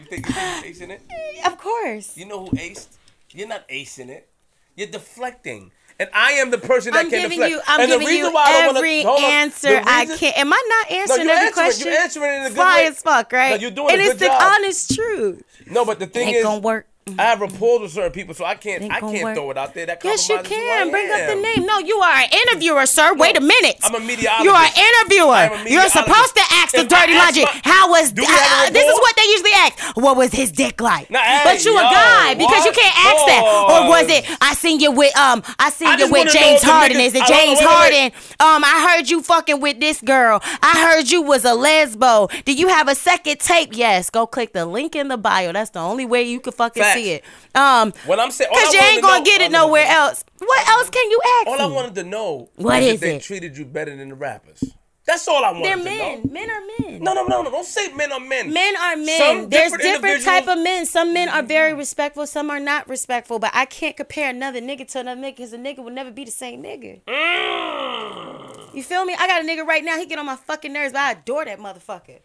you 0.00 0.06
think 0.06 0.26
you 0.28 0.32
think 0.32 0.76
you're 0.78 0.88
acing 0.88 0.90
it? 0.90 1.02
of 1.46 1.58
course. 1.58 2.16
You 2.16 2.26
know 2.26 2.46
who 2.46 2.50
aced? 2.56 2.88
You're 3.30 3.48
not 3.48 3.68
acing 3.68 4.08
it. 4.10 4.28
You're 4.76 4.88
deflecting. 4.88 5.70
and 6.00 6.08
I 6.12 6.32
am 6.32 6.50
the 6.50 6.58
person 6.58 6.92
that 6.92 7.04
I'm 7.04 7.10
can 7.10 7.22
giving 7.22 7.38
deflect. 7.38 7.50
you. 7.52 7.60
I'm 7.68 7.80
and 7.80 7.92
the 7.92 7.98
reason 7.98 8.16
you 8.26 8.32
why 8.32 8.44
I 8.46 8.52
don't 8.52 8.66
wanna- 8.74 8.78
every 8.78 9.02
the 9.04 9.10
answer 9.10 9.82
I 9.86 10.00
reason- 10.02 10.18
can. 10.18 10.32
Am 10.36 10.52
I 10.52 10.62
not 10.68 10.90
answering 10.90 11.22
you're 11.22 11.30
every 11.30 11.46
answering 11.48 11.52
question? 11.66 11.86
You're 11.92 12.00
answering 12.00 12.30
it 12.32 12.34
in 12.36 12.42
a 12.42 12.48
good 12.48 12.54
Fly 12.56 12.76
way. 12.78 12.86
as 12.86 13.00
fuck, 13.02 13.32
right? 13.32 13.50
No, 13.50 13.56
you're 13.56 13.70
doing 13.70 13.88
a 13.88 13.90
good 13.92 14.00
and 14.00 14.10
it's 14.10 14.20
the 14.20 14.32
honest 14.44 14.94
truth. 14.94 15.42
No, 15.66 15.84
but 15.84 15.98
the 16.00 16.06
thing 16.06 16.28
Ain't 16.28 16.36
is, 16.38 16.42
gonna 16.42 16.60
work. 16.60 16.86
I 17.06 17.22
have 17.22 17.40
rapport 17.42 17.80
with 17.80 17.92
certain 17.92 18.12
people, 18.12 18.32
so 18.34 18.46
I 18.46 18.54
can't. 18.54 18.82
Ain't 18.82 18.92
I 18.92 19.00
can't 19.00 19.22
work. 19.22 19.34
throw 19.36 19.50
it 19.50 19.58
out 19.58 19.74
there. 19.74 19.84
That 19.84 20.00
Yes, 20.02 20.26
you 20.26 20.36
compromises 20.36 20.64
who 20.64 20.72
I 20.72 20.76
can. 20.80 20.90
Bring 20.90 21.10
up 21.12 21.28
the 21.28 21.34
name. 21.36 21.66
No, 21.66 21.78
you 21.80 21.98
are 21.98 22.16
an 22.16 22.28
interviewer, 22.32 22.86
sir. 22.86 23.12
Wait 23.14 23.36
a 23.36 23.42
minute. 23.42 23.76
I'm 23.82 23.94
a 23.94 24.00
meteorologist. 24.00 24.44
You're 24.44 24.56
an 24.56 24.72
interviewer. 24.72 25.34
Am 25.60 25.66
a 25.66 25.70
You're 25.70 25.88
supposed 25.90 26.34
to 26.34 26.42
ask 26.64 26.72
the 26.72 26.80
If 26.80 26.88
dirty 26.88 27.12
ask 27.12 27.36
logic. 27.36 27.44
my- 27.44 27.60
How 27.72 27.90
was 27.90 28.10
Do 28.10 28.22
we 28.22 28.26
have 28.26 28.64
a 28.64 28.66
uh, 28.68 28.70
this 28.70 28.88
is 28.88 28.94
what 28.98 29.16
they 29.16 29.22
usually 29.36 29.52
ask. 29.52 29.96
What 29.98 30.16
was 30.16 30.32
his 30.32 30.50
dick 30.50 30.80
like? 30.80 31.10
Nah, 31.10 31.18
hey, 31.20 31.40
but 31.44 31.62
you 31.64 31.76
a 31.76 31.82
yo, 31.82 31.90
guy 31.90 32.34
because 32.34 32.64
you 32.64 32.72
can't 32.72 32.96
ask 32.96 33.26
that. 33.26 33.42
Or 33.44 33.88
was 33.90 34.08
it? 34.08 34.24
I 34.40 34.54
seen 34.54 34.80
you 34.80 34.90
with 34.90 35.14
um. 35.18 35.42
I 35.58 35.68
seen 35.70 35.88
I 35.88 35.98
you 35.98 36.10
with 36.10 36.32
James 36.32 36.62
Harden. 36.62 36.96
niggas- 36.96 37.06
Is 37.08 37.14
it 37.16 37.20
know, 37.20 37.26
James 37.26 37.58
wait. 37.58 37.68
Harden? 37.68 38.06
Um, 38.40 38.64
I 38.64 38.94
heard 38.96 39.10
you 39.10 39.22
fucking 39.22 39.60
with 39.60 39.78
this 39.78 40.00
girl. 40.00 40.40
I 40.42 40.90
heard 40.90 41.10
you 41.10 41.20
was 41.20 41.44
a 41.44 41.48
lesbo. 41.52 42.30
Do 42.46 42.54
you 42.54 42.68
have 42.68 42.88
a 42.88 42.94
second 42.94 43.40
tape? 43.40 43.70
Yes. 43.76 44.08
Go 44.08 44.26
click 44.26 44.54
the 44.54 44.64
link 44.64 44.96
in 44.96 45.08
the 45.08 45.18
bio. 45.18 45.52
That's 45.52 45.68
the 45.70 45.80
only 45.80 46.06
way 46.06 46.22
you 46.22 46.40
can 46.40 46.52
fucking 46.54 46.82
Facts. 46.94 47.02
see 47.04 47.10
it. 47.12 47.24
Um, 47.54 47.92
When 48.06 48.18
I'm 48.20 48.30
saying, 48.30 48.50
Cause 48.52 48.72
you 48.72 48.80
ain't 48.80 49.02
gonna 49.02 49.18
know- 49.18 49.24
get 49.24 49.40
it 49.40 49.50
nowhere 49.52 49.86
else. 49.86 50.24
What 50.38 50.68
else 50.68 50.90
can 50.90 51.10
you 51.10 51.20
ask 51.40 51.46
All 51.48 51.60
I 51.60 51.66
wanted 51.66 51.94
to 51.96 52.04
know 52.04 52.48
What 52.56 52.82
is 52.82 52.94
if 52.94 53.00
they 53.00 53.16
it? 53.16 53.22
treated 53.22 53.56
you 53.56 53.64
better 53.64 53.94
than 53.94 54.08
the 54.08 54.14
rappers. 54.14 54.62
That's 55.06 55.28
all 55.28 55.44
I 55.44 55.50
wanted 55.50 55.64
to 55.64 55.76
know. 55.76 55.84
They're 55.84 55.98
men. 55.98 56.22
know. 56.24 56.30
Men 56.32 56.50
are 56.50 56.60
men. 56.80 57.02
No, 57.02 57.12
no, 57.12 57.24
no, 57.26 57.42
no. 57.42 57.50
Don't 57.50 57.66
say 57.66 57.92
men 57.92 58.10
are 58.10 58.18
men. 58.20 58.50
Men 58.50 58.74
are 58.74 58.96
men. 58.96 59.18
Some 59.18 59.48
There's 59.50 59.70
different 59.72 59.82
different 60.02 60.24
type 60.24 60.48
of 60.48 60.58
men. 60.58 60.86
Some 60.86 61.12
men 61.12 61.28
are 61.28 61.42
very 61.42 61.74
respectful. 61.74 62.26
Some 62.26 62.48
are 62.50 62.58
not 62.58 62.88
respectful. 62.88 63.38
But 63.38 63.50
I 63.52 63.66
can't 63.66 63.94
compare 63.98 64.30
another 64.30 64.62
nigga 64.62 64.88
to 64.92 65.00
another 65.00 65.20
nigga 65.20 65.36
because 65.36 65.52
a 65.52 65.58
nigga 65.58 65.80
will 65.84 65.90
never 65.90 66.10
be 66.10 66.24
the 66.24 66.30
same 66.30 66.62
nigga. 66.62 67.02
Mm. 67.04 68.74
You 68.74 68.82
feel 68.82 69.04
me? 69.04 69.14
I 69.18 69.26
got 69.26 69.44
a 69.44 69.46
nigga 69.46 69.66
right 69.66 69.84
now. 69.84 69.98
He 69.98 70.06
get 70.06 70.18
on 70.18 70.24
my 70.26 70.36
fucking 70.36 70.72
nerves, 70.72 70.92
but 70.94 71.00
I 71.02 71.12
adore 71.12 71.44
that 71.44 71.58
motherfucker. 71.58 72.20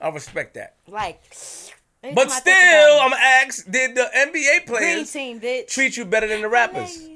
I 0.00 0.08
respect 0.10 0.54
that. 0.54 0.74
Like, 0.86 1.22
But 2.12 2.30
still, 2.30 2.98
I'm 3.00 3.10
gonna 3.10 3.22
ask: 3.22 3.70
Did 3.70 3.94
the 3.94 4.10
NBA 4.14 4.66
players 4.66 5.10
team, 5.10 5.40
treat 5.68 5.96
you 5.96 6.04
better 6.04 6.26
than 6.26 6.42
the 6.42 6.48
rappers? 6.48 7.08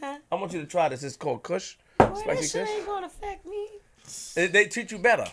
Huh? 0.00 0.18
I 0.30 0.34
want 0.34 0.52
you 0.52 0.60
to 0.60 0.66
try 0.66 0.88
this. 0.88 1.02
It's 1.02 1.16
called 1.16 1.42
Kush. 1.42 1.76
Boy, 1.98 2.14
Spicy 2.14 2.58
Kush. 2.58 2.68
ain't 2.68 2.86
gonna 2.86 3.06
affect 3.06 3.46
me. 3.46 3.68
They, 4.34 4.46
they 4.48 4.66
treat 4.66 4.90
you 4.90 4.98
better. 4.98 5.26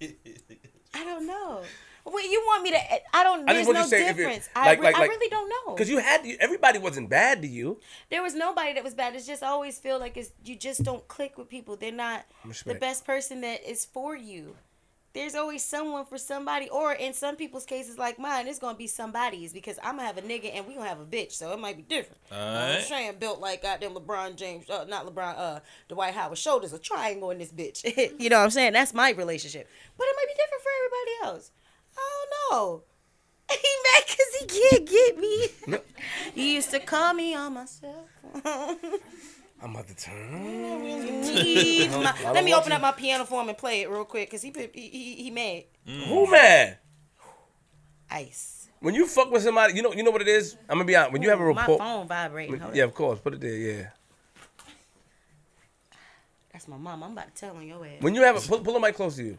I 0.02 1.04
don't 1.04 1.26
know. 1.26 1.62
Wait, 2.06 2.30
you 2.30 2.40
want 2.46 2.62
me 2.62 2.70
to? 2.70 2.78
I 3.14 3.22
don't. 3.22 3.48
I 3.48 3.52
There's 3.52 3.68
no 3.68 3.72
you 3.78 3.82
to 3.82 3.88
say 3.88 4.12
difference. 4.12 4.48
I, 4.56 4.74
re- 4.74 4.82
like- 4.82 4.96
I 4.96 5.04
really 5.06 5.28
don't 5.28 5.48
know. 5.48 5.74
Cause 5.74 5.88
you 5.88 5.98
had 5.98 6.26
everybody 6.40 6.78
wasn't 6.78 7.08
bad 7.10 7.42
to 7.42 7.48
you. 7.48 7.78
there 8.10 8.22
was 8.22 8.34
nobody 8.34 8.72
that 8.74 8.82
was 8.82 8.94
bad. 8.94 9.14
It's 9.14 9.26
just 9.26 9.42
I 9.42 9.48
always 9.48 9.78
feel 9.78 9.98
like 9.98 10.16
it's 10.16 10.30
you 10.44 10.56
just 10.56 10.82
don't 10.82 11.06
click 11.08 11.36
with 11.38 11.48
people. 11.48 11.76
They're 11.76 11.92
not 11.92 12.24
the 12.64 12.74
best 12.74 13.04
person 13.04 13.42
that 13.42 13.68
is 13.68 13.84
for 13.84 14.16
you. 14.16 14.56
There's 15.12 15.34
always 15.34 15.64
someone 15.64 16.04
for 16.04 16.18
somebody, 16.18 16.68
or 16.68 16.92
in 16.92 17.12
some 17.14 17.34
people's 17.34 17.64
cases 17.64 17.98
like 17.98 18.18
mine, 18.18 18.46
it's 18.46 18.60
gonna 18.60 18.78
be 18.78 18.86
somebody's 18.86 19.52
because 19.52 19.76
I'm 19.82 19.96
gonna 19.96 20.06
have 20.06 20.18
a 20.18 20.22
nigga 20.22 20.54
and 20.54 20.66
we 20.68 20.74
gonna 20.74 20.88
have 20.88 21.00
a 21.00 21.04
bitch, 21.04 21.32
so 21.32 21.52
it 21.52 21.58
might 21.58 21.76
be 21.76 21.82
different. 21.82 22.20
You 22.30 22.36
know 22.36 22.44
what 22.44 22.76
I'm 22.76 22.82
saying 22.82 23.14
built 23.18 23.40
like 23.40 23.62
goddamn 23.62 23.94
LeBron 23.94 24.36
James, 24.36 24.70
uh, 24.70 24.84
not 24.88 25.06
LeBron, 25.06 25.34
uh, 25.36 25.60
Dwight 25.88 26.14
Howard 26.14 26.38
shoulders, 26.38 26.72
a 26.72 26.78
triangle 26.78 27.30
in 27.30 27.38
this 27.38 27.50
bitch. 27.50 27.82
you 28.20 28.28
know 28.28 28.38
what 28.38 28.44
I'm 28.44 28.50
saying? 28.50 28.72
That's 28.72 28.94
my 28.94 29.10
relationship, 29.10 29.68
but 29.98 30.04
it 30.04 30.16
might 30.16 30.28
be 30.28 30.34
different 30.40 30.62
for 30.62 30.70
everybody 30.78 31.34
else. 31.34 31.50
I 31.96 32.26
don't 32.50 32.52
know. 32.52 32.82
He 33.50 33.56
mad 33.82 34.04
because 34.06 34.34
he 34.38 34.46
can't 34.60 34.88
get 34.88 35.18
me. 35.18 35.78
he 36.34 36.54
used 36.54 36.70
to 36.70 36.78
call 36.78 37.14
me 37.14 37.34
on 37.34 37.54
myself. 37.54 38.06
I'm 39.62 39.70
about 39.74 39.88
to 39.88 39.94
turn. 39.96 41.22
Please, 41.22 41.94
my- 41.94 42.14
let 42.32 42.44
me 42.44 42.54
open 42.54 42.72
up 42.72 42.80
my 42.80 42.92
piano 42.92 43.24
for 43.24 43.42
him 43.42 43.48
and 43.50 43.58
play 43.58 43.82
it 43.82 43.90
real 43.90 44.04
quick 44.04 44.30
because 44.30 44.42
he, 44.42 44.52
he 44.74 44.88
he 44.88 45.14
he 45.24 45.30
mad. 45.30 45.64
Who 45.86 46.30
mad? 46.30 46.78
Ice. 48.10 48.68
When 48.80 48.94
you 48.94 49.06
fuck 49.06 49.30
with 49.30 49.42
somebody, 49.42 49.74
you 49.74 49.82
know, 49.82 49.92
you 49.92 50.02
know 50.02 50.10
what 50.10 50.22
it 50.22 50.28
is. 50.28 50.56
I'm 50.68 50.76
gonna 50.76 50.84
be 50.84 50.96
honest. 50.96 51.12
When 51.12 51.22
you 51.22 51.28
have 51.28 51.40
a 51.40 51.52
My 51.52 51.60
report, 51.60 51.78
phone 51.78 52.08
vibrating. 52.08 52.58
Hold 52.58 52.74
yeah, 52.74 52.84
on. 52.84 52.88
of 52.88 52.94
course, 52.94 53.20
put 53.20 53.34
it 53.34 53.40
there. 53.40 53.56
Yeah. 53.56 53.86
That's 56.52 56.66
my 56.66 56.78
mom. 56.78 57.02
I'm 57.02 57.12
about 57.12 57.34
to 57.34 57.40
tell 57.40 57.56
on 57.56 57.66
your 57.66 57.84
ass. 57.84 58.00
When 58.00 58.14
you 58.14 58.22
have 58.22 58.36
a 58.36 58.40
pull, 58.40 58.60
pull 58.60 58.74
the 58.74 58.80
mic 58.80 58.96
close 58.96 59.16
to 59.16 59.24
you. 59.24 59.38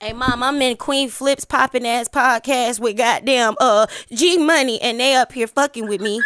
Hey 0.00 0.12
mom, 0.12 0.42
I'm 0.42 0.60
in 0.62 0.76
Queen 0.76 1.08
Flips 1.08 1.44
popping 1.44 1.86
ass 1.86 2.08
podcast 2.08 2.80
with 2.80 2.96
goddamn 2.96 3.54
uh 3.60 3.86
G 4.12 4.36
Money 4.36 4.80
and 4.82 4.98
they 4.98 5.14
up 5.14 5.32
here 5.32 5.46
fucking 5.46 5.86
with 5.86 6.00
me. 6.00 6.20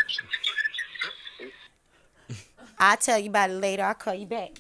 I'll 2.79 2.97
tell 2.97 3.19
you 3.19 3.31
about 3.31 3.51
it 3.51 3.55
later. 3.55 3.83
I'll 3.85 3.95
call 3.95 4.15
you 4.15 4.27
back. 4.27 4.53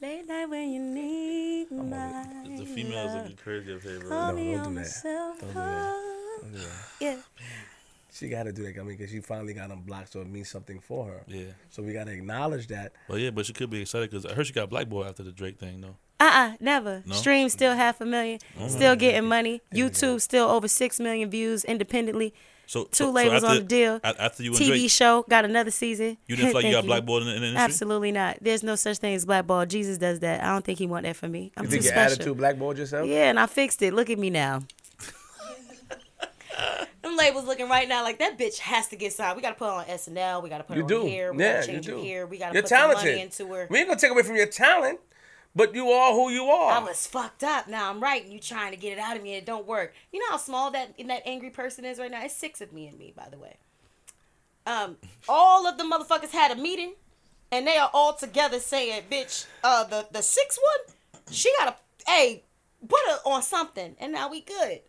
Late 0.00 0.26
night 0.28 0.46
when 0.46 0.70
you 0.70 0.80
need 0.80 1.70
my 1.70 2.26
The 2.58 2.66
females 2.66 3.14
looking 3.14 3.36
crazy 3.36 3.74
up 3.74 3.82
here, 3.82 3.98
bro. 4.00 4.08
Call 4.10 4.32
No, 4.32 4.36
me 4.38 4.52
don't 4.52 4.58
on 4.60 4.64
do 4.68 4.70
my 4.74 4.82
that. 4.82 4.88
cell 4.90 5.36
Don't 5.40 5.48
do 5.48 5.54
that. 5.54 5.54
phone. 5.54 6.42
Don't 6.42 6.52
do 6.52 6.58
that. 6.58 6.86
Yeah. 7.00 7.16
She 8.16 8.28
got 8.28 8.44
to 8.44 8.52
do 8.52 8.62
that, 8.64 8.74
I 8.78 8.82
mean, 8.82 8.96
because 8.96 9.10
she 9.10 9.20
finally 9.20 9.52
got 9.52 9.68
them 9.68 9.82
blocked, 9.82 10.12
so 10.12 10.20
it 10.22 10.26
means 10.28 10.48
something 10.48 10.80
for 10.80 11.06
her. 11.06 11.22
Yeah. 11.26 11.44
So 11.70 11.82
we 11.82 11.92
got 11.92 12.06
to 12.06 12.12
acknowledge 12.12 12.66
that. 12.68 12.92
Well, 13.08 13.18
yeah, 13.18 13.30
but 13.30 13.44
she 13.46 13.52
could 13.52 13.68
be 13.68 13.82
excited 13.82 14.10
because 14.10 14.24
I 14.24 14.32
heard 14.32 14.46
she 14.46 14.52
got 14.54 14.70
black 14.70 14.88
boy 14.88 15.04
after 15.04 15.22
the 15.22 15.32
Drake 15.32 15.58
thing, 15.58 15.82
though. 15.82 15.96
Uh-uh, 16.18 16.54
never. 16.58 17.02
No? 17.04 17.14
Stream 17.14 17.48
still 17.50 17.74
half 17.74 18.00
a 18.00 18.04
1000000 18.04 18.40
Mm-hmm. 18.58 18.68
Still 18.68 18.96
getting 18.96 19.28
money. 19.28 19.60
YouTube 19.74 20.22
still 20.22 20.48
over 20.48 20.66
six 20.66 20.98
million 20.98 21.28
views 21.28 21.62
independently. 21.64 22.32
So 22.68 22.84
Two 22.84 23.04
so, 23.04 23.10
labels 23.10 23.42
so 23.42 23.48
on 23.48 23.56
the 23.58 23.62
deal. 23.62 24.00
After 24.02 24.42
you 24.42 24.50
and 24.50 24.58
TV 24.60 24.66
Drake, 24.66 24.90
show 24.90 25.24
got 25.28 25.44
another 25.44 25.70
season. 25.70 26.16
you 26.26 26.34
didn't 26.34 26.48
feel 26.48 26.54
like 26.54 26.64
you 26.64 26.72
Thank 26.72 26.84
got 26.84 26.86
blackballed 26.86 27.22
in, 27.22 27.28
the- 27.28 27.34
in 27.36 27.40
the 27.42 27.46
industry. 27.48 27.64
Absolutely 27.64 28.12
not. 28.12 28.38
There's 28.40 28.62
no 28.64 28.74
such 28.74 28.98
thing 28.98 29.14
as 29.14 29.24
blackball. 29.24 29.66
Jesus 29.66 29.98
does 29.98 30.18
that. 30.20 30.42
I 30.42 30.46
don't 30.48 30.64
think 30.64 30.78
he 30.78 30.86
want 30.88 31.04
that 31.04 31.14
for 31.16 31.28
me. 31.28 31.52
I'm 31.56 31.64
You 31.64 31.68
too 31.68 31.72
think 31.72 31.84
your 31.84 31.92
special. 31.92 32.14
attitude 32.14 32.36
blackballed 32.38 32.78
yourself? 32.78 33.06
Yeah, 33.06 33.28
and 33.30 33.38
I 33.38 33.46
fixed 33.46 33.82
it. 33.82 33.92
Look 33.94 34.10
at 34.10 34.18
me 34.18 34.30
now. 34.30 34.62
Them 37.06 37.16
labels 37.16 37.44
looking 37.44 37.68
right 37.68 37.88
now 37.88 38.02
like 38.02 38.18
that 38.18 38.36
bitch 38.36 38.58
has 38.58 38.88
to 38.88 38.96
get 38.96 39.12
signed. 39.12 39.36
We 39.36 39.42
gotta 39.42 39.54
put 39.54 39.66
her 39.66 39.70
on 39.72 39.84
SNL. 39.84 40.42
We 40.42 40.48
gotta 40.48 40.64
put 40.64 40.76
You 40.76 40.82
her 40.82 40.88
do. 40.88 41.02
on 41.02 41.06
here. 41.06 41.32
We 41.32 41.42
yeah, 41.44 41.54
gotta 41.60 41.66
change 41.68 41.86
you 41.86 41.96
her 41.98 42.02
here. 42.02 42.26
We 42.26 42.36
gotta 42.38 42.52
You're 42.54 42.62
put 42.64 42.68
some 42.68 42.78
talented. 42.78 43.04
money 43.12 43.20
into 43.22 43.46
her. 43.54 43.66
We 43.70 43.78
ain't 43.78 43.86
gonna 43.88 44.00
take 44.00 44.10
away 44.10 44.22
from 44.24 44.34
your 44.34 44.46
talent, 44.48 44.98
but 45.54 45.72
you 45.72 45.88
are 45.90 46.12
who 46.12 46.30
you 46.30 46.46
are. 46.46 46.72
I 46.72 46.78
was 46.80 47.06
fucked 47.06 47.44
up. 47.44 47.68
Now 47.68 47.90
I'm 47.90 48.00
right. 48.00 48.24
and 48.24 48.32
You 48.32 48.40
trying 48.40 48.72
to 48.72 48.76
get 48.76 48.92
it 48.94 48.98
out 48.98 49.16
of 49.16 49.22
me 49.22 49.34
and 49.34 49.38
it 49.42 49.46
don't 49.46 49.66
work. 49.68 49.94
You 50.12 50.18
know 50.18 50.26
how 50.30 50.36
small 50.36 50.72
that 50.72 50.94
that 51.06 51.22
angry 51.24 51.50
person 51.50 51.84
is 51.84 52.00
right 52.00 52.10
now. 52.10 52.24
It's 52.24 52.34
six 52.34 52.60
of 52.60 52.72
me 52.72 52.88
and 52.88 52.98
me, 52.98 53.12
by 53.16 53.28
the 53.30 53.38
way. 53.38 53.56
Um, 54.66 54.96
all 55.28 55.64
of 55.68 55.78
the 55.78 55.84
motherfuckers 55.84 56.32
had 56.32 56.50
a 56.50 56.60
meeting, 56.60 56.94
and 57.52 57.64
they 57.68 57.76
are 57.76 57.90
all 57.94 58.14
together 58.14 58.58
saying, 58.58 59.04
"Bitch, 59.08 59.46
uh, 59.62 59.84
the 59.84 60.08
the 60.10 60.22
sixth 60.22 60.58
one, 60.60 60.96
she 61.30 61.52
gotta, 61.56 61.76
hey, 62.08 62.42
put 62.88 62.98
her 63.10 63.18
on 63.24 63.42
something." 63.42 63.94
And 64.00 64.12
now 64.12 64.28
we 64.28 64.40
good. 64.40 64.80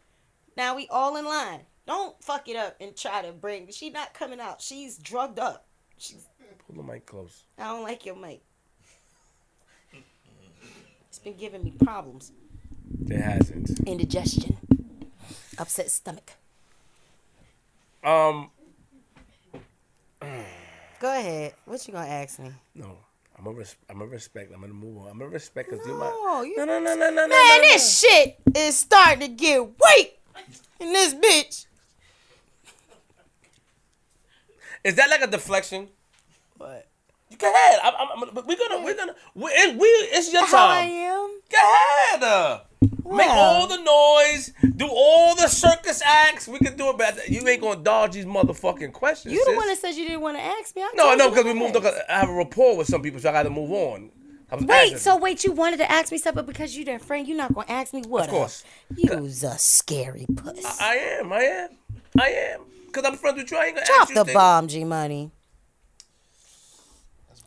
Now 0.55 0.75
we 0.75 0.87
all 0.87 1.15
in 1.15 1.25
line. 1.25 1.61
Don't 1.87 2.21
fuck 2.23 2.47
it 2.49 2.55
up 2.57 2.75
and 2.81 2.95
try 2.95 3.21
to 3.23 3.31
bring. 3.31 3.71
She 3.71 3.89
not 3.89 4.13
coming 4.13 4.39
out. 4.39 4.61
She's 4.61 4.97
drugged 4.97 5.39
up. 5.39 5.65
She's. 5.97 6.27
Pull 6.67 6.83
the 6.83 6.91
mic 6.91 7.05
close. 7.05 7.43
I 7.57 7.67
don't 7.67 7.83
like 7.83 8.05
your 8.05 8.15
mic. 8.17 8.41
It's 11.09 11.19
been 11.19 11.37
giving 11.37 11.63
me 11.63 11.71
problems 11.83 12.31
It 13.09 13.19
hasn't. 13.19 13.79
indigestion, 13.87 14.57
upset 15.57 15.89
stomach. 15.89 16.31
Um, 18.03 18.51
Go 20.99 21.17
ahead. 21.19 21.53
What 21.65 21.87
you 21.87 21.93
gonna 21.93 22.07
ask 22.07 22.39
me? 22.39 22.51
no. 22.75 22.97
I'm 23.39 23.45
a 23.45 23.51
res- 23.51 23.75
I'm 23.87 24.01
a 24.01 24.05
respect. 24.07 24.51
I'm 24.51 24.61
gonna 24.61 24.73
move 24.73 24.97
on. 24.97 25.11
I'm 25.11 25.21
a 25.21 25.27
respect 25.27 25.69
you're 25.71 25.87
No, 25.87 25.93
my. 26.39 26.43
you- 26.43 26.57
No, 26.57 26.65
no, 26.65 26.79
no, 26.79 26.95
no, 26.95 27.09
no, 27.11 27.11
no. 27.11 27.27
Man, 27.27 27.61
no, 27.61 27.67
this 27.67 27.99
shit 27.99 28.35
is 28.55 28.75
starting 28.77 29.19
to 29.19 29.27
get 29.27 29.61
weak 29.61 30.19
in 30.79 30.91
this 30.91 31.13
bitch. 31.13 31.65
Is 34.87 34.95
that 34.95 35.09
like 35.09 35.21
a 35.21 35.27
deflection? 35.27 35.89
What? 36.57 36.87
You 37.29 37.35
go 37.35 37.51
ahead. 37.51 37.79
I'm, 37.83 37.93
I'm, 37.97 38.45
we're 38.47 38.55
gonna, 38.55 38.85
we're 38.85 38.95
gonna, 38.95 39.15
we, 39.35 39.49
it, 39.49 39.77
we, 39.77 39.85
it's 39.85 40.31
your 40.31 40.45
How 40.45 40.69
I 40.69 40.79
time. 40.79 40.91
am? 40.91 41.39
Go 41.51 41.57
ahead. 41.57 42.23
Uh, 42.23 42.59
Make 43.05 43.29
all 43.29 43.67
the 43.67 43.75
noise. 43.77 44.53
Do 44.77 44.87
all 44.89 45.35
the 45.35 45.49
circus 45.49 46.01
acts. 46.05 46.47
We 46.47 46.59
can 46.59 46.77
do 46.77 46.89
it 46.89 46.97
better. 46.97 47.19
You 47.27 47.45
ain't 47.49 47.61
gonna 47.61 47.83
dodge 47.83 48.13
these 48.13 48.23
motherfucking 48.23 48.93
questions. 48.93 49.33
You 49.33 49.43
the 49.43 49.51
sis. 49.51 49.57
one 49.57 49.67
that 49.67 49.77
said 49.77 49.95
you 49.95 50.05
didn't 50.05 50.21
want 50.21 50.37
to 50.37 50.43
ask 50.43 50.73
me. 50.73 50.83
I 50.83 50.91
No, 50.95 51.15
no, 51.15 51.29
because 51.29 51.43
we 51.43 51.53
moved 51.53 51.75
on. 51.75 51.85
I 51.85 52.19
have 52.19 52.29
a 52.29 52.33
rapport 52.33 52.77
with 52.77 52.87
some 52.87 53.01
people, 53.01 53.19
so 53.19 53.29
I 53.29 53.33
got 53.33 53.43
to 53.43 53.49
move 53.49 53.71
on. 53.71 54.09
Wait, 54.51 54.69
asking. 54.69 54.97
so 54.99 55.17
wait, 55.17 55.43
you 55.43 55.51
wanted 55.51 55.77
to 55.77 55.91
ask 55.91 56.13
me 56.13 56.17
something 56.17 56.45
because 56.45 56.77
you 56.77 56.85
that 56.85 57.01
friend, 57.01 57.27
you're 57.27 57.35
not 57.35 57.53
gonna 57.53 57.69
ask 57.69 57.93
me 57.93 58.03
what? 58.03 58.23
Of 58.25 58.29
course. 58.29 58.63
You's 58.95 59.43
a 59.43 59.57
scary 59.57 60.25
puss. 60.33 60.79
I 60.79 60.95
am. 60.95 61.33
I 61.33 61.41
am. 61.41 61.69
I 62.17 62.27
am. 62.29 62.61
Because 62.97 63.11
I'm 63.11 63.17
friends 63.19 63.37
with 63.37 63.51
you. 63.51 63.57
I 63.57 63.65
ain't 63.65 63.75
gonna 63.75 63.85
Drop 63.85 64.01
ask 64.01 64.09
you 64.09 64.15
the 64.15 64.25
things. 64.25 64.33
bomb, 64.35 64.67
G 64.67 64.83
Money. 64.83 65.31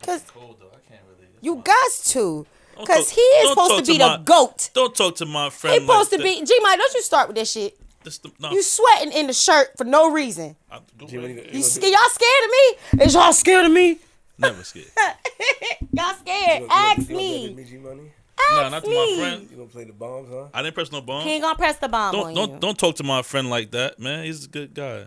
Cause 0.01 0.23
Cold 0.33 0.57
though, 0.61 0.67
I 0.67 0.79
can't 0.89 1.01
really. 1.09 1.27
you 1.41 1.55
got 1.57 1.91
to. 2.05 2.45
Cause 2.77 2.87
talk- 2.87 3.07
he 3.09 3.21
is 3.21 3.49
supposed 3.49 3.85
to 3.85 3.91
be 3.91 3.99
my- 3.99 4.17
the 4.17 4.23
goat. 4.23 4.69
Don't 4.73 4.95
talk 4.95 5.15
to 5.17 5.25
my 5.25 5.49
friend. 5.49 5.73
He's 5.73 5.83
supposed 5.87 6.11
like 6.13 6.21
to 6.21 6.23
be 6.23 6.45
G 6.45 6.57
Mike, 6.61 6.77
don't 6.79 6.93
you 6.93 7.01
start 7.01 7.27
with 7.27 7.35
this 7.35 7.51
shit. 7.51 7.77
This 8.03 8.17
the- 8.19 8.31
no, 8.39 8.51
You 8.51 8.63
sweating 8.63 9.11
in 9.11 9.27
the 9.27 9.33
shirt 9.33 9.77
for 9.77 9.83
no 9.83 10.09
reason. 10.09 10.55
I- 10.71 10.79
G, 11.05 11.17
you, 11.17 11.21
you 11.51 11.61
sc- 11.61 11.83
y'all 11.83 12.09
scared 12.09 12.43
of 12.45 12.99
me? 12.99 13.03
Is 13.05 13.13
y'all 13.13 13.33
scared 13.33 13.65
of 13.65 13.71
me? 13.73 13.97
Never 14.39 14.63
scared. 14.63 14.85
Y'all 15.93 16.15
scared. 16.15 16.61
you 16.63 16.67
gonna- 16.67 16.73
Ask 16.81 16.97
you 16.99 17.05
gonna 17.05 17.17
play 17.19 17.47
me. 17.49 17.53
with 17.53 17.67
G 17.69 17.77
Money? 17.77 18.11
nah, 18.53 18.61
Ask 18.61 18.71
not 18.71 18.83
to 18.85 18.89
me. 18.89 18.95
my 19.17 19.21
friend. 19.21 19.47
You 19.51 19.57
gonna 19.57 19.69
play 19.69 19.83
the 19.83 19.93
bombs, 19.93 20.29
huh? 20.31 20.47
I 20.53 20.61
didn't 20.63 20.73
press 20.73 20.91
no 20.91 21.01
bomb. 21.01 21.23
He 21.25 21.33
ain't 21.33 21.43
gonna 21.43 21.55
press 21.55 21.75
the 21.77 21.89
bomb 21.89 22.13
Don't 22.13 22.25
on 22.29 22.33
don't 22.33 22.51
you. 22.53 22.59
don't 22.59 22.77
talk 22.79 22.95
to 22.95 23.03
my 23.03 23.21
friend 23.21 23.51
like 23.51 23.69
that, 23.71 23.99
man. 23.99 24.23
He's 24.25 24.45
a 24.45 24.47
good 24.47 24.73
guy. 24.73 25.05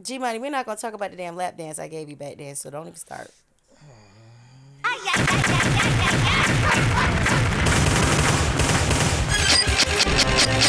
G 0.00 0.18
Money, 0.18 0.38
we're 0.38 0.50
not 0.50 0.64
gonna 0.64 0.78
talk 0.78 0.94
about 0.94 1.10
the 1.10 1.16
damn 1.16 1.34
lap 1.36 1.56
dance 1.56 1.78
I 1.78 1.88
gave 1.88 2.08
you 2.08 2.16
back 2.16 2.36
then, 2.36 2.54
so 2.54 2.70
don't 2.70 2.86
even 2.86 2.96
start. 2.96 3.30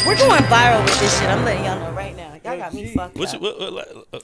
We're 0.05 0.15
going 0.17 0.43
viral 0.43 0.83
with 0.85 0.99
this 0.99 1.19
shit. 1.19 1.27
I'm 1.29 1.43
letting 1.43 1.65
y'all 1.65 1.79
know 1.79 1.91
right 1.91 2.15
now. 2.15 2.33
Y'all 2.43 2.57
got 2.57 2.73
me 2.73 2.87
fucked 2.87 3.15
What 3.17 3.31
you, 3.33 3.37
up. 3.47 3.59
what, 3.59 3.73
what, 3.73 4.07
uh, 4.13 4.19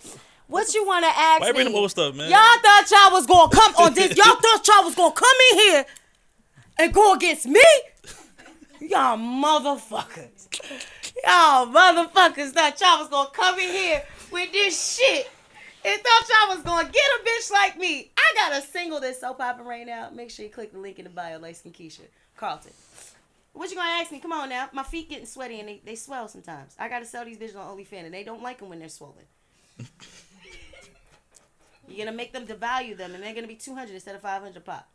What 0.47 0.73
you 0.73 0.85
want 0.85 1.03
to 1.03 1.09
ask 1.11 1.41
why 1.41 1.47
me? 1.47 1.53
bring 1.53 1.71
the 1.71 1.77
old 1.77 1.91
stuff, 1.91 2.15
man? 2.15 2.29
Y'all 2.29 2.39
thought 2.39 2.85
y'all 2.89 3.11
was 3.11 3.25
gonna 3.27 3.49
come 3.51 3.75
on 3.75 3.93
this. 3.93 4.15
Y'all 4.17 4.35
thought 4.35 4.67
y'all 4.67 4.83
was 4.85 4.95
gonna 4.95 5.13
come 5.13 5.35
in 5.51 5.57
here 5.59 5.85
and 6.79 6.93
go 6.93 7.13
against 7.13 7.45
me. 7.45 7.61
Y'all 8.81 9.17
motherfuckers. 9.17 10.47
Y'all 11.23 11.67
motherfuckers 11.67 12.51
thought 12.51 12.79
y'all 12.81 12.99
was 12.99 13.09
gonna 13.09 13.29
come 13.31 13.59
in 13.59 13.69
here 13.69 14.03
with 14.35 14.51
this 14.51 14.95
shit. 14.95 15.31
And 15.85 16.01
thought 16.01 16.23
y'all 16.29 16.55
was 16.55 16.63
gonna 16.63 16.89
get 16.89 16.95
a 16.95 17.23
bitch 17.23 17.51
like 17.51 17.77
me. 17.77 18.11
I 18.17 18.33
got 18.35 18.51
a 18.57 18.61
single 18.61 18.99
that's 18.99 19.21
so 19.21 19.33
popping 19.33 19.65
right 19.65 19.85
now. 19.85 20.09
Make 20.13 20.29
sure 20.29 20.43
you 20.43 20.51
click 20.51 20.73
the 20.73 20.79
link 20.79 20.99
in 20.99 21.05
the 21.05 21.11
bio, 21.11 21.39
like 21.39 21.55
Skin 21.55 21.71
Keisha. 21.71 22.01
Carlton. 22.35 22.73
What 23.53 23.69
you 23.69 23.77
gonna 23.77 24.01
ask 24.01 24.11
me? 24.11 24.19
Come 24.19 24.33
on 24.33 24.49
now. 24.49 24.67
My 24.73 24.83
feet 24.83 25.09
getting 25.09 25.25
sweaty 25.25 25.59
and 25.59 25.69
they, 25.69 25.81
they 25.85 25.95
swell 25.95 26.27
sometimes. 26.27 26.75
I 26.77 26.89
gotta 26.89 27.05
sell 27.05 27.23
these 27.23 27.37
bitches 27.37 27.55
on 27.55 27.77
OnlyFans 27.77 28.05
and 28.05 28.13
they 28.13 28.23
don't 28.23 28.41
like 28.41 28.59
them 28.59 28.69
when 28.69 28.79
they're 28.79 28.89
swollen. 28.89 29.23
You're 31.87 32.05
gonna 32.05 32.17
make 32.17 32.33
them 32.33 32.45
devalue 32.45 32.97
them 32.97 33.13
and 33.13 33.23
they're 33.23 33.35
gonna 33.35 33.47
be 33.47 33.55
200 33.55 33.93
instead 33.93 34.15
of 34.15 34.21
500 34.21 34.65
pop. 34.65 34.89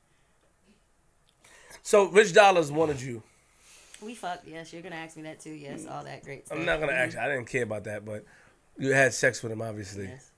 So 1.83 2.09
Rich 2.09 2.33
Dollaz 2.35 2.71
wanted 2.71 3.01
you. 3.01 3.23
We 4.03 4.15
fucked. 4.15 4.47
Yes, 4.49 4.73
you're 4.73 4.83
gonna 4.83 4.97
ask 4.97 5.17
me 5.17 5.23
that 5.23 5.41
too. 5.41 5.51
Yes, 5.51 5.85
mm. 5.85 5.93
all 5.93 6.05
that 6.05 6.25
great 6.25 6.47
stuff. 6.47 6.59
I'm 6.59 6.65
not 6.67 6.81
gonna 6.81 6.93
ask 6.93 7.17
mm. 7.17 7.21
you. 7.21 7.27
I 7.27 7.29
didn't 7.29 7.47
care 7.47 7.63
about 7.63 7.85
that, 7.85 8.05
but 8.05 8.25
you 8.81 8.93
had 8.93 9.15
sex 9.15 9.43
with 9.43 9.53
him, 9.53 9.63
obviously, 9.63 10.07
Yes. 10.07 10.31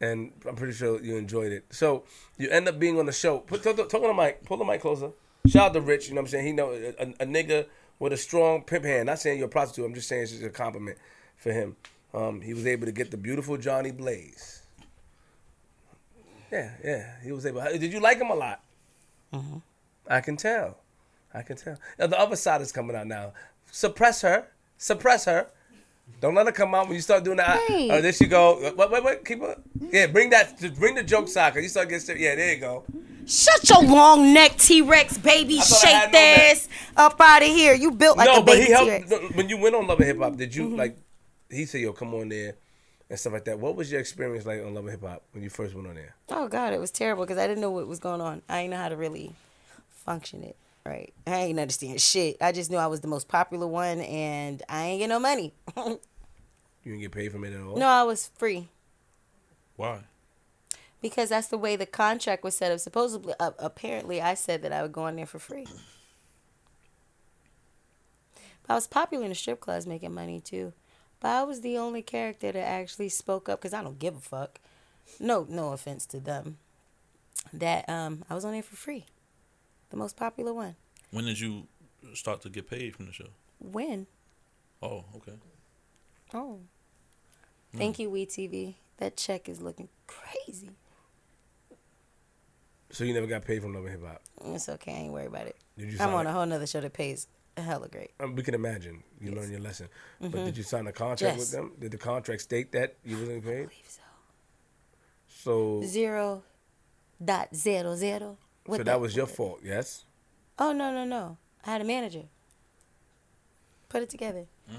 and 0.00 0.32
I'm 0.46 0.54
pretty 0.54 0.74
sure 0.74 1.02
you 1.02 1.16
enjoyed 1.16 1.50
it. 1.52 1.64
So 1.70 2.04
you 2.36 2.48
end 2.50 2.68
up 2.68 2.78
being 2.78 2.98
on 2.98 3.06
the 3.06 3.12
show. 3.12 3.38
Put 3.38 3.62
talk, 3.62 3.76
talk 3.76 4.02
on 4.02 4.14
the 4.16 4.22
mic. 4.22 4.44
Pull 4.44 4.58
the 4.58 4.64
mic 4.64 4.80
closer. 4.80 5.10
Shout 5.46 5.68
out 5.68 5.72
to 5.74 5.80
Rich. 5.80 6.08
You 6.08 6.14
know 6.14 6.20
what 6.20 6.28
I'm 6.28 6.30
saying? 6.30 6.46
He 6.46 6.52
know 6.52 6.72
a, 6.72 7.02
a, 7.22 7.26
nigga 7.26 7.66
with 7.98 8.12
a 8.12 8.16
strong 8.16 8.62
pimp 8.62 8.84
hand. 8.84 9.06
Not 9.06 9.18
saying 9.18 9.38
you're 9.38 9.46
a 9.46 9.50
prostitute. 9.50 9.86
I'm 9.86 9.94
just 9.94 10.08
saying 10.08 10.22
it's 10.24 10.32
just 10.32 10.44
a 10.44 10.50
compliment 10.50 10.98
for 11.36 11.52
him. 11.52 11.76
Um, 12.12 12.40
he 12.42 12.52
was 12.54 12.66
able 12.66 12.86
to 12.86 12.92
get 12.92 13.10
the 13.10 13.16
beautiful 13.16 13.56
Jonni 13.56 13.96
Blaze. 13.96 14.62
Yeah, 16.52 16.72
yeah. 16.84 17.06
He 17.22 17.32
was 17.32 17.44
able. 17.46 17.62
Did 17.62 17.92
you 17.92 18.00
like 18.00 18.18
him 18.18 18.30
a 18.30 18.34
lot? 18.34 18.60
I 20.06 20.20
can 20.20 20.36
tell. 20.36 20.78
I 21.34 21.42
can 21.42 21.56
tell. 21.56 21.76
Now, 21.98 22.06
the 22.06 22.18
other 22.18 22.36
side 22.36 22.60
is 22.62 22.72
coming 22.72 22.96
out 22.96 23.06
now. 23.06 23.32
Suppress 23.70 24.22
her. 24.22 24.48
Suppress 24.78 25.26
her. 25.26 25.48
Don't 26.20 26.34
let 26.34 26.46
her 26.46 26.52
come 26.52 26.74
out 26.74 26.86
when 26.88 26.96
you 26.96 27.00
start 27.02 27.22
doing 27.22 27.36
that. 27.36 27.60
Wait. 27.68 27.90
Oh, 27.90 28.00
there 28.00 28.12
she 28.12 28.26
go. 28.26 28.58
Wait, 28.76 28.90
wait, 28.90 29.04
wait. 29.04 29.24
Keep 29.24 29.40
her. 29.40 29.56
Yeah, 29.92 30.08
bring 30.08 30.30
that. 30.30 30.58
just 30.58 30.74
Bring 30.76 30.94
the 30.96 31.02
joke 31.04 31.28
side. 31.28 31.54
Cause 31.54 31.62
you 31.62 31.68
start 31.68 31.88
getting. 31.88 32.00
serious. 32.04 32.22
Yeah, 32.24 32.34
there 32.34 32.54
you 32.54 32.60
go. 32.60 32.84
Shut 33.26 33.68
your 33.68 33.82
long 33.84 34.32
neck 34.32 34.56
T 34.56 34.80
Rex 34.82 35.16
baby 35.18 35.56
shake 35.58 35.66
thought 35.66 35.84
I 35.84 35.88
had 36.16 36.56
shaped 36.56 36.68
no 36.96 37.04
up 37.04 37.20
out 37.20 37.42
of 37.42 37.48
here. 37.48 37.74
You 37.74 37.90
built 37.92 38.16
like 38.16 38.26
no, 38.26 38.36
a 38.38 38.42
but 38.42 38.46
baby 38.46 38.60
he 38.62 38.66
T 38.66 38.72
helped. 38.72 38.90
Rex. 38.90 39.10
no, 39.10 39.18
When 39.34 39.48
you 39.48 39.58
went 39.58 39.74
on 39.76 39.86
Love 39.86 39.98
and 39.98 40.06
Hip 40.06 40.18
Hop, 40.18 40.36
did 40.36 40.50
Mm-hmm. 40.50 40.60
you 40.70 40.76
like? 40.76 40.96
He 41.50 41.66
said, 41.66 41.82
"Yo, 41.82 41.92
come 41.92 42.14
on 42.14 42.28
there." 42.30 42.54
And 43.10 43.18
stuff 43.18 43.32
like 43.34 43.44
that. 43.46 43.58
What 43.58 43.76
was 43.76 43.90
your 43.92 44.00
experience 44.00 44.44
like 44.44 44.60
on 44.64 44.74
Love 44.74 44.84
and 44.84 44.90
Hip 44.92 45.02
Hop 45.02 45.22
when 45.32 45.42
you 45.44 45.50
first 45.50 45.74
went 45.74 45.86
on 45.86 45.94
there? 45.94 46.14
Oh 46.30 46.48
God, 46.48 46.72
it 46.72 46.80
was 46.80 46.90
terrible 46.90 47.24
because 47.24 47.38
I 47.38 47.46
didn't 47.46 47.60
know 47.60 47.70
what 47.70 47.86
was 47.86 47.98
going 48.00 48.20
on. 48.20 48.42
I 48.48 48.62
didn't 48.62 48.70
know 48.72 48.76
how 48.78 48.88
to 48.88 48.96
really 48.96 49.34
function 49.90 50.42
it. 50.42 50.56
Right, 50.88 51.12
I 51.26 51.36
ain't 51.36 51.58
understand 51.60 52.00
shit. 52.00 52.38
I 52.40 52.50
just 52.50 52.70
knew 52.70 52.78
I 52.78 52.86
was 52.86 53.00
the 53.00 53.08
most 53.08 53.28
popular 53.28 53.66
one, 53.66 54.00
and 54.00 54.62
I 54.70 54.86
ain't 54.86 55.00
get 55.00 55.08
no 55.08 55.20
money. 55.20 55.52
You 56.84 56.92
didn't 56.92 57.02
get 57.02 57.12
paid 57.12 57.32
from 57.32 57.44
it 57.44 57.52
at 57.52 57.60
all. 57.60 57.76
no, 57.76 57.86
I 57.86 58.04
was 58.04 58.30
free. 58.38 58.68
Why? 59.76 60.04
Because 61.02 61.28
that's 61.28 61.48
the 61.48 61.58
way 61.58 61.76
the 61.76 61.84
contract 61.84 62.42
was 62.42 62.56
set 62.56 62.72
up. 62.72 62.80
Supposedly, 62.80 63.34
uh, 63.38 63.50
apparently, 63.58 64.22
I 64.22 64.32
said 64.32 64.62
that 64.62 64.72
I 64.72 64.80
would 64.80 64.92
go 64.92 65.06
in 65.08 65.16
there 65.16 65.26
for 65.26 65.38
free. 65.38 65.66
But 68.62 68.70
I 68.70 68.74
was 68.74 68.86
popular 68.86 69.24
in 69.24 69.30
the 69.30 69.34
strip 69.34 69.60
clubs, 69.60 69.86
making 69.86 70.14
money 70.14 70.40
too. 70.40 70.72
But 71.20 71.28
I 71.28 71.42
was 71.42 71.60
the 71.60 71.76
only 71.76 72.00
character 72.00 72.52
that 72.52 72.66
actually 72.66 73.10
spoke 73.10 73.50
up 73.50 73.60
because 73.60 73.74
I 73.74 73.82
don't 73.82 73.98
give 73.98 74.16
a 74.16 74.20
fuck. 74.20 74.58
No, 75.20 75.46
no 75.50 75.72
offense 75.72 76.06
to 76.06 76.20
them. 76.20 76.56
That 77.52 77.86
um, 77.88 78.24
I 78.30 78.34
was 78.34 78.46
on 78.46 78.52
there 78.52 78.62
for 78.62 78.76
free. 78.76 79.04
The 79.90 79.96
most 79.96 80.16
popular 80.16 80.52
one. 80.52 80.76
When 81.10 81.24
did 81.24 81.40
you 81.40 81.66
start 82.14 82.42
to 82.42 82.50
get 82.50 82.68
paid 82.68 82.94
from 82.94 83.06
the 83.06 83.12
show? 83.12 83.28
When? 83.58 84.06
Oh, 84.82 85.04
okay. 85.16 85.32
Oh. 86.34 86.60
Thank 87.76 87.98
you, 87.98 88.10
WeTV. 88.10 88.74
That 88.98 89.16
check 89.16 89.48
is 89.48 89.60
looking 89.60 89.88
crazy. 90.06 90.70
So 92.90 93.04
you 93.04 93.12
never 93.14 93.26
got 93.26 93.44
paid 93.44 93.62
from 93.62 93.74
Love 93.74 93.84
and 93.84 93.92
Hip 93.92 94.04
Hop. 94.06 94.22
It's 94.46 94.68
okay. 94.68 94.92
I 94.92 94.96
ain't 94.96 95.12
worried 95.12 95.26
about 95.26 95.46
it. 95.46 95.56
Did 95.76 95.92
you? 95.92 95.98
I'm 96.00 96.14
on 96.14 96.26
a- 96.26 96.30
a 96.30 96.32
whole 96.32 96.46
nother 96.46 96.66
show 96.66 96.80
that 96.80 96.92
pays 96.94 97.26
a 97.56 97.60
hella 97.62 97.88
great. 97.88 98.12
Um, 98.18 98.34
we 98.34 98.42
can 98.42 98.54
imagine 98.54 99.02
you 99.20 99.32
learn 99.32 99.50
your 99.50 99.60
lesson. 99.60 99.88
But 100.20 100.30
Mm-hmm. 100.32 100.44
did 100.46 100.56
you 100.56 100.62
sign 100.62 100.86
a 100.86 100.92
contract 100.92 101.36
Yes. 101.36 101.38
with 101.38 101.50
them? 101.50 101.74
Did 101.78 101.90
the 101.92 101.98
contract 101.98 102.40
state 102.42 102.72
that 102.72 102.96
you 103.04 103.18
wasn't 103.18 103.44
paid? 103.44 103.68
believe 103.68 103.88
so. 103.88 104.02
So, 105.28 105.82
Zero 105.84 106.42
dot 107.22 107.54
zero 107.54 107.94
zero. 107.94 108.38
So 108.68 108.72
What 108.72 108.84
that 108.86 109.00
was 109.00 109.16
your 109.16 109.26
fault, 109.26 109.60
yes? 109.64 110.04
Oh 110.58 110.72
no 110.72 110.92
no 110.92 111.04
no! 111.04 111.38
I 111.64 111.70
had 111.72 111.80
a 111.80 111.84
manager. 111.84 112.24
Put 113.88 114.02
it 114.02 114.10
together. 114.10 114.44
Mm. 114.70 114.76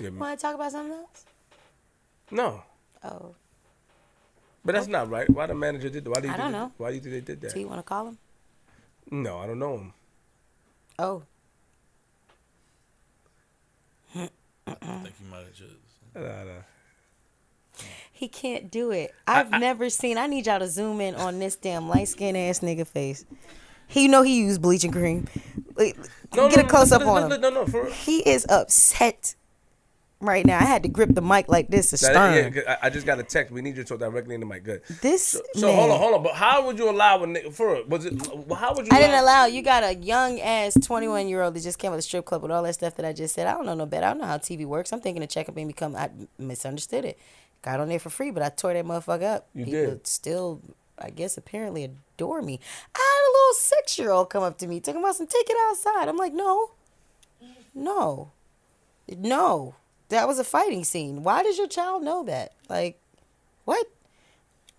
Yeah, 0.00 0.08
Want 0.10 0.38
to 0.38 0.42
talk 0.42 0.54
about 0.54 0.72
something 0.72 0.92
else? 0.96 1.24
no, 2.30 2.62
Oh, 3.04 3.34
but 4.64 4.74
that's 4.74 4.88
oh. 4.88 4.90
not 4.90 5.10
right. 5.10 5.28
Why 5.28 5.46
the 5.46 5.54
manager 5.54 5.90
did 5.90 6.04
that? 6.04 6.10
Why 6.10 6.20
do 6.20 6.28
you 6.28 6.32
I 6.32 6.36
think 6.36 6.42
don't 6.44 6.52
they- 6.52 6.58
know. 6.58 6.72
Why 6.78 6.88
do 6.90 6.94
you 6.96 7.00
think 7.02 7.12
they 7.12 7.20
did 7.32 7.40
that? 7.42 7.52
do 7.54 7.60
you 7.60 7.68
want 7.68 7.80
to 7.80 7.82
call 7.82 8.08
him? 8.08 8.18
No, 9.10 9.38
I 9.38 9.46
don't 9.46 9.58
know 9.58 9.74
him. 9.76 9.92
Oh, 10.98 11.22
I 14.66 14.74
think 14.74 15.14
you 15.20 15.26
might 15.30 15.38
have 15.44 15.52
just. 15.52 15.72
Nah, 16.14 16.20
hmm. 16.20 16.48
nah. 16.48 16.62
He 18.16 18.28
can't 18.28 18.70
do 18.70 18.90
it. 18.92 19.12
I've 19.26 19.52
I- 19.52 19.58
never 19.58 19.90
seen. 19.90 20.16
I 20.18 20.26
need 20.28 20.46
y'all 20.46 20.60
to 20.60 20.68
zoom 20.68 21.00
in 21.00 21.14
on 21.16 21.38
this 21.40 21.56
damn 21.56 21.88
light 21.88 22.08
skinned 22.08 22.36
ass 22.36 22.60
nigga 22.60 22.86
face. 22.86 23.24
He 23.88 24.08
know 24.08 24.22
he 24.22 24.38
used 24.40 24.62
bleaching 24.62 24.92
cream. 24.92 25.26
Like, 25.76 25.96
No, 26.34 26.48
Get 26.48 26.56
no, 26.58 26.64
a 26.64 26.68
close 26.68 26.90
no, 26.90 26.96
up 26.98 27.06
on 27.06 27.30
him. 27.32 27.40
No, 27.40 27.50
no, 27.50 27.66
for. 27.66 27.86
He 27.90 28.18
is 28.28 28.46
upset 28.48 29.34
right 30.20 30.46
now. 30.46 30.58
I 30.58 30.62
had 30.64 30.84
to 30.84 30.88
grip 30.88 31.10
the 31.14 31.20
mic 31.20 31.48
like 31.48 31.68
this 31.68 31.90
to 31.90 31.98
stern. 31.98 32.54
yeah, 32.54 32.76
I, 32.82 32.86
I 32.86 32.90
just 32.90 33.04
got 33.04 33.18
a 33.18 33.22
text. 33.22 33.52
We 33.52 33.60
need 33.60 33.76
you 33.76 33.82
to 33.82 33.88
talk 33.88 33.98
directly 33.98 34.34
into 34.36 34.46
mic. 34.46 34.64
Good. 34.64 34.82
This 35.02 35.26
So, 35.26 35.40
so 35.54 35.66
man. 35.66 35.76
hold 35.76 35.90
on, 35.90 35.98
hold 35.98 36.14
on. 36.14 36.22
But 36.22 36.34
how 36.34 36.64
would 36.64 36.78
you 36.78 36.88
allow 36.88 37.22
a 37.22 37.26
nigga 37.26 37.52
for 37.52 37.74
real? 37.74 37.84
Was 37.86 38.06
it? 38.06 38.14
How 38.56 38.74
would 38.74 38.86
you? 38.86 38.92
I 38.92 39.00
didn't 39.00 39.18
allow 39.20 39.44
you 39.46 39.60
got 39.60 39.82
a 39.84 39.94
young 39.96 40.40
ass 40.40 40.74
21 40.80 41.28
year 41.28 41.42
old 41.42 41.54
that 41.54 41.60
just 41.62 41.78
came 41.78 41.90
out 41.90 41.94
of 41.94 41.98
the 41.98 42.02
strip 42.02 42.24
club 42.24 42.40
with 42.42 42.52
all 42.52 42.62
that 42.62 42.74
stuff 42.74 42.94
that 42.96 43.04
I 43.04 43.12
just 43.12 43.34
said. 43.34 43.46
I 43.48 43.52
don't 43.52 43.66
know 43.66 43.74
no 43.74 43.84
better. 43.86 44.06
I 44.06 44.10
don't 44.10 44.20
know 44.20 44.26
how 44.26 44.38
TV 44.38 44.64
works. 44.64 44.92
I'm 44.92 45.00
thinking 45.00 45.20
to 45.20 45.26
check 45.26 45.48
up 45.48 45.56
and 45.58 45.66
become. 45.68 45.94
I 45.94 46.08
misunderstood 46.38 47.04
it. 47.04 47.18
Got 47.64 47.80
on 47.80 47.88
there 47.88 47.98
for 47.98 48.10
free, 48.10 48.30
but 48.30 48.42
I 48.42 48.50
tore 48.50 48.74
that 48.74 48.84
motherfucker 48.84 49.22
up. 49.36 49.48
You 49.54 49.64
People 49.64 49.80
did. 49.86 50.06
still, 50.06 50.60
I 50.98 51.08
guess, 51.08 51.38
apparently 51.38 51.84
adore 51.84 52.42
me. 52.42 52.60
I 52.94 52.98
had 52.98 53.26
a 53.26 53.32
little 53.32 53.54
six 53.54 53.98
year 53.98 54.10
old 54.10 54.28
come 54.28 54.42
up 54.42 54.58
to 54.58 54.66
me 54.66 54.80
talking 54.80 55.00
about 55.00 55.16
some 55.16 55.26
take 55.26 55.48
it 55.48 55.56
outside. 55.70 56.08
I'm 56.08 56.18
like, 56.18 56.34
no, 56.34 56.72
no, 57.74 58.30
no. 59.08 59.74
That 60.10 60.28
was 60.28 60.38
a 60.38 60.44
fighting 60.44 60.84
scene. 60.84 61.22
Why 61.22 61.42
does 61.42 61.56
your 61.56 61.66
child 61.66 62.02
know 62.02 62.22
that? 62.24 62.52
Like, 62.68 63.00
what? 63.64 63.86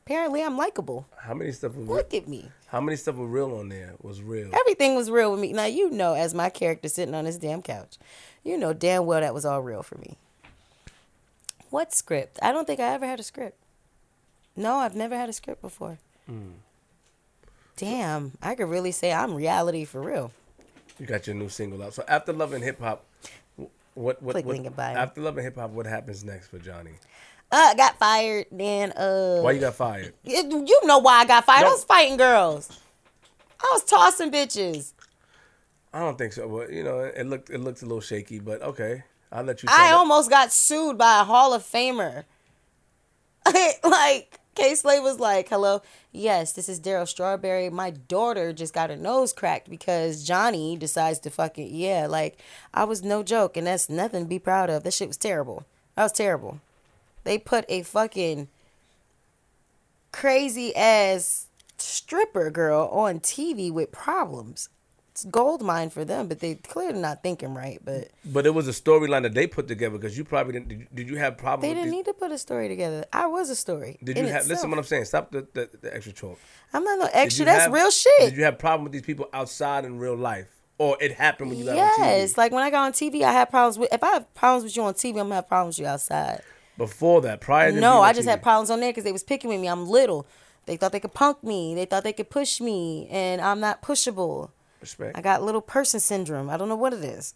Apparently, 0.05 0.43
I'm 0.43 0.55
likable. 0.55 1.07
How 1.17 1.33
many 1.33 1.51
stuff? 1.51 1.73
Was 1.73 1.87
real, 1.87 1.95
Look 1.97 2.13
at 2.13 2.27
me. 2.27 2.51
how 2.67 2.79
many 2.79 2.95
stuff 2.97 3.15
was 3.15 3.27
real 3.27 3.55
on 3.57 3.69
there? 3.69 3.93
Was 4.03 4.21
real. 4.21 4.51
Everything 4.53 4.93
was 4.95 5.09
real 5.09 5.31
with 5.31 5.39
me. 5.39 5.51
Now 5.53 5.65
you 5.65 5.89
know, 5.89 6.13
as 6.13 6.35
my 6.35 6.51
character 6.51 6.87
sitting 6.87 7.15
on 7.15 7.25
this 7.25 7.37
damn 7.37 7.63
couch, 7.63 7.97
you 8.43 8.55
know 8.59 8.73
damn 8.73 9.07
well 9.07 9.21
that 9.21 9.33
was 9.33 9.43
all 9.45 9.61
real 9.63 9.81
for 9.81 9.97
me. 9.97 10.17
What 11.75 11.93
script? 11.93 12.39
I 12.41 12.53
don't 12.53 12.65
think 12.65 12.79
I 12.79 12.93
ever 12.93 13.05
had 13.05 13.19
a 13.19 13.23
script. 13.23 13.57
No, 14.55 14.77
I've 14.77 14.95
never 14.95 15.17
had 15.17 15.27
a 15.27 15.33
script 15.33 15.61
before. 15.61 15.97
Damn, 17.75 18.31
I 18.41 18.55
could 18.55 18.69
really 18.69 18.93
say 18.93 19.11
I'm 19.11 19.35
reality 19.35 19.83
for 19.83 19.99
real. 19.99 20.31
You 20.97 21.05
got 21.05 21.27
your 21.27 21.35
new 21.35 21.49
single 21.49 21.83
out. 21.83 21.93
So 21.93 22.05
after 22.07 22.31
Love 22.31 22.53
and 22.53 22.63
Hip 22.63 22.79
Hop, 22.79 23.03
wh- 23.57 23.63
what 23.93 24.23
what, 24.23 24.41
Click 24.41 24.45
what 24.45 24.79
after 24.79 25.19
Love 25.19 25.35
and 25.35 25.43
Hip 25.43 25.57
Hop, 25.57 25.71
what 25.71 25.85
happens 25.85 26.23
next 26.23 26.47
for 26.47 26.59
Jonni? 26.59 26.93
Uh, 27.51 27.73
got 27.73 27.99
fired. 27.99 28.45
Then 28.53 28.93
uh, 28.93 29.41
Why 29.41 29.51
you 29.51 29.59
got 29.59 29.75
fired? 29.75 30.13
you 30.23 30.63
you 30.65 30.79
know 30.85 30.99
why 30.99 31.23
I 31.23 31.25
got 31.25 31.43
fired? 31.43 31.63
No. 31.63 31.67
I 31.67 31.71
was 31.71 31.83
fighting 31.83 32.15
girls. 32.15 32.69
I 33.59 33.69
was 33.73 33.83
tossing 33.83 34.31
bitches. 34.31 34.93
I 35.93 35.99
don't 35.99 36.17
think 36.17 36.31
so, 36.31 36.47
but 36.47 36.71
you 36.71 36.85
know, 36.85 36.99
it 36.99 37.25
looked 37.25 37.49
it 37.49 37.57
looked 37.57 37.81
a 37.81 37.85
little 37.85 37.99
shaky. 37.99 38.39
But 38.39 38.61
okay, 38.61 39.03
I'll 39.35 39.43
let 39.43 39.61
you. 39.61 39.69
I 39.69 39.91
almost 39.91 40.29
got 40.29 40.53
sued 40.53 40.97
by 40.97 41.19
a 41.19 41.23
Hall 41.25 41.53
of 41.53 41.61
Famer. 41.61 42.23
like 43.83 44.39
K 44.55 44.75
Slade 44.75 45.03
was 45.03 45.19
like, 45.19 45.49
"Hello, 45.49 45.81
yes, 46.13 46.53
this 46.53 46.69
is 46.69 46.79
Darryl 46.79 47.07
Strawberry. 47.07 47.69
My 47.69 47.91
daughter 47.91 48.53
just 48.53 48.73
got 48.73 48.89
her 48.89 48.95
nose 48.95 49.33
cracked 49.33 49.69
because 49.69 50.27
Jonni 50.27 50.79
decides 50.79 51.19
to 51.19 51.29
fucking 51.29 51.67
yeah." 51.69 52.07
Like 52.07 52.39
I 52.73 52.85
was 52.85 53.03
no 53.03 53.23
joke, 53.23 53.57
and 53.57 53.67
that's 53.67 53.89
nothing 53.89 54.23
to 54.23 54.29
be 54.29 54.39
proud 54.39 54.69
of. 54.69 54.83
That 54.83 54.93
shit 54.93 55.09
was 55.09 55.17
terrible. 55.17 55.65
That 55.95 56.03
was 56.03 56.13
terrible. 56.13 56.61
They 57.25 57.37
put 57.37 57.65
a 57.67 57.81
fucking 57.83 58.47
crazy 60.13 60.73
ass 60.75 61.47
stripper 61.77 62.49
girl 62.51 62.87
on 62.87 63.19
TV 63.19 63.69
with 63.69 63.91
problems. 63.91 64.69
It's 65.15 65.23
gold 65.23 65.61
mine 65.61 65.91
for 65.91 66.03
them, 66.03 66.27
but 66.27 66.41
they 66.41 66.55
clearly 66.55 66.99
not 66.99 67.23
thinking 67.23 67.53
right. 67.53 67.79
But 67.81 68.09
But 68.25 68.45
it 68.45 68.53
was 68.53 68.67
a 68.67 68.71
storyline 68.71 69.21
that 69.21 69.33
they 69.33 69.47
put 69.47 69.65
together 69.65 69.97
because 69.97 70.17
you 70.17 70.25
probably 70.25 70.51
didn't. 70.51 70.67
Did 70.67 70.79
you, 70.81 70.87
did 70.93 71.09
you 71.09 71.15
have 71.15 71.37
problems? 71.37 71.61
they 71.61 71.69
didn't 71.73 71.85
these- 71.85 71.99
need 71.99 72.05
to 72.07 72.13
put 72.13 72.33
a 72.33 72.37
story 72.37 72.67
together. 72.67 73.05
I 73.13 73.25
was 73.27 73.49
a 73.49 73.55
story. 73.55 73.97
Did 74.03 74.17
you 74.17 74.23
have? 74.23 74.41
itself. 74.41 74.49
Listen, 74.49 74.69
what 74.71 74.79
I'm 74.79 74.83
saying. 74.83 75.05
Stop 75.05 75.31
the, 75.31 75.47
the, 75.53 75.69
the 75.81 75.95
extra 75.95 76.11
talk. 76.11 76.37
I'm 76.73 76.83
not 76.83 76.99
no 76.99 77.09
extra. 77.13 77.45
That's 77.45 77.63
have- 77.63 77.71
real 77.71 77.89
shit. 77.91 78.11
Did 78.19 78.35
you 78.35 78.43
have 78.43 78.59
problem 78.59 78.83
with 78.83 78.91
these 78.91 79.03
people 79.03 79.29
outside 79.31 79.85
in 79.85 79.99
real 79.99 80.17
life, 80.17 80.49
or 80.79 80.97
it 80.99 81.13
happened 81.13 81.51
when 81.51 81.59
you 81.59 81.63
got 81.63 81.77
on 81.77 81.77
yes, 81.77 82.37
like 82.37 82.51
when 82.51 82.63
I 82.63 82.69
got 82.69 82.83
on 82.87 82.91
TV, 82.91 83.21
I 83.21 83.31
had 83.31 83.49
problems 83.49 83.79
with. 83.79 83.93
If 83.93 84.03
I 84.03 84.11
have 84.15 84.33
problems 84.33 84.65
with 84.65 84.75
you 84.75 84.83
on 84.83 84.95
TV, 84.95 85.11
I'm 85.11 85.15
gonna 85.27 85.35
have 85.35 85.47
problems 85.47 85.77
with 85.79 85.85
you 85.85 85.91
outside. 85.93 86.41
Before 86.77 87.21
that, 87.21 87.39
prior 87.39 87.71
to 87.71 87.79
No, 87.79 88.01
I 88.01 88.11
just 88.11 88.27
TV. 88.27 88.31
had 88.31 88.43
problems 88.43 88.69
on 88.69 88.81
there 88.81 88.89
because 88.89 89.05
they 89.05 89.13
was 89.13 89.23
picking 89.23 89.49
with 89.49 89.61
me. 89.61 89.69
I'm 89.69 89.87
little. 89.87 90.27
They 90.65 90.75
thought 90.75 90.91
they 90.91 90.99
could 90.99 91.13
punk 91.13 91.41
me. 91.41 91.73
They 91.73 91.85
thought 91.85 92.03
they 92.03 92.11
could 92.11 92.29
push 92.29 92.59
me, 92.59 93.07
and 93.09 93.39
I'm 93.39 93.61
not 93.61 93.81
pushable. 93.81 94.49
Respect. 94.85 95.17
I 95.17 95.21
got 95.21 95.43
little 95.43 95.61
person 95.61 95.99
syndrome. 95.99 96.49
I 96.49 96.57
don't 96.57 96.69
know 96.69 96.75
what 96.75 96.93
it 96.93 97.03
is. 97.03 97.33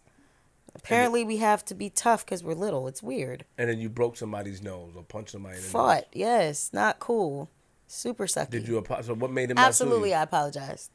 Apparently, 0.74 1.24
we 1.24 1.38
have 1.38 1.64
to 1.64 1.74
be 1.74 1.90
tough 1.90 2.24
because 2.24 2.44
we're 2.44 2.54
little. 2.54 2.86
It's 2.86 3.02
weird. 3.02 3.44
and 3.58 3.68
then 3.68 3.80
you 3.80 3.88
broke 3.88 4.16
somebody's 4.16 4.62
nose 4.62 4.92
or 4.96 5.02
punched 5.02 5.32
somebody. 5.32 5.56
In 5.56 5.60
the 5.62 5.66
nose. 5.66 5.72
Fought, 5.72 6.06
yes, 6.12 6.70
not 6.72 7.00
cool. 7.00 7.50
Super 7.88 8.26
sucky. 8.26 8.50
Did 8.50 8.68
you? 8.68 8.78
apologize? 8.78 9.06
So 9.06 9.14
what 9.14 9.32
made 9.32 9.50
him? 9.50 9.58
Absolutely, 9.58 10.14
I 10.14 10.22
apologize. 10.22 10.90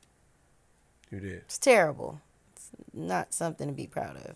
you 1.11 1.19
did. 1.19 1.33
It's 1.39 1.57
terrible. 1.57 2.21
It's 2.53 2.69
not 2.93 3.33
something 3.33 3.67
to 3.67 3.73
be 3.73 3.85
proud 3.85 4.15
of. 4.15 4.35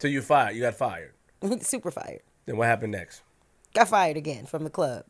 So 0.00 0.08
you 0.08 0.20
fired. 0.20 0.54
You 0.54 0.62
got 0.62 0.74
fired. 0.74 1.14
Super 1.62 1.90
fired. 1.90 2.20
Then 2.44 2.56
what 2.58 2.66
happened 2.66 2.92
next? 2.92 3.22
Got 3.74 3.88
fired 3.88 4.16
again 4.18 4.44
from 4.44 4.64
the 4.64 4.70
club. 4.70 5.04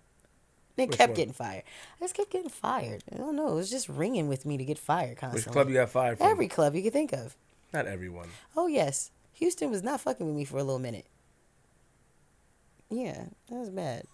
Then 0.77 0.89
Which 0.89 0.97
kept 0.97 1.11
one? 1.11 1.17
getting 1.17 1.35
fired. 1.35 1.63
I 2.01 2.05
just 2.05 2.15
kept 2.15 2.31
getting 2.31 2.49
fired. 2.49 3.05
I 3.13 3.17
don't 3.17 3.37
know. 3.37 3.49
It 3.49 3.55
was 3.55 3.71
just 3.71 3.89
ringing 3.89 4.29
with 4.29 4.47
me 4.47 4.57
to 4.57 4.65
get 4.65 4.79
fired 4.79 5.19
constantly. 5.19 5.51
Which 5.51 5.53
club 5.53 5.69
you 5.69 5.75
got 5.75 5.91
fired 5.91 6.19
from? 6.19 6.29
Every 6.29 6.49
club 6.49 6.75
you 6.75 6.83
could 6.83 6.93
think 6.93 7.13
of. 7.13 7.37
Not 7.75 7.87
everyone. 7.87 8.29
Oh 8.57 8.67
yes, 8.67 9.11
Houston 9.35 9.71
was 9.71 9.83
not 9.83 10.01
fucking 10.01 10.27
with 10.27 10.35
me 10.35 10.45
for 10.45 10.57
a 10.59 10.65
little 10.65 10.79
minute. 10.79 11.07
Yeah, 12.91 13.25
that 13.49 13.55
was 13.57 13.71
bad. 13.71 14.05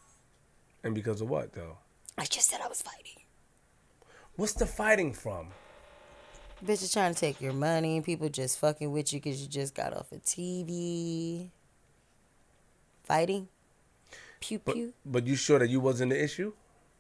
And 0.85 0.95
because 0.95 1.21
of 1.21 1.29
what 1.29 1.53
though? 1.53 1.79
I 2.17 2.25
just 2.25 2.49
said 2.51 2.61
I 2.63 2.69
was 2.69 2.83
fighting. 2.83 3.23
What's 4.37 4.53
the 4.53 4.67
fighting 4.67 5.13
from? 5.13 5.49
Bitch 6.65 6.83
is 6.83 6.93
trying 6.93 7.15
to 7.15 7.21
take 7.21 7.41
your 7.41 7.53
money. 7.53 8.01
People 8.01 8.29
just 8.29 8.59
fucking 8.59 8.91
with 8.91 9.13
you 9.13 9.21
because 9.21 9.41
you 9.41 9.49
just 9.49 9.75
got 9.75 9.97
off 9.97 10.11
of 10.11 10.25
TV. 10.25 11.51
Fighting. 13.05 13.49
Pew 14.41 14.61
But 14.65 14.75
pew. 14.75 14.93
but 15.05 15.27
you 15.27 15.35
sure 15.37 15.59
that 15.59 15.69
you 15.69 15.81
wasn't 15.81 16.11
the 16.11 16.23
issue? 16.23 16.53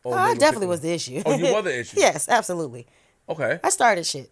Oh, 0.05 0.13
I 0.13 0.35
definitely 0.35 0.67
was 0.69 0.81
the 0.81 0.93
issue. 0.93 1.23
Oh, 1.27 1.37
you 1.37 1.53
were 1.53 1.63
the 1.63 1.79
issue. 1.81 1.99
yes, 2.01 2.29
absolutely. 2.29 2.87
Okay. 3.29 3.61
I 3.63 3.69
started 3.71 4.07
shit. 4.07 4.31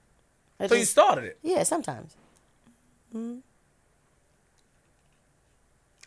I 0.58 0.66
So 0.68 0.74
you 0.74 0.84
started 0.84 1.24
it. 1.24 1.38
yeah, 1.42 1.62
sometimes. 1.64 2.16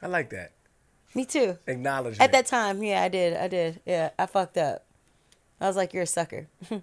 I 0.02 0.08
like 0.08 0.30
that. 0.30 0.52
Me 1.16 1.26
too. 1.26 1.58
Acknowledgement. 1.68 2.22
At 2.22 2.32
that 2.32 2.46
time, 2.46 2.82
yeah, 2.84 3.02
I 3.04 3.10
did. 3.10 3.36
I 3.36 3.48
did. 3.48 3.82
Yeah, 3.86 4.12
I 4.18 4.26
fucked 4.28 4.58
up. 4.58 4.86
I 5.60 5.68
was 5.68 5.76
like, 5.76 5.94
you're 5.94 6.04
a 6.04 6.08
sucker. 6.08 6.48
you 6.70 6.82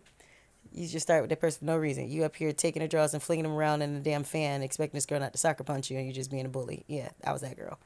just 0.86 1.06
start 1.06 1.22
with 1.22 1.30
that 1.30 1.40
person 1.40 1.60
for 1.60 1.64
no 1.66 1.76
reason. 1.76 2.08
You 2.10 2.24
up 2.24 2.36
here 2.36 2.52
taking 2.52 2.82
her 2.82 2.88
draws 2.88 3.14
and 3.14 3.22
flinging 3.22 3.44
them 3.44 3.52
around 3.52 3.82
in 3.82 3.94
a 3.96 4.00
damn 4.00 4.24
fan, 4.24 4.62
expecting 4.62 4.96
this 4.96 5.06
girl 5.06 5.20
not 5.20 5.32
to 5.32 5.38
sucker 5.38 5.64
punch 5.64 5.90
you, 5.90 5.96
and 5.96 6.06
you're 6.06 6.14
just 6.14 6.30
being 6.30 6.44
a 6.44 6.48
bully. 6.48 6.84
Yeah, 6.88 7.10
I 7.24 7.32
was 7.32 7.40
that 7.42 7.56
girl. 7.56 7.78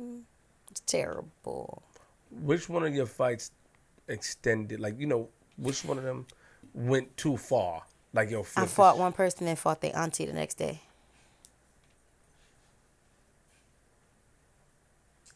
Mm, 0.00 0.20
It's 0.72 0.80
terrible. 0.80 1.82
Which 2.30 2.66
one 2.66 2.82
of 2.82 2.94
your 2.94 3.04
fights 3.04 3.50
extended? 4.08 4.80
Like 4.80 4.98
you 4.98 5.06
know, 5.06 5.28
which 5.58 5.84
one 5.84 5.98
of 5.98 6.04
them 6.04 6.26
went 6.72 7.14
too 7.18 7.36
far? 7.36 7.82
Like 8.14 8.30
yo, 8.30 8.40
I 8.56 8.64
fought 8.64 8.96
one 8.96 9.12
person 9.12 9.46
and 9.46 9.58
fought 9.58 9.82
their 9.82 9.94
auntie 9.94 10.24
the 10.24 10.32
next 10.32 10.54
day. 10.54 10.80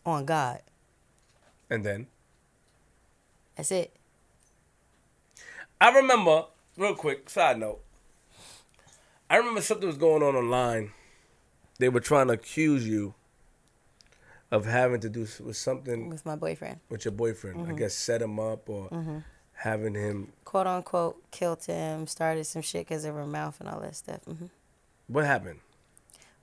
On 0.07 0.25
God. 0.25 0.63
and 1.69 1.85
then 1.85 2.07
That's 3.57 3.71
it. 3.73 3.95
I 5.79 5.91
remember 5.91 6.45
real 6.79 6.95
quick. 6.95 7.29
Side 7.29 7.59
note. 7.59 7.81
I 9.29 9.37
remember 9.37 9.61
something 9.61 9.87
was 9.87 9.99
going 9.99 10.23
on 10.23 10.35
online. 10.35 10.93
They 11.79 11.91
were 11.91 12.01
trying 12.01 12.29
to 12.29 12.35
accuse 12.35 12.89
you 12.89 13.13
of 14.51 14.65
having 14.67 15.01
to 15.01 15.09
do 15.09 15.27
with 15.41 15.57
something 15.57 16.09
With 16.09 16.25
my 16.27 16.37
boyfriend. 16.37 16.81
with 16.89 17.05
your 17.05 17.13
boyfriend. 17.13 17.59
Mm-hmm. 17.61 17.73
I 17.73 17.75
guess 17.75 17.95
set 17.95 18.23
him 18.23 18.39
up 18.39 18.69
or 18.69 18.89
having 19.55 19.95
him. 19.95 20.33
Quote 20.45 20.67
unquote, 20.67 21.23
killed 21.31 21.65
him, 21.65 22.07
started 22.07 22.45
some 22.45 22.63
shit 22.63 22.87
because 22.87 23.05
of 23.05 23.15
her 23.15 23.27
mouth 23.27 23.59
and 23.61 23.69
all 23.69 23.81
that 23.81 23.97
stuff. 23.97 24.23
hmm 24.25 24.47
What 25.09 25.25
happened? 25.25 25.61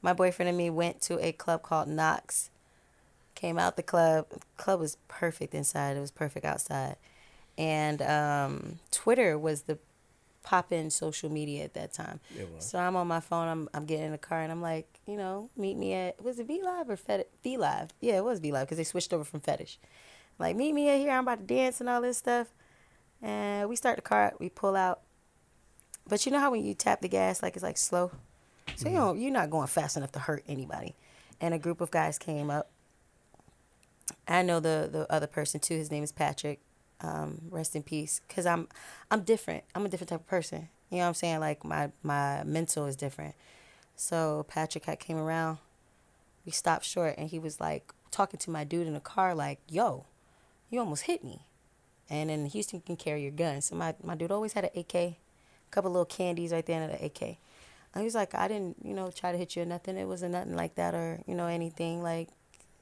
my 0.02 0.12
boyfriend 0.12 0.50
and 0.50 0.58
me 0.58 0.70
went 0.70 1.00
to 1.02 1.18
a 1.26 1.32
club 1.32 1.62
called 1.64 1.88
Knox. 1.88 2.50
Came 3.36 3.58
out 3.58 3.78
the 3.78 3.84
club. 3.84 4.26
club 4.58 4.80
was 4.82 4.98
perfect 5.08 5.54
inside. 5.56 5.96
It 5.96 6.02
was 6.02 6.12
perfect 6.12 6.46
outside. 6.46 6.98
And 7.58 8.02
um, 8.02 8.80
Twitter 8.92 9.38
was 9.40 9.62
the 9.64 9.78
pop-in 10.44 10.90
social 10.90 11.32
media 11.32 11.64
at 11.64 11.74
that 11.74 11.94
time. 11.94 12.20
So 12.60 12.78
I'm 12.78 12.96
on 12.96 13.08
my 13.08 13.20
phone. 13.20 13.48
I'm 13.48 13.70
I'm 13.74 13.86
getting 13.86 14.06
in 14.06 14.12
the 14.12 14.18
car 14.18 14.42
and 14.42 14.52
I'm 14.52 14.62
like, 14.62 15.00
you 15.08 15.18
know, 15.18 15.50
meet 15.58 15.78
me 15.78 15.94
at 15.94 16.24
was 16.24 16.40
it 16.40 16.48
V 16.48 16.62
Live 16.62 16.90
or 16.90 16.98
Fetish? 16.98 17.28
V 17.44 17.58
Live. 17.58 17.94
Yeah, 18.02 18.18
it 18.18 18.24
was 18.24 18.40
V 18.40 18.52
Live 18.52 18.68
because 18.68 18.78
they 18.78 18.84
switched 18.84 19.14
over 19.14 19.24
from 19.24 19.40
Fetish. 19.40 19.80
Like 20.38 20.56
meet 20.56 20.74
me 20.74 20.90
at 20.90 21.00
here. 21.00 21.12
I'm 21.12 21.24
about 21.24 21.40
to 21.40 21.46
dance 21.46 21.80
and 21.80 21.90
all 21.90 22.02
this 22.02 22.18
stuff. 22.18 22.48
And 23.22 23.70
we 23.70 23.76
start 23.76 23.96
the 23.96 24.02
car. 24.02 24.34
We 24.40 24.50
pull 24.50 24.76
out. 24.76 25.02
But 26.08 26.26
you 26.26 26.32
know 26.32 26.40
how 26.40 26.52
when 26.52 26.66
you 26.66 26.74
tap 26.74 27.02
the 27.02 27.08
gas, 27.08 27.42
like 27.42 27.56
it's 27.56 27.64
like 27.64 27.78
slow. 27.78 28.12
So 28.76 28.90
you 28.90 28.96
mm-hmm. 28.96 28.96
don't, 28.96 29.22
you're 29.22 29.32
not 29.32 29.50
going 29.50 29.68
fast 29.68 29.96
enough 29.96 30.12
to 30.14 30.20
hurt 30.20 30.44
anybody. 30.48 30.96
And 31.40 31.54
a 31.54 31.60
group 31.60 31.80
of 31.80 31.92
guys 31.92 32.18
came 32.18 32.50
up. 32.50 32.70
I 34.28 34.42
know 34.42 34.60
the 34.60 34.90
the 34.92 35.12
other 35.12 35.28
person 35.28 35.60
too. 35.60 35.76
His 35.76 35.92
name 35.92 36.04
is 36.04 36.12
Patrick. 36.12 36.60
Um, 37.04 37.42
rest 37.50 37.76
in 37.76 37.84
peace. 37.84 38.22
Cause 38.30 38.46
I'm 38.46 38.68
I'm 39.12 39.22
different. 39.22 39.66
I'm 39.76 39.86
a 39.86 39.90
different 39.90 40.10
type 40.10 40.22
of 40.22 40.28
person. 40.28 40.70
You 40.90 40.98
know 40.98 41.04
what 41.04 41.10
I'm 41.10 41.14
saying? 41.16 41.40
Like 41.40 41.64
my 41.66 41.92
my 42.02 42.44
mental 42.44 42.86
is 42.86 42.96
different. 42.96 43.36
So 43.96 44.46
Patrick 44.48 44.86
had 44.86 45.00
came 45.00 45.18
around. 45.18 45.58
We 46.46 46.52
stopped 46.52 46.86
short, 46.86 47.16
and 47.18 47.30
he 47.30 47.40
was 47.40 47.60
like 47.60 47.94
talking 48.12 48.40
to 48.40 48.50
my 48.50 48.64
dude 48.64 48.88
in 48.88 48.94
the 48.94 49.00
car, 49.00 49.36
like, 49.36 49.60
"Yo, 49.70 50.06
you 50.70 50.80
almost 50.80 51.04
hit 51.04 51.24
me." 51.24 51.46
And 52.10 52.30
in 52.32 52.46
Houston, 52.48 52.80
you 52.80 52.84
can 52.86 52.96
carry 52.96 53.24
your 53.24 53.32
gun. 53.32 53.62
So 53.62 53.76
my 53.76 53.96
my 54.04 54.16
dude 54.16 54.32
always 54.32 54.54
had 54.54 54.66
an 54.66 54.72
AK, 54.76 54.96
a 54.96 55.18
couple 55.72 55.92
little 55.92 56.06
candies 56.06 56.52
right 56.52 56.66
there 56.66 56.82
in 56.82 56.90
the 56.90 57.06
AK. 57.06 57.38
And 57.94 58.02
he 58.02 58.06
was 58.06 58.16
like, 58.16 58.34
I 58.34 58.48
didn't, 58.48 58.78
you 58.84 58.94
know, 58.94 59.12
try 59.12 59.32
to 59.32 59.38
hit 59.38 59.56
you 59.56 59.62
or 59.62 59.66
nothing. 59.66 59.98
It 59.98 60.08
wasn't 60.08 60.32
nothing 60.32 60.56
like 60.56 60.76
that 60.76 60.96
or, 60.96 61.22
you 61.28 61.36
know, 61.36 61.46
anything 61.46 62.02
like, 62.02 62.30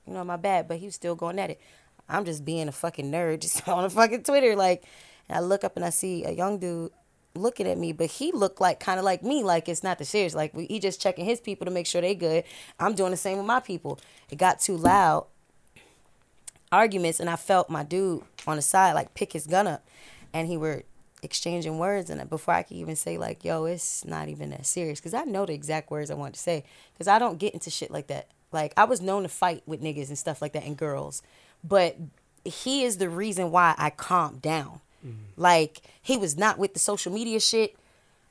you 0.08 0.14
know, 0.14 0.24
my 0.24 0.38
bad. 0.38 0.68
But 0.68 0.78
he 0.78 0.86
was 0.86 0.96
still 0.96 1.16
going 1.16 1.38
at 1.38 1.50
it. 1.50 1.62
I'm 2.10 2.26
just 2.26 2.44
being 2.44 2.68
a 2.68 2.72
fucking 2.72 3.12
nerd 3.12 3.40
just 3.42 3.68
on 3.68 3.86
a 3.86 3.90
fucking 3.90 4.24
Twitter. 4.24 4.56
Like, 4.56 4.84
I 5.30 5.40
look 5.40 5.64
up 5.64 5.76
and 5.76 5.86
I 5.86 5.90
see 5.90 6.24
a 6.24 6.32
young 6.32 6.60
dude 6.60 6.92
looking 7.34 7.68
at 7.68 7.78
me, 7.78 7.94
but 7.94 8.08
he 8.08 8.32
looked 8.32 8.60
like 8.60 8.80
kind 8.80 9.00
of 9.00 9.06
like 9.06 9.24
me. 9.24 9.44
Like, 9.44 9.70
it's 9.70 9.84
not 9.84 9.98
the 9.98 10.06
serious. 10.06 10.36
Like, 10.36 10.54
we, 10.54 10.66
he 10.66 10.80
just 10.80 11.02
checking 11.02 11.26
his 11.26 11.40
people 11.40 11.66
to 11.66 11.72
make 11.72 11.88
sure 11.88 12.02
they 12.02 12.16
good. 12.16 12.44
I'm 12.80 12.94
doing 12.94 13.12
the 13.12 13.18
same 13.18 13.38
with 13.38 13.46
my 13.46 13.60
people. 13.60 14.00
It 14.30 14.38
got 14.38 14.60
too 14.60 14.76
loud 14.76 15.28
arguments 16.72 17.20
and 17.20 17.30
I 17.30 17.36
felt 17.36 17.70
my 17.70 17.84
dude 17.84 18.24
on 18.48 18.56
the 18.56 18.62
side 18.62 18.94
like 18.94 19.14
pick 19.14 19.34
his 19.34 19.46
gun 19.46 19.68
up 19.68 19.86
and 20.34 20.48
he 20.48 20.56
were 20.56 20.84
exchanging 21.22 21.78
words 21.78 22.10
and 22.10 22.22
uh, 22.22 22.26
before 22.26 22.54
I 22.54 22.64
could 22.64 22.78
even 22.78 22.96
say 22.96 23.18
like 23.18 23.44
yo 23.44 23.66
it's 23.66 24.06
not 24.06 24.30
even 24.30 24.52
that 24.52 24.66
serious 24.66 25.00
because 25.00 25.14
I 25.14 25.24
know 25.24 25.46
the 25.46 25.54
exact 25.54 25.92
words 25.92 26.10
I 26.10 26.16
want 26.16 26.34
to 26.34 26.40
say 26.40 26.64
because 26.94 27.08
I 27.08 27.20
don't 27.20 27.38
get 27.38 27.54
into 27.54 27.70
shit 27.70 27.92
like 27.92 28.08
that 28.08 28.30
like 28.52 28.74
I 28.78 28.86
was 28.86 29.02
known 29.02 29.24
to 29.24 29.30
fight 29.30 29.64
with 29.66 29.82
niggas 29.82 30.08
and 30.08 30.18
stuff 30.18 30.42
like 30.42 30.54
that 30.54 30.64
and 30.64 30.78
girls 30.78 31.22
but 31.64 31.98
he 32.46 32.84
is 32.84 32.98
the 32.98 33.10
reason 33.10 33.52
why 33.52 33.76
I 33.78 33.90
calmed 33.90 34.42
down 34.42 34.82
like 35.38 35.82
he 36.02 36.18
was 36.18 36.38
not 36.38 36.58
with 36.60 36.74
the 36.74 36.80
social 36.80 37.12
media 37.12 37.40
shit 37.40 37.76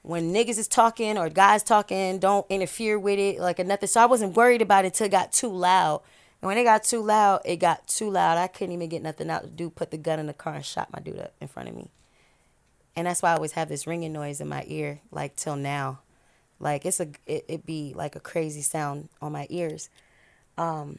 when 0.02 0.32
niggas 0.32 0.58
is 0.58 0.68
talking 0.68 1.18
or 1.18 1.28
guys 1.28 1.62
talking, 1.62 2.18
don't 2.18 2.46
interfere 2.48 2.98
with 2.98 3.18
it, 3.18 3.40
like 3.40 3.60
or 3.60 3.64
nothing. 3.64 3.88
So 3.88 4.00
I 4.00 4.06
wasn't 4.06 4.36
worried 4.36 4.62
about 4.62 4.84
it 4.84 4.94
till 4.94 5.06
it 5.06 5.10
got 5.10 5.32
too 5.32 5.48
loud. 5.50 6.02
And 6.40 6.46
when 6.48 6.56
it 6.58 6.64
got 6.64 6.84
too 6.84 7.02
loud, 7.02 7.42
it 7.44 7.56
got 7.56 7.86
too 7.86 8.08
loud. 8.10 8.38
I 8.38 8.46
couldn't 8.46 8.74
even 8.74 8.88
get 8.88 9.02
nothing 9.02 9.28
out. 9.30 9.42
The 9.42 9.48
dude 9.48 9.74
put 9.74 9.90
the 9.90 9.98
gun 9.98 10.18
in 10.20 10.26
the 10.26 10.32
car 10.32 10.54
and 10.54 10.64
shot 10.64 10.92
my 10.92 11.00
dude 11.00 11.18
up 11.18 11.34
in 11.40 11.48
front 11.48 11.68
of 11.68 11.76
me. 11.76 11.90
and 12.96 13.06
that's 13.06 13.22
why 13.22 13.30
I 13.30 13.34
always 13.36 13.52
have 13.52 13.68
this 13.68 13.86
ringing 13.86 14.12
noise 14.12 14.40
in 14.40 14.48
my 14.48 14.64
ear, 14.66 15.00
like 15.10 15.36
till 15.36 15.56
now, 15.56 16.00
like 16.58 16.84
it's 16.84 17.00
a 17.00 17.08
it, 17.26 17.44
it 17.48 17.66
be 17.66 17.92
like 17.96 18.16
a 18.16 18.20
crazy 18.20 18.62
sound 18.62 19.08
on 19.22 19.32
my 19.32 19.46
ears, 19.50 19.88
um, 20.58 20.98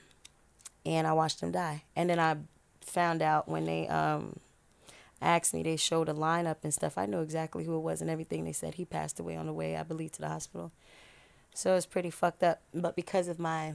and 0.85 1.05
I 1.07 1.13
watched 1.13 1.41
him 1.41 1.51
die, 1.51 1.83
and 1.95 2.09
then 2.09 2.19
I 2.19 2.37
found 2.81 3.21
out 3.21 3.47
when 3.47 3.65
they 3.65 3.87
um 3.87 4.37
asked 5.21 5.53
me, 5.53 5.63
they 5.63 5.77
showed 5.77 6.09
a 6.09 6.13
lineup 6.13 6.57
and 6.63 6.73
stuff. 6.73 6.97
I 6.97 7.05
know 7.05 7.21
exactly 7.21 7.63
who 7.63 7.75
it 7.75 7.81
was 7.81 8.01
and 8.01 8.09
everything. 8.09 8.43
They 8.43 8.53
said 8.53 8.75
he 8.75 8.85
passed 8.85 9.19
away 9.19 9.35
on 9.37 9.45
the 9.45 9.53
way, 9.53 9.75
I 9.75 9.83
believe, 9.83 10.13
to 10.13 10.21
the 10.21 10.27
hospital. 10.27 10.71
So 11.53 11.75
it's 11.75 11.85
pretty 11.85 12.09
fucked 12.09 12.43
up. 12.43 12.61
But 12.73 12.95
because 12.95 13.27
of 13.27 13.39
my 13.39 13.73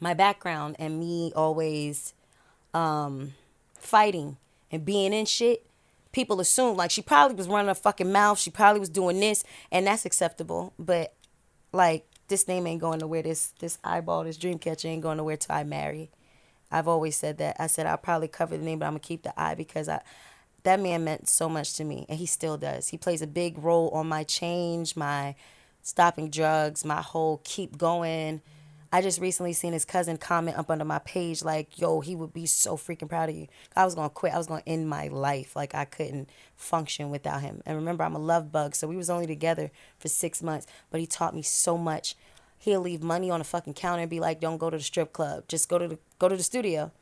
my 0.00 0.14
background 0.14 0.76
and 0.78 0.98
me 0.98 1.32
always 1.34 2.14
um, 2.74 3.34
fighting 3.74 4.36
and 4.70 4.84
being 4.84 5.12
in 5.12 5.26
shit, 5.26 5.64
people 6.12 6.40
assume 6.40 6.76
like 6.76 6.90
she 6.90 7.02
probably 7.02 7.36
was 7.36 7.48
running 7.48 7.68
her 7.68 7.74
fucking 7.74 8.12
mouth. 8.12 8.38
She 8.38 8.50
probably 8.50 8.80
was 8.80 8.88
doing 8.88 9.20
this, 9.20 9.44
and 9.70 9.86
that's 9.86 10.04
acceptable. 10.04 10.72
But 10.78 11.14
like 11.72 12.06
this 12.28 12.48
name 12.48 12.66
ain't 12.66 12.80
going 12.80 13.00
nowhere. 13.00 13.22
This 13.22 13.52
this 13.58 13.78
eyeball, 13.84 14.24
this 14.24 14.36
dream 14.36 14.58
catcher 14.58 14.88
ain't 14.88 15.02
going 15.02 15.18
nowhere 15.18 15.36
till 15.36 15.54
I 15.54 15.64
marry. 15.64 16.10
I've 16.70 16.88
always 16.88 17.16
said 17.16 17.38
that. 17.38 17.56
I 17.58 17.66
said 17.66 17.86
I'll 17.86 17.98
probably 17.98 18.28
cover 18.28 18.56
the 18.56 18.64
name, 18.64 18.78
but 18.78 18.86
I'm 18.86 18.92
gonna 18.92 19.00
keep 19.00 19.22
the 19.22 19.38
eye 19.40 19.54
because 19.54 19.88
I 19.88 20.00
that 20.64 20.80
man 20.80 21.04
meant 21.04 21.28
so 21.28 21.48
much 21.48 21.74
to 21.74 21.84
me, 21.84 22.06
and 22.08 22.18
he 22.18 22.26
still 22.26 22.56
does. 22.56 22.88
He 22.88 22.96
plays 22.96 23.22
a 23.22 23.26
big 23.26 23.58
role 23.58 23.88
on 23.90 24.08
my 24.08 24.24
change, 24.24 24.96
my 24.96 25.34
stopping 25.82 26.30
drugs, 26.30 26.84
my 26.84 27.02
whole 27.02 27.40
keep 27.44 27.76
going. 27.76 28.40
I 28.94 29.00
just 29.00 29.20
recently 29.20 29.54
seen 29.54 29.72
his 29.72 29.86
cousin 29.86 30.18
comment 30.18 30.58
up 30.58 30.70
under 30.70 30.84
my 30.84 30.98
page 30.98 31.42
like, 31.42 31.78
"Yo, 31.78 32.00
he 32.00 32.14
would 32.14 32.34
be 32.34 32.44
so 32.44 32.76
freaking 32.76 33.08
proud 33.08 33.30
of 33.30 33.34
you." 33.34 33.48
I 33.74 33.86
was 33.86 33.94
gonna 33.94 34.10
quit. 34.10 34.34
I 34.34 34.38
was 34.38 34.46
gonna 34.46 34.62
end 34.66 34.88
my 34.88 35.08
life. 35.08 35.56
Like 35.56 35.74
I 35.74 35.86
couldn't 35.86 36.28
function 36.56 37.08
without 37.08 37.40
him. 37.40 37.62
And 37.64 37.76
remember, 37.76 38.04
I'm 38.04 38.14
a 38.14 38.18
love 38.18 38.52
bug, 38.52 38.74
so 38.74 38.86
we 38.86 38.96
was 38.96 39.08
only 39.08 39.26
together 39.26 39.70
for 39.98 40.08
six 40.08 40.42
months, 40.42 40.66
but 40.90 41.00
he 41.00 41.06
taught 41.06 41.34
me 41.34 41.42
so 41.42 41.78
much. 41.78 42.14
He'll 42.58 42.80
leave 42.80 43.02
money 43.02 43.30
on 43.30 43.40
the 43.40 43.44
fucking 43.44 43.74
counter 43.74 44.02
and 44.02 44.10
be 44.10 44.20
like, 44.20 44.40
"Don't 44.40 44.58
go 44.58 44.68
to 44.68 44.76
the 44.76 44.82
strip 44.82 45.14
club. 45.14 45.48
Just 45.48 45.70
go 45.70 45.78
to 45.78 45.88
the 45.88 45.98
go 46.18 46.28
to 46.28 46.36
the 46.36 46.42
studio." 46.42 46.92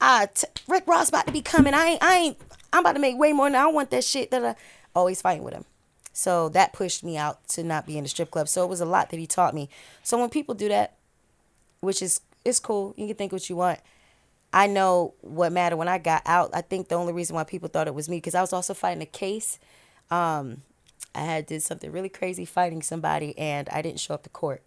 Ah, 0.00 0.26
t- 0.34 0.48
Rick 0.66 0.88
Ross 0.88 1.08
about 1.08 1.26
to 1.28 1.32
be 1.32 1.42
coming. 1.42 1.74
I 1.74 1.86
ain't, 1.86 2.02
I 2.02 2.16
ain't, 2.16 2.38
I'm 2.72 2.80
about 2.80 2.94
to 2.94 2.98
make 2.98 3.16
way 3.16 3.32
more 3.32 3.46
than 3.48 3.54
I 3.54 3.66
want 3.68 3.90
that 3.90 4.02
shit 4.02 4.32
that 4.32 4.44
I 4.44 4.56
always 4.96 5.22
fighting 5.22 5.44
with 5.44 5.54
him. 5.54 5.64
So 6.12 6.48
that 6.50 6.72
pushed 6.72 7.04
me 7.04 7.16
out 7.16 7.46
to 7.50 7.62
not 7.62 7.86
be 7.86 7.96
in 7.96 8.02
the 8.02 8.08
strip 8.08 8.32
club. 8.32 8.48
So 8.48 8.64
it 8.64 8.68
was 8.68 8.80
a 8.80 8.84
lot 8.84 9.10
that 9.10 9.20
he 9.20 9.28
taught 9.28 9.54
me. 9.54 9.68
So 10.02 10.18
when 10.18 10.28
people 10.28 10.56
do 10.56 10.68
that, 10.68 10.94
which 11.82 12.00
is 12.00 12.20
it's 12.44 12.58
cool, 12.58 12.94
you 12.96 13.06
can 13.06 13.16
think 13.16 13.32
what 13.32 13.48
you 13.50 13.56
want. 13.56 13.78
I 14.52 14.66
know 14.66 15.14
what 15.20 15.52
mattered 15.52 15.76
when 15.76 15.88
I 15.88 15.98
got 15.98 16.22
out. 16.26 16.50
I 16.54 16.60
think 16.60 16.88
the 16.88 16.94
only 16.94 17.12
reason 17.12 17.36
why 17.36 17.44
people 17.44 17.68
thought 17.68 17.86
it 17.86 17.94
was 17.94 18.08
me 18.08 18.16
because 18.16 18.34
I 18.34 18.40
was 18.40 18.52
also 18.52 18.74
fighting 18.74 19.02
a 19.02 19.06
case. 19.06 19.58
Um, 20.10 20.62
I 21.14 21.20
had 21.20 21.46
did 21.46 21.62
something 21.62 21.90
really 21.92 22.08
crazy 22.08 22.44
fighting 22.44 22.82
somebody, 22.82 23.36
and 23.38 23.68
I 23.70 23.82
didn't 23.82 24.00
show 24.00 24.14
up 24.14 24.22
to 24.24 24.30
court 24.30 24.62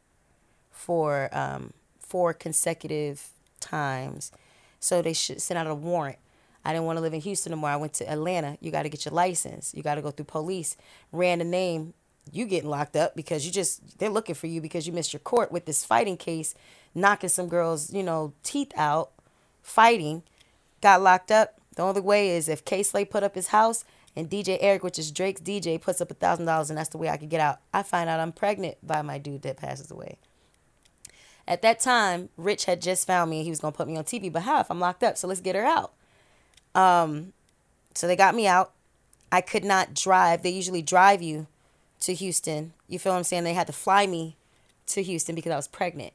for 0.71 1.29
um, 1.31 1.73
four 1.99 2.33
consecutive 2.33 3.29
times 3.59 4.31
so 4.79 5.01
they 5.01 5.13
should 5.13 5.41
send 5.41 5.57
out 5.57 5.67
a 5.67 5.75
warrant. 5.75 6.17
I 6.63 6.73
didn't 6.73 6.85
want 6.85 6.97
to 6.97 7.01
live 7.01 7.13
in 7.13 7.21
Houston 7.21 7.53
anymore. 7.53 7.69
I 7.69 7.75
went 7.75 7.93
to 7.93 8.09
Atlanta. 8.09 8.57
You 8.59 8.71
got 8.71 8.83
to 8.83 8.89
get 8.89 9.05
your 9.05 9.13
license. 9.13 9.73
You 9.75 9.83
got 9.83 9.95
to 9.95 10.01
go 10.01 10.11
through 10.11 10.25
police. 10.25 10.75
Ran 11.11 11.39
the 11.39 11.45
name. 11.45 11.93
You 12.31 12.45
getting 12.47 12.69
locked 12.69 12.95
up 12.95 13.15
because 13.15 13.45
you 13.45 13.51
just 13.51 13.99
they're 13.99 14.09
looking 14.09 14.33
for 14.33 14.47
you 14.47 14.59
because 14.59 14.87
you 14.87 14.93
missed 14.93 15.13
your 15.13 15.19
court 15.19 15.51
with 15.51 15.65
this 15.65 15.85
fighting 15.85 16.17
case, 16.17 16.55
knocking 16.95 17.29
some 17.29 17.49
girls, 17.49 17.93
you 17.93 18.01
know, 18.01 18.33
teeth 18.41 18.71
out, 18.75 19.11
fighting. 19.61 20.23
Got 20.81 21.01
locked 21.01 21.31
up. 21.31 21.59
The 21.75 21.83
only 21.83 22.01
way 22.01 22.29
is 22.29 22.47
if 22.47 22.63
Kay 22.63 22.83
Slay 22.83 23.05
put 23.05 23.23
up 23.23 23.35
his 23.35 23.47
house 23.47 23.83
and 24.15 24.29
DJ 24.29 24.57
Eric, 24.61 24.83
which 24.83 24.97
is 24.97 25.11
Drake's 25.11 25.41
DJ, 25.41 25.79
puts 25.79 25.99
up 25.99 26.09
a 26.09 26.13
thousand 26.13 26.45
dollars, 26.45 26.69
and 26.69 26.77
that's 26.79 26.89
the 26.89 26.97
way 26.97 27.09
I 27.09 27.17
could 27.17 27.29
get 27.29 27.41
out. 27.41 27.59
I 27.73 27.83
find 27.83 28.09
out 28.09 28.19
I'm 28.19 28.31
pregnant 28.31 28.77
by 28.81 29.01
my 29.01 29.17
dude 29.17 29.41
that 29.41 29.57
passes 29.57 29.91
away. 29.91 30.17
At 31.47 31.61
that 31.61 31.79
time, 31.79 32.29
Rich 32.37 32.65
had 32.65 32.81
just 32.81 33.05
found 33.05 33.29
me 33.29 33.37
and 33.37 33.43
he 33.43 33.51
was 33.51 33.59
gonna 33.59 33.71
put 33.71 33.87
me 33.87 33.97
on 33.97 34.03
TV. 34.03 34.31
But 34.31 34.43
how 34.43 34.59
if 34.61 34.71
I'm 34.71 34.79
locked 34.79 35.03
up? 35.03 35.17
So 35.17 35.27
let's 35.27 35.41
get 35.41 35.55
her 35.55 35.65
out. 35.65 35.91
Um, 36.73 37.33
so 37.93 38.07
they 38.07 38.15
got 38.15 38.35
me 38.35 38.47
out. 38.47 38.71
I 39.31 39.41
could 39.41 39.63
not 39.63 39.93
drive. 39.93 40.43
They 40.43 40.49
usually 40.49 40.81
drive 40.81 41.21
you 41.21 41.47
to 42.01 42.13
Houston. 42.13 42.73
You 42.87 42.99
feel 42.99 43.13
what 43.13 43.19
I'm 43.19 43.23
saying? 43.23 43.43
They 43.43 43.53
had 43.53 43.67
to 43.67 43.73
fly 43.73 44.07
me 44.07 44.37
to 44.87 45.03
Houston 45.03 45.35
because 45.35 45.51
I 45.51 45.55
was 45.55 45.67
pregnant. 45.67 46.13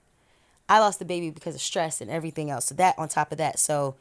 I 0.70 0.78
lost 0.78 1.00
the 1.00 1.04
baby 1.04 1.30
because 1.30 1.56
of 1.56 1.60
stress 1.60 2.00
and 2.00 2.08
everything 2.08 2.48
else. 2.48 2.66
So 2.66 2.76
that 2.76 2.96
on 2.96 3.08
top 3.08 3.32
of 3.32 3.38
that. 3.38 3.58
So 3.58 3.96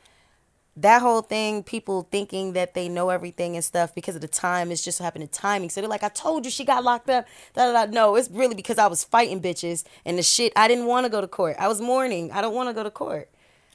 that 0.77 1.01
whole 1.01 1.23
thing, 1.23 1.63
people 1.63 2.07
thinking 2.11 2.53
that 2.53 2.75
they 2.75 2.87
know 2.87 3.09
everything 3.09 3.55
and 3.55 3.65
stuff 3.65 3.95
because 3.95 4.13
of 4.13 4.21
the 4.21 4.27
time, 4.27 4.71
it's 4.71 4.83
just 4.83 4.99
happening 4.99 5.27
timing. 5.29 5.71
So 5.71 5.81
they're 5.81 5.89
like, 5.89 6.03
I 6.03 6.09
told 6.09 6.45
you 6.45 6.51
she 6.51 6.63
got 6.63 6.83
locked 6.83 7.09
up. 7.09 7.25
Da, 7.55 7.73
da, 7.73 7.85
da. 7.85 7.91
No, 7.91 8.15
it's 8.15 8.29
really 8.29 8.53
because 8.53 8.77
I 8.77 8.85
was 8.85 9.03
fighting 9.03 9.41
bitches 9.41 9.83
and 10.05 10.19
the 10.19 10.23
shit. 10.23 10.53
I 10.55 10.67
didn't 10.67 10.85
want 10.85 11.05
to 11.05 11.09
go 11.09 11.21
to 11.21 11.27
court. 11.27 11.55
I 11.57 11.67
was 11.67 11.81
mourning. 11.81 12.31
I 12.31 12.39
don't 12.39 12.53
want 12.53 12.69
to 12.69 12.73
go 12.73 12.83
to 12.83 12.91
court. 12.91 13.29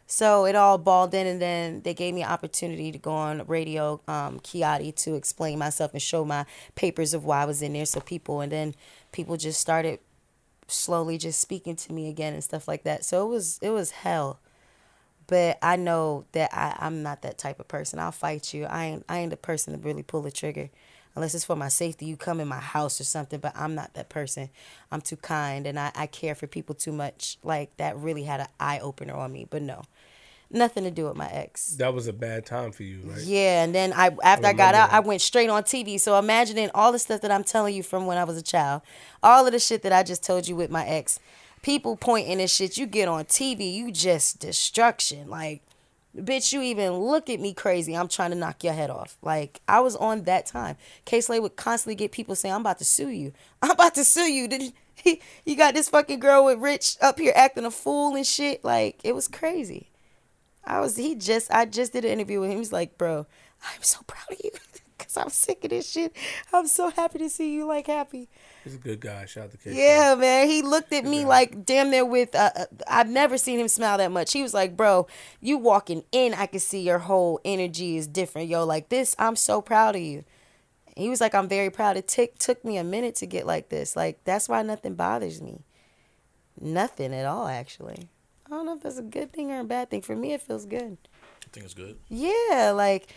So 0.06 0.44
it 0.44 0.54
all 0.54 0.78
balled 0.78 1.14
in, 1.14 1.26
and 1.26 1.40
then 1.42 1.80
they 1.82 1.94
gave 1.94 2.14
me 2.14 2.22
an 2.22 2.28
opportunity 2.28 2.92
to 2.92 2.98
go 2.98 3.12
on 3.12 3.42
radio, 3.46 4.00
um, 4.06 4.38
Kiati, 4.38 4.94
to 4.96 5.14
explain 5.14 5.58
myself 5.58 5.92
and 5.94 6.02
show 6.02 6.24
my 6.24 6.44
papers 6.74 7.14
of 7.14 7.24
why 7.24 7.42
I 7.42 7.44
was 7.46 7.60
in 7.62 7.72
there. 7.72 7.86
So 7.86 8.00
people, 8.00 8.40
and 8.40 8.52
then 8.52 8.74
people 9.12 9.36
just 9.36 9.60
started 9.60 9.98
slowly 10.66 11.18
just 11.18 11.40
speaking 11.40 11.76
to 11.76 11.92
me 11.92 12.08
again 12.08 12.34
and 12.34 12.44
stuff 12.44 12.68
like 12.68 12.84
that. 12.84 13.04
So 13.04 13.26
it 13.26 13.28
was 13.28 13.58
it 13.62 13.70
was 13.70 13.90
hell 13.90 14.40
but 15.26 15.58
I 15.62 15.76
know 15.76 16.24
that 16.32 16.50
I, 16.52 16.76
I'm 16.78 17.02
not 17.02 17.22
that 17.22 17.38
type 17.38 17.60
of 17.60 17.68
person. 17.68 17.98
I'll 17.98 18.12
fight 18.12 18.52
you. 18.52 18.64
I 18.66 18.84
ain't 18.86 19.04
I 19.08 19.18
ain't 19.18 19.30
the 19.30 19.36
person 19.36 19.72
to 19.72 19.78
really 19.78 20.02
pull 20.02 20.22
the 20.22 20.30
trigger. 20.30 20.70
Unless 21.16 21.34
it's 21.34 21.44
for 21.44 21.54
my 21.54 21.68
safety, 21.68 22.06
you 22.06 22.16
come 22.16 22.40
in 22.40 22.48
my 22.48 22.58
house 22.58 23.00
or 23.00 23.04
something, 23.04 23.38
but 23.38 23.52
I'm 23.56 23.76
not 23.76 23.94
that 23.94 24.08
person. 24.08 24.50
I'm 24.90 25.00
too 25.00 25.16
kind 25.16 25.64
and 25.64 25.78
I, 25.78 25.92
I 25.94 26.06
care 26.08 26.34
for 26.34 26.48
people 26.48 26.74
too 26.74 26.92
much. 26.92 27.38
Like 27.44 27.76
that 27.76 27.96
really 27.96 28.24
had 28.24 28.40
an 28.40 28.48
eye 28.58 28.80
opener 28.80 29.14
on 29.14 29.32
me. 29.32 29.46
But 29.48 29.62
no. 29.62 29.82
Nothing 30.54 30.84
to 30.84 30.90
do 30.92 31.06
with 31.06 31.16
my 31.16 31.28
ex. 31.28 31.70
That 31.70 31.92
was 31.92 32.06
a 32.06 32.12
bad 32.12 32.46
time 32.46 32.70
for 32.70 32.84
you, 32.84 33.00
right? 33.02 33.20
Yeah, 33.20 33.64
and 33.64 33.74
then 33.74 33.92
I 33.92 34.16
after 34.22 34.46
I, 34.46 34.50
I 34.50 34.52
got 34.52 34.76
out, 34.76 34.88
remember 34.88 34.94
I 34.94 35.00
went 35.00 35.20
straight 35.20 35.50
on 35.50 35.64
TV. 35.64 35.98
So 35.98 36.16
imagining 36.16 36.70
all 36.76 36.92
the 36.92 37.00
stuff 37.00 37.22
that 37.22 37.32
I'm 37.32 37.42
telling 37.42 37.74
you 37.74 37.82
from 37.82 38.06
when 38.06 38.18
I 38.18 38.24
was 38.24 38.38
a 38.38 38.42
child, 38.42 38.82
all 39.20 39.44
of 39.44 39.52
the 39.52 39.58
shit 39.58 39.82
that 39.82 39.92
I 39.92 40.04
just 40.04 40.22
told 40.22 40.46
you 40.46 40.54
with 40.54 40.70
my 40.70 40.86
ex, 40.86 41.18
people 41.62 41.96
pointing 41.96 42.40
and 42.40 42.48
shit. 42.48 42.78
You 42.78 42.86
get 42.86 43.08
on 43.08 43.24
TV, 43.24 43.74
you 43.74 43.90
just 43.90 44.38
destruction. 44.38 45.28
Like, 45.28 45.62
bitch, 46.16 46.52
you 46.52 46.62
even 46.62 46.92
look 46.92 47.28
at 47.28 47.40
me 47.40 47.52
crazy. 47.52 47.96
I'm 47.96 48.06
trying 48.06 48.30
to 48.30 48.36
knock 48.36 48.62
your 48.62 48.74
head 48.74 48.90
off. 48.90 49.16
Like, 49.22 49.60
I 49.66 49.80
was 49.80 49.96
on 49.96 50.22
that 50.22 50.46
time. 50.46 50.76
Kay 51.04 51.20
Slay 51.20 51.40
would 51.40 51.56
constantly 51.56 51.96
get 51.96 52.12
people 52.12 52.36
saying, 52.36 52.54
"I'm 52.54 52.60
about 52.60 52.78
to 52.78 52.84
sue 52.84 53.08
you. 53.08 53.32
I'm 53.60 53.72
about 53.72 53.96
to 53.96 54.04
sue 54.04 54.32
you." 54.32 54.46
Did 54.46 54.72
you, 55.04 55.16
you 55.44 55.56
got 55.56 55.74
this 55.74 55.88
fucking 55.88 56.20
girl 56.20 56.44
with 56.44 56.60
Rich 56.60 56.96
up 57.00 57.18
here 57.18 57.32
acting 57.34 57.64
a 57.64 57.72
fool 57.72 58.14
and 58.14 58.24
shit? 58.24 58.64
Like, 58.64 59.00
it 59.02 59.16
was 59.16 59.26
crazy. 59.26 59.88
I 60.66 60.80
was 60.80 60.96
he 60.96 61.14
just 61.14 61.50
I 61.50 61.64
just 61.64 61.92
did 61.92 62.04
an 62.04 62.10
interview 62.12 62.40
with 62.40 62.50
him. 62.50 62.56
He 62.56 62.60
was 62.60 62.72
like, 62.72 62.96
"Bro, 62.98 63.26
I'm 63.62 63.82
so 63.82 64.00
proud 64.06 64.32
of 64.32 64.38
you." 64.42 64.50
Cause 64.98 65.16
I'm 65.16 65.28
sick 65.28 65.64
of 65.64 65.70
this 65.70 65.90
shit. 65.90 66.16
I'm 66.52 66.66
so 66.66 66.88
happy 66.88 67.18
to 67.18 67.28
see 67.28 67.52
you 67.52 67.66
like 67.66 67.88
happy. 67.88 68.28
He's 68.62 68.76
a 68.76 68.78
good 68.78 69.00
guy. 69.00 69.26
Shout 69.26 69.44
out 69.44 69.50
to 69.50 69.58
Kay. 69.58 69.74
Yeah, 69.74 70.14
man. 70.14 70.48
He 70.48 70.62
looked 70.62 70.92
at 70.92 71.04
me 71.04 71.24
like 71.24 71.66
damn 71.66 71.90
near 71.90 72.04
with. 72.04 72.34
Uh, 72.34 72.50
uh, 72.56 72.64
I've 72.88 73.08
never 73.08 73.36
seen 73.36 73.58
him 73.58 73.68
smile 73.68 73.98
that 73.98 74.12
much. 74.12 74.32
He 74.32 74.42
was 74.42 74.54
like, 74.54 74.76
"Bro, 74.76 75.08
you 75.40 75.58
walking 75.58 76.04
in, 76.12 76.32
I 76.32 76.46
can 76.46 76.60
see 76.60 76.80
your 76.80 77.00
whole 77.00 77.40
energy 77.44 77.96
is 77.96 78.06
different, 78.06 78.48
yo. 78.48 78.64
Like 78.64 78.88
this, 78.88 79.14
I'm 79.18 79.36
so 79.36 79.60
proud 79.60 79.96
of 79.96 80.02
you." 80.02 80.24
He 80.96 81.10
was 81.10 81.20
like, 81.20 81.34
"I'm 81.34 81.48
very 81.48 81.70
proud." 81.70 81.96
It 81.96 82.08
took 82.08 82.38
took 82.38 82.64
me 82.64 82.78
a 82.78 82.84
minute 82.84 83.16
to 83.16 83.26
get 83.26 83.46
like 83.46 83.68
this. 83.68 83.96
Like 83.96 84.22
that's 84.24 84.48
why 84.48 84.62
nothing 84.62 84.94
bothers 84.94 85.42
me. 85.42 85.64
Nothing 86.60 87.12
at 87.12 87.26
all, 87.26 87.48
actually. 87.48 88.08
I 88.54 88.58
don't 88.58 88.66
know 88.66 88.76
if 88.76 88.82
that's 88.84 88.98
a 88.98 89.02
good 89.02 89.32
thing 89.32 89.50
or 89.50 89.58
a 89.58 89.64
bad 89.64 89.90
thing. 89.90 90.00
For 90.00 90.14
me, 90.14 90.32
it 90.32 90.40
feels 90.40 90.64
good. 90.64 90.96
I 91.42 91.46
think 91.50 91.64
it's 91.64 91.74
good. 91.74 91.98
Yeah, 92.08 92.72
like 92.72 93.12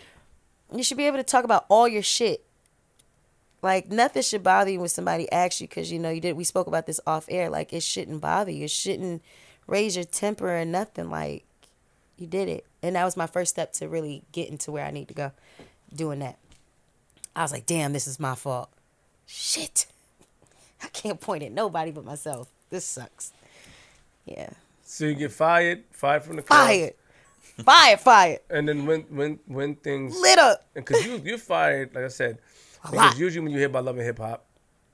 you 0.74 0.82
should 0.82 0.98
be 0.98 1.06
able 1.06 1.18
to 1.18 1.24
talk 1.24 1.44
about 1.44 1.68
all 1.70 1.88
your 1.88 2.02
shit. 2.02 2.44
Like 3.62 3.92
nothing 3.92 4.24
should 4.24 4.42
bother 4.42 4.72
you 4.72 4.80
when 4.80 4.90
somebody 4.90 5.32
asks 5.32 5.62
you 5.62 5.68
because 5.68 5.92
you 5.92 6.00
know 6.00 6.10
you 6.10 6.22
did. 6.22 6.36
We 6.36 6.44
spoke 6.44 6.66
about 6.66 6.88
this 6.88 7.00
off 7.06 7.28
air. 7.30 7.52
Like 7.52 7.72
it 7.72 7.84
shouldn't 7.84 8.20
bother 8.20 8.50
you. 8.50 8.64
It 8.64 8.72
shouldn't 8.72 9.22
raise 9.68 9.96
your 9.96 10.06
temper 10.06 10.58
or 10.58 10.66
nothing. 10.66 11.12
Like 11.12 11.46
you 12.18 12.26
did 12.26 12.50
it, 12.50 12.66
and 12.82 12.96
that 12.96 13.06
was 13.06 13.16
my 13.16 13.28
first 13.28 13.52
step 13.52 13.74
to 13.74 13.88
really 13.88 14.24
getting 14.32 14.58
to 14.60 14.72
where 14.72 14.86
I 14.86 14.92
need 14.92 15.08
to 15.10 15.14
go. 15.14 15.34
Doing 15.96 16.18
that, 16.20 16.40
I 17.36 17.44
was 17.44 17.52
like, 17.52 17.68
damn, 17.68 17.94
this 17.94 18.08
is 18.08 18.20
my 18.20 18.34
fault. 18.34 18.70
Shit, 19.28 19.86
I 20.84 20.88
can't 20.88 21.22
point 21.22 21.44
at 21.44 21.52
nobody 21.52 21.92
but 21.92 22.06
myself. 22.06 22.50
This 22.72 22.86
sucks. 22.86 23.34
Yeah, 24.26 24.50
So 24.90 25.04
you 25.06 25.16
get 25.16 25.34
fired, 25.34 25.84
fired 25.92 26.24
from 26.24 26.38
the 26.38 26.42
club, 26.42 26.66
fired, 26.66 26.94
fired, 27.66 28.00
fired, 28.00 28.40
and 28.50 28.68
then 28.70 28.86
when 28.86 29.02
when 29.10 29.40
when 29.46 29.76
things 29.76 30.18
lit 30.22 30.40
up. 30.40 30.66
because 30.74 31.06
you 31.06 31.22
you 31.24 31.38
fired 31.38 31.94
like 31.94 32.06
I 32.06 32.08
said 32.08 32.38
A 32.86 32.92
because 32.92 33.12
lot. 33.12 33.18
usually 33.18 33.42
when 33.44 33.52
you 33.52 33.58
hear 33.58 33.68
about 33.68 33.84
love 33.84 33.98
and 33.98 34.06
hip 34.06 34.18
hop, 34.18 34.46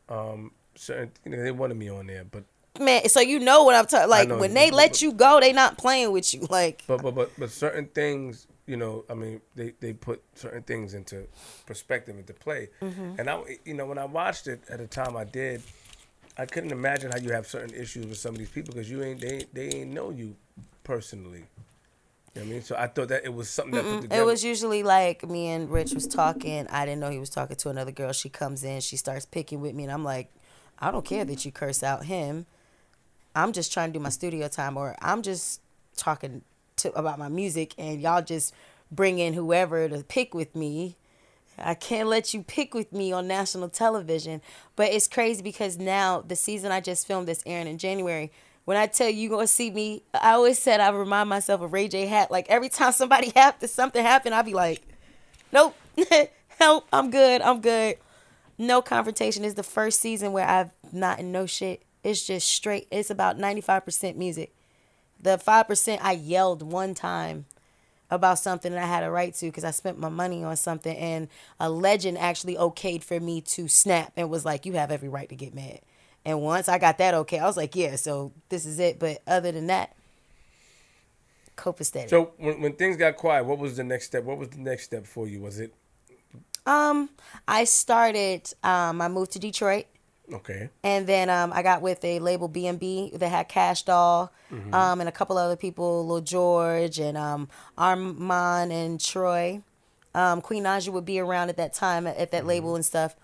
um, 0.10 0.50
certain 0.74 1.12
you 1.24 1.32
know, 1.32 1.44
they 1.44 1.52
wanted 1.52 1.78
me 1.78 1.90
on 1.90 2.08
there, 2.08 2.24
but 2.26 2.44
Man, 2.80 3.08
so 3.08 3.20
you 3.22 3.38
know 3.40 3.62
what 3.66 3.76
I'm 3.76 3.86
talking. 3.86 4.10
Like 4.10 4.30
know, 4.30 4.40
when 4.40 4.56
they 4.56 4.72
but- 4.72 4.78
let 4.78 5.02
you 5.04 5.12
go, 5.14 5.40
they 5.40 5.54
not 5.54 5.78
playing 5.78 6.12
with 6.12 6.34
you. 6.34 6.48
Like 6.50 6.84
but 6.88 7.04
but 7.04 7.14
but 7.14 7.32
but 7.38 7.52
certain 7.52 7.86
things 7.86 8.48
you 8.66 8.78
know, 8.78 9.04
I 9.10 9.14
mean, 9.14 9.42
they, 9.56 9.74
they 9.80 9.94
put 9.94 10.24
certain 10.36 10.64
things 10.64 10.94
into 10.94 11.28
perspective, 11.66 12.18
into 12.18 12.34
play. 12.34 12.70
Mm-hmm. 12.82 13.16
And 13.20 13.30
I, 13.30 13.42
you 13.66 13.74
know, 13.74 13.86
when 13.86 13.98
I 13.98 14.06
watched 14.06 14.48
it 14.48 14.62
at 14.70 14.80
the 14.80 14.88
time 14.88 15.18
I 15.18 15.26
did, 15.26 15.62
I 16.38 16.46
couldn't 16.46 16.72
imagine 16.72 17.12
how 17.12 17.18
you 17.18 17.32
have 17.32 17.48
certain 17.48 17.76
issues 17.76 18.06
with 18.06 18.18
some 18.18 18.34
of 18.34 18.40
these 18.40 18.50
people 18.50 18.74
because 18.74 18.90
you 18.90 19.04
ain't 19.04 19.22
they 19.22 19.46
they 19.54 19.70
ain't 19.70 19.92
know 19.92 20.10
you 20.10 20.36
personally. 20.84 21.46
You 22.36 22.42
know 22.42 22.48
what 22.48 22.48
I 22.48 22.54
mean? 22.54 22.62
So 22.64 22.76
I 22.76 22.88
thought 22.88 23.10
that 23.10 23.26
it 23.26 23.34
was 23.34 23.50
something 23.50 23.76
that 23.76 23.84
put 23.84 24.02
together. 24.04 24.22
It 24.22 24.26
was 24.26 24.44
usually 24.44 24.82
like 24.82 25.28
me 25.30 25.50
and 25.50 25.70
Rich 25.70 25.94
was 25.94 26.08
talking. 26.08 26.66
I 26.68 26.86
didn't 26.86 27.00
know 27.00 27.12
he 27.12 27.20
was 27.20 27.30
talking 27.30 27.56
to 27.58 27.70
another 27.70 27.92
girl. 27.92 28.12
She 28.12 28.30
comes 28.30 28.64
in, 28.64 28.82
she 28.82 28.98
starts 28.98 29.26
picking 29.26 29.62
with 29.62 29.76
me, 29.76 29.84
and 29.84 29.92
I'm 29.92 30.04
like, 30.04 30.32
I 30.80 30.90
don't 30.90 31.06
care 31.06 31.26
that 31.26 31.46
you 31.46 31.52
curse 31.52 31.84
out 31.84 32.06
him. 32.06 32.48
I'm 33.36 33.52
just 33.54 33.72
trying 33.72 33.90
to 33.90 34.00
do 34.00 34.04
my 34.04 34.10
studio 34.10 34.48
time, 34.48 34.78
or 34.78 34.96
I'm 35.00 35.22
just 35.22 35.62
talking 35.96 36.42
to 36.78 36.92
about 36.94 37.20
my 37.20 37.30
music, 37.30 37.76
and 37.78 38.02
y'all 38.02 38.24
just 38.24 38.54
bring 38.92 39.20
in 39.20 39.34
whoever 39.34 39.88
to 39.88 40.04
pick 40.04 40.34
with 40.34 40.56
me. 40.56 40.96
I 41.58 41.74
can't 41.74 42.08
let 42.08 42.34
you 42.34 42.44
pick 42.44 42.74
with 42.74 42.92
me 42.92 43.12
on 43.12 43.28
national 43.28 43.70
television. 43.70 44.42
But 44.76 44.92
it's 44.92 45.08
crazy 45.08 45.42
because 45.42 45.78
now 45.78 46.22
the 46.22 46.36
season 46.36 46.72
I 46.72 46.80
just 46.82 47.08
filmed 47.08 47.28
this 47.28 47.44
airing 47.46 47.68
in 47.68 47.78
January. 47.78 48.32
When 48.66 48.78
I 48.78 48.88
tell 48.88 49.10
you 49.10 49.22
you're 49.22 49.30
gonna 49.30 49.48
see 49.48 49.72
me, 49.72 50.04
I 50.14 50.32
always 50.32 50.58
said 50.58 50.80
I 50.80 50.90
remind 50.90 51.30
myself 51.30 51.62
of 51.62 51.74
Ray 51.74 51.88
J 51.88 52.06
Hat. 52.06 52.32
Like 52.32 52.50
every 52.50 52.70
time 52.70 52.92
somebody 52.94 53.32
happened, 53.36 53.70
something 53.70 54.04
happened, 54.04 54.36
I'd 54.36 54.46
be 54.46 54.54
like, 54.54 54.82
Nope, 55.52 55.76
help, 56.60 56.88
I'm 56.92 57.12
good, 57.12 57.42
I'm 57.42 57.62
good. 57.62 57.98
No 58.58 58.82
confrontation 58.82 59.44
is 59.44 59.56
the 59.56 59.64
first 59.64 60.00
season 60.00 60.32
where 60.32 60.48
I've 60.48 60.72
not 60.92 61.20
in 61.20 61.32
no 61.32 61.46
shit. 61.46 61.84
It's 62.04 62.26
just 62.26 62.48
straight. 62.48 62.88
It's 62.92 63.10
about 63.10 63.38
95% 63.38 64.16
music. 64.16 64.54
The 65.20 65.38
5% 65.38 66.00
I 66.02 66.12
yelled 66.12 66.62
one 66.62 66.94
time 66.94 67.46
about 68.14 68.40
something 68.40 68.72
that 68.72 68.84
I 68.84 68.88
had 68.88 69.04
a 69.04 69.12
right 69.12 69.34
to 69.36 69.46
because 69.48 69.64
I 69.64 69.72
spent 69.72 70.00
my 70.00 70.10
money 70.10 70.44
on 70.44 70.56
something 70.56 70.96
and 70.96 71.28
a 71.60 71.70
legend 71.70 72.18
actually 72.18 72.56
okayed 72.56 73.04
for 73.04 73.20
me 73.20 73.42
to 73.42 73.68
snap 73.68 74.14
and 74.16 74.30
was 74.30 74.46
like, 74.46 74.66
You 74.66 74.74
have 74.74 74.92
every 74.92 75.10
right 75.10 75.30
to 75.30 75.36
get 75.36 75.54
mad. 75.54 75.80
And 76.26 76.42
once 76.42 76.70
I 76.70 76.78
got 76.78 76.98
that 77.00 77.14
okay, 77.14 77.40
I 77.40 77.46
was 77.46 77.58
like, 77.58 77.76
Yeah, 77.76 77.96
so 77.96 78.32
this 78.50 78.66
is 78.66 78.80
it. 78.80 79.00
But 79.00 79.22
other 79.28 79.52
than 79.52 79.68
that, 79.68 79.96
cope 81.56 81.80
copacetic. 81.80 82.10
so 82.10 82.32
when, 82.38 82.62
when 82.62 82.74
things 82.74 82.98
got 82.98 83.18
quiet, 83.18 83.46
what 83.46 83.58
was 83.58 83.78
the 83.78 83.84
next 83.84 84.06
step? 84.06 84.24
What 84.24 84.38
was 84.38 84.50
the 84.50 84.60
next 84.60 84.84
step 84.84 85.06
for 85.06 85.28
you? 85.28 85.42
Was 85.42 85.60
it 85.60 85.74
um, 86.66 87.10
I 87.48 87.66
started 87.66 88.54
um 88.64 89.02
I 89.02 89.08
moved 89.08 89.32
to 89.32 89.40
Detroit. 89.40 89.86
Okay? 90.32 90.70
And 90.84 91.06
then 91.06 91.30
um, 91.30 91.52
I 91.54 91.64
got 91.64 91.82
with 91.82 92.04
a 92.06 92.20
label 92.20 92.48
B&B 92.48 93.12
that 93.16 93.30
had 93.30 93.50
Cash 93.50 93.84
Doll 93.84 94.32
Mm-hmm. 94.52 94.72
um, 94.74 95.00
and 95.00 95.10
a 95.10 95.12
couple 95.12 95.36
other 95.38 95.56
people, 95.56 96.06
Lil 96.08 96.22
George 96.22 97.00
and 97.00 97.18
um, 97.18 97.50
Armand 97.76 98.72
and 98.72 99.00
Troy. 99.02 99.62
Um, 100.14 100.42
Queen 100.42 100.64
Naija 100.64 100.90
would 100.90 101.06
be 101.06 101.20
around 101.20 101.50
at 101.50 101.58
that 101.58 101.74
time 101.74 102.06
at, 102.06 102.18
at 102.18 102.30
that 102.32 102.40
Mm-hmm. 102.42 102.48
label 102.48 102.76
and 102.76 102.86
stuff. 102.86 103.16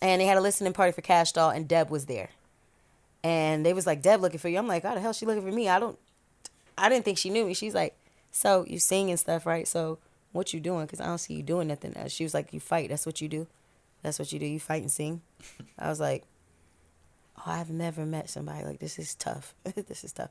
And 0.00 0.20
they 0.20 0.26
had 0.26 0.38
a 0.38 0.40
listening 0.40 0.72
party 0.72 0.92
for 0.92 1.02
Cash 1.02 1.32
Doll 1.32 1.50
and 1.50 1.68
Deb 1.68 1.90
was 1.90 2.06
there. 2.06 2.30
And 3.22 3.64
they 3.64 3.72
was 3.72 3.86
like, 3.86 4.02
Deb 4.02 4.20
looking 4.20 4.38
for 4.40 4.48
you. 4.48 4.58
I'm 4.58 4.66
like, 4.66 4.82
how 4.82 4.94
the 4.94 5.00
hell 5.00 5.12
she 5.12 5.26
looking 5.26 5.42
for 5.48 5.52
me? 5.54 5.68
I 5.68 5.78
don't, 5.78 5.98
I 6.76 6.88
didn't 6.88 7.04
think 7.04 7.18
she 7.18 7.30
knew 7.30 7.44
me. 7.46 7.54
She's 7.54 7.74
like, 7.74 7.94
so 8.30 8.64
you 8.68 8.78
sing 8.78 9.10
and 9.10 9.18
stuff, 9.20 9.46
right? 9.46 9.66
So 9.68 9.98
what 10.32 10.52
you 10.52 10.60
doing? 10.60 10.86
Because 10.86 11.00
I 11.00 11.06
don't 11.06 11.18
see 11.18 11.34
you 11.34 11.42
doing 11.42 11.68
nothing 11.68 11.96
else. 11.96 12.12
She 12.12 12.24
was 12.24 12.34
like, 12.34 12.52
you 12.52 12.60
fight. 12.60 12.88
That's 12.90 13.06
what 13.06 13.20
you 13.20 13.28
do. 13.28 13.46
That's 14.04 14.18
what 14.18 14.32
you 14.32 14.38
do. 14.38 14.44
You 14.44 14.60
fight 14.60 14.82
and 14.82 14.90
sing. 14.90 15.22
I 15.78 15.88
was 15.88 15.98
like, 15.98 16.24
oh, 17.38 17.42
I've 17.46 17.70
never 17.70 18.04
met 18.04 18.28
somebody 18.28 18.64
like 18.64 18.78
this. 18.78 18.98
is 18.98 19.14
tough. 19.14 19.54
this 19.64 20.04
is 20.04 20.12
tough. 20.12 20.28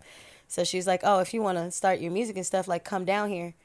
So 0.47 0.63
she's 0.63 0.85
like, 0.85 1.01
oh, 1.03 1.19
if 1.19 1.33
you 1.33 1.41
want 1.41 1.57
to 1.57 1.71
start 1.71 1.99
your 1.99 2.11
music 2.11 2.37
and 2.37 2.45
stuff, 2.45 2.67
like 2.67 2.83
come 2.83 3.03
down 3.03 3.29
here 3.29 3.55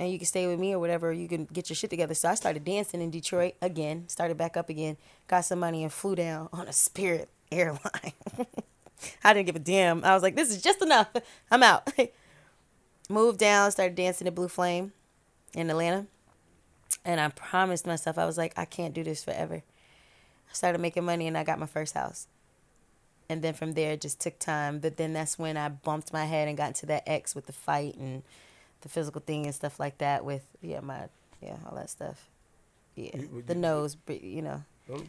and 0.00 0.10
you 0.10 0.18
can 0.18 0.26
stay 0.26 0.48
with 0.48 0.58
me 0.58 0.74
or 0.74 0.80
whatever. 0.80 1.12
You 1.12 1.28
can 1.28 1.44
get 1.44 1.70
your 1.70 1.76
shit 1.76 1.90
together. 1.90 2.12
So 2.12 2.28
I 2.28 2.34
started 2.34 2.64
dancing 2.64 3.00
in 3.00 3.12
Detroit 3.12 3.54
again, 3.62 4.08
started 4.08 4.36
back 4.36 4.56
up 4.56 4.68
again, 4.68 4.96
got 5.28 5.44
some 5.44 5.60
money 5.60 5.84
and 5.84 5.92
flew 5.92 6.16
down 6.16 6.48
on 6.52 6.66
a 6.66 6.72
Spirit 6.72 7.28
airline. 7.52 8.14
I 9.22 9.32
didn't 9.32 9.46
give 9.46 9.56
a 9.56 9.60
damn. 9.60 10.04
I 10.04 10.12
was 10.12 10.24
like, 10.24 10.34
this 10.34 10.50
is 10.50 10.60
just 10.60 10.82
enough. 10.82 11.08
I'm 11.52 11.62
out. 11.62 11.88
Moved 13.08 13.38
down, 13.38 13.70
started 13.70 13.94
dancing 13.94 14.26
at 14.26 14.34
Blue 14.34 14.48
Flame 14.48 14.92
in 15.54 15.70
Atlanta. 15.70 16.06
And 17.04 17.20
I 17.20 17.28
promised 17.28 17.86
myself, 17.86 18.16
I 18.18 18.26
was 18.26 18.38
like, 18.38 18.52
I 18.56 18.64
can't 18.64 18.94
do 18.94 19.02
this 19.02 19.24
forever. 19.24 19.56
I 20.48 20.52
started 20.52 20.80
making 20.80 21.04
money 21.04 21.26
and 21.26 21.36
I 21.36 21.44
got 21.44 21.58
my 21.58 21.66
first 21.66 21.94
house. 21.94 22.28
And 23.28 23.42
then 23.42 23.54
from 23.54 23.72
there, 23.72 23.92
it 23.92 24.00
just 24.00 24.20
took 24.20 24.38
time. 24.38 24.78
But 24.78 24.96
then 24.98 25.12
that's 25.12 25.38
when 25.38 25.56
I 25.56 25.68
bumped 25.68 26.12
my 26.12 26.26
head 26.26 26.48
and 26.48 26.56
got 26.56 26.68
into 26.68 26.86
that 26.86 27.02
X 27.08 27.34
with 27.34 27.46
the 27.46 27.52
fight 27.52 27.96
and 27.96 28.22
the 28.82 28.88
physical 28.88 29.20
thing 29.20 29.46
and 29.46 29.54
stuff 29.54 29.80
like 29.80 29.98
that 29.98 30.24
with, 30.24 30.44
yeah, 30.60 30.80
my, 30.80 31.08
yeah, 31.40 31.56
all 31.68 31.76
that 31.76 31.90
stuff. 31.90 32.28
Yeah, 32.94 33.16
You- 33.16 33.42
the 33.46 33.54
you- 33.54 33.60
nose, 33.60 33.96
you 34.08 34.42
know. 34.42 34.62
Don't- 34.86 35.08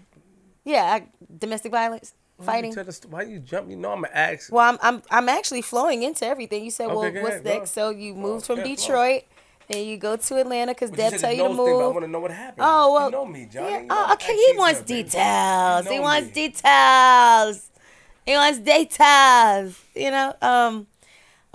Yeah, 0.63 0.83
I, 0.83 1.07
domestic 1.37 1.71
violence, 1.73 2.13
Why 2.37 2.43
you 2.45 2.45
fighting. 2.45 2.73
tell 2.73 2.89
st- 2.91 3.11
Why 3.11 3.23
you 3.23 3.39
jump? 3.39 3.69
You 3.69 3.75
know 3.75 3.91
I'm 3.91 4.01
gonna 4.03 4.13
ask. 4.13 4.49
Well, 4.51 4.69
I'm 4.69 4.77
I'm 4.81 5.03
I'm 5.11 5.27
actually 5.27 5.61
flowing 5.61 6.03
into 6.03 6.25
everything. 6.25 6.63
You 6.63 6.71
said, 6.71 6.85
Okay, 6.85 6.95
well, 6.95 7.23
what's 7.23 7.35
ahead, 7.35 7.43
next? 7.43 7.71
So 7.71 7.89
you 7.89 8.15
moved 8.15 8.45
from 8.45 8.59
yeah. 8.59 8.63
Detroit, 8.65 9.23
then 9.67 9.87
you 9.87 9.97
go 9.97 10.15
to 10.15 10.35
Atlanta 10.39 10.73
because 10.73 10.91
Deb 10.91 11.17
tell 11.17 11.31
you 11.31 11.43
to 11.43 11.49
nose 11.49 11.57
thing, 11.57 11.67
I 11.67 11.71
move. 11.79 11.93
want 11.93 12.05
to 12.05 12.11
know 12.11 12.19
what 12.19 12.31
happened. 12.31 12.65
Oh 12.65 12.93
well, 12.93 13.05
you 13.05 13.11
know 13.11 13.25
me, 13.25 13.45
Jonni. 13.51 13.69
yeah, 13.69 13.79
You 13.81 13.85
know 13.87 14.05
oh, 14.09 14.13
okay, 14.13 14.35
he 14.35 14.53
wants 14.57 14.81
details. 14.81 15.85
You 15.85 15.91
he 15.93 15.99
wants 15.99 16.27
me. 16.27 16.33
details. 16.33 17.69
He 18.25 18.33
wants 18.33 18.59
details. 18.59 19.81
You 19.95 20.11
know. 20.11 20.33
Um. 20.41 20.87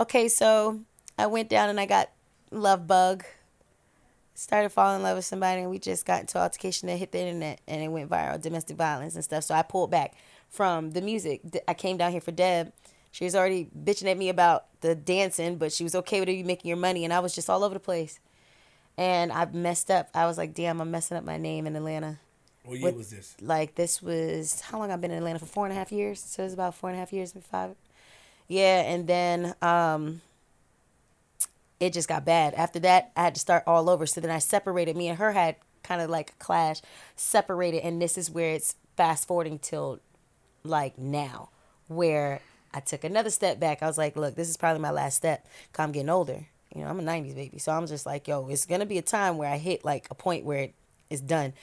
Okay, 0.01 0.28
so 0.28 0.80
I 1.18 1.26
went 1.26 1.48
down 1.48 1.68
and 1.68 1.80
I 1.80 1.86
got 1.86 2.10
love 2.51 2.86
bug. 2.86 3.24
Started 4.35 4.68
falling 4.70 4.97
in 4.98 5.02
love 5.02 5.16
with 5.16 5.24
somebody, 5.24 5.62
and 5.62 5.70
we 5.70 5.80
just 5.80 6.06
got 6.06 6.20
into 6.20 6.39
altercation 6.39 6.86
that 6.86 6.97
hit 6.97 7.10
the 7.10 7.18
internet, 7.18 7.60
and 7.66 7.82
it 7.82 7.89
went 7.89 8.09
viral, 8.09 8.40
domestic 8.40 8.76
violence 8.76 9.16
and 9.16 9.24
stuff. 9.24 9.43
So 9.43 9.52
I 9.52 9.62
pulled 9.62 9.90
back 9.90 10.14
from 10.48 10.93
the 10.93 11.01
music. 11.02 11.40
I 11.66 11.74
came 11.74 11.97
down 11.97 12.12
here 12.12 12.20
for 12.20 12.30
Deb. 12.30 12.72
She 13.18 13.24
was 13.24 13.34
already 13.34 13.68
bitching 13.76 14.08
at 14.08 14.16
me 14.16 14.28
about 14.28 14.66
the 14.80 14.94
dancing, 14.94 15.56
but 15.56 15.72
she 15.72 15.82
was 15.82 15.96
okay 15.96 16.20
with 16.20 16.28
you 16.28 16.44
making 16.44 16.68
your 16.68 16.76
money, 16.76 17.02
and 17.02 17.12
I 17.12 17.18
was 17.18 17.34
just 17.34 17.50
all 17.50 17.64
over 17.64 17.74
the 17.74 17.80
place. 17.80 18.20
And 18.96 19.32
I 19.32 19.44
messed 19.46 19.90
up. 19.90 20.08
I 20.14 20.26
was 20.26 20.38
like, 20.38 20.54
damn, 20.54 20.80
I'm 20.80 20.92
messing 20.92 21.16
up 21.16 21.24
my 21.24 21.36
name 21.36 21.66
in 21.66 21.74
Atlanta. 21.74 22.20
What 22.62 22.78
year 22.78 22.92
was 22.92 23.10
this? 23.10 23.34
Like 23.40 23.74
this 23.74 24.00
was 24.00 24.60
how 24.60 24.78
long 24.78 24.92
I've 24.92 25.00
been 25.00 25.10
in 25.10 25.18
Atlanta 25.18 25.40
for 25.40 25.46
four 25.46 25.66
and 25.66 25.72
a 25.72 25.76
half 25.76 25.90
years. 25.90 26.20
So 26.20 26.44
it's 26.44 26.54
about 26.54 26.76
four 26.76 26.90
and 26.90 26.96
a 26.96 27.00
half 27.00 27.12
years, 27.12 27.34
maybe 27.34 27.44
five. 27.50 27.74
Yeah, 28.46 28.82
and 28.82 29.08
then 29.08 29.52
um, 29.62 30.20
it 31.80 31.92
just 31.92 32.08
got 32.08 32.24
bad. 32.24 32.54
After 32.54 32.78
that, 32.78 33.10
I 33.16 33.24
had 33.24 33.34
to 33.34 33.40
start 33.40 33.64
all 33.66 33.90
over. 33.90 34.06
So 34.06 34.20
then 34.20 34.30
I 34.30 34.38
separated. 34.38 34.96
Me 34.96 35.08
and 35.08 35.18
her 35.18 35.32
had 35.32 35.56
kind 35.82 36.00
of 36.00 36.08
like 36.08 36.30
a 36.30 36.44
clash, 36.44 36.82
separated, 37.16 37.80
and 37.82 38.00
this 38.00 38.16
is 38.16 38.30
where 38.30 38.52
it's 38.52 38.76
fast 38.96 39.26
forwarding 39.26 39.58
till 39.58 39.98
like 40.62 40.96
now, 40.96 41.48
where 41.88 42.42
I 42.72 42.80
took 42.80 43.04
another 43.04 43.30
step 43.30 43.58
back. 43.58 43.82
I 43.82 43.86
was 43.86 43.98
like, 43.98 44.16
look, 44.16 44.34
this 44.34 44.48
is 44.48 44.56
probably 44.56 44.80
my 44.80 44.90
last 44.90 45.16
step. 45.16 45.46
Cause 45.72 45.84
I'm 45.84 45.92
getting 45.92 46.10
older. 46.10 46.46
You 46.74 46.82
know, 46.82 46.88
I'm 46.88 47.00
a 47.00 47.02
'90s 47.02 47.34
baby, 47.34 47.58
so 47.58 47.72
I'm 47.72 47.86
just 47.86 48.04
like, 48.04 48.28
yo, 48.28 48.46
it's 48.48 48.66
gonna 48.66 48.86
be 48.86 48.98
a 48.98 49.02
time 49.02 49.38
where 49.38 49.50
I 49.50 49.56
hit 49.56 49.84
like 49.84 50.06
a 50.10 50.14
point 50.14 50.44
where 50.44 50.58
it 50.58 50.74
is 51.08 51.20
done. 51.20 51.54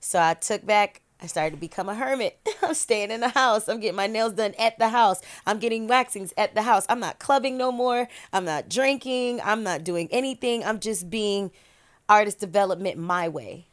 So 0.00 0.20
I 0.20 0.34
took 0.34 0.64
back. 0.64 1.00
I 1.20 1.26
started 1.26 1.52
to 1.52 1.60
become 1.60 1.88
a 1.88 1.94
hermit. 1.94 2.38
I'm 2.62 2.74
staying 2.74 3.10
in 3.10 3.20
the 3.20 3.28
house. 3.28 3.68
I'm 3.68 3.80
getting 3.80 3.96
my 3.96 4.08
nails 4.08 4.32
done 4.32 4.54
at 4.58 4.78
the 4.78 4.88
house. 4.88 5.20
I'm 5.46 5.58
getting 5.58 5.86
waxings 5.86 6.32
at 6.36 6.54
the 6.54 6.62
house. 6.62 6.84
I'm 6.88 6.98
not 7.00 7.18
clubbing 7.20 7.56
no 7.56 7.70
more. 7.70 8.08
I'm 8.32 8.44
not 8.44 8.68
drinking. 8.68 9.40
I'm 9.42 9.62
not 9.62 9.84
doing 9.84 10.08
anything. 10.10 10.64
I'm 10.64 10.80
just 10.80 11.10
being 11.10 11.52
artist 12.08 12.40
development 12.40 12.98
my 12.98 13.28
way. 13.28 13.66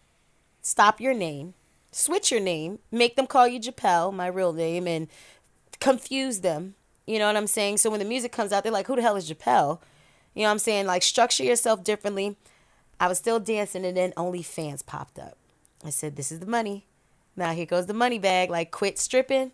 Stop 0.61 1.01
your 1.01 1.13
name, 1.13 1.53
switch 1.91 2.31
your 2.31 2.39
name, 2.39 2.79
make 2.91 3.15
them 3.15 3.27
call 3.27 3.47
you 3.47 3.59
Japel, 3.59 4.13
my 4.13 4.27
real 4.27 4.53
name, 4.53 4.87
and 4.87 5.07
confuse 5.79 6.39
them. 6.39 6.75
You 7.09 7.17
know 7.17 7.25
what 7.25 7.37
I'm 7.37 7.47
saying? 7.47 7.77
So 7.77 7.89
when 7.89 7.97
the 7.97 8.05
music 8.05 8.31
comes 8.31 8.51
out, 8.51 8.61
they're 8.61 8.71
like, 8.71 8.85
who 8.85 8.95
the 8.95 9.01
hell 9.01 9.15
is 9.15 9.27
Japel? 9.27 9.79
You 10.35 10.43
know 10.43 10.49
what 10.49 10.51
I'm 10.51 10.59
saying? 10.59 10.85
Like, 10.85 11.01
structure 11.01 11.43
yourself 11.43 11.83
differently. 11.83 12.37
I 12.99 13.07
was 13.07 13.17
still 13.17 13.39
dancing, 13.39 13.83
and 13.83 13.97
then 13.97 14.11
OnlyFans 14.11 14.85
popped 14.85 15.17
up. 15.17 15.35
I 15.83 15.89
said, 15.89 16.15
this 16.15 16.31
is 16.31 16.39
the 16.39 16.45
money. 16.45 16.85
Now 17.35 17.53
here 17.53 17.65
goes 17.65 17.87
the 17.87 17.95
money 17.95 18.19
bag. 18.19 18.51
Like, 18.51 18.69
quit 18.69 18.99
stripping, 18.99 19.53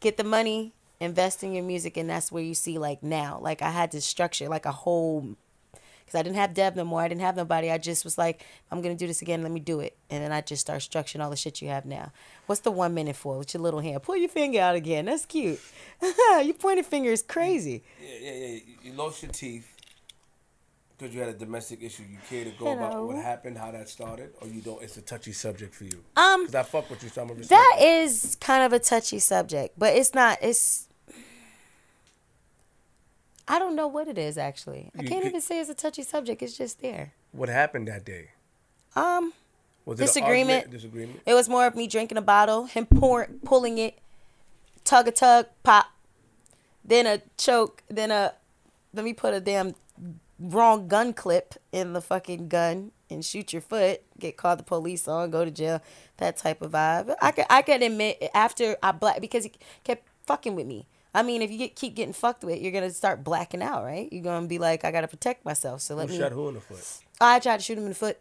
get 0.00 0.16
the 0.16 0.24
money, 0.24 0.72
invest 0.98 1.44
in 1.44 1.52
your 1.52 1.62
music, 1.62 1.96
and 1.96 2.10
that's 2.10 2.32
where 2.32 2.42
you 2.42 2.54
see, 2.54 2.78
like, 2.78 3.00
now. 3.00 3.38
Like, 3.40 3.62
I 3.62 3.70
had 3.70 3.92
to 3.92 4.00
structure, 4.00 4.48
like, 4.48 4.66
a 4.66 4.72
whole 4.72 5.36
because 6.08 6.18
I 6.18 6.22
didn't 6.22 6.36
have 6.36 6.54
Deb 6.54 6.74
no 6.74 6.84
more. 6.84 7.02
I 7.02 7.08
didn't 7.08 7.20
have 7.20 7.36
nobody. 7.36 7.70
I 7.70 7.78
just 7.78 8.04
was 8.04 8.16
like, 8.18 8.44
I'm 8.70 8.80
gonna 8.82 8.94
do 8.94 9.06
this 9.06 9.22
again. 9.22 9.42
Let 9.42 9.52
me 9.52 9.60
do 9.60 9.80
it, 9.80 9.96
and 10.10 10.22
then 10.24 10.32
I 10.32 10.40
just 10.40 10.60
start 10.62 10.80
structuring 10.80 11.22
all 11.22 11.30
the 11.30 11.36
shit 11.36 11.60
you 11.60 11.68
have 11.68 11.84
now. 11.84 12.12
What's 12.46 12.62
the 12.62 12.70
one 12.70 12.94
minute 12.94 13.16
for 13.16 13.38
with 13.38 13.52
your 13.54 13.62
little 13.62 13.80
hand? 13.80 14.02
Pull 14.02 14.16
your 14.16 14.28
finger 14.28 14.60
out 14.60 14.74
again. 14.74 15.04
That's 15.04 15.26
cute. 15.26 15.60
your 16.42 16.54
pointed 16.54 16.86
finger 16.86 17.10
is 17.10 17.22
crazy. 17.22 17.82
Yeah, 18.02 18.08
yeah, 18.20 18.32
yeah. 18.32 18.58
You- 18.82 18.92
lost 18.94 19.22
your 19.22 19.30
teeth 19.30 19.72
because 20.96 21.14
you 21.14 21.20
had 21.20 21.28
a 21.28 21.34
domestic 21.34 21.82
issue. 21.82 22.02
You 22.10 22.18
care 22.28 22.44
to 22.44 22.50
go 22.58 22.72
about 22.72 23.06
what 23.06 23.16
happened, 23.16 23.58
how 23.58 23.70
that 23.70 23.88
started, 23.88 24.32
or 24.40 24.48
you 24.48 24.60
don't? 24.60 24.82
It's 24.82 24.96
a 24.96 25.02
touchy 25.02 25.32
subject 25.32 25.74
for 25.74 25.84
you. 25.84 26.02
Um, 26.16 26.46
Because 26.46 26.54
I 26.54 26.62
fuck 26.64 26.90
with 26.90 27.02
you, 27.02 27.10
so 27.10 27.22
I'm 27.22 27.28
that. 27.42 27.76
is 27.78 28.36
kind 28.40 28.64
of 28.64 28.72
a 28.72 28.78
touchy 28.78 29.18
subject, 29.18 29.78
but 29.78 29.94
it's 29.94 30.14
not. 30.14 30.38
It's. 30.42 30.87
I 33.48 33.58
don't 33.58 33.74
know 33.74 33.88
what 33.88 34.08
it 34.08 34.18
is 34.18 34.36
actually. 34.38 34.90
I 34.98 35.02
can't 35.02 35.24
even 35.24 35.40
say 35.40 35.60
it's 35.60 35.70
a 35.70 35.74
touchy 35.74 36.02
subject. 36.02 36.42
It's 36.42 36.56
just 36.56 36.80
there. 36.80 37.14
What 37.32 37.48
happened 37.48 37.88
that 37.88 38.04
day? 38.04 38.30
Um, 38.94 39.32
Was 39.84 39.98
it 40.00 40.04
Disagreement. 40.04 40.70
Disagreement. 40.70 41.20
it 41.24 41.34
was 41.34 41.48
more 41.48 41.66
of 41.66 41.74
me 41.74 41.86
drinking 41.86 42.18
a 42.18 42.22
bottle, 42.22 42.64
him 42.64 42.86
pour, 42.86 43.28
pulling 43.44 43.78
it, 43.78 43.98
tug 44.84 45.08
a 45.08 45.12
tug, 45.12 45.46
pop, 45.62 45.86
then 46.84 47.06
a 47.06 47.22
choke, 47.36 47.82
then 47.88 48.10
a 48.10 48.34
let 48.92 49.04
me 49.04 49.12
put 49.12 49.34
a 49.34 49.40
damn 49.40 49.74
wrong 50.38 50.88
gun 50.88 51.12
clip 51.12 51.54
in 51.72 51.92
the 51.92 52.00
fucking 52.00 52.48
gun 52.48 52.92
and 53.10 53.24
shoot 53.24 53.52
your 53.52 53.62
foot, 53.62 54.02
get 54.18 54.36
called 54.36 54.58
the 54.58 54.62
police 54.62 55.08
on, 55.08 55.30
go 55.30 55.44
to 55.44 55.50
jail, 55.50 55.80
that 56.18 56.36
type 56.36 56.60
of 56.62 56.72
vibe. 56.72 57.14
I 57.22 57.30
could 57.30 57.46
I 57.48 57.62
could 57.62 57.82
admit 57.82 58.22
after 58.34 58.76
I 58.82 58.92
black 58.92 59.20
because 59.20 59.44
he 59.44 59.52
kept 59.84 60.06
fucking 60.26 60.54
with 60.54 60.66
me. 60.66 60.86
I 61.14 61.22
mean, 61.22 61.42
if 61.42 61.50
you 61.50 61.58
get 61.58 61.74
keep 61.74 61.94
getting 61.94 62.12
fucked 62.12 62.44
with, 62.44 62.60
you're 62.60 62.72
gonna 62.72 62.90
start 62.90 63.24
blacking 63.24 63.62
out, 63.62 63.84
right? 63.84 64.12
You're 64.12 64.22
gonna 64.22 64.46
be 64.46 64.58
like, 64.58 64.84
I 64.84 64.90
gotta 64.90 65.08
protect 65.08 65.44
myself. 65.44 65.80
So 65.80 65.94
let 65.94 66.08
Who 66.08 66.14
me. 66.14 66.20
shot 66.20 66.32
who 66.32 66.48
in 66.48 66.54
the 66.54 66.60
foot? 66.60 66.84
I 67.20 67.38
tried 67.40 67.58
to 67.58 67.62
shoot 67.62 67.78
him 67.78 67.84
in 67.84 67.90
the 67.90 67.94
foot. 67.94 68.18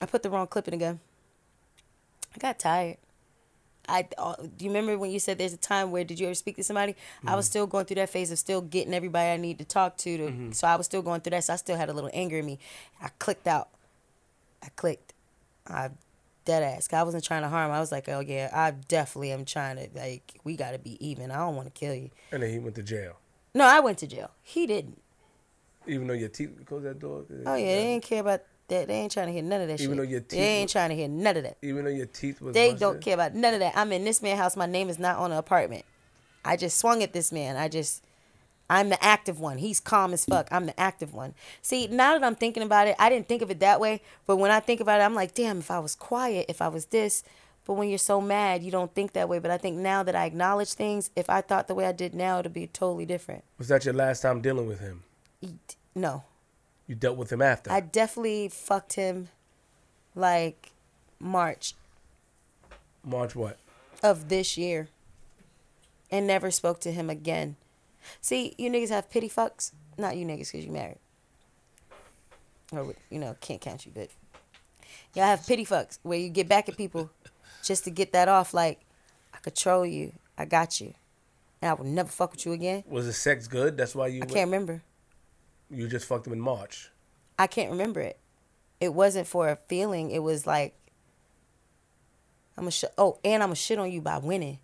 I 0.00 0.06
put 0.06 0.22
the 0.22 0.30
wrong 0.30 0.46
clip 0.46 0.68
in 0.68 0.72
the 0.72 0.78
gun. 0.78 1.00
I 2.34 2.38
got 2.38 2.58
tired. 2.58 2.96
I 3.88 4.06
uh, 4.18 4.34
do 4.36 4.64
you 4.64 4.70
remember 4.70 4.98
when 4.98 5.10
you 5.10 5.18
said 5.18 5.38
there's 5.38 5.54
a 5.54 5.58
time 5.58 5.90
where 5.90 6.04
did 6.04 6.20
you 6.20 6.26
ever 6.26 6.34
speak 6.34 6.56
to 6.56 6.64
somebody? 6.64 6.94
I 7.26 7.36
was 7.36 7.46
still 7.46 7.66
going 7.66 7.86
through 7.86 7.96
that 7.96 8.10
phase 8.10 8.30
of 8.30 8.38
still 8.38 8.60
getting 8.60 8.92
everybody 8.92 9.30
I 9.30 9.36
need 9.38 9.58
to 9.58 9.64
talk 9.64 9.96
to. 9.98 10.16
to 10.18 10.54
So 10.54 10.66
I 10.66 10.76
was 10.76 10.86
still 10.86 11.00
going 11.02 11.22
through 11.22 11.30
that. 11.30 11.44
So 11.44 11.54
I 11.54 11.56
still 11.56 11.76
had 11.76 11.88
a 11.88 11.94
little 11.94 12.10
anger 12.12 12.38
in 12.38 12.46
me. 12.46 12.58
I 13.02 13.08
clicked 13.18 13.46
out. 13.46 13.68
I 14.62 14.68
clicked. 14.76 15.14
I 15.66 15.90
dead 16.48 16.62
ass. 16.62 16.88
I 16.92 17.02
wasn't 17.02 17.24
trying 17.24 17.42
to 17.42 17.48
harm. 17.48 17.70
I 17.70 17.78
was 17.78 17.92
like, 17.92 18.08
oh 18.08 18.20
yeah, 18.20 18.48
I 18.52 18.70
definitely 18.70 19.32
am 19.32 19.44
trying 19.44 19.76
to 19.76 19.88
like 19.94 20.40
we 20.44 20.56
got 20.56 20.72
to 20.72 20.78
be 20.78 20.96
even. 21.06 21.30
I 21.30 21.36
don't 21.36 21.54
want 21.54 21.72
to 21.72 21.78
kill 21.78 21.94
you. 21.94 22.10
And 22.32 22.42
then 22.42 22.50
he 22.50 22.58
went 22.58 22.74
to 22.76 22.82
jail. 22.82 23.18
No, 23.54 23.66
I 23.66 23.80
went 23.80 23.98
to 23.98 24.06
jail. 24.06 24.30
He 24.42 24.66
didn't. 24.66 25.00
Even 25.86 26.06
though 26.06 26.14
your 26.14 26.30
teeth 26.30 26.50
close 26.66 26.82
that 26.84 26.98
door. 26.98 27.24
Oh 27.46 27.54
yeah, 27.54 27.66
they 27.66 27.86
ain't 27.86 28.02
care 28.02 28.22
about 28.22 28.40
that. 28.68 28.88
They 28.88 28.94
ain't 28.94 29.12
trying 29.12 29.26
to 29.26 29.32
hear 29.32 29.42
none 29.42 29.60
of 29.60 29.68
that 29.68 29.80
Even 29.80 29.96
shit. 29.96 30.04
though 30.04 30.10
your 30.10 30.20
teeth. 30.20 30.38
they 30.38 30.56
ain't 30.58 30.70
trying 30.70 30.88
to 30.88 30.96
hear 30.96 31.08
none 31.08 31.36
of 31.36 31.42
that. 31.42 31.58
Even 31.62 31.84
though 31.84 31.90
your 31.90 32.06
teeth 32.06 32.40
was. 32.40 32.54
They 32.54 32.70
busted? 32.70 32.80
don't 32.80 33.00
care 33.02 33.14
about 33.14 33.34
none 33.34 33.52
of 33.54 33.60
that. 33.60 33.76
I'm 33.76 33.92
in 33.92 34.04
this 34.04 34.22
man's 34.22 34.40
house. 34.40 34.56
My 34.56 34.66
name 34.66 34.88
is 34.88 34.98
not 34.98 35.18
on 35.18 35.30
the 35.30 35.38
apartment. 35.38 35.84
I 36.44 36.56
just 36.56 36.78
swung 36.78 37.02
at 37.02 37.12
this 37.12 37.30
man. 37.30 37.56
I 37.56 37.68
just, 37.68 38.02
I'm 38.70 38.90
the 38.90 39.02
active 39.02 39.40
one. 39.40 39.58
He's 39.58 39.80
calm 39.80 40.12
as 40.12 40.24
fuck. 40.24 40.48
I'm 40.50 40.66
the 40.66 40.78
active 40.78 41.14
one. 41.14 41.34
See, 41.62 41.86
now 41.86 42.12
that 42.12 42.24
I'm 42.24 42.34
thinking 42.34 42.62
about 42.62 42.86
it, 42.86 42.96
I 42.98 43.08
didn't 43.08 43.28
think 43.28 43.40
of 43.40 43.50
it 43.50 43.60
that 43.60 43.80
way. 43.80 44.02
But 44.26 44.36
when 44.36 44.50
I 44.50 44.60
think 44.60 44.80
about 44.80 45.00
it, 45.00 45.04
I'm 45.04 45.14
like, 45.14 45.34
damn, 45.34 45.58
if 45.58 45.70
I 45.70 45.78
was 45.78 45.94
quiet, 45.94 46.46
if 46.48 46.60
I 46.60 46.68
was 46.68 46.86
this. 46.86 47.22
But 47.64 47.74
when 47.74 47.88
you're 47.88 47.98
so 47.98 48.20
mad, 48.20 48.62
you 48.62 48.70
don't 48.70 48.94
think 48.94 49.12
that 49.12 49.28
way. 49.28 49.38
But 49.38 49.50
I 49.50 49.58
think 49.58 49.76
now 49.76 50.02
that 50.02 50.14
I 50.14 50.26
acknowledge 50.26 50.72
things, 50.74 51.10
if 51.16 51.30
I 51.30 51.40
thought 51.40 51.68
the 51.68 51.74
way 51.74 51.86
I 51.86 51.92
did 51.92 52.14
now, 52.14 52.38
it'd 52.38 52.52
be 52.52 52.66
totally 52.66 53.06
different. 53.06 53.44
Was 53.58 53.68
that 53.68 53.84
your 53.84 53.94
last 53.94 54.20
time 54.20 54.40
dealing 54.40 54.66
with 54.66 54.80
him? 54.80 55.02
No. 55.94 56.24
You 56.86 56.94
dealt 56.94 57.16
with 57.16 57.32
him 57.32 57.42
after. 57.42 57.70
I 57.70 57.80
definitely 57.80 58.48
fucked 58.48 58.94
him 58.94 59.28
like 60.14 60.72
March 61.20 61.74
March 63.04 63.34
what? 63.34 63.58
of 64.02 64.28
this 64.28 64.56
year 64.56 64.88
and 66.10 66.26
never 66.26 66.50
spoke 66.50 66.80
to 66.80 66.92
him 66.92 67.10
again. 67.10 67.56
See, 68.20 68.54
you 68.58 68.70
niggas 68.70 68.88
have 68.90 69.10
pity 69.10 69.28
fucks. 69.28 69.72
Not 69.96 70.16
you 70.16 70.26
niggas 70.26 70.52
because 70.52 70.64
you 70.64 70.72
married. 70.72 70.98
Or, 72.72 72.94
you 73.10 73.18
know, 73.18 73.34
can't 73.40 73.60
count 73.60 73.86
you, 73.86 73.92
but 73.94 74.08
y'all 75.14 75.24
have 75.24 75.46
pity 75.46 75.64
fucks 75.64 75.98
where 76.02 76.18
you 76.18 76.28
get 76.28 76.48
back 76.48 76.68
at 76.68 76.76
people 76.76 77.10
just 77.64 77.84
to 77.84 77.90
get 77.90 78.12
that 78.12 78.28
off. 78.28 78.52
Like, 78.52 78.80
I 79.32 79.38
control 79.38 79.86
you. 79.86 80.12
I 80.36 80.44
got 80.44 80.80
you. 80.80 80.94
And 81.62 81.70
I 81.70 81.74
will 81.74 81.86
never 81.86 82.08
fuck 82.08 82.32
with 82.32 82.44
you 82.46 82.52
again. 82.52 82.84
Was 82.86 83.06
the 83.06 83.12
sex 83.12 83.48
good? 83.48 83.76
That's 83.76 83.94
why 83.94 84.08
you. 84.08 84.18
I 84.18 84.20
went- 84.20 84.32
can't 84.32 84.48
remember. 84.48 84.82
You 85.70 85.88
just 85.88 86.06
fucked 86.06 86.26
him 86.26 86.32
in 86.32 86.40
March. 86.40 86.90
I 87.38 87.46
can't 87.46 87.70
remember 87.70 88.00
it. 88.00 88.18
It 88.80 88.94
wasn't 88.94 89.26
for 89.26 89.48
a 89.48 89.56
feeling. 89.56 90.10
It 90.10 90.22
was 90.22 90.46
like 90.46 90.74
I'm 92.56 92.66
a 92.66 92.70
sh- 92.70 92.84
oh, 92.96 93.18
and 93.24 93.42
I'm 93.42 93.52
a 93.52 93.56
shit 93.56 93.78
on 93.78 93.90
you 93.90 94.00
by 94.00 94.18
winning. 94.18 94.58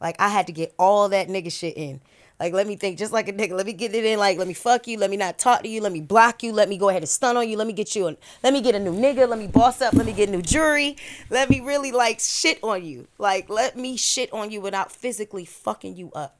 Like 0.00 0.16
I 0.18 0.28
had 0.28 0.46
to 0.46 0.52
get 0.52 0.74
all 0.78 1.08
that 1.08 1.28
nigga 1.28 1.52
shit 1.52 1.76
in. 1.76 2.00
Like 2.40 2.54
let 2.54 2.66
me 2.66 2.76
think 2.76 2.98
just 2.98 3.12
like 3.12 3.28
a 3.28 3.34
nigga. 3.34 3.52
Let 3.52 3.66
me 3.66 3.74
get 3.74 3.94
it 3.94 4.02
in. 4.02 4.18
Like 4.18 4.38
let 4.38 4.48
me 4.48 4.54
fuck 4.54 4.88
you. 4.88 4.96
Let 4.98 5.10
me 5.10 5.18
not 5.18 5.38
talk 5.38 5.62
to 5.62 5.68
you. 5.68 5.82
Let 5.82 5.92
me 5.92 6.00
block 6.00 6.42
you. 6.42 6.52
Let 6.52 6.70
me 6.70 6.78
go 6.78 6.88
ahead 6.88 7.02
and 7.02 7.08
stun 7.08 7.36
on 7.36 7.46
you. 7.46 7.58
Let 7.58 7.66
me 7.66 7.74
get 7.74 7.94
you. 7.94 8.08
A, 8.08 8.16
let 8.42 8.54
me 8.54 8.62
get 8.62 8.74
a 8.74 8.78
new 8.78 8.94
nigga. 8.94 9.28
Let 9.28 9.38
me 9.38 9.46
boss 9.46 9.82
up. 9.82 9.92
Let 9.92 10.06
me 10.06 10.14
get 10.14 10.30
a 10.30 10.32
new 10.32 10.40
jury. 10.40 10.96
Let 11.28 11.50
me 11.50 11.60
really 11.60 11.92
like 11.92 12.18
shit 12.18 12.58
on 12.62 12.82
you. 12.82 13.08
Like 13.18 13.50
let 13.50 13.76
me 13.76 13.98
shit 13.98 14.32
on 14.32 14.50
you 14.50 14.62
without 14.62 14.90
physically 14.90 15.44
fucking 15.44 15.96
you 15.96 16.10
up. 16.14 16.38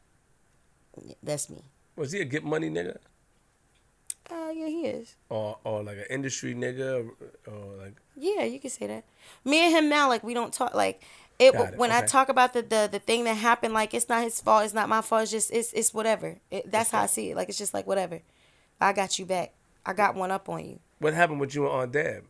That's 1.23 1.51
me. 1.51 1.65
Was 1.97 2.13
he 2.13 2.21
a 2.21 2.25
get 2.25 2.45
money 2.45 2.71
nigga? 2.71 2.97
Uh, 4.31 4.51
yeah, 4.55 4.67
he 4.69 4.87
is. 4.87 5.17
Or 5.29 5.59
or 5.65 5.83
like 5.83 5.99
an 5.99 6.07
industry 6.09 6.55
nigga? 6.55 7.11
Or, 7.47 7.53
or 7.53 7.77
like 7.77 7.97
Yeah, 8.17 8.45
you 8.45 8.59
can 8.59 8.71
say 8.71 8.87
that. 8.87 9.05
Me 9.45 9.67
and 9.67 9.77
him 9.77 9.89
now, 9.91 10.09
like 10.09 10.25
we 10.25 10.33
don't 10.33 10.53
talk. 10.53 10.75
Like 10.75 11.03
it, 11.41 11.55
it, 11.55 11.79
when 11.79 11.91
I 11.91 12.03
talk 12.03 12.29
about 12.29 12.53
the, 12.53 12.61
the 12.61 12.89
the 12.93 12.99
thing 12.99 13.25
that 13.25 13.35
happened, 13.35 13.73
like 13.73 13.95
it's 13.95 14.11
not 14.11 14.23
his 14.23 14.41
fault. 14.41 14.65
It's 14.65 14.75
not 14.75 14.91
my 14.91 15.01
fault. 15.01 15.23
It's 15.23 15.31
just 15.31 15.51
it's 15.51 15.73
it's 15.73 15.95
whatever. 15.95 16.37
It, 16.51 16.71
that's 16.71 16.91
how 16.91 17.01
I 17.01 17.07
see 17.07 17.31
it. 17.31 17.37
Like 17.37 17.49
it's 17.49 17.57
just 17.57 17.73
like 17.73 17.87
whatever. 17.87 18.21
I 18.79 18.93
got 18.93 19.19
you 19.19 19.25
back. 19.25 19.55
I 19.85 19.95
got 19.95 20.15
one 20.15 20.31
up 20.31 20.51
on 20.51 20.65
you. 20.65 20.81
what 20.99 21.15
happened 21.15 21.41
with 21.41 21.55
you 21.55 21.65
and 21.65 21.75
Aunt 21.75 21.93
Deb? 21.93 22.25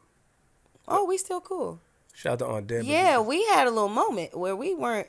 Oh, 0.87 1.05
we 1.05 1.19
still 1.19 1.41
cool. 1.41 1.81
Shout 2.15 2.35
out 2.35 2.39
to 2.39 2.47
Aunt 2.47 2.67
Deb. 2.69 2.85
Yeah, 2.85 3.19
we 3.19 3.45
had 3.47 3.67
a 3.67 3.71
little 3.71 3.89
moment 3.89 4.39
where 4.39 4.55
we 4.55 4.75
weren't 4.75 5.09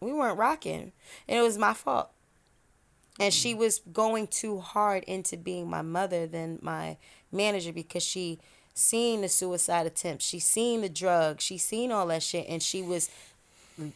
we 0.00 0.12
weren't 0.12 0.38
rocking, 0.38 0.92
and 1.26 1.38
it 1.38 1.42
was 1.42 1.56
my 1.56 1.72
fault. 1.72 2.10
And 3.18 3.32
she 3.32 3.54
mm. 3.54 3.58
was 3.58 3.80
going 3.92 4.26
too 4.26 4.60
hard 4.60 5.04
into 5.04 5.38
being 5.38 5.68
my 5.68 5.82
mother 5.82 6.26
than 6.26 6.58
my 6.60 6.98
manager 7.30 7.72
because 7.72 8.02
she 8.02 8.38
seen 8.74 9.20
the 9.20 9.28
suicide 9.28 9.86
attempt, 9.86 10.22
she 10.22 10.38
seen 10.38 10.80
the 10.80 10.88
drugs, 10.88 11.44
she 11.44 11.58
seen 11.58 11.92
all 11.92 12.06
that 12.06 12.22
shit, 12.22 12.46
and 12.48 12.62
she 12.62 12.82
was 12.82 13.10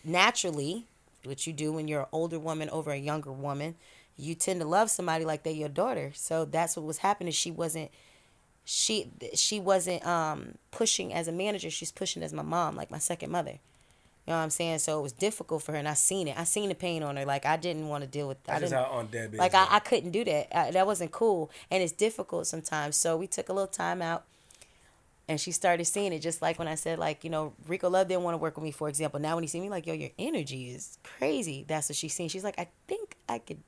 naturally, 0.05 0.85
what 1.25 1.47
you 1.47 1.53
do 1.53 1.73
when 1.73 1.89
you're 1.89 2.03
an 2.03 2.07
older 2.13 2.39
woman 2.39 2.69
over 2.71 2.91
a 2.91 2.97
younger 2.97 3.33
woman, 3.33 3.75
you 4.17 4.35
tend 4.35 4.61
to 4.61 4.67
love 4.67 4.91
somebody 4.91 5.25
like 5.25 5.43
they're 5.43 5.53
your 5.53 5.69
daughter. 5.69 6.11
So 6.15 6.45
that's 6.45 6.77
what 6.77 6.87
was 6.87 6.99
happening. 6.99 7.33
She 7.33 7.51
wasn't 7.51 7.91
she 8.65 9.11
she 9.35 9.61
wasn't 9.61 10.05
um 10.07 10.57
pushing 10.71 11.13
as 11.13 11.29
a 11.29 11.33
manager. 11.33 11.71
She's 11.71 11.93
pushing 11.93 12.23
as 12.23 12.33
my 12.33 12.43
mom 12.43 12.77
like 12.77 12.91
my 12.91 12.99
second 12.99 13.31
mother. 13.31 13.59
You 14.27 14.33
know 14.33 14.39
what 14.39 14.45
i'm 14.45 14.51
saying? 14.51 14.81
So 14.81 14.99
it 14.99 15.03
was 15.03 15.13
difficult 15.13 15.63
for 15.63 15.73
her 15.73 15.79
and 15.79 15.87
i 15.87 15.95
seen 15.95 16.27
it. 16.27 16.37
I 16.37 16.43
seen 16.45 16.69
the 16.69 16.75
pain 16.75 17.03
on 17.05 17.17
her. 17.17 17.25
Like 17.25 17.47
i 17.47 17.57
didn't 17.57 17.89
want 17.89 18.03
to 18.03 18.09
deal 18.09 18.27
with 18.27 18.43
That. 18.45 18.57
i 18.57 18.61
just 18.61 18.73
didn't 18.73 19.37
like. 19.37 19.55
I, 19.55 19.67
I 19.71 19.79
couldn't 19.79 20.11
do 20.11 20.25
that. 20.25 20.57
I, 20.57 20.71
that 20.73 20.87
wasn't 20.87 21.13
cool. 21.13 21.51
And 21.71 21.83
it's 21.83 21.93
difficult 21.93 22.47
sometimes. 22.47 22.97
So 22.97 23.17
we 23.17 23.27
took 23.29 23.49
a 23.49 23.53
little 23.53 23.69
time 23.69 24.03
out 24.03 24.25
and 25.29 25.41
she 25.41 25.51
started 25.51 25.85
seeing 25.85 26.13
it 26.13 26.21
just 26.21 26.41
like 26.43 26.59
when 26.59 26.69
i 26.69 26.75
said 26.75 26.99
like 26.99 27.25
you 27.25 27.31
know 27.31 27.53
rico 27.67 27.89
love 27.89 28.09
didn't 28.09 28.23
want 28.23 28.35
to 28.35 28.39
work 28.39 28.57
with 28.57 28.65
me 28.65 28.71
for 28.71 28.89
example 28.89 29.21
now 29.21 29.35
when 29.35 29.43
he 29.43 29.49
see 29.49 29.61
me 29.61 29.69
like 29.69 29.87
yo 29.87 29.95
your 29.95 30.11
energy 30.19 30.71
is 30.71 30.99
crazy 31.03 31.65
that's 31.67 31.89
what 31.89 31.97
she's 31.97 32.15
seen 32.15 32.29
she's 32.29 32.45
like 32.45 32.59
i 32.59 32.69
think 32.87 33.17
i 33.29 33.39
could 33.39 33.59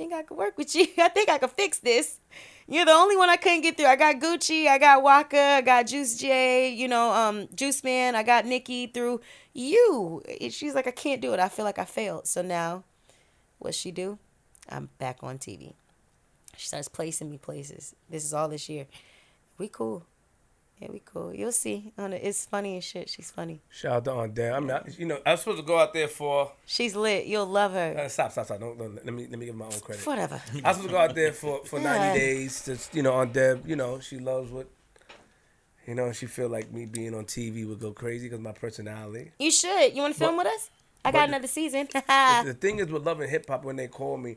think 0.00 0.14
I 0.14 0.22
could 0.22 0.38
work 0.38 0.56
with 0.56 0.74
you. 0.74 0.86
I 0.98 1.08
think 1.08 1.28
I 1.28 1.36
could 1.36 1.50
fix 1.50 1.78
this. 1.78 2.20
You're 2.66 2.86
the 2.86 2.92
only 2.92 3.16
one 3.16 3.28
I 3.28 3.36
couldn't 3.36 3.60
get 3.60 3.76
through. 3.76 3.86
I 3.86 3.96
got 3.96 4.16
Gucci, 4.16 4.66
I 4.66 4.78
got 4.78 5.02
Waka, 5.02 5.38
I 5.38 5.60
got 5.60 5.86
Juicy 5.86 6.18
J, 6.18 6.70
you 6.70 6.88
know, 6.88 7.12
um, 7.12 7.48
Juice 7.54 7.84
Man, 7.84 8.14
I 8.14 8.22
got 8.22 8.46
Nikki 8.46 8.86
through 8.86 9.20
you. 9.52 10.22
She's 10.50 10.74
like, 10.74 10.86
I 10.86 10.92
can't 10.92 11.20
do 11.20 11.34
it. 11.34 11.40
I 11.40 11.48
feel 11.48 11.66
like 11.66 11.78
I 11.78 11.84
failed. 11.84 12.26
So 12.26 12.40
now, 12.40 12.84
what 13.58 13.74
she 13.74 13.90
do? 13.90 14.18
I'm 14.68 14.88
back 14.98 15.18
on 15.22 15.38
TV. 15.38 15.74
She 16.56 16.66
starts 16.66 16.88
placing 16.88 17.30
me 17.30 17.36
places. 17.36 17.94
This 18.08 18.24
is 18.24 18.32
all 18.32 18.48
this 18.48 18.68
year. 18.68 18.86
We 19.58 19.68
cool. 19.68 20.06
Yeah, 20.80 20.88
we 20.90 21.02
cool. 21.04 21.34
You'll 21.34 21.52
see. 21.52 21.92
On 21.98 22.12
it. 22.14 22.22
It's 22.24 22.46
funny 22.46 22.74
and 22.74 22.82
shit. 22.82 23.10
She's 23.10 23.30
funny. 23.30 23.60
Shout 23.70 23.92
out 23.96 24.04
to 24.06 24.12
Aunt 24.12 24.34
Deb. 24.34 24.54
I'm 24.54 24.66
not. 24.66 24.98
You 24.98 25.04
know, 25.06 25.18
I 25.26 25.32
was 25.32 25.40
supposed 25.40 25.58
to 25.60 25.64
go 25.66 25.78
out 25.78 25.92
there 25.92 26.08
for. 26.08 26.52
She's 26.64 26.96
lit. 26.96 27.26
You'll 27.26 27.44
love 27.46 27.72
her. 27.72 27.96
Uh, 27.98 28.08
stop, 28.08 28.32
stop, 28.32 28.46
stop. 28.46 28.60
Don't, 28.60 28.78
don't 28.78 28.94
let 29.04 29.12
me 29.12 29.26
let 29.28 29.38
me 29.38 29.44
give 29.46 29.54
my 29.54 29.66
own 29.66 29.78
credit. 29.80 30.06
Whatever. 30.06 30.36
I 30.64 30.68
was 30.68 30.76
supposed 30.76 30.82
to 30.82 30.88
go 30.88 30.98
out 30.98 31.14
there 31.14 31.32
for, 31.32 31.64
for 31.66 31.78
90 31.78 32.18
days 32.18 32.62
to, 32.64 32.78
you 32.96 33.02
know, 33.02 33.12
on 33.12 33.30
Deb, 33.32 33.68
you 33.68 33.76
know, 33.76 34.00
she 34.00 34.18
loves 34.18 34.50
what, 34.50 34.68
you 35.86 35.94
know, 35.94 36.12
she 36.12 36.24
feel 36.26 36.48
like 36.48 36.72
me 36.72 36.86
being 36.86 37.14
on 37.14 37.24
TV 37.26 37.68
would 37.68 37.80
go 37.80 37.92
crazy 37.92 38.28
because 38.28 38.40
my 38.42 38.52
personality. 38.52 39.32
You 39.38 39.50
should. 39.50 39.94
You 39.94 40.00
want 40.02 40.14
to 40.14 40.18
film 40.18 40.36
But- 40.36 40.46
with 40.46 40.54
us? 40.54 40.70
I 41.04 41.10
but 41.10 41.18
got 41.18 41.26
the- 41.26 41.32
another 41.34 41.48
season. 41.48 41.88
the 41.92 42.56
thing 42.60 42.78
is 42.78 42.88
with 42.88 43.04
Love 43.06 43.20
and 43.20 43.30
Hip 43.30 43.46
Hop, 43.48 43.64
when 43.64 43.76
they 43.76 43.88
call 43.88 44.16
me, 44.18 44.36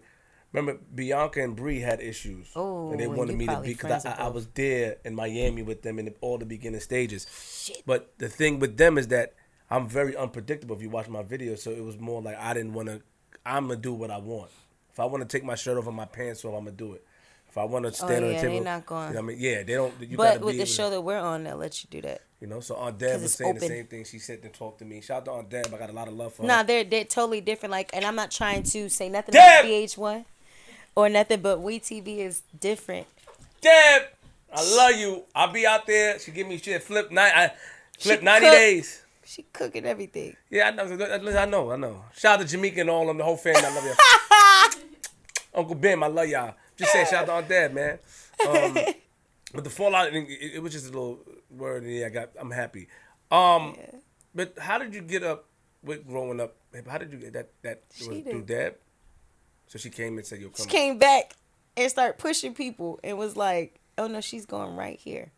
remember 0.54 0.80
Bianca 0.94 1.44
and 1.44 1.56
Brie 1.56 1.80
had 1.80 2.00
issues. 2.00 2.50
Oh, 2.56 2.92
and 2.92 3.00
they 3.00 3.08
wanted 3.08 3.36
me 3.36 3.48
to 3.48 3.60
be, 3.60 3.70
because 3.70 4.06
I, 4.06 4.14
I, 4.14 4.28
was 4.28 4.48
there 4.48 4.98
in 5.04 5.16
Miami 5.16 5.64
with 5.64 5.82
them 5.82 6.00
in 6.00 6.14
all 6.22 6.38
the 6.38 6.46
beginning 6.46 6.80
stages. 6.80 7.26
Shit. 7.66 7.84
But 7.86 8.14
the 8.20 8.30
thing 8.30 8.60
with 8.60 8.78
them 8.78 8.98
is 8.98 9.08
that 9.10 9.34
I'm 9.70 9.88
very 9.88 10.16
unpredictable 10.16 10.76
if 10.76 10.82
you 10.82 10.90
watch 10.90 11.10
my 11.10 11.24
videos. 11.24 11.60
So 11.60 11.72
it 11.72 11.84
was 11.84 11.98
more 11.98 12.22
like 12.22 12.38
I 12.38 12.54
didn't 12.54 12.74
want 12.74 12.90
to, 12.90 13.02
I'm 13.46 13.68
going 13.68 13.80
to 13.80 13.82
do 13.82 13.94
what 13.94 14.12
I 14.12 14.20
want. 14.20 14.52
If 14.92 15.00
I 15.00 15.06
want 15.06 15.28
to 15.28 15.38
take 15.38 15.44
my 15.44 15.56
shirt 15.56 15.78
off 15.78 15.88
and 15.88 15.96
my 15.96 16.06
pants 16.06 16.46
off, 16.46 16.54
I'm 16.54 16.66
going 16.66 16.78
to 16.78 16.84
do 16.84 16.94
it. 16.94 17.04
If 17.50 17.58
I 17.58 17.66
want 17.66 17.84
to 17.86 17.90
oh, 17.90 17.92
stand 17.92 18.24
on 18.26 18.32
Oh, 18.32 18.34
yeah, 18.34 18.42
the 18.42 18.48
they 18.48 18.54
table, 18.54 18.66
not 18.66 18.86
going. 18.86 19.08
You 19.10 19.14
know 19.14 19.20
I 19.20 19.24
mean, 19.24 19.38
yeah, 19.40 19.64
they 19.64 19.74
don't. 19.74 19.94
You 20.02 20.18
but 20.18 20.42
with 20.42 20.54
be 20.54 20.60
the 20.60 20.66
show 20.66 20.90
that 20.90 21.02
we're 21.02 21.20
on, 21.20 21.44
they'll 21.44 21.58
let 21.58 21.84
you 21.84 21.88
do 21.92 22.02
that. 22.02 22.22
you 22.40 22.48
know, 22.48 22.60
so 22.62 22.76
Aunt 22.76 22.98
Deb 22.98 23.22
was 23.22 23.36
saying 23.36 23.56
the 23.56 23.60
same 23.62 23.86
thing. 23.86 24.06
She 24.06 24.18
said 24.18 24.42
to 24.42 24.50
talk 24.50 24.80
to 24.80 24.86
me. 24.86 25.02
Shout 25.02 25.18
out 25.18 25.26
to 25.26 25.32
Aunt 25.34 25.50
Deb. 25.50 25.72
I 25.72 25.78
got 25.78 25.92
a 25.92 25.94
lot 25.94 26.08
of 26.08 26.16
love 26.16 26.34
for 26.34 26.44
Nah, 26.44 26.58
her. 26.58 26.64
they're 26.64 26.84
they're 26.84 27.04
totally 27.04 27.42
different. 27.42 27.72
Like, 27.72 27.92
and 27.94 28.04
I'm 28.06 28.16
not 28.16 28.32
trying 28.32 28.64
to 28.64 28.90
say 28.90 29.08
nothing 29.08 29.34
Deb! 29.34 29.66
about 29.66 29.72
VH1 29.72 30.26
or 30.96 31.10
nothing, 31.10 31.42
but 31.42 31.60
WeTV 31.60 32.18
is 32.20 32.42
different. 32.60 33.08
Deb, 33.62 34.04
I 34.54 34.76
love 34.76 35.00
you. 35.00 35.24
I'll 35.34 35.52
be 35.52 35.66
out 35.66 35.86
there. 35.88 36.20
She 36.20 36.32
give 36.32 36.48
me 36.48 36.58
shit. 36.58 36.84
Flip 36.84 37.12
nine. 37.12 37.32
I 37.34 37.52
flip 37.98 38.20
She 38.20 38.26
ninety 38.26 38.46
cook- 38.48 38.56
days. 38.56 39.00
She 39.26 39.44
cooking 39.54 39.86
everything. 39.86 40.36
Yeah, 40.50 40.68
I 40.68 40.72
know. 40.72 40.84
I 40.84 41.46
know. 41.46 41.72
I 41.72 41.76
know. 41.78 42.04
Shout 42.16 42.40
out 42.40 42.46
to 42.46 42.52
Jamaica 42.52 42.82
and 42.82 42.90
all 42.90 43.02
of 43.04 43.08
them, 43.08 43.18
the 43.18 43.24
whole 43.24 43.38
family. 43.38 43.62
I 43.64 43.74
love 43.74 43.86
you. 43.86 44.82
Uncle 45.56 45.76
Ben, 45.76 46.04
I 46.04 46.08
love 46.08 46.28
y'all. 46.28 46.54
Just 46.76 46.92
say 46.92 47.06
shout 47.06 47.24
out 47.24 47.26
to 47.28 47.32
Aunt 47.34 47.48
Dad, 47.50 47.74
man. 47.74 48.00
Um, 48.48 48.74
but 49.54 49.64
the 49.64 49.70
fallout, 49.70 50.14
it, 50.14 50.28
it 50.56 50.62
was 50.62 50.74
just 50.74 50.86
a 50.88 50.90
little 50.90 51.20
word. 51.50 51.84
And 51.84 51.92
yeah, 51.94 52.08
I 52.08 52.10
got. 52.10 52.30
I'm 52.40 52.52
happy. 52.52 52.88
Um, 53.32 53.78
but 54.36 54.58
how 54.60 54.78
did 54.78 54.94
you 54.94 55.02
get 55.02 55.24
up 55.24 55.46
with 55.84 56.06
growing 56.06 56.40
up? 56.42 56.56
How 56.90 56.98
did 56.98 57.12
you 57.14 57.20
get 57.20 57.34
that? 57.34 57.50
That 57.62 57.82
She 57.94 58.08
was 58.10 58.18
did. 58.20 58.30
through 58.30 58.42
dad. 58.44 58.76
So 59.74 59.80
she 59.80 59.90
came 59.90 60.20
and 60.20 60.28
said, 60.28 60.40
"You'll 60.40 60.52
She 60.52 60.66
come." 60.66 60.68
came 60.68 60.98
back 61.00 61.34
and 61.76 61.90
started 61.90 62.20
pushing 62.20 62.54
people 62.54 63.00
and 63.04 63.18
was 63.18 63.36
like, 63.36 63.80
"Oh 63.98 64.06
no, 64.06 64.22
she's 64.22 64.46
going 64.46 64.76
right 64.76 65.00
here. 65.00 65.32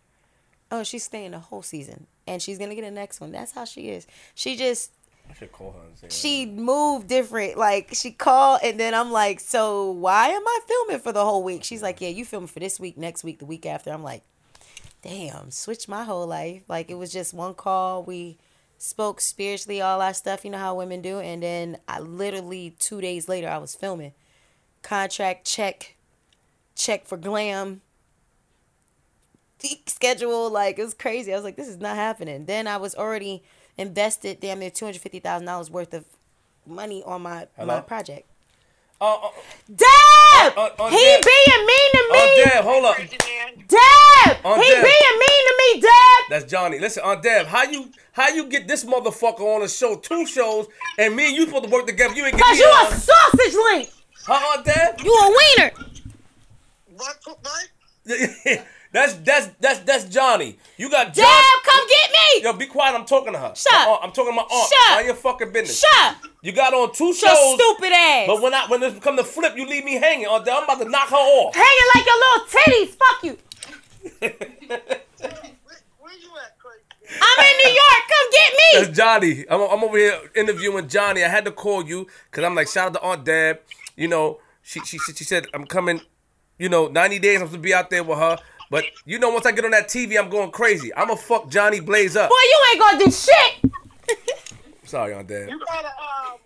Oh, 0.70 0.84
she's 0.84 1.06
staying 1.06 1.32
the 1.32 1.40
whole 1.40 1.62
season, 1.62 2.08
and 2.28 2.42
she's 2.42 2.58
gonna 2.58 2.76
get 2.76 2.82
the 2.82 2.92
next 2.92 3.22
one." 3.22 3.32
That's 3.32 3.54
how 3.54 3.64
she 3.64 3.88
is. 3.88 4.06
She 4.34 4.58
just 4.58 4.92
I 5.30 5.36
should 5.36 5.54
call 5.54 5.72
her 5.72 5.88
and 5.88 5.98
say. 5.98 6.10
she 6.10 6.46
moved 6.46 7.08
different. 7.08 7.58
Like 7.58 7.92
she 7.94 8.12
called, 8.12 8.60
and 8.62 8.78
then 8.78 8.94
I'm 8.94 9.10
like, 9.10 9.40
"So 9.40 9.92
why 9.92 10.28
am 10.28 10.46
I 10.46 10.60
filming 10.68 11.00
for 11.00 11.14
the 11.14 11.24
whole 11.24 11.42
week?" 11.42 11.64
She's 11.64 11.82
like, 11.82 12.02
"Yeah, 12.02 12.10
you 12.10 12.26
filming 12.26 12.50
for 12.50 12.60
this 12.60 12.78
week, 12.78 12.98
next 12.98 13.24
week, 13.24 13.40
the 13.40 13.46
week 13.46 13.66
after." 13.66 13.90
I'm 13.90 14.04
like, 14.04 14.24
"Damn, 15.02 15.50
switch 15.50 15.88
my 15.88 16.04
whole 16.04 16.28
life." 16.28 16.64
Like 16.68 16.92
it 16.92 16.96
was 16.96 17.14
just 17.14 17.34
one 17.34 17.54
call. 17.54 18.04
We 18.04 18.38
spoke 18.78 19.22
spiritually, 19.22 19.80
all 19.80 20.02
our 20.02 20.14
stuff. 20.14 20.44
You 20.44 20.52
know 20.52 20.58
how 20.58 20.76
women 20.76 21.02
do, 21.02 21.22
and 21.22 21.42
then 21.42 21.78
I 21.88 22.02
literally 22.02 22.76
two 22.80 23.00
days 23.00 23.30
later 23.30 23.48
I 23.48 23.60
was 23.60 23.76
filming. 23.76 24.12
Contract 24.86 25.48
check, 25.48 25.96
check 26.76 27.08
for 27.08 27.18
glam. 27.18 27.82
Schedule 29.88 30.52
like 30.52 30.78
it 30.78 30.84
was 30.84 30.94
crazy. 30.94 31.34
I 31.34 31.36
was 31.36 31.44
like, 31.44 31.56
"This 31.56 31.68
is 31.68 31.78
not 31.78 31.96
happening." 31.96 32.46
Then 32.46 32.68
I 32.68 32.78
was 32.78 32.94
already 32.94 33.42
invested 33.80 34.40
damn 34.42 34.60
near 34.60 34.70
two 34.70 34.86
hundred 34.86 35.02
fifty 35.02 35.20
thousand 35.20 35.48
dollars 35.48 35.72
worth 35.72 35.92
of 35.96 36.06
money 36.68 37.02
on 37.04 37.24
my 37.24 37.48
Hello? 37.58 37.78
my 37.78 37.82
project. 37.82 38.28
Uh, 39.02 39.16
uh, 39.16 39.30
Deb, 39.68 40.54
uh, 40.56 40.90
he 40.90 41.04
Deb. 41.04 41.26
being 41.26 41.66
mean 41.66 41.92
to 41.92 42.10
me. 42.12 42.20
Aunt 42.20 42.54
Deb, 42.54 42.64
hold 42.64 42.86
up. 42.86 42.98
Deb, 42.98 43.08
he 43.10 43.16
Deb. 43.66 43.66
being 43.66 45.18
mean 45.20 45.44
to 45.48 45.56
me. 45.74 45.82
Deb. 45.82 46.30
That's 46.30 46.46
Jonni. 46.46 46.80
Listen, 46.80 47.04
on 47.04 47.22
Deb, 47.22 47.48
how 47.48 47.64
you 47.64 47.90
how 48.12 48.30
you 48.30 48.46
get 48.50 48.68
this 48.68 48.86
motherfucker 48.86 49.42
on 49.42 49.64
a 49.64 49.68
show, 49.68 49.96
two 49.96 50.28
shows, 50.28 50.68
and 51.00 51.16
me 51.16 51.26
and 51.30 51.36
you 51.36 51.46
supposed 51.48 51.64
to 51.64 51.70
work 51.72 51.88
together? 51.88 52.14
You 52.14 52.26
ain't 52.26 52.38
get 52.38 52.46
Cause 52.46 52.58
me 52.58 52.64
you 52.64 52.70
on. 52.70 52.94
a 52.94 52.96
sausage 52.96 53.56
link. 53.74 53.90
Huh, 54.28 54.58
Aunt 54.58 54.66
Deb? 54.66 55.00
You 55.06 55.14
a 55.14 55.28
wiener. 55.30 55.72
What, 56.96 57.18
what? 57.26 57.68
that's 58.92 59.14
that's 59.16 59.48
that's 59.60 59.80
that's 59.80 60.06
Jonni. 60.06 60.58
You 60.78 60.90
got 60.90 61.08
Deb, 61.08 61.16
John. 61.26 61.44
come 61.64 61.88
get 61.88 62.10
me. 62.12 62.44
Yo, 62.44 62.54
be 62.54 62.66
quiet. 62.68 62.96
I'm 62.96 63.06
talking 63.06 63.34
to 63.34 63.40
her. 63.40 63.54
Shut 63.56 63.72
My 63.74 63.94
up. 63.94 64.00
I'm 64.04 64.12
talking 64.12 64.32
to 64.32 64.36
my 64.36 64.42
aunt. 64.44 64.70
Shut 64.70 64.92
up. 64.92 64.96
Mind 64.96 65.06
your 65.08 65.16
fucking 65.16 65.52
business. 65.52 65.80
Shut. 65.80 66.16
You 66.42 66.52
got 66.54 66.74
on 66.74 66.94
two 66.94 67.06
Your 67.06 67.14
shows, 67.16 67.56
stupid 67.56 67.92
ass. 67.92 68.28
but 68.28 68.42
when 68.42 68.54
I 68.54 68.68
when 68.68 68.84
it 68.84 69.02
come 69.02 69.18
to 69.18 69.24
flip, 69.24 69.56
you 69.58 69.68
leave 69.68 69.84
me 69.84 69.96
hanging. 69.96 70.28
Aunt 70.28 70.46
Deb, 70.46 70.54
I'm 70.56 70.64
about 70.64 70.80
to 70.84 70.90
knock 70.90 71.10
her 71.10 71.16
off. 71.16 71.56
Hanging 71.56 71.90
like 71.96 72.06
your 72.06 72.20
little 72.20 72.46
titties. 72.48 72.90
Fuck 72.96 73.24
you. 73.24 73.38
Where, 74.20 75.80
where 76.00 76.14
you 76.14 76.30
at, 76.44 76.58
Craig? 76.60 76.80
I'm 77.10 77.46
in 77.46 77.58
New 77.66 77.72
York. 77.72 78.02
Come 78.08 78.32
get 78.32 78.54
me. 78.54 78.86
That's 78.86 79.00
Jonni. 79.00 79.46
I'm, 79.50 79.62
I'm 79.78 79.84
over 79.84 79.98
here 79.98 80.20
interviewing 80.36 80.86
Jonni. 80.88 81.26
I 81.26 81.30
had 81.30 81.46
to 81.46 81.52
call 81.52 81.84
you 81.86 82.08
because 82.30 82.44
I'm 82.44 82.54
like, 82.56 82.68
shout 82.68 82.88
out 82.88 82.94
to 82.94 83.02
Aunt 83.02 83.26
Deb. 83.26 83.60
You 83.96 84.08
know, 84.08 84.40
she, 84.62 84.80
she 84.82 84.98
she 85.00 85.24
said 85.24 85.48
I'm 85.54 85.66
coming. 85.66 86.02
You 86.58 86.70
know, 86.70 86.88
90 86.88 87.20
days 87.20 87.36
I'm 87.42 87.48
supposed 87.48 87.54
to 87.54 87.60
be 87.60 87.74
out 87.74 87.90
there 87.90 88.04
with 88.04 88.18
her. 88.18 88.38
But 88.72 88.86
you 89.06 89.20
know, 89.20 89.30
once 89.30 89.46
I 89.46 89.52
get 89.52 89.66
on 89.66 89.72
that 89.72 89.88
TV, 89.90 90.18
I'm 90.18 90.30
going 90.30 90.52
crazy. 90.52 90.94
I'ma 90.96 91.16
fuck 91.16 91.50
Jonni 91.50 91.86
Blaze 91.86 92.16
up. 92.16 92.30
Boy, 92.30 92.36
you 92.36 92.60
ain't 92.72 92.80
gonna 92.80 93.00
do 93.06 93.12
shit. 93.12 93.72
Sorry, 94.86 95.14
Aunt 95.14 95.28
Deb. 95.28 95.50
You 95.50 95.60
gotta, 95.66 95.88
um, 95.88 96.38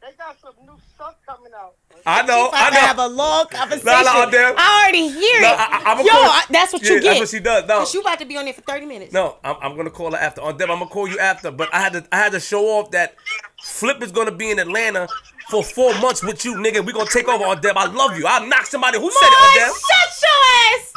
they 0.00 0.08
got 0.18 0.36
some 0.40 0.54
new 0.66 0.76
stuff 0.94 1.14
coming 1.26 1.52
out. 1.56 1.74
I 2.04 2.22
know, 2.26 2.48
About 2.48 2.62
I 2.62 2.70
to 2.70 2.76
have 2.80 2.98
a 2.98 3.06
long 3.06 3.46
conversation. 3.46 3.86
Nah, 3.86 4.02
nah, 4.02 4.26
Deb. 4.26 4.54
I 4.58 4.82
already 4.82 5.08
hear 5.08 5.40
it. 5.40 5.44
I, 5.44 5.82
I, 5.86 5.92
I'ma 5.92 6.02
Yo, 6.02 6.08
call- 6.10 6.20
I- 6.22 6.44
that's 6.50 6.72
what 6.72 6.82
Yeah, 6.82 6.90
you 6.92 7.00
get. 7.00 7.08
That's 7.10 7.20
what 7.20 7.28
she 7.28 7.38
does. 7.40 7.68
No, 7.68 7.78
Cause 7.78 7.94
you 7.94 8.00
about 8.00 8.18
to 8.18 8.24
be 8.24 8.36
on 8.36 8.44
there 8.46 8.54
for 8.54 8.62
30 8.62 8.86
minutes. 8.86 9.12
no, 9.12 9.36
I'm, 9.44 9.56
I'm 9.62 9.76
gonna 9.76 9.90
call 9.90 10.10
her 10.10 10.18
after. 10.18 10.40
Aunt 10.42 10.58
Deb, 10.58 10.68
I'm 10.70 10.78
gonna 10.80 10.90
call 10.90 11.06
you 11.06 11.18
after. 11.20 11.50
But 11.52 11.72
I 11.72 11.80
had 11.80 11.92
to 11.92 12.04
I 12.10 12.16
had 12.16 12.32
to 12.32 12.40
show 12.40 12.64
off 12.66 12.90
that 12.90 13.14
Flip 13.62 14.02
is 14.02 14.10
gonna 14.10 14.32
be 14.32 14.50
in 14.50 14.58
Atlanta 14.58 15.06
for 15.48 15.62
four 15.62 15.92
months 16.00 16.22
with 16.22 16.44
you, 16.44 16.54
nigga. 16.56 16.84
We 16.84 16.92
gonna 16.92 17.10
take 17.10 17.28
over 17.28 17.44
on 17.44 17.60
Deb. 17.60 17.76
I 17.76 17.86
love 17.86 18.16
you. 18.18 18.26
I'll 18.26 18.46
knock 18.46 18.66
somebody. 18.66 18.98
Who 18.98 19.10
said 19.10 19.26
it, 19.26 19.32
on 19.32 19.48
Boy, 19.48 19.60
Deb? 19.60 19.74
shut 19.74 20.22
your 20.22 20.78
ass. 20.80 20.94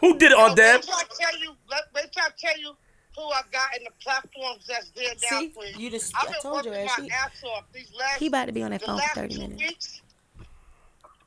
Who 0.00 0.18
did 0.18 0.32
it, 0.32 0.38
on 0.38 0.54
Deb? 0.54 0.80
Wait 0.80 0.84
till 0.84 0.94
I 0.94 1.04
tell 1.18 1.40
you, 1.40 1.52
let, 1.70 1.82
wait 1.94 2.12
till 2.12 2.22
I 2.24 2.28
tell 2.38 2.58
you 2.60 2.72
who 3.16 3.22
I 3.22 3.40
got 3.50 3.76
in 3.78 3.84
the 3.84 3.90
platforms 4.02 4.66
that's 4.68 4.90
there 4.90 5.12
now 5.30 5.38
See? 5.40 5.48
for 5.48 5.64
you. 5.64 5.74
You 5.78 5.90
just- 5.90 6.14
I've 6.16 6.28
I 6.28 6.32
been 6.32 6.40
told 6.42 6.64
your 6.66 6.74
working 6.74 6.88
ass, 6.90 6.98
my 6.98 7.04
he- 7.04 7.10
ass 7.10 7.44
off 7.56 7.64
these 7.72 7.90
last, 7.98 8.18
He 8.18 8.26
about 8.26 8.44
to 8.46 8.52
be 8.52 8.62
on 8.62 8.70
that 8.72 8.82
phone 8.82 9.00
for 9.00 9.14
30 9.14 9.38
minutes. 9.38 9.62
weeks. 9.62 10.00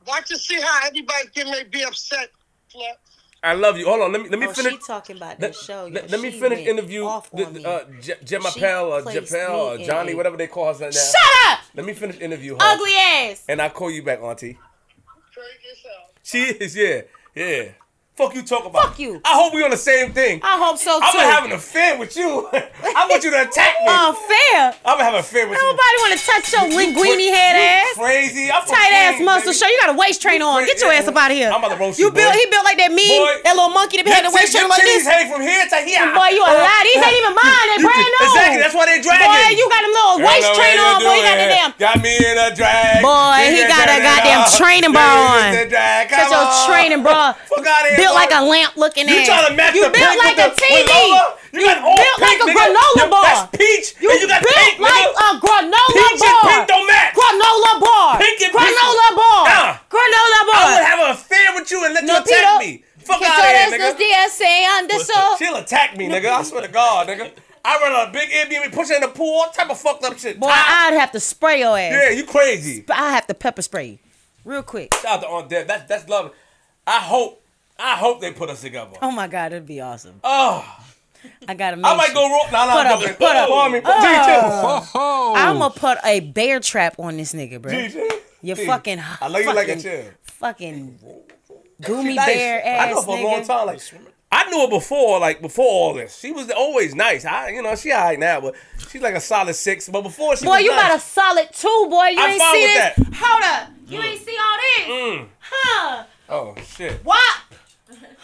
Watch 0.08 0.32
and 0.32 0.40
see 0.40 0.60
how 0.62 0.88
everybody 0.88 1.28
can 1.36 1.50
me 1.52 1.64
be 1.64 1.84
upset, 1.84 2.30
Flip. 2.72 2.98
I 3.42 3.54
love 3.54 3.78
you. 3.78 3.86
Hold 3.86 4.02
on. 4.02 4.12
Let 4.12 4.22
me 4.22 4.30
let 4.30 4.40
me 4.40 4.48
Oh, 4.48 4.52
finish. 4.54 4.74
she 4.74 4.80
talking 4.80 5.16
about 5.18 5.40
Let, 5.40 5.54
the 5.54 5.58
show. 5.58 5.90
let- 5.92 6.10
yo. 6.10 6.18
let 6.18 6.20
me 6.22 6.32
finish 6.32 6.60
interview 6.68 7.06
off 7.06 7.32
the, 7.32 7.46
uh, 7.68 7.86
J- 8.02 8.16
Jem 8.24 8.42
She 8.42 8.66
or 8.66 9.02
placed 9.02 9.32
Japel 9.34 9.50
or 9.50 9.78
me 9.78 9.84
in 9.86 9.90
Jonni, 9.90 10.16
whatever 10.16 10.36
they 10.38 10.48
call 10.48 10.74
her 10.74 10.80
now. 10.80 10.92
Shut 10.92 11.16
up, 11.48 11.60
Let 11.74 11.86
me 11.86 11.94
finish 11.94 12.20
interview 12.20 12.56
her. 12.56 12.60
ugly 12.62 12.92
ass. 12.96 13.44
And 13.48 13.62
I'll 13.62 13.70
call 13.70 13.92
you 13.92 14.04
back, 14.04 14.22
Auntie. 14.22 14.58
Craig 15.34 15.46
yourself. 15.64 16.12
She 16.24 16.44
is, 16.44 16.76
yeah, 16.76 17.02
yeah. 17.34 17.70
Fuck 18.20 18.36
you 18.36 18.44
talk 18.44 18.68
about. 18.68 18.84
Fuck 18.84 19.00
you. 19.00 19.24
I 19.24 19.32
hope 19.40 19.56
we 19.56 19.64
on 19.64 19.72
the 19.72 19.80
same 19.80 20.12
thing. 20.12 20.44
I 20.44 20.60
hope 20.60 20.76
so 20.76 21.00
too. 21.00 21.08
I'm 21.08 21.24
gonna 21.24 21.32
have 21.32 21.46
an 21.48 21.56
affair 21.56 21.96
with 21.96 22.20
you. 22.20 22.52
I 22.52 23.08
want 23.08 23.24
you 23.24 23.32
to 23.32 23.48
attack 23.48 23.80
me. 23.80 23.88
Unfair. 23.88 24.76
I'm 24.84 25.00
gonna 25.00 25.08
have 25.08 25.16
an 25.16 25.24
affair 25.24 25.48
with 25.48 25.56
you. 25.56 25.64
Nobody 25.64 25.96
want 26.04 26.12
to 26.12 26.22
touch 26.28 26.52
your 26.52 26.68
linguini 26.68 27.32
head 27.32 27.56
ass. 27.56 27.96
Crazy. 27.96 28.52
I'm 28.52 28.68
Tight 28.68 28.92
ass 28.92 29.16
Queens, 29.16 29.24
muscle 29.24 29.56
shirt. 29.56 29.72
You 29.72 29.80
got 29.80 29.96
a 29.96 29.98
waist 29.98 30.20
train 30.20 30.44
on. 30.44 30.68
Get 30.68 30.84
your 30.84 30.92
ass 30.92 31.08
up 31.08 31.16
out 31.16 31.32
of 31.32 31.40
here. 31.40 31.48
I'm 31.48 31.64
about 31.64 31.72
to 31.72 31.80
roast 31.80 31.96
You 31.96 32.12
you, 32.12 32.20
built. 32.20 32.36
He 32.36 32.44
built 32.52 32.68
like 32.68 32.76
that 32.76 32.92
meme. 32.92 33.08
Boy. 33.08 33.40
That 33.48 33.56
little 33.56 33.72
monkey 33.72 34.04
that 34.04 34.04
be 34.04 34.12
had 34.12 34.28
the 34.28 34.36
waist 34.36 34.52
train 34.52 34.68
like 34.68 34.84
this. 34.84 35.08
hang 35.08 35.32
from 35.32 35.40
here 35.40 35.64
to 35.64 35.80
here. 35.80 36.04
Boy, 36.12 36.36
you 36.36 36.44
a 36.44 36.52
uh, 36.52 36.60
lie. 36.60 36.84
These 36.92 37.00
ain't 37.00 37.24
even 37.24 37.40
mine. 37.40 37.68
They 37.72 37.80
brand 37.88 38.04
new. 38.04 38.28
Exactly. 38.36 38.60
That's 38.60 38.76
why 38.76 38.84
they 38.84 39.00
dragging. 39.00 39.32
Boy, 39.32 39.48
you 39.56 39.64
got 39.72 39.80
them 39.88 39.96
little 39.96 40.18
waist 40.28 40.52
train 40.60 40.76
on. 40.76 41.08
Boy, 41.08 41.16
you 41.16 41.24
got 41.24 41.40
the 41.40 41.48
damn. 41.56 41.72
Got 41.80 42.04
me 42.04 42.20
in 42.20 42.36
a 42.36 42.52
drag. 42.52 43.00
Boy, 43.00 43.48
he 43.48 43.64
got 43.64 43.88
a 43.88 44.04
goddamn 44.04 44.44
training 44.60 44.92
bra 44.92 45.08
on. 45.08 45.56
Got 45.72 46.28
your 46.28 46.44
training 46.68 47.00
bra. 47.00 47.32
Fuck 47.48 47.64
out 47.64 47.88
here. 47.88 48.09
Built 48.10 48.18
like 48.18 48.34
a 48.34 48.42
lamp 48.42 48.74
looking 48.76 49.06
at 49.06 49.14
You 49.14 49.22
ass. 49.22 49.30
trying 49.30 49.48
to 49.50 49.54
match 49.54 49.74
You 49.78 49.86
the 49.86 49.94
built 49.94 50.18
like 50.18 50.38
a 50.42 50.50
TV. 50.58 50.74
with 50.74 50.90
Lola? 50.90 51.38
You, 51.54 51.62
got 51.66 51.78
all 51.86 51.94
built 51.98 52.20
like 52.26 52.40
a 52.42 52.48
nigga. 52.50 52.58
granola 52.58 53.06
bar. 53.10 53.24
That's 53.30 53.44
peach. 53.58 53.88
You 54.02 54.10
and 54.10 54.20
you 54.22 54.28
got 54.28 54.42
built 54.42 54.54
pink, 54.58 54.80
like 54.82 54.94
nigga. 54.94 55.14
a 55.14 55.30
granola 55.38 55.94
Peach 55.94 56.20
bar. 56.20 56.34
and 56.34 56.50
pink 56.50 56.66
don't 56.70 56.88
match. 56.90 57.14
Granola 57.14 57.74
bar. 57.82 58.10
Pink 58.18 58.38
and 58.42 58.52
pink. 58.54 58.66
granola 58.66 59.08
bar. 59.14 59.42
Nah. 59.46 59.70
Granola 59.94 60.42
bar. 60.50 60.58
I 60.58 60.66
would 60.74 60.86
have 60.90 61.00
an 61.06 61.12
affair 61.14 61.48
with 61.54 61.70
you 61.70 61.80
and 61.86 61.94
let 61.94 62.04
you 62.04 62.18
attack 62.18 62.60
me. 62.60 62.84
Fuck 63.06 63.22
out 63.22 63.40
of 63.40 63.46
here, 63.46 63.70
nigga. 63.78 63.98
días 63.98 64.32
sean 64.38 64.88
de 64.88 64.98
sol. 65.00 65.38
She'll 65.38 65.56
attack 65.58 65.98
me, 65.98 66.08
nigga. 66.10 66.30
I 66.30 66.44
swear 66.44 66.62
to 66.62 66.68
God, 66.68 67.08
nigga. 67.08 67.32
I 67.66 67.78
run 67.82 68.08
a 68.08 68.12
big 68.12 68.30
Airbnb, 68.30 68.72
push 68.72 68.90
her 68.90 68.96
in 68.96 69.02
the 69.02 69.08
pool, 69.10 69.42
all 69.42 69.50
type 69.52 69.70
of 69.70 69.78
fucked 69.80 70.04
up 70.06 70.18
shit. 70.18 70.40
Boy, 70.40 70.48
I'd 70.50 70.94
have 70.98 71.12
to 71.12 71.20
spray 71.20 71.60
your 71.60 71.78
ass. 71.78 71.92
yeah, 71.94 72.10
you 72.12 72.24
crazy. 72.26 72.82
But 72.88 72.98
I 72.98 73.12
have 73.12 73.28
to 73.28 73.34
pepper 73.34 73.62
spray 73.62 73.86
you. 73.86 74.00
Real 74.46 74.64
quick. 74.64 74.94
Shout 74.94 75.06
out 75.18 75.22
to 75.22 75.28
Aunt 75.28 75.50
Deb. 75.50 75.68
That's 75.68 75.84
that's 75.90 76.08
love. 76.08 76.34
I 76.88 77.00
hope, 77.00 77.44
I 77.80 77.96
hope 77.96 78.20
they 78.22 78.32
put 78.34 78.50
us 78.50 78.62
together. 78.62 78.92
Oh 79.02 79.12
my 79.12 79.28
God, 79.28 79.54
it'd 79.54 79.66
be 79.66 79.80
awesome. 79.82 80.20
Oh, 80.24 80.66
I 81.48 81.54
gotta 81.54 81.78
make 81.78 81.86
I 81.86 81.96
might 81.96 82.06
sure- 82.08 82.16
go 82.16 82.30
wrong. 82.30 82.48
Nah, 82.52 82.66
nah, 82.66 82.72
Put 82.78 82.86
I'm 82.86 82.94
up, 82.94 83.00
joking. 83.02 83.16
put 83.16 83.36
up. 83.36 83.50
Pardon 83.50 83.74
me. 83.74 83.82
Oh. 84.96 85.34
I'm 85.38 85.58
gonna 85.60 85.74
put 85.74 85.98
a 86.04 86.20
bear 86.22 86.60
trap 86.60 86.96
on 87.00 87.18
this 87.18 87.34
nigga, 87.34 87.62
bro. 87.62 87.72
DJ. 87.72 87.92
DJ. 87.94 88.20
You 88.42 88.56
DJ. 88.56 88.66
fucking. 88.66 89.00
I 89.22 89.28
love 89.28 89.42
you 89.42 89.54
like 89.54 89.68
a 89.68 89.76
fucking- 89.76 89.82
chill. 89.82 90.06
Fucking 90.24 91.00
goomy 91.82 92.16
Nice. 92.16 92.26
bear 92.26 92.66
ass 92.66 92.88
I 92.88 92.92
know 92.92 93.02
for 93.02 93.18
nigga. 93.18 93.22
a 93.22 93.26
long 93.26 93.44
time. 93.46 93.68
Like 93.68 93.82
I 94.32 94.50
knew 94.50 94.62
her 94.62 94.68
before, 94.70 95.20
like 95.20 95.42
before 95.42 95.66
all 95.66 95.94
this. 95.96 96.16
She 96.18 96.32
was 96.32 96.50
always 96.52 96.94
nice. 96.96 97.26
I, 97.26 97.50
you 97.50 97.62
know, 97.64 97.76
she 97.76 97.92
alright 97.92 98.20
now, 98.20 98.40
but 98.40 98.54
she's 98.90 99.02
like 99.02 99.16
a 99.16 99.20
solid 99.20 99.56
six. 99.56 99.90
But 99.90 100.02
before 100.04 100.36
she 100.38 100.46
Boy, 100.46 100.52
was 100.52 100.62
you 100.64 100.72
nice. 100.72 100.82
got 100.88 100.98
a 100.98 101.00
solid 101.02 101.50
two, 101.52 101.88
boy. 101.90 102.06
You 102.06 102.20
I'm 102.20 102.30
ain't 102.30 102.42
fine 102.42 102.54
see 102.56 102.62
with 102.64 102.74
this. 102.74 102.96
that. 103.10 103.16
Hold 103.20 103.44
up. 103.44 103.70
You 103.88 104.02
ain't 104.02 104.22
see 104.22 104.38
all 104.40 104.58
this. 104.58 104.88
Mm. 104.88 105.28
Huh? 105.40 106.04
Oh 106.30 106.56
shit. 106.78 107.04
Wop. 107.04 107.18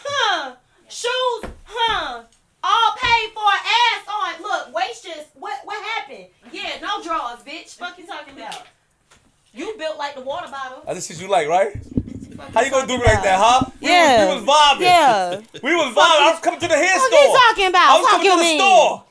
Huh? 0.06 0.56
Shoes. 0.88 1.52
Huh? 1.66 2.24
All 2.64 2.96
paid 2.98 3.32
for, 3.34 3.42
ass 3.42 4.08
on. 4.08 4.42
Look, 4.44 4.76
waist 4.76 5.04
just. 5.04 5.28
What? 5.36 5.60
What 5.66 5.84
happened? 5.84 6.26
Yeah, 6.52 6.80
no 6.82 7.02
drawers, 7.04 7.40
bitch. 7.46 7.76
Fuck 7.76 7.98
you 8.00 8.06
talking 8.08 8.34
about? 8.36 8.64
You 9.54 9.76
built 9.78 9.98
like 9.98 10.16
the 10.16 10.22
water 10.22 10.50
bottle. 10.50 10.84
That's 10.86 11.08
the 11.08 11.14
shit 11.14 11.22
you 11.24 11.30
like, 11.30 11.48
right? 11.48 11.76
How 12.54 12.62
you 12.62 12.70
gonna 12.72 12.86
do 12.88 12.98
talking 12.98 13.00
me 13.00 13.06
like 13.06 13.24
that, 13.24 13.40
huh? 13.40 13.66
We 13.82 13.88
Yeah. 13.88 14.34
Was, 14.34 14.42
we 14.42 14.46
was 14.48 14.56
vibing. 14.56 14.82
Yeah. 14.82 15.42
We 15.64 15.76
was 15.76 15.96
vibing. 15.96 15.98
I 15.98 16.32
was 16.32 16.40
coming 16.42 16.60
to 16.60 16.68
the 16.68 16.76
hair 16.76 16.98
Fuck 17.00 17.08
store. 17.08 17.20
you 17.20 17.40
talking 17.50 17.68
about? 17.68 17.90
I 17.90 17.98
was 18.00 18.08
Fuck 18.10 18.12
coming 18.12 18.26
to 18.26 18.30
you 18.30 18.38
the 18.38 18.44
mean? 18.44 18.60
store. 18.60 19.04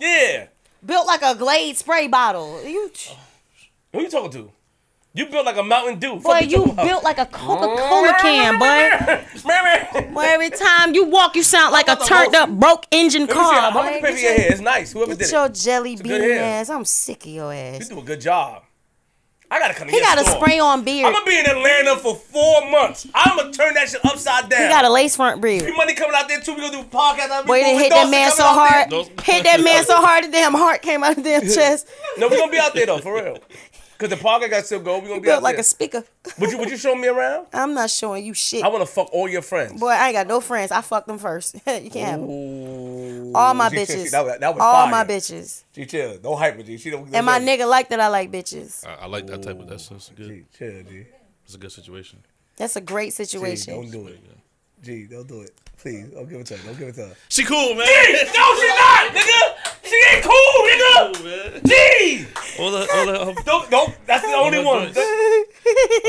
Yeah. 0.00 0.46
Built 0.84 1.06
like 1.06 1.22
a 1.22 1.34
Glade 1.36 1.76
spray 1.76 2.08
bottle. 2.08 2.64
You. 2.66 2.90
Who 3.92 4.00
you 4.02 4.10
talking 4.10 4.32
to? 4.32 4.50
You 5.14 5.26
built 5.26 5.44
like 5.44 5.58
a 5.58 5.62
Mountain 5.62 5.98
Dew. 5.98 6.16
Boy, 6.16 6.40
Fuck 6.40 6.50
you 6.50 6.72
built 6.72 7.04
like 7.04 7.18
a 7.18 7.26
Coca 7.26 7.66
Cola 7.66 8.14
can, 8.20 8.58
boy. 8.58 10.10
Boy, 10.14 10.22
every 10.22 10.48
time 10.48 10.94
you 10.94 11.04
walk, 11.04 11.36
you 11.36 11.42
sound 11.42 11.72
like 11.72 11.86
a 11.88 11.96
turned 11.96 12.34
up, 12.34 12.48
broke 12.50 12.86
engine 12.90 13.26
Let 13.26 13.28
me 13.28 13.34
see, 13.34 13.38
car. 13.40 13.60
how 13.60 13.72
Boy, 13.72 13.82
much 13.82 13.92
paper 13.94 14.06
get 14.08 14.20
your 14.20 14.30
your, 14.30 14.40
hair? 14.40 14.52
It's 14.52 14.60
nice. 14.62 14.92
Whoever 14.92 15.12
did 15.12 15.18
get 15.18 15.28
it. 15.28 15.32
your 15.32 15.48
jelly 15.50 15.96
bean 15.96 16.22
ass. 16.22 16.70
I'm 16.70 16.86
sick 16.86 17.26
of 17.26 17.30
your 17.30 17.52
ass. 17.52 17.74
You 17.74 17.80
ass. 17.80 17.88
do 17.88 17.98
a 17.98 18.02
good 18.02 18.20
job. 18.22 18.62
I 19.50 19.58
gotta 19.58 19.74
come 19.74 19.86
to 19.88 19.92
He 19.92 20.00
got 20.00 20.18
a 20.18 20.24
spray 20.24 20.58
on 20.60 20.82
beard. 20.82 21.04
I'm 21.04 21.12
gonna 21.12 21.26
be 21.26 21.38
in 21.38 21.44
Atlanta 21.44 21.96
for 21.96 22.14
four 22.16 22.70
months. 22.70 23.06
I'm 23.14 23.36
gonna 23.36 23.52
turn 23.52 23.74
that 23.74 23.90
shit 23.90 24.02
upside 24.06 24.48
down. 24.48 24.62
He 24.62 24.68
got 24.68 24.86
a 24.86 24.90
lace 24.90 25.14
front 25.16 25.42
beard. 25.42 25.62
Free 25.64 25.76
money 25.76 25.92
coming 25.92 26.16
out 26.16 26.26
there 26.26 26.40
too. 26.40 26.54
We 26.54 26.62
gonna 26.62 26.72
do 26.72 26.80
a 26.80 26.84
podcast. 26.84 27.28
I'll 27.28 27.42
be 27.42 27.48
Boy, 27.48 27.60
they 27.60 27.76
hit 27.76 27.90
that 27.90 28.08
man 28.10 28.30
so 28.30 28.44
coming 28.44 28.60
out 28.62 28.88
there. 28.88 28.98
hard. 29.02 29.20
Hit 29.20 29.44
that 29.44 29.60
man 29.62 29.84
so 29.84 29.96
hard, 29.96 30.24
the 30.24 30.28
damn 30.28 30.54
heart 30.54 30.80
came 30.80 31.04
out 31.04 31.10
of 31.18 31.22
the 31.22 31.22
damn 31.24 31.42
chest. 31.54 31.86
No, 32.16 32.28
we 32.28 32.38
gonna 32.38 32.50
be 32.50 32.58
out 32.58 32.72
there 32.72 32.86
though, 32.86 32.96
for 32.98 33.14
real. 33.22 33.36
Cause 34.02 34.10
the 34.10 34.16
podcast 34.16 34.50
got 34.50 34.66
still 34.66 34.80
go. 34.80 34.98
We 34.98 35.06
gonna 35.06 35.20
be 35.20 35.30
out 35.30 35.34
Built 35.34 35.42
like 35.44 35.54
there. 35.54 35.60
a 35.60 35.64
speaker. 35.64 36.02
Would 36.40 36.50
you 36.50 36.58
Would 36.58 36.70
you 36.70 36.76
show 36.76 36.96
me 36.96 37.06
around? 37.06 37.46
I'm 37.52 37.72
not 37.72 37.88
showing 37.88 38.24
you 38.24 38.34
shit. 38.34 38.64
I 38.64 38.68
wanna 38.68 38.84
fuck 38.84 39.12
all 39.12 39.28
your 39.28 39.42
friends. 39.42 39.78
Boy, 39.78 39.90
I 39.90 40.08
ain't 40.08 40.14
got 40.14 40.26
no 40.26 40.40
friends. 40.40 40.72
I 40.72 40.80
fuck 40.80 41.06
them 41.06 41.18
first. 41.18 41.54
you 41.66 41.88
can't 41.88 41.94
have 41.94 42.20
them. 42.20 42.28
Ooh. 42.28 43.32
All 43.32 43.54
my 43.54 43.68
She- 43.70 43.76
she- 43.76 43.82
bitches. 43.92 44.10
That, 44.10 44.24
was- 44.24 44.38
that 44.40 44.54
was 44.54 44.60
All 44.60 44.86
fire. 44.86 44.90
my 44.90 45.04
bitches. 45.04 45.62
She 45.72 45.86
chill. 45.86 46.18
Don't 46.18 46.36
hype 46.36 46.58
it, 46.58 46.66
G. 46.66 46.78
She 46.78 46.90
don't. 46.90 47.14
And 47.14 47.24
my 47.24 47.38
nigga 47.38 47.68
like 47.68 47.90
that 47.90 48.00
I 48.00 48.08
like 48.08 48.32
bitches. 48.32 48.84
I, 48.84 49.04
I 49.04 49.06
like 49.06 49.28
that 49.28 49.40
type 49.40 49.60
of 49.60 49.68
that's, 49.68 49.86
that's 49.88 50.08
good. 50.08 50.26
G, 50.28 50.44
chill, 50.58 50.82
G. 50.82 51.06
It's 51.44 51.54
a 51.54 51.58
good 51.58 51.70
situation. 51.70 52.18
That's 52.56 52.74
a 52.74 52.80
great 52.80 53.06
G, 53.10 53.24
situation. 53.24 53.74
don't 53.74 53.90
do 53.92 54.08
it. 54.08 54.18
G, 54.82 55.06
don't 55.06 55.28
do 55.28 55.42
it. 55.42 55.52
Please, 55.78 56.08
don't 56.08 56.28
give 56.28 56.40
it 56.40 56.46
to 56.46 56.56
her. 56.56 56.66
Don't 56.66 56.78
give 56.78 56.88
it 56.88 56.94
to 56.96 57.06
her. 57.06 57.14
She 57.28 57.44
cool, 57.44 57.74
man. 57.74 57.78
no, 57.78 57.84
she 57.84 58.68
not, 58.68 59.12
nigga. 59.12 59.54
She 59.92 59.98
ain't 60.14 60.24
cool, 60.24 60.54
nigga. 60.70 60.94
Cool, 61.12 61.24
man. 61.26 61.60
G. 61.66 61.70
All 62.58 62.70
the, 62.70 62.88
all 62.94 63.06
the, 63.06 63.22
um, 63.28 63.34
Don't, 63.44 63.70
don't. 63.70 63.94
That's 64.06 64.24
the 64.24 64.32
only 64.32 64.58
my 64.58 64.64
one. 64.64 64.92
I 64.96 64.98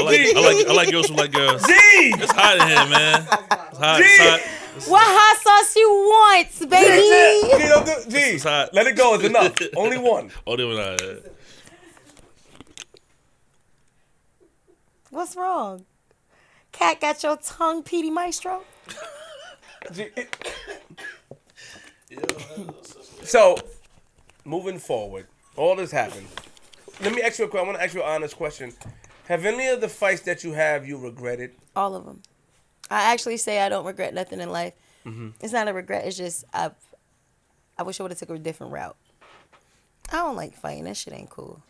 like, 0.06 0.36
I 0.36 0.40
like, 0.40 0.68
I 0.68 0.74
like 0.74 0.90
girls 0.92 1.10
who 1.10 1.16
like 1.16 1.32
girls. 1.34 1.62
G. 1.64 1.74
It's 1.74 2.32
hot 2.32 2.58
in 2.60 2.68
here, 2.68 2.86
man. 2.90 3.22
It's 3.22 3.30
hot. 3.78 4.00
It's 4.02 4.18
hot. 4.20 4.40
It's, 4.78 4.88
What 4.88 5.04
hot 5.04 5.38
sauce 5.44 5.76
you 5.76 5.90
want, 5.90 6.48
G, 6.58 6.66
baby? 6.66 7.68
don't 7.68 7.86
do, 7.86 7.94
G. 8.10 8.18
It's 8.36 8.44
hot. 8.46 8.74
Let 8.74 8.88
it 8.88 8.96
go. 8.96 9.16
It's 9.16 9.24
enough. 9.26 9.54
Only 9.76 9.98
one. 9.98 10.32
oh, 10.48 10.56
they 10.56 10.64
were 10.64 10.76
not. 10.76 11.02
uh, 11.02 11.16
What's 15.10 15.36
wrong? 15.36 15.84
Cat 16.72 17.02
got 17.02 17.22
your 17.22 17.36
tongue, 17.38 17.84
Petey 17.84 18.10
Maestro? 18.10 18.62
G- 19.92 20.10
So, 23.26 23.58
moving 24.46 24.80
forward, 24.80 25.28
all 25.56 25.76
this 25.76 25.92
happened. 25.92 26.28
Let 27.02 27.14
me 27.14 27.22
ask 27.22 27.40
you 27.40 27.46
a 27.46 27.48
question. 27.48 27.66
I 27.66 27.68
want 27.68 27.78
to 27.80 27.84
ask 27.84 27.94
you 27.94 28.04
an 28.04 28.10
honest 28.10 28.36
question. 28.36 28.74
Have 29.28 29.46
any 29.46 29.68
of 29.68 29.82
the 29.82 29.90
fights 29.90 30.22
that 30.24 30.44
you 30.44 30.54
have 30.54 30.88
you 30.88 30.98
regretted? 30.98 31.52
All 31.76 31.96
of 31.96 32.06
them. 32.06 32.22
I 32.90 33.12
actually 33.14 33.38
say 33.38 33.62
I 33.62 33.70
don't 33.70 33.86
regret 33.86 34.14
nothing 34.14 34.42
in 34.42 34.52
life. 34.52 34.74
Mm-hmm. 35.06 35.30
It's 35.42 35.54
not 35.54 35.68
a 35.68 35.74
regret. 35.74 36.06
It's 36.06 36.18
just 36.18 36.44
I. 36.54 36.72
I 37.76 37.84
wish 37.84 38.00
I 38.00 38.04
would 38.04 38.12
have 38.12 38.20
took 38.20 38.30
a 38.30 38.38
different 38.38 38.72
route. 38.72 38.96
I 40.12 40.18
don't 40.18 40.36
like 40.36 40.54
fighting. 40.54 40.84
That 40.84 40.98
shit 40.98 41.14
ain't 41.14 41.30
cool. 41.30 41.64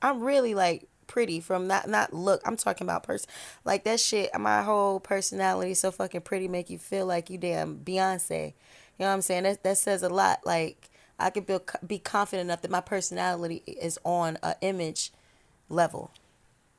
I'm 0.00 0.20
really 0.20 0.54
like 0.54 0.88
pretty 1.06 1.40
from 1.40 1.66
not 1.66 1.88
not 1.88 2.12
look. 2.12 2.40
I'm 2.44 2.56
talking 2.56 2.86
about 2.86 3.02
person. 3.02 3.28
Like 3.64 3.84
that 3.84 3.98
shit. 3.98 4.30
My 4.38 4.62
whole 4.62 5.00
personality 5.00 5.74
so 5.74 5.90
fucking 5.90 6.20
pretty 6.20 6.46
make 6.46 6.70
you 6.70 6.78
feel 6.78 7.06
like 7.06 7.30
you 7.30 7.38
damn 7.38 7.78
Beyonce. 7.78 8.52
You 9.00 9.06
know 9.06 9.12
what 9.12 9.14
I'm 9.14 9.22
saying? 9.22 9.44
That 9.44 9.62
that 9.62 9.78
says 9.78 10.02
a 10.02 10.10
lot. 10.10 10.40
Like 10.44 10.90
I 11.18 11.30
could 11.30 11.46
be 11.46 11.56
be 11.86 11.98
confident 11.98 12.48
enough 12.48 12.60
that 12.60 12.70
my 12.70 12.82
personality 12.82 13.62
is 13.66 13.98
on 14.04 14.36
a 14.42 14.56
image 14.60 15.10
level. 15.70 16.10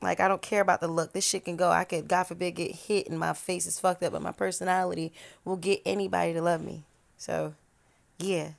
Like 0.00 0.20
I 0.20 0.28
don't 0.28 0.40
care 0.40 0.60
about 0.60 0.80
the 0.80 0.86
look. 0.86 1.14
This 1.14 1.26
shit 1.26 1.44
can 1.44 1.56
go. 1.56 1.72
I 1.72 1.82
could, 1.82 2.06
God 2.06 2.22
forbid, 2.22 2.52
get 2.52 2.70
hit 2.70 3.08
and 3.08 3.18
my 3.18 3.32
face 3.32 3.66
is 3.66 3.80
fucked 3.80 4.04
up, 4.04 4.12
but 4.12 4.22
my 4.22 4.30
personality 4.30 5.12
will 5.44 5.56
get 5.56 5.82
anybody 5.84 6.32
to 6.34 6.40
love 6.40 6.62
me. 6.62 6.84
So, 7.18 7.54
yeah. 8.20 8.50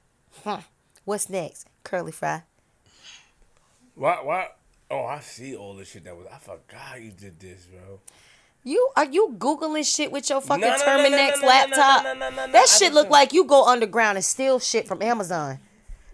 Huh. 0.44 0.60
What's 1.06 1.30
next? 1.30 1.66
Curly 1.86 2.12
fry. 2.12 2.44
Why? 3.96 4.16
Why? 4.22 4.48
Oh, 4.92 5.06
I 5.06 5.22
see 5.22 5.56
all 5.56 5.74
the 5.74 5.86
shit 5.86 6.04
that 6.04 6.18
was. 6.18 6.28
I 6.28 6.38
forgot 6.38 7.02
you 7.02 7.12
did 7.12 7.40
this, 7.40 7.66
bro. 7.68 8.02
You 8.64 8.90
are 8.96 9.06
you 9.06 9.36
googling 9.38 9.86
shit 9.86 10.12
with 10.12 10.30
your 10.30 10.40
fucking 10.40 10.62
No, 10.62 10.70
no, 10.70 10.78
no, 10.78 10.86
Terminex 10.86 11.42
no, 11.42 11.48
laptop? 11.48 12.04
That 12.54 12.68
shit 12.70 12.94
look 12.94 13.10
like 13.10 13.34
you 13.34 13.44
go 13.44 13.66
underground 13.66 14.18
and 14.18 14.24
steal 14.24 14.60
shit 14.60 14.88
from 14.88 15.02
Amazon. 15.02 15.60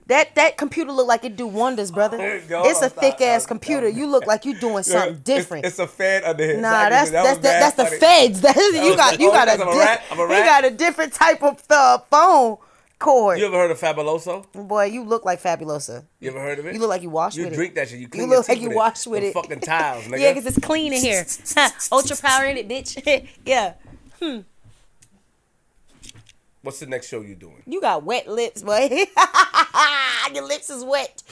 That 0.07 0.33
that 0.33 0.57
computer 0.57 0.91
look 0.91 1.07
like 1.07 1.23
it 1.23 1.35
do 1.35 1.45
wonders, 1.45 1.91
brother. 1.91 2.41
Yo, 2.49 2.63
it's 2.63 2.81
a 2.81 2.89
thick 2.89 3.21
ass 3.21 3.45
computer. 3.45 3.87
You 3.87 4.07
look 4.07 4.25
like 4.25 4.43
you 4.43 4.59
doing 4.59 4.81
something 4.81 5.13
It's- 5.13 5.23
different. 5.23 5.65
It's, 5.65 5.77
a 5.77 5.85
fan 5.85 6.23
under 6.23 6.43
here. 6.43 6.59
Nah, 6.59 6.89
that's 6.89 7.11
That 7.11 7.23
that's 7.23 7.39
bad 7.39 7.61
that's 7.61 7.75
the 7.75 7.97
feds. 7.97 8.41
That 8.49 8.55
you 8.57 8.95
got 8.95 9.19
you 9.19 9.29
got 9.29 9.47
a, 9.47 9.51
because 9.51 9.61
I'm 9.61 10.19
a 10.19 10.27
di- 10.27 10.29
rat? 10.29 10.39
You 10.39 10.43
got 10.45 10.65
a 10.65 10.71
different 10.71 11.13
type 11.13 11.43
of 11.43 11.63
uh, 11.69 11.99
phone 12.09 12.57
cord. 12.99 13.39
You 13.39 13.45
ever 13.47 13.55
heard 13.57 13.71
of 13.71 13.79
Fabuloso? 13.79 14.45
Boy, 14.53 14.85
you 14.85 15.03
look 15.03 15.25
like 15.25 15.41
Fabulosa. 15.41 16.05
You 16.19 16.29
ever 16.29 16.39
heard 16.39 16.59
of 16.59 16.65
it? 16.67 16.73
You 16.75 16.79
look 16.79 16.89
like 16.89 17.01
you 17.01 17.09
wash 17.09 17.35
You 17.35 17.45
with 17.45 17.53
drink 17.55 17.71
it. 17.71 17.75
that 17.75 17.89
shit. 17.89 17.99
You 17.99 18.07
clean 18.07 18.23
You 18.23 18.29
look 18.29 18.47
like 18.49 18.61
you 18.61 18.69
wash 18.71 19.07
with 19.07 19.23
it. 19.23 19.33
Fucking 19.33 19.61
tiles, 19.61 20.03
nigga. 20.07 20.19
Yeah, 20.19 20.33
because 20.33 20.45
it's 20.45 20.59
clean 20.65 20.93
in 20.93 20.99
here. 21.01 21.25
Ultra 21.91 22.17
power 22.17 22.45
in 22.45 22.57
it, 22.57 22.67
bitch. 22.69 23.27
yeah. 23.45 23.73
Hmm. 24.21 24.39
What's 26.61 26.79
the 26.79 26.87
next 26.87 27.07
show 27.07 27.21
you 27.21 27.35
doing? 27.35 27.63
You 27.65 27.79
got 27.79 28.03
wet 28.03 28.27
lips, 28.27 28.61
boy. 28.61 28.89
Your 30.33 30.45
lips 30.45 30.69
is 30.69 30.83
wet. 30.83 31.23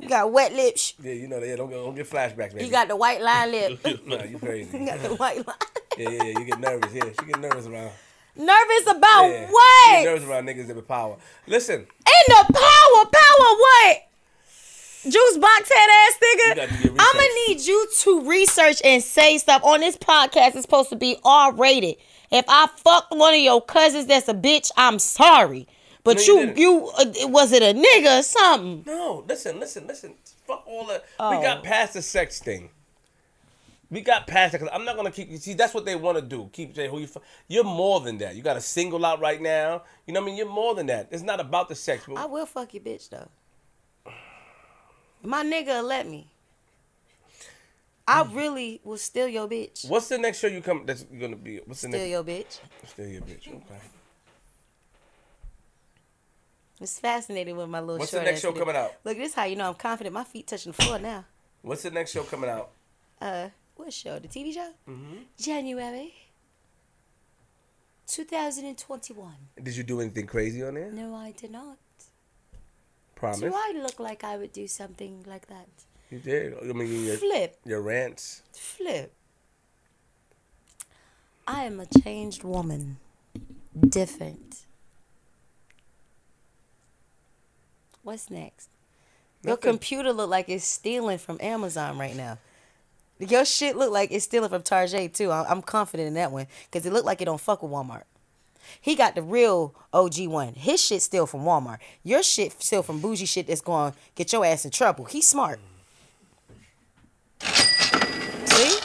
You 0.00 0.08
got 0.08 0.32
wet 0.32 0.52
lips. 0.52 0.94
Yeah, 1.00 1.12
you 1.12 1.28
know, 1.28 1.38
yeah, 1.38 1.54
don't, 1.56 1.70
get- 1.70 1.76
don't 1.76 1.94
get 1.94 2.10
flashbacks, 2.10 2.52
baby. 2.52 2.64
You 2.64 2.70
got 2.70 2.88
the 2.88 2.96
white 2.96 3.22
line 3.22 3.52
lip. 3.52 3.80
Nah, 4.04 4.24
you 4.24 4.38
crazy. 4.38 4.76
You 4.76 4.86
got 4.86 5.00
the 5.00 5.14
white 5.14 5.46
line. 5.46 5.56
Yeah, 5.96 6.08
yeah, 6.10 6.22
yeah. 6.24 6.38
You 6.40 6.44
get 6.44 6.58
nervous. 6.60 6.92
Yeah, 6.92 7.04
she 7.04 7.26
get 7.26 7.38
nervous 7.40 7.66
around. 7.66 7.92
Nervous 8.36 8.86
about 8.88 9.24
Yeah. 9.28 9.48
What? 9.50 9.90
get 9.90 10.04
nervous 10.04 10.24
about 10.24 10.44
niggas 10.44 10.66
that 10.66 10.76
with 10.76 10.88
power. 10.88 11.16
Listen, 11.46 11.80
In 11.80 12.24
the 12.28 12.52
power, 12.52 13.04
power 13.06 13.56
what? 13.56 13.96
Juice 15.04 15.36
box 15.38 15.70
head 15.70 15.88
ass 15.90 16.14
nigga. 16.22 16.56
got 16.56 16.68
to 16.68 16.82
get 16.82 16.92
I'm 16.98 17.12
gonna 17.14 17.28
need 17.48 17.60
you 17.60 17.86
to 18.00 18.28
research 18.28 18.80
and 18.84 19.02
say 19.02 19.36
stuff 19.38 19.62
on 19.62 19.80
this 19.80 19.96
podcast. 19.98 20.54
It's 20.54 20.62
supposed 20.62 20.88
to 20.90 20.96
be 20.96 21.18
R 21.24 21.52
rated. 21.52 21.96
If 22.30 22.46
I 22.48 22.66
fucked 22.68 23.12
one 23.14 23.34
of 23.34 23.40
your 23.40 23.60
cousins 23.60 24.06
that's 24.06 24.28
a 24.28 24.34
bitch, 24.34 24.70
I'm 24.76 24.98
sorry. 24.98 25.68
But 26.04 26.16
No, 26.16 26.22
you 26.22 26.40
you, 26.40 26.54
you, 26.56 26.90
uh, 26.98 27.28
was 27.28 27.52
it 27.52 27.62
a 27.62 27.78
nigga 27.78 28.20
or 28.20 28.22
something? 28.22 28.82
no, 28.86 29.24
listen, 29.28 29.60
listen, 29.60 29.86
listen. 29.86 30.14
Fuck 30.46 30.64
all 30.66 30.86
the. 30.86 31.02
Oh. 31.20 31.36
We 31.36 31.42
got 31.42 31.62
past 31.64 31.94
the 31.94 32.02
sex 32.02 32.40
thing. 32.40 32.70
We 33.90 34.00
got 34.00 34.26
past 34.26 34.54
it 34.54 34.60
because 34.60 34.74
I'm 34.74 34.84
not 34.84 34.96
gonna 34.96 35.10
keep. 35.10 35.30
You 35.30 35.36
see, 35.36 35.54
that's 35.54 35.74
what 35.74 35.84
they 35.84 35.94
want 35.94 36.16
to 36.16 36.22
do. 36.22 36.48
Keep 36.52 36.74
saying 36.74 36.90
who 36.90 37.00
you. 37.00 37.08
You're 37.48 37.64
more 37.64 38.00
than 38.00 38.18
that. 38.18 38.34
You 38.34 38.42
got 38.42 38.56
a 38.56 38.60
single 38.60 39.04
out 39.04 39.20
right 39.20 39.40
now. 39.40 39.82
You 40.06 40.14
know 40.14 40.20
what 40.20 40.26
I 40.26 40.30
mean? 40.30 40.36
You're 40.38 40.48
more 40.48 40.74
than 40.74 40.86
that. 40.86 41.08
It's 41.10 41.22
not 41.22 41.40
about 41.40 41.68
the 41.68 41.74
sex. 41.74 42.04
I 42.16 42.26
will 42.26 42.46
fuck 42.46 42.74
your 42.74 42.82
bitch 42.82 43.10
though. 43.10 43.28
My 45.22 45.44
nigga 45.44 45.82
let 45.82 46.08
me. 46.08 46.28
I 48.06 48.22
really 48.22 48.80
will 48.84 48.98
steal 48.98 49.28
your 49.28 49.48
bitch. 49.48 49.88
What's 49.88 50.08
the 50.08 50.18
next 50.18 50.38
show 50.38 50.46
you 50.46 50.60
come? 50.60 50.84
That's 50.84 51.04
gonna 51.04 51.36
be. 51.36 51.58
What's 51.64 51.82
the 51.82 51.88
next? 51.88 52.02
Steal 52.02 52.24
next? 52.24 52.60
your 52.60 52.60
bitch. 52.84 52.88
Steal 52.90 53.08
your 53.08 53.22
bitch. 53.22 53.48
Okay. 53.48 53.80
It's 56.80 56.98
fascinating 56.98 57.56
with 57.56 57.68
my 57.68 57.80
little 57.80 57.98
What's 57.98 58.10
the 58.10 58.22
next 58.22 58.40
show 58.40 58.52
coming 58.52 58.76
out? 58.76 58.92
Look, 59.04 59.16
this 59.16 59.30
is 59.30 59.34
how 59.34 59.44
you 59.44 59.56
know 59.56 59.68
I'm 59.68 59.74
confident. 59.74 60.12
My 60.12 60.24
feet 60.24 60.46
touching 60.46 60.72
the 60.72 60.82
floor 60.82 60.98
now. 60.98 61.24
What's 61.62 61.82
the 61.82 61.90
next 61.90 62.10
show 62.10 62.24
coming 62.24 62.50
out? 62.50 62.72
Uh, 63.20 63.48
what 63.76 63.92
show? 63.92 64.18
The 64.18 64.28
TV 64.28 64.52
show? 64.54 64.70
Mm-hmm. 64.88 65.16
January 65.38 66.14
2021. 68.06 69.32
Did 69.62 69.76
you 69.76 69.82
do 69.82 70.00
anything 70.00 70.26
crazy 70.26 70.62
on 70.62 70.74
there? 70.74 70.90
No, 70.90 71.14
I 71.14 71.32
did 71.32 71.50
not. 71.50 71.78
Promise. 73.14 73.40
Do 73.40 73.52
I 73.54 73.72
look 73.80 73.98
like 74.00 74.24
I 74.24 74.36
would 74.36 74.52
do 74.52 74.66
something 74.66 75.24
like 75.26 75.46
that? 75.48 75.66
You 76.10 76.18
did. 76.18 76.54
I 76.58 76.72
mean, 76.72 77.04
your, 77.06 77.16
Flip, 77.16 77.58
your 77.64 77.80
rants. 77.80 78.42
flip. 78.52 79.12
I 81.46 81.64
am 81.64 81.80
a 81.80 81.86
changed 81.86 82.44
woman. 82.44 82.98
Different. 83.88 84.60
What's 88.02 88.30
next? 88.30 88.68
Your 89.42 89.56
computer 89.56 90.12
look 90.12 90.30
like 90.30 90.48
it's 90.48 90.64
stealing 90.64 91.18
from 91.18 91.38
Amazon 91.40 91.98
right 91.98 92.16
now. 92.16 92.38
Your 93.18 93.44
shit 93.44 93.76
look 93.76 93.92
like 93.92 94.10
it's 94.10 94.24
stealing 94.24 94.50
from 94.50 94.62
Target 94.62 95.14
too. 95.14 95.30
I'm 95.30 95.62
confident 95.62 96.08
in 96.08 96.14
that 96.14 96.32
one 96.32 96.46
because 96.70 96.84
it 96.84 96.92
looked 96.92 97.06
like 97.06 97.22
it 97.22 97.26
don't 97.26 97.40
fuck 97.40 97.62
with 97.62 97.70
Walmart. 97.70 98.02
He 98.80 98.96
got 98.96 99.14
the 99.14 99.22
real 99.22 99.74
OG 99.92 100.26
one. 100.26 100.54
His 100.54 100.82
shit 100.82 101.02
still 101.02 101.26
from 101.26 101.40
Walmart. 101.40 101.78
Your 102.02 102.22
shit 102.22 102.60
still 102.62 102.82
from 102.82 103.00
bougie 103.00 103.26
shit 103.26 103.46
that's 103.46 103.60
going 103.60 103.92
to 103.92 103.98
get 104.14 104.32
your 104.32 104.44
ass 104.44 104.64
in 104.64 104.70
trouble. 104.70 105.04
He's 105.04 105.26
smart. 105.28 105.60
See? 107.40 108.78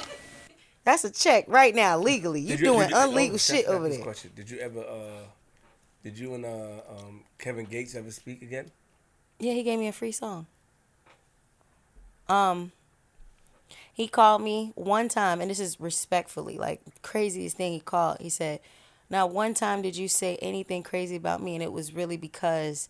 That's 0.84 1.04
a 1.04 1.12
check 1.12 1.46
right 1.48 1.74
now 1.74 1.98
legally. 1.98 2.42
You 2.42 2.58
Did 2.58 2.64
doing 2.66 2.88
did 2.88 2.94
oh, 2.94 3.12
illegal 3.12 3.34
let's 3.34 3.46
shit 3.46 3.66
over 3.66 3.90
there. 3.90 4.02
Question. 4.02 4.32
Did 4.36 4.50
you 4.50 4.60
ever? 4.60 4.80
uh 4.82 5.24
Did 6.04 6.18
you 6.18 6.34
and 6.36 6.46
uh 6.46 6.82
um 6.90 7.22
Kevin 7.38 7.66
Gates 7.66 7.96
ever 7.96 8.12
speak 8.12 8.42
again? 8.42 8.72
Yeah, 9.40 9.54
he 9.54 9.64
gave 9.64 9.80
me 9.80 9.88
a 9.88 9.92
free 9.94 10.12
song. 10.12 10.48
Um, 12.28 12.72
he 14.00 14.08
called 14.08 14.42
me 14.42 14.72
one 14.76 15.10
time, 15.10 15.42
and 15.42 15.52
this 15.52 15.60
is 15.60 15.78
respectfully, 15.78 16.58
like 16.58 16.80
craziest 17.02 17.58
thing 17.58 17.74
he 17.74 17.82
called. 17.82 18.16
He 18.22 18.30
said, 18.30 18.62
"Now, 19.10 19.28
one 19.28 19.54
time 19.54 19.82
did 19.82 19.98
you 19.98 20.08
say 20.08 20.38
anything 20.38 20.84
crazy 20.84 21.18
about 21.18 21.44
me, 21.44 21.54
and 21.54 21.62
it 21.62 21.74
was 21.74 21.94
really 21.94 22.16
because 22.16 22.88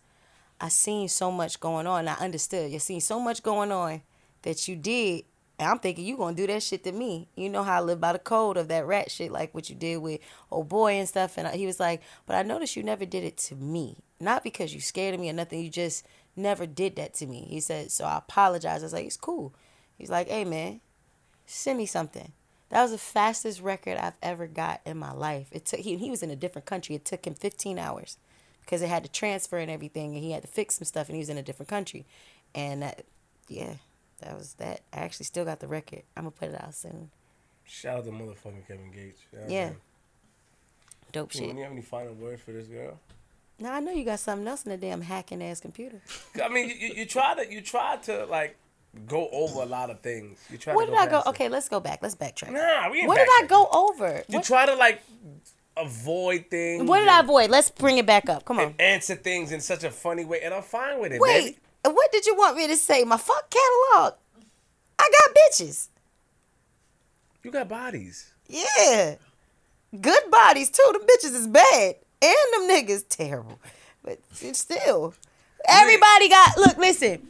I 0.60 0.68
seen 0.68 1.08
so 1.08 1.32
much 1.32 1.58
going 1.58 1.88
on. 1.88 2.06
I 2.06 2.14
understood. 2.14 2.70
You 2.70 2.78
seen 2.78 3.00
so 3.00 3.18
much 3.18 3.42
going 3.42 3.72
on 3.72 4.02
that 4.42 4.68
you 4.68 4.76
did." 4.76 5.24
And 5.58 5.68
I'm 5.68 5.80
thinking 5.80 6.04
you 6.04 6.16
gonna 6.16 6.36
do 6.36 6.46
that 6.46 6.62
shit 6.62 6.84
to 6.84 6.92
me. 6.92 7.26
You 7.34 7.48
know 7.48 7.64
how 7.64 7.78
I 7.78 7.80
live 7.80 8.00
by 8.00 8.12
the 8.12 8.20
code 8.20 8.56
of 8.56 8.68
that 8.68 8.86
rat 8.86 9.10
shit, 9.10 9.32
like 9.32 9.52
what 9.52 9.68
you 9.68 9.74
did 9.74 9.96
with 9.96 10.20
old 10.48 10.68
boy 10.68 10.92
and 10.92 11.08
stuff. 11.08 11.36
And 11.36 11.48
he 11.48 11.66
was 11.66 11.80
like, 11.80 12.02
"But 12.24 12.36
I 12.36 12.44
noticed 12.44 12.76
you 12.76 12.84
never 12.84 13.04
did 13.04 13.24
it 13.24 13.36
to 13.48 13.56
me. 13.56 13.96
Not 14.20 14.44
because 14.44 14.72
you 14.72 14.80
scared 14.80 15.14
of 15.14 15.20
me 15.20 15.28
or 15.28 15.32
nothing. 15.32 15.58
You 15.58 15.70
just 15.70 16.06
never 16.36 16.66
did 16.66 16.94
that 16.94 17.14
to 17.14 17.26
me." 17.26 17.48
He 17.50 17.58
said, 17.58 17.90
"So 17.90 18.04
I 18.04 18.18
apologize." 18.18 18.82
I 18.82 18.86
was 18.86 18.92
like, 18.92 19.06
"It's 19.06 19.16
cool." 19.16 19.52
He's 19.98 20.08
like, 20.08 20.28
"Hey 20.28 20.44
man, 20.44 20.80
send 21.50 21.78
me 21.78 21.86
something." 21.86 22.32
That 22.70 22.82
was 22.82 22.92
the 22.92 22.98
fastest 22.98 23.60
record 23.60 23.98
I've 23.98 24.16
ever 24.22 24.46
got 24.46 24.80
in 24.86 24.96
my 24.96 25.12
life. 25.12 25.48
It 25.50 25.66
took 25.66 25.80
he 25.80 25.96
he 25.96 26.10
was 26.10 26.22
in 26.22 26.30
a 26.30 26.36
different 26.36 26.66
country. 26.66 26.94
It 26.94 27.04
took 27.04 27.26
him 27.26 27.34
15 27.34 27.78
hours 27.78 28.16
because 28.60 28.80
it 28.82 28.88
had 28.88 29.02
to 29.02 29.10
transfer 29.10 29.58
and 29.58 29.70
everything, 29.70 30.14
and 30.14 30.22
he 30.22 30.30
had 30.30 30.42
to 30.42 30.48
fix 30.48 30.76
some 30.76 30.84
stuff, 30.84 31.08
and 31.08 31.16
he 31.16 31.20
was 31.20 31.28
in 31.28 31.38
a 31.38 31.42
different 31.42 31.68
country. 31.68 32.04
And 32.54 32.82
that, 32.82 33.04
yeah, 33.48 33.74
that 34.20 34.36
was 34.36 34.54
that. 34.54 34.82
I 34.92 34.98
actually 34.98 35.26
still 35.26 35.44
got 35.44 35.58
the 35.60 35.66
record. 35.66 36.02
I'm 36.16 36.22
gonna 36.24 36.30
put 36.30 36.48
it 36.50 36.62
out 36.62 36.74
soon. 36.74 37.10
Shout 37.64 37.98
out 37.98 38.04
to 38.04 38.10
motherfucking 38.10 38.66
Kevin 38.66 38.90
Gates. 38.92 39.20
You 39.32 39.38
know 39.40 39.44
Yeah. 39.48 39.70
Dope 41.12 41.34
When 41.34 41.44
shit. 41.48 41.56
you 41.56 41.62
have 41.62 41.72
any 41.72 41.82
final 41.82 42.14
words 42.14 42.42
for 42.42 42.52
this 42.52 42.66
girl? 42.66 42.98
Now 43.58 43.74
I 43.74 43.80
know 43.80 43.92
you 43.92 44.04
got 44.04 44.20
something 44.20 44.46
else 44.46 44.64
in 44.64 44.70
the 44.70 44.76
damn 44.76 45.00
hacking 45.02 45.42
ass 45.42 45.60
computer. 45.60 46.00
I 46.42 46.48
mean, 46.48 46.68
you, 46.68 46.74
you, 46.76 46.94
you 46.94 47.06
try 47.06 47.34
to 47.34 47.52
you 47.52 47.60
try 47.60 47.96
to 48.04 48.26
like 48.26 48.56
go 49.06 49.28
over 49.30 49.60
a 49.62 49.66
lot 49.66 49.90
of 49.90 50.00
things. 50.00 50.38
You 50.50 50.58
try. 50.58 50.74
What 50.74 50.86
did 50.86 50.94
I 50.96 51.06
go? 51.06 51.20
it. 51.20 51.26
Okay, 51.28 51.48
let's 51.48 51.68
go 51.68 51.80
back. 51.80 52.00
Let's 52.02 52.14
backtrack. 52.14 52.52
Nah, 52.52 52.90
we 52.90 52.98
ain't 53.00 53.08
What 53.08 53.18
did 53.18 53.28
I 53.28 53.46
go 53.46 53.68
over? 53.72 54.22
You 54.28 54.36
What, 54.38 54.44
try 54.44 54.66
to 54.66 54.74
like 54.74 55.02
avoid 55.76 56.46
things. 56.50 56.88
what 56.88 57.00
did 57.00 57.08
I 57.08 57.20
avoid? 57.20 57.50
Let's 57.50 57.70
bring 57.70 57.98
it 57.98 58.06
back 58.06 58.28
up. 58.28 58.44
Come 58.44 58.58
on. 58.58 58.66
and 58.66 58.80
answer 58.80 59.14
things 59.14 59.52
in 59.52 59.60
such 59.60 59.84
a 59.84 59.90
funny 59.90 60.24
way, 60.24 60.40
and 60.42 60.52
I'm 60.52 60.62
fine 60.62 61.00
with 61.00 61.12
it, 61.12 61.20
Wait, 61.20 61.58
baby. 61.84 61.94
what 61.94 62.10
did 62.12 62.26
you 62.26 62.34
want 62.36 62.56
me 62.56 62.66
to 62.66 62.76
say? 62.76 63.04
My 63.04 63.16
fuck 63.16 63.48
catalog. 63.50 64.14
I 64.98 65.10
got 65.10 65.36
bitches. 65.36 65.88
You 67.42 67.50
got 67.50 67.68
bodies. 67.68 68.32
Yeah. 68.48 69.14
Good 69.98 70.30
bodies 70.30 70.70
too. 70.70 70.88
Them 70.92 71.02
bitches 71.02 71.34
is 71.34 71.46
bad. 71.46 71.94
And 72.22 72.36
them 72.52 72.68
niggas 72.68 73.04
terrible. 73.08 73.58
But 74.04 74.18
it's 74.40 74.58
still. 74.58 75.14
Everybody 75.66 76.28
got 76.28 76.56
look, 76.58 76.76
listen. 76.76 77.26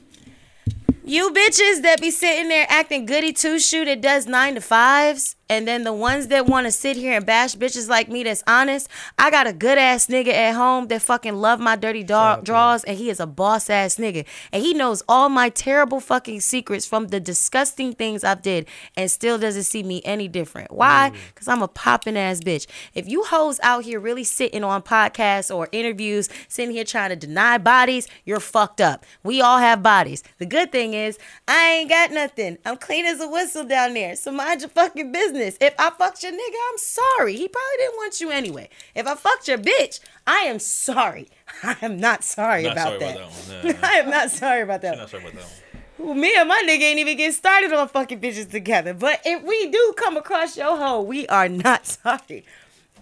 You 1.11 1.33
bitches 1.33 1.83
that 1.83 2.01
be 2.01 2.13
sitting 2.13 2.47
there 2.47 2.67
acting 2.69 3.05
goody 3.05 3.33
two 3.33 3.59
shoe 3.59 3.85
that 3.85 4.01
does 4.01 4.29
nine 4.29 4.55
to 4.55 4.61
fives, 4.61 5.35
and 5.51 5.67
then 5.67 5.83
the 5.83 5.93
ones 5.93 6.29
that 6.29 6.47
want 6.47 6.67
to 6.67 6.71
sit 6.71 6.97
here 6.97 7.17
and 7.17 7.27
bash 7.27 7.57
bitches 7.57 7.89
like 7.89 8.09
me 8.09 8.23
that's 8.23 8.45
honest. 8.47 8.89
I 9.19 9.33
got 9.33 9.49
a 9.49 9.53
good 9.53 9.79
ass 9.79 10.07
nigga 10.07 10.29
at 10.29 10.55
home 10.55 10.87
that 10.87 11.03
fucking 11.03 11.35
love 11.35 11.59
my 11.59 11.75
dirty 11.75 12.05
dog 12.05 12.45
draws, 12.45 12.85
and 12.85 12.97
he 12.97 13.11
is 13.11 13.19
a 13.19 13.27
boss 13.27 13.69
ass 13.69 13.97
nigga, 13.97 14.25
and 14.53 14.63
he 14.63 14.73
knows 14.73 15.03
all 15.09 15.29
my 15.29 15.49
terrible 15.49 15.99
fucking 15.99 16.41
secrets 16.41 16.87
from 16.87 17.09
the 17.09 17.19
disgusting 17.19 17.93
things 17.93 18.23
I've 18.23 18.43
did, 18.43 18.69
and 18.97 19.11
still 19.11 19.39
doesn't 19.39 19.65
see 19.65 19.83
me 19.83 20.01
any 20.05 20.29
different. 20.29 20.71
Why? 20.71 21.11
Because 21.35 21.49
I'm 21.49 21.63
a 21.63 21.69
popping 21.69 22.17
ass 22.17 22.39
bitch. 22.39 22.69
If 22.95 23.09
you 23.09 23.25
hoes 23.25 23.59
out 23.65 23.85
here 23.85 23.99
really 23.99 24.25
sitting 24.25 24.63
on 24.63 24.83
podcasts 24.83 25.53
or 25.55 25.69
interviews, 25.73 26.29
sitting 26.47 26.73
here 26.73 26.85
trying 26.85 27.11
to 27.11 27.17
deny 27.17 27.59
bodies, 27.59 28.07
you're 28.25 28.39
fucked 28.39 28.81
up. 28.81 29.05
We 29.25 29.41
all 29.41 29.59
have 29.59 29.83
bodies. 29.83 30.23
The 30.39 30.47
good 30.47 30.71
thing 30.71 30.95
is, 30.95 31.19
I 31.49 31.71
ain't 31.71 31.89
got 31.89 32.13
nothing. 32.13 32.59
I'm 32.65 32.77
clean 32.77 33.05
as 33.05 33.21
a 33.21 33.29
whistle 33.29 33.65
down 33.65 33.95
there. 33.95 34.15
So 34.15 34.31
mind 34.31 34.61
your 34.61 34.71
fucking 34.71 35.11
business. 35.11 35.40
If 35.41 35.75
I 35.79 35.91
fucked 35.91 36.23
your 36.23 36.33
nigga, 36.33 36.57
I'm 36.73 36.79
sorry. 36.79 37.37
He 37.37 37.49
probably 37.49 37.77
didn't 37.79 37.97
want 37.97 38.21
you 38.21 38.31
anyway. 38.31 38.69
If 38.95 39.07
I 39.07 39.15
fucked 39.15 39.49
your 39.49 39.59
bitch, 39.59 40.01
I 40.27 40.41
am 40.43 40.59
sorry. 40.59 41.29
I 41.63 41.77
am 41.83 41.99
not 41.99 42.23
sorry, 42.25 42.63
Not 42.65 42.73
about, 42.73 42.87
sorry 42.87 42.99
that. 42.99 43.17
about 43.17 43.63
that. 43.63 43.85
I 43.85 43.93
am 43.99 44.11
not 44.11 44.31
sorry 44.31 44.63
about 44.63 44.83
that. 44.83 44.97
Not 44.99 45.11
sorry 45.11 45.23
about 45.25 45.35
that 45.35 45.43
one. 45.43 46.07
Well, 46.07 46.15
me 46.15 46.35
and 46.37 46.49
my 46.49 46.63
nigga 46.67 46.81
ain't 46.83 46.99
even 46.99 47.17
get 47.19 47.35
started 47.35 47.73
on 47.73 47.87
fucking 47.89 48.21
bitches 48.21 48.51
together. 48.51 48.95
But 48.95 49.21
if 49.25 49.43
we 49.43 49.69
do 49.71 49.95
come 49.99 50.17
across 50.17 50.57
your 50.57 50.77
hoe, 50.79 51.03
we 51.03 51.27
are 51.29 51.49
not 51.49 51.87
sorry. 52.05 52.45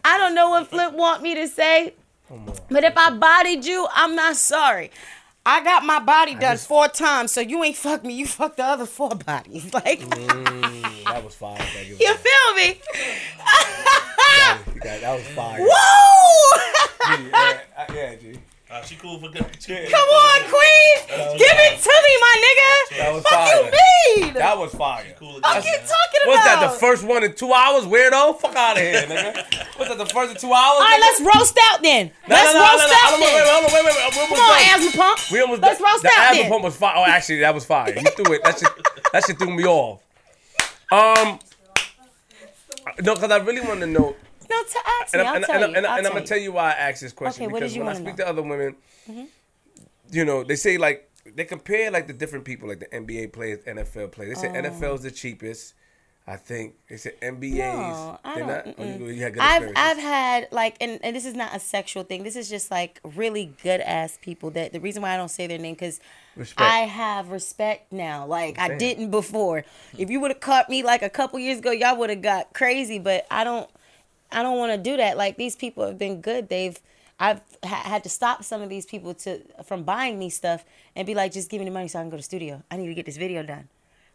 I 0.05 0.19
don't 0.19 0.35
know 0.35 0.51
what 0.51 0.69
Flip 0.69 0.93
want 0.95 1.23
me 1.23 1.35
to 1.37 1.47
say, 1.49 1.95
but 2.71 2.83
if 2.85 2.95
I 2.97 3.11
bodied 3.11 3.65
you, 3.65 3.87
I'm 3.95 4.15
not 4.17 4.37
sorry. 4.37 4.91
I 5.47 5.63
got 5.65 5.85
my 5.85 5.99
body 6.01 6.33
done 6.33 6.55
just- 6.55 6.67
four 6.69 6.89
times, 6.89 7.33
so 7.33 7.41
you 7.41 7.63
ain't 7.65 7.77
fucked 7.77 8.05
me. 8.05 8.15
You 8.15 8.27
fuck 8.27 8.57
the 8.57 8.65
other 8.65 8.85
four 8.85 9.11
bodies. 9.11 9.73
Like, 9.73 10.01
Mm, 10.01 10.78
that 11.15 11.25
was 11.25 11.35
fire. 11.35 11.57
Thank 11.59 11.89
you. 11.89 11.97
you 12.01 12.15
feel 12.15 12.55
me? 12.55 12.81
that, 13.39 14.59
was, 14.67 14.75
that, 14.83 15.01
that 15.01 15.15
was 15.15 15.27
fire. 15.29 15.61
Woo! 15.61 15.69
yeah, 17.31 17.95
yeah, 17.95 18.15
G. 18.17 18.39
Uh, 18.71 18.83
she 18.83 18.97
cool 18.97 19.19
for 19.19 19.31
good. 19.31 19.47
She 19.59 19.73
cool. 19.75 19.87
Come 19.89 20.09
on, 20.13 20.41
Queen. 20.45 21.39
Give 21.41 21.57
it 21.57 21.81
to 21.81 21.89
me, 21.89 22.13
my 22.21 22.35
nigga. 22.45 22.99
That 22.99 23.13
was 23.15 23.23
Fuck 23.23 23.33
fire. 23.33 23.57
you 23.65 24.25
mean? 24.25 24.35
That 24.35 24.59
was 24.59 24.75
fire. 24.75 25.05
Cool 25.19 25.41
Fuck 25.41 25.57
again, 25.57 25.73
you 25.73 25.79
man. 25.79 25.89
talking 25.89 26.23
What's 26.27 26.45
about? 26.45 26.61
that? 26.61 26.73
The 26.73 26.79
first 26.79 27.05
one 27.05 27.25
in 27.25 27.33
two 27.35 27.51
hours, 27.55 27.85
weirdo? 27.87 28.39
Fuck 28.41 28.55
out 28.57 28.77
of 28.77 28.83
here, 28.83 29.03
nigga. 29.09 29.41
What's 29.79 29.89
that? 29.89 29.97
The 29.97 30.05
first 30.05 30.33
in 30.33 30.37
two 30.37 30.53
hours? 30.53 30.77
All 30.77 30.81
right, 30.85 31.01
let's 31.01 31.21
roast 31.25 31.57
out 31.73 31.83
then. 31.83 32.11
No, 32.29 32.35
let's 32.37 32.53
no, 32.53 32.61
no, 32.61 32.67
roast 32.69 32.85
no, 32.85 32.93
no, 32.93 33.01
out 33.01 33.09
then. 33.09 33.21
wait, 33.25 33.41
wait, 33.41 33.73
wait, 33.73 33.89
wait, 33.89 33.97
wait. 33.97 34.29
Come 34.29 34.37
on, 34.37 34.53
done. 34.53 34.69
asthma 34.69 34.93
pump. 35.01 35.19
We 35.33 35.41
almost 35.41 35.63
Let's 35.63 35.81
done. 35.81 35.89
roast 35.89 36.03
the 36.03 36.09
out 36.13 36.19
asthma 36.29 36.43
then. 36.43 36.51
pump 36.53 36.65
was 36.65 36.77
fire. 36.77 36.95
Oh, 36.99 37.05
actually, 37.09 37.41
that 37.41 37.55
was 37.55 37.65
fire. 37.65 37.89
You 37.97 38.03
threw 38.05 38.35
it. 38.37 38.45
That 38.45 38.59
shit, 38.59 38.69
that 39.17 39.25
shit 39.25 39.39
threw 39.39 39.49
me 39.57 39.65
off. 39.65 40.03
Um, 40.91 41.39
no, 43.03 43.15
because 43.15 43.31
I 43.31 43.37
really 43.39 43.61
want 43.61 43.81
to 43.81 43.87
know, 43.87 44.17
No, 44.51 44.63
to 44.63 44.79
ask 45.03 45.15
and, 45.15 45.23
me. 45.23 45.27
I'm- 45.27 45.29
I'll 45.29 45.37
and, 45.37 45.45
tell 45.45 45.63
and, 45.63 45.73
you. 45.73 45.77
and, 45.79 45.87
I'll 45.87 45.99
and 45.99 46.07
I'm 46.07 46.13
gonna 46.13 46.21
you. 46.23 46.27
tell 46.27 46.39
you 46.39 46.53
why 46.53 46.71
I 46.71 46.73
asked 46.91 47.03
this 47.03 47.13
question 47.13 47.45
Okay, 47.45 47.53
what 47.53 47.61
because 47.61 47.73
did 47.73 47.77
you 47.79 47.85
when 47.85 47.89
I 47.91 47.99
wanna 47.99 48.05
speak 48.07 48.19
know? 48.19 48.25
to 48.25 48.31
other 48.31 48.43
women, 48.43 48.77
you 50.11 50.25
know, 50.25 50.43
they 50.45 50.57
say 50.57 50.79
like 50.79 51.11
they 51.27 51.45
compare 51.45 51.91
like 51.91 52.07
the 52.07 52.15
different 52.15 52.45
people, 52.47 52.69
like 52.69 52.81
the 52.81 52.87
NBA 52.87 53.33
players, 53.33 53.59
NFL 53.67 54.13
players. 54.13 54.41
They 54.41 54.49
say 54.49 54.55
NFL's 54.55 55.03
the 55.03 55.11
cheapest. 55.11 55.75
I 56.29 56.37
think 56.37 56.75
they 56.91 56.99
say 56.99 57.15
NBA's. 57.23 57.57
No, 57.57 58.19
I 58.23 58.39
don't- 58.39 58.49
not. 58.49 58.75
oh, 58.77 58.85
you, 58.85 59.07
you 59.07 59.23
had 59.23 59.33
good 59.33 59.43
I've. 59.43 59.73
I've 59.75 59.97
had 59.97 60.49
like 60.53 60.77
and, 60.79 61.01
and 61.03 61.17
this 61.17 61.25
is 61.25 61.33
not 61.35 61.57
a 61.57 61.59
sexual 61.59 62.03
thing. 62.03 62.23
This 62.23 62.37
is 62.37 62.51
just 62.51 62.71
like 62.71 63.01
really 63.03 63.55
good 63.63 63.81
ass 63.81 64.19
people 64.21 64.51
that 64.51 64.75
the 64.75 64.81
reason 64.81 65.01
why 65.01 65.15
I 65.15 65.17
don't 65.17 65.31
say 65.31 65.47
their 65.47 65.57
name 65.59 65.73
because 65.75 66.01
I 66.59 66.81
have 66.81 67.31
respect 67.31 67.93
now. 67.93 68.27
Like 68.27 68.59
I 68.59 68.77
didn't 68.77 69.11
before. 69.11 69.65
If 69.97 70.11
you 70.11 70.21
would 70.21 70.31
have 70.31 70.41
caught 70.41 70.69
me 70.69 70.83
like 70.83 71.01
a 71.03 71.09
couple 71.09 71.39
years 71.39 71.61
ago, 71.61 71.71
y'all 71.71 71.97
would 71.97 72.11
have 72.11 72.21
got 72.23 72.53
crazy. 72.53 72.99
But 72.99 73.27
I 73.31 73.43
don't 73.43 73.69
I 74.31 74.43
don't 74.43 74.59
want 74.59 74.73
to 74.73 74.79
do 74.91 74.99
that. 74.99 75.17
Like 75.17 75.39
these 75.39 75.57
people 75.57 75.87
have 75.87 75.97
been 75.97 76.21
good. 76.21 76.51
They've 76.51 76.79
I've 77.19 77.41
ha- 77.65 77.83
had 77.85 78.03
to 78.05 78.11
stop 78.11 78.45
some 78.45 78.61
of 78.61 78.69
these 78.69 78.85
people 78.85 79.15
to 79.15 79.41
from 79.65 79.83
buying 79.85 80.19
me 80.19 80.29
stuff 80.29 80.63
and 80.95 81.07
be 81.07 81.15
like, 81.15 81.33
just 81.33 81.49
give 81.49 81.59
me 81.61 81.65
the 81.65 81.71
money 81.71 81.89
so 81.89 81.99
I 81.99 82.03
can 82.03 82.11
go 82.11 82.17
to 82.17 82.21
the 82.21 82.23
studio. 82.23 82.63
I 82.71 82.77
need 82.77 82.89
to 82.89 82.95
get 82.95 83.07
this 83.07 83.17
video 83.17 83.43
done. 83.43 83.69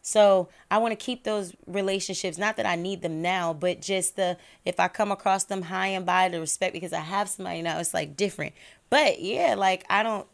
So 0.06 0.50
I 0.70 0.80
want 0.80 0.92
to 0.92 0.98
keep 0.98 1.24
those 1.24 1.56
relationships. 1.66 2.38
Not 2.38 2.58
that 2.58 2.66
I 2.66 2.76
need 2.76 3.02
them 3.02 3.22
now, 3.22 3.54
but 3.54 3.82
just 3.82 4.18
the 4.18 4.38
if 4.66 4.78
I 4.80 4.90
come 4.90 5.12
across 5.14 5.46
them 5.46 5.64
high 5.64 5.88
and 5.88 6.06
by 6.06 6.28
the 6.28 6.42
respect 6.42 6.74
because 6.74 6.92
I 6.92 7.00
have 7.00 7.30
somebody 7.30 7.62
now, 7.62 7.80
it's 7.80 7.94
like 7.94 8.18
different. 8.18 8.54
But 8.90 9.22
yeah, 9.22 9.56
like 9.58 9.86
I 9.90 10.04
don't. 10.04 10.28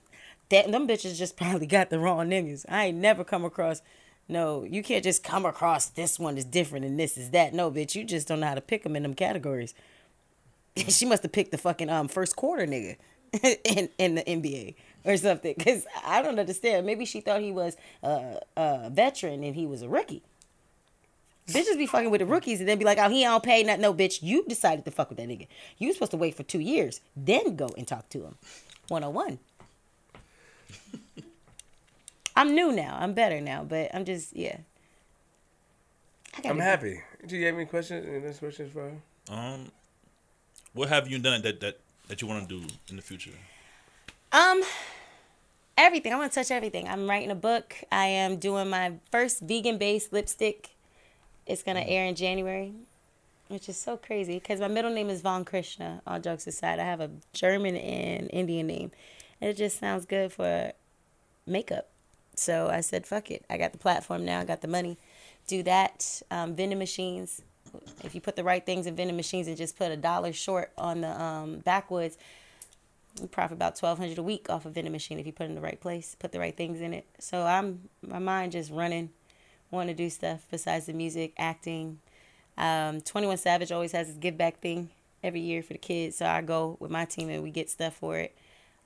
That 0.50 0.72
them 0.72 0.88
bitches 0.88 1.16
just 1.18 1.38
probably 1.38 1.68
got 1.68 1.92
the 1.92 2.00
wrong 2.00 2.30
niggas. 2.30 2.66
I 2.68 2.86
ain't 2.88 2.98
never 2.98 3.24
come 3.24 3.46
across. 3.46 3.84
No, 4.28 4.64
you 4.64 4.84
can't 4.84 5.04
just 5.04 5.24
come 5.24 5.46
across 5.46 5.86
this 5.88 6.20
one 6.20 6.38
is 6.38 6.46
different 6.46 6.86
and 6.86 7.00
this 7.00 7.18
is 7.18 7.30
that. 7.32 7.54
No, 7.54 7.72
bitch, 7.72 7.96
you 7.96 8.04
just 8.04 8.28
don't 8.28 8.40
know 8.40 8.48
how 8.48 8.56
to 8.56 8.62
pick 8.62 8.84
them 8.84 8.96
in 8.96 9.04
them 9.04 9.14
categories. 9.14 9.76
she 10.88 11.06
must 11.06 11.22
have 11.24 11.32
picked 11.32 11.52
the 11.52 11.58
fucking 11.60 11.90
um 11.90 12.08
first 12.08 12.36
quarter 12.36 12.66
nigga 12.66 12.96
in 13.64 13.90
in 14.00 14.16
the 14.16 14.24
NBA 14.24 14.74
or 15.06 15.18
something. 15.18 15.56
Cause 15.56 15.86
I 16.06 16.22
don't 16.22 16.40
understand. 16.40 16.86
Maybe 16.86 17.06
she 17.06 17.22
thought 17.22 17.42
he 17.42 17.52
was 17.52 17.78
a, 18.04 18.40
a 18.58 18.90
veteran 18.90 19.44
and 19.44 19.56
he 19.56 19.66
was 19.66 19.82
a 19.82 19.90
rookie. 19.90 20.24
Bitches 21.48 21.78
be 21.78 21.88
fucking 21.88 22.12
with 22.12 22.20
the 22.20 22.28
rookies 22.28 22.60
and 22.60 22.70
then 22.70 22.78
be 22.78 22.86
like, 22.86 23.00
oh, 23.00 23.10
he 23.10 23.24
don't 23.24 23.44
pay 23.44 23.64
nothing. 23.64 23.82
No, 23.82 23.94
bitch, 23.94 24.22
you 24.22 24.46
decided 24.48 24.86
to 24.86 24.92
fuck 24.92 25.10
with 25.10 25.18
that 25.18 25.28
nigga. 25.28 25.48
You 25.80 25.88
was 25.88 25.96
supposed 25.96 26.12
to 26.12 26.18
wait 26.18 26.36
for 26.36 26.44
two 26.44 26.60
years, 26.60 27.02
then 27.16 27.56
go 27.56 27.70
and 27.76 27.88
talk 27.88 28.08
to 28.10 28.20
him. 28.20 28.36
101. 28.90 29.40
I'm 32.36 32.54
new 32.54 32.72
now. 32.72 32.98
I'm 33.00 33.14
better 33.14 33.42
now, 33.42 33.64
but 33.64 33.90
I'm 33.96 34.06
just, 34.06 34.36
yeah. 34.36 34.58
I 36.36 36.48
i'm 36.48 36.60
happy. 36.60 37.02
Do 37.26 37.36
you 37.36 37.46
have 37.48 37.56
any 37.56 37.66
questions? 37.66 38.06
Any 38.08 38.26
last 38.26 38.40
questions 38.40 38.72
for 38.72 38.90
her? 38.90 39.36
Um, 39.36 39.72
what 40.74 40.90
have 40.90 41.08
you 41.08 41.20
done 41.20 41.42
that 41.42 41.60
that 41.62 41.80
that 42.08 42.22
you 42.22 42.28
want 42.28 42.48
to 42.48 42.60
do 42.60 42.68
in 42.90 42.96
the 42.96 43.02
future? 43.02 43.32
Um, 44.32 44.62
everything. 45.76 46.14
I 46.14 46.18
want 46.18 46.32
to 46.32 46.40
touch 46.40 46.52
everything. 46.52 46.88
I'm 46.88 47.10
writing 47.10 47.32
a 47.32 47.36
book. 47.36 47.76
I 47.92 48.06
am 48.06 48.38
doing 48.38 48.70
my 48.70 48.94
first 49.12 49.42
vegan-based 49.42 50.14
lipstick. 50.14 50.70
It's 51.48 51.64
gonna 51.64 51.82
air 51.82 52.06
in 52.06 52.14
January, 52.14 52.74
which 53.48 53.68
is 53.68 53.76
so 53.76 53.98
crazy 53.98 54.36
because 54.36 54.60
my 54.60 54.68
middle 54.68 54.94
name 54.94 55.10
is 55.10 55.22
Von 55.22 55.46
Krishna. 55.46 56.02
All 56.06 56.20
jokes 56.20 56.46
aside, 56.46 56.80
I 56.80 56.84
have 56.84 57.02
a 57.02 57.10
German 57.34 57.76
and 57.76 58.30
Indian 58.32 58.68
name, 58.68 58.92
and 59.42 59.50
it 59.50 59.58
just 59.58 59.80
sounds 59.80 60.06
good 60.06 60.32
for 60.32 60.74
makeup. 61.48 61.88
So 62.36 62.70
I 62.70 62.82
said, 62.82 63.08
fuck 63.08 63.32
it. 63.32 63.44
I 63.50 63.58
got 63.58 63.72
the 63.72 63.80
platform 63.80 64.26
now. 64.26 64.40
I 64.40 64.46
got 64.46 64.62
the 64.62 64.68
money. 64.68 64.98
Do 65.48 65.64
that. 65.64 66.22
Um, 66.30 66.56
vending 66.56 66.78
machines. 66.78 67.42
If 68.04 68.14
you 68.14 68.22
put 68.22 68.36
the 68.36 68.44
right 68.44 68.64
things 68.64 68.86
in 68.86 68.96
vending 68.96 69.18
machines 69.18 69.48
and 69.48 69.58
just 69.58 69.76
put 69.76 69.92
a 69.92 69.98
dollar 69.98 70.34
short 70.34 70.72
on 70.78 71.02
the 71.02 71.22
um, 71.22 71.60
backwoods, 71.60 72.18
you 73.22 73.28
profit 73.28 73.56
about 73.56 73.76
twelve 73.76 73.98
hundred 73.98 74.18
a 74.18 74.24
week 74.24 74.50
off 74.50 74.66
a 74.66 74.70
vending 74.70 74.94
machine 74.94 75.20
if 75.20 75.26
you 75.26 75.32
put 75.32 75.44
it 75.44 75.50
in 75.50 75.56
the 75.56 75.62
right 75.62 75.80
place, 75.80 76.16
put 76.20 76.32
the 76.32 76.40
right 76.40 76.56
things 76.56 76.82
in 76.82 76.94
it. 76.94 77.06
So 77.20 77.44
I'm 77.44 77.90
my 78.02 78.20
mind 78.20 78.52
just 78.52 78.72
running, 78.72 79.10
want 79.72 79.90
to 79.90 79.96
do 79.96 80.10
stuff 80.10 80.46
besides 80.50 80.86
the 80.86 80.94
music, 80.94 81.34
acting. 81.38 82.00
Um, 82.58 83.02
Twenty 83.02 83.28
One 83.28 83.38
Savage 83.38 83.72
always 83.72 83.92
has 83.94 84.08
his 84.08 84.18
give 84.18 84.38
back 84.38 84.60
thing 84.60 84.90
every 85.24 85.42
year 85.42 85.62
for 85.64 85.74
the 85.74 85.80
kids, 85.80 86.18
so 86.18 86.26
I 86.26 86.42
go 86.42 86.78
with 86.80 86.92
my 86.92 87.06
team 87.06 87.30
and 87.30 87.44
we 87.44 87.52
get 87.52 87.70
stuff 87.70 87.96
for 87.96 88.18
it. 88.18 88.36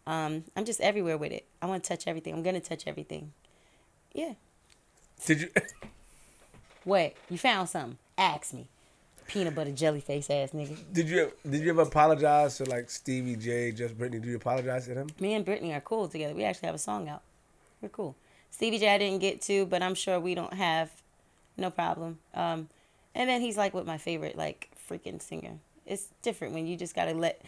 Um, 0.05 0.43
I'm 0.55 0.65
just 0.65 0.81
everywhere 0.81 1.17
with 1.17 1.31
it. 1.31 1.45
I 1.61 1.65
want 1.65 1.83
to 1.83 1.87
touch 1.87 2.07
everything. 2.07 2.33
I'm 2.33 2.43
gonna 2.43 2.59
touch 2.59 2.87
everything. 2.87 3.33
Yeah. 4.13 4.33
Did 5.25 5.41
you? 5.41 5.49
What? 6.83 7.13
You 7.29 7.37
found 7.37 7.69
something? 7.69 7.97
Ask 8.17 8.53
me. 8.53 8.67
Peanut 9.27 9.55
butter 9.55 9.71
jelly 9.71 10.01
face 10.01 10.29
ass 10.29 10.51
nigga. 10.51 10.77
Did 10.91 11.09
you? 11.09 11.31
Did 11.49 11.61
you 11.61 11.69
ever 11.69 11.81
apologize 11.81 12.57
to 12.57 12.65
like 12.65 12.89
Stevie 12.89 13.35
J, 13.35 13.71
Just 13.71 13.97
Brittany? 13.97 14.19
Did 14.21 14.29
you 14.29 14.35
apologize 14.37 14.85
to 14.87 14.93
them? 14.93 15.07
Me 15.19 15.33
and 15.33 15.45
Brittany 15.45 15.73
are 15.73 15.81
cool 15.81 16.07
together. 16.07 16.33
We 16.33 16.43
actually 16.43 16.67
have 16.67 16.75
a 16.75 16.79
song 16.79 17.09
out. 17.09 17.21
We're 17.81 17.89
cool. 17.89 18.15
Stevie 18.51 18.79
J 18.79 18.93
I 18.93 18.97
didn't 18.97 19.19
get 19.19 19.41
to, 19.43 19.65
but 19.65 19.81
I'm 19.81 19.95
sure 19.95 20.19
we 20.19 20.35
don't 20.35 20.53
have 20.53 20.91
no 21.57 21.69
problem. 21.69 22.19
Um, 22.33 22.69
and 23.15 23.29
then 23.29 23.41
he's 23.41 23.57
like 23.57 23.73
with 23.73 23.85
my 23.85 23.97
favorite 23.97 24.37
like 24.37 24.69
freaking 24.89 25.21
singer. 25.21 25.57
It's 25.85 26.07
different 26.21 26.53
when 26.53 26.67
you 26.67 26.77
just 26.77 26.95
gotta 26.95 27.13
let. 27.13 27.41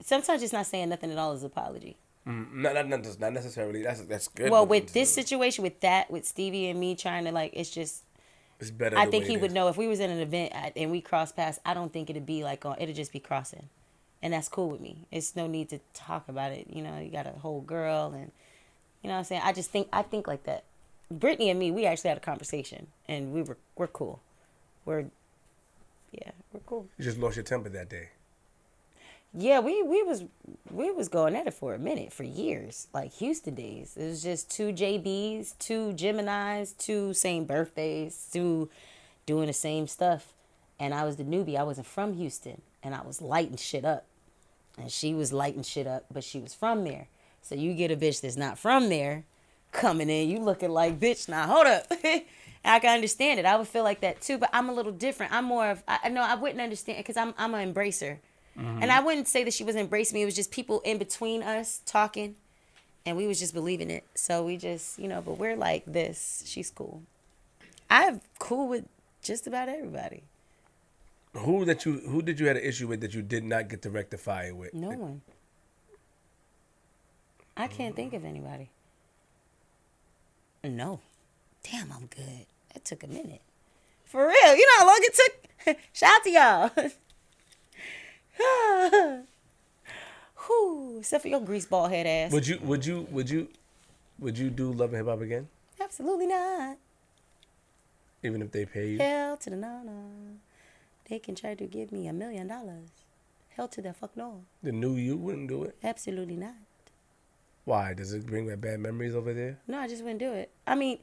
Sometimes 0.00 0.40
just 0.40 0.52
not 0.52 0.66
saying 0.66 0.88
nothing 0.88 1.10
at 1.10 1.18
all 1.18 1.32
is 1.32 1.44
apology. 1.44 1.96
Mm, 2.26 2.54
not, 2.54 2.74
not, 2.74 2.88
not, 2.88 3.20
not 3.20 3.32
necessarily. 3.32 3.82
That's 3.82 4.00
that's 4.02 4.28
good. 4.28 4.50
Well, 4.50 4.66
with 4.66 4.92
this 4.92 5.12
situation, 5.12 5.62
with 5.62 5.80
that, 5.80 6.10
with 6.10 6.24
Stevie 6.24 6.68
and 6.68 6.80
me 6.80 6.94
trying 6.94 7.24
to 7.24 7.32
like, 7.32 7.52
it's 7.54 7.70
just. 7.70 8.03
It's 8.60 8.70
better. 8.70 8.98
I 8.98 9.06
think 9.06 9.26
he 9.26 9.36
would 9.36 9.52
know 9.52 9.68
if 9.68 9.76
we 9.76 9.86
was 9.86 10.00
in 10.00 10.10
an 10.10 10.20
event 10.20 10.52
and 10.76 10.90
we 10.90 11.00
cross 11.00 11.32
paths. 11.32 11.58
I 11.64 11.74
don't 11.74 11.92
think 11.92 12.10
it'd 12.10 12.26
be 12.26 12.44
like 12.44 12.64
on. 12.64 12.76
It'd 12.78 12.96
just 12.96 13.12
be 13.12 13.20
crossing, 13.20 13.68
and 14.22 14.32
that's 14.32 14.48
cool 14.48 14.70
with 14.70 14.80
me. 14.80 15.06
It's 15.10 15.36
no 15.36 15.46
need 15.46 15.68
to 15.70 15.80
talk 15.92 16.28
about 16.28 16.52
it. 16.52 16.66
You 16.70 16.82
know, 16.82 16.98
you 16.98 17.10
got 17.10 17.26
a 17.26 17.30
whole 17.30 17.60
girl, 17.60 18.12
and 18.14 18.30
you 19.02 19.08
know 19.08 19.14
what 19.14 19.18
I'm 19.18 19.24
saying. 19.24 19.42
I 19.44 19.52
just 19.52 19.70
think 19.70 19.88
I 19.92 20.02
think 20.02 20.26
like 20.26 20.44
that. 20.44 20.64
Brittany 21.10 21.50
and 21.50 21.58
me, 21.58 21.70
we 21.70 21.84
actually 21.84 22.08
had 22.08 22.16
a 22.16 22.22
conversation, 22.22 22.86
and 23.08 23.32
we 23.32 23.42
were 23.42 23.58
we're 23.76 23.86
cool. 23.86 24.20
We're 24.84 25.06
yeah, 26.12 26.30
we're 26.52 26.60
cool. 26.66 26.88
You 26.98 27.04
just 27.04 27.18
lost 27.18 27.36
your 27.36 27.44
temper 27.44 27.68
that 27.68 27.88
day. 27.88 28.08
Yeah, 29.36 29.58
we 29.58 29.82
we 29.82 30.02
was 30.04 30.24
we 30.70 30.92
was 30.92 31.08
going 31.08 31.34
at 31.34 31.48
it 31.48 31.54
for 31.54 31.74
a 31.74 31.78
minute, 31.78 32.12
for 32.12 32.22
years, 32.22 32.86
like 32.94 33.12
Houston 33.14 33.56
days. 33.56 33.96
It 33.96 34.06
was 34.06 34.22
just 34.22 34.48
two 34.48 34.72
JBs, 34.72 35.58
two 35.58 35.92
Gemini's, 35.94 36.72
two 36.72 37.12
same 37.14 37.44
birthdays, 37.44 38.28
two 38.32 38.70
doing 39.26 39.48
the 39.48 39.52
same 39.52 39.88
stuff. 39.88 40.32
And 40.78 40.94
I 40.94 41.04
was 41.04 41.16
the 41.16 41.24
newbie. 41.24 41.56
I 41.56 41.64
wasn't 41.64 41.88
from 41.88 42.14
Houston, 42.14 42.62
and 42.82 42.94
I 42.94 43.02
was 43.02 43.20
lighting 43.20 43.56
shit 43.56 43.84
up, 43.84 44.06
and 44.78 44.90
she 44.90 45.14
was 45.14 45.32
lighting 45.32 45.64
shit 45.64 45.88
up, 45.88 46.04
but 46.12 46.22
she 46.22 46.38
was 46.38 46.54
from 46.54 46.84
there. 46.84 47.08
So 47.42 47.56
you 47.56 47.74
get 47.74 47.90
a 47.90 47.96
bitch 47.96 48.20
that's 48.20 48.36
not 48.36 48.56
from 48.56 48.88
there, 48.88 49.24
coming 49.72 50.10
in, 50.10 50.28
you 50.28 50.38
looking 50.38 50.70
like 50.70 51.00
bitch. 51.00 51.28
Now 51.28 51.48
hold 51.48 51.66
up. 51.66 51.90
I 52.64 52.78
can 52.78 52.94
understand 52.94 53.40
it. 53.40 53.46
I 53.46 53.56
would 53.56 53.68
feel 53.68 53.82
like 53.82 54.00
that 54.00 54.22
too, 54.22 54.38
but 54.38 54.50
I'm 54.52 54.68
a 54.68 54.72
little 54.72 54.92
different. 54.92 55.32
I'm 55.32 55.44
more 55.44 55.70
of 55.70 55.82
I 55.88 55.98
I 56.04 56.08
know 56.08 56.22
I 56.22 56.36
wouldn't 56.36 56.60
understand 56.60 56.98
because 56.98 57.16
I'm 57.16 57.34
I'm 57.36 57.52
an 57.54 57.74
embracer. 57.74 58.18
And 58.56 58.92
I 58.92 59.00
wouldn't 59.00 59.28
say 59.28 59.42
that 59.44 59.52
she 59.52 59.64
was 59.64 59.74
embracing 59.76 60.14
me. 60.14 60.22
It 60.22 60.26
was 60.26 60.36
just 60.36 60.50
people 60.50 60.80
in 60.80 60.98
between 60.98 61.42
us 61.42 61.80
talking, 61.86 62.36
and 63.04 63.16
we 63.16 63.26
was 63.26 63.40
just 63.40 63.52
believing 63.52 63.90
it. 63.90 64.04
So 64.14 64.44
we 64.44 64.56
just, 64.56 64.98
you 64.98 65.08
know, 65.08 65.20
but 65.20 65.38
we're 65.38 65.56
like 65.56 65.84
this. 65.86 66.44
She's 66.46 66.70
cool. 66.70 67.02
I'm 67.90 68.20
cool 68.38 68.68
with 68.68 68.84
just 69.22 69.46
about 69.46 69.68
everybody. 69.68 70.22
Who 71.34 71.64
that 71.64 71.84
you? 71.84 71.94
Who 72.08 72.22
did 72.22 72.38
you 72.38 72.46
had 72.46 72.56
an 72.56 72.62
issue 72.62 72.86
with 72.86 73.00
that 73.00 73.12
you 73.12 73.22
did 73.22 73.42
not 73.42 73.68
get 73.68 73.82
to 73.82 73.90
rectify 73.90 74.44
it 74.44 74.56
with? 74.56 74.72
No 74.72 74.90
one. 74.90 75.22
I 77.56 77.66
can't 77.66 77.96
think 77.96 78.12
of 78.14 78.24
anybody. 78.24 78.70
No. 80.62 81.00
Damn, 81.62 81.92
I'm 81.92 82.06
good. 82.06 82.46
That 82.72 82.84
took 82.84 83.02
a 83.02 83.06
minute. 83.06 83.42
For 84.04 84.26
real. 84.26 84.54
You 84.54 84.66
know 84.66 84.78
how 84.78 84.86
long 84.86 85.00
it 85.00 85.14
took? 85.14 85.76
Shout 85.92 86.10
out 86.12 86.24
to 86.24 86.30
y'all. 86.30 86.70
Whew, 90.46 90.96
except 90.98 91.22
for 91.22 91.28
your 91.28 91.40
grease 91.40 91.66
ball 91.66 91.88
head 91.88 92.06
ass. 92.06 92.32
Would 92.32 92.46
you? 92.46 92.58
Would 92.62 92.84
you? 92.84 93.06
Would 93.10 93.30
you? 93.30 93.48
Would 94.18 94.38
you 94.38 94.50
do 94.50 94.72
Love 94.72 94.90
and 94.90 94.98
Hip 94.98 95.06
Hop 95.06 95.20
again, 95.22 95.48
Absolutely 95.80 96.26
not. 96.28 96.76
even 98.22 98.42
if 98.42 98.52
they 98.52 98.64
pay 98.64 98.90
you? 98.90 98.98
Hell 98.98 99.36
to 99.38 99.50
the 99.50 99.56
no 99.56 99.82
no. 99.84 100.02
They 101.08 101.18
can 101.18 101.34
try 101.34 101.54
to 101.54 101.66
give 101.66 101.90
me 101.92 102.06
a 102.06 102.12
million 102.12 102.46
dollars. 102.46 102.90
Hell 103.56 103.68
to 103.68 103.82
the 103.82 103.92
fuck 103.92 104.16
no. 104.16 104.42
The 104.62 104.72
new 104.72 104.94
you 104.94 105.16
wouldn't 105.16 105.48
do 105.48 105.64
it. 105.64 105.76
Absolutely 105.82 106.36
not. 106.36 106.54
Why? 107.64 107.94
Does 107.94 108.12
it 108.12 108.26
bring 108.26 108.46
back 108.46 108.60
bad 108.60 108.80
memories 108.80 109.14
over 109.14 109.32
there? 109.32 109.58
No, 109.66 109.78
I 109.78 109.88
just 109.88 110.02
wouldn't 110.02 110.20
do 110.20 110.32
it. 110.32 110.50
I 110.66 110.74
mean, 110.74 110.98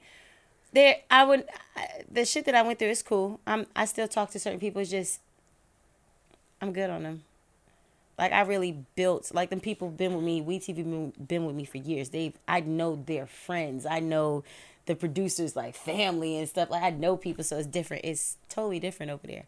there 0.72 0.98
I 1.10 1.24
would 1.26 1.46
I, 1.76 2.04
the 2.10 2.26
shit 2.26 2.46
that 2.46 2.56
I 2.56 2.62
went 2.62 2.80
through 2.80 2.90
is 2.90 3.02
cool. 3.04 3.40
I'm 3.46 3.66
I 3.76 3.86
still 3.86 4.08
talk 4.08 4.32
to 4.32 4.40
certain 4.40 4.60
people. 4.60 4.82
It's 4.82 4.92
just 4.92 5.20
I'm 6.62 6.74
good 6.74 6.90
on 6.90 7.04
them. 7.04 7.24
Like 8.18 8.34
I 8.34 8.42
really 8.42 8.86
built 8.96 9.34
like 9.34 9.50
them 9.50 9.60
people 9.60 9.90
been 9.90 10.14
with 10.14 10.24
me. 10.24 10.42
WeTV 10.42 11.12
been, 11.28 11.46
with 11.46 11.56
me 11.56 11.66
for 11.66 11.78
years. 11.78 12.10
They've 12.10 12.34
I 12.48 12.60
know 12.60 13.02
their 13.08 13.26
friends. 13.26 13.86
I 13.86 14.00
know 14.00 14.44
the 14.86 14.96
producers 14.96 15.56
like 15.56 15.76
family 15.76 16.38
and 16.38 16.48
stuff. 16.48 16.70
Like 16.70 16.84
I 16.84 16.92
know 16.92 17.18
people, 17.18 17.44
so 17.44 17.58
it's 17.58 17.68
different. 17.68 18.06
It's 18.06 18.38
totally 18.48 18.80
different 18.80 19.12
over 19.12 19.26
there. 19.26 19.46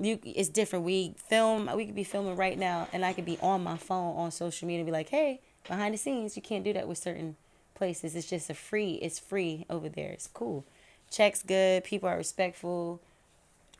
You, 0.00 0.18
it's 0.24 0.48
different. 0.48 0.84
We 0.84 1.14
film. 1.28 1.70
We 1.76 1.86
could 1.86 1.94
be 1.94 2.04
filming 2.04 2.36
right 2.36 2.58
now, 2.58 2.88
and 2.92 3.04
I 3.04 3.12
could 3.12 3.24
be 3.24 3.38
on 3.40 3.62
my 3.62 3.76
phone 3.76 4.16
on 4.16 4.30
social 4.30 4.66
media 4.66 4.80
and 4.80 4.86
be 4.86 4.92
like, 4.92 5.08
"Hey, 5.08 5.40
behind 5.66 5.94
the 5.94 5.98
scenes, 5.98 6.36
you 6.36 6.42
can't 6.42 6.64
do 6.64 6.72
that 6.72 6.88
with 6.88 6.98
certain 6.98 7.36
places. 7.74 8.14
It's 8.14 8.28
just 8.28 8.50
a 8.50 8.54
free. 8.54 8.94
It's 8.94 9.18
free 9.18 9.64
over 9.70 9.88
there. 9.88 10.10
It's 10.10 10.26
cool. 10.26 10.64
Checks 11.10 11.42
good. 11.42 11.84
People 11.84 12.08
are 12.08 12.16
respectful. 12.16 13.00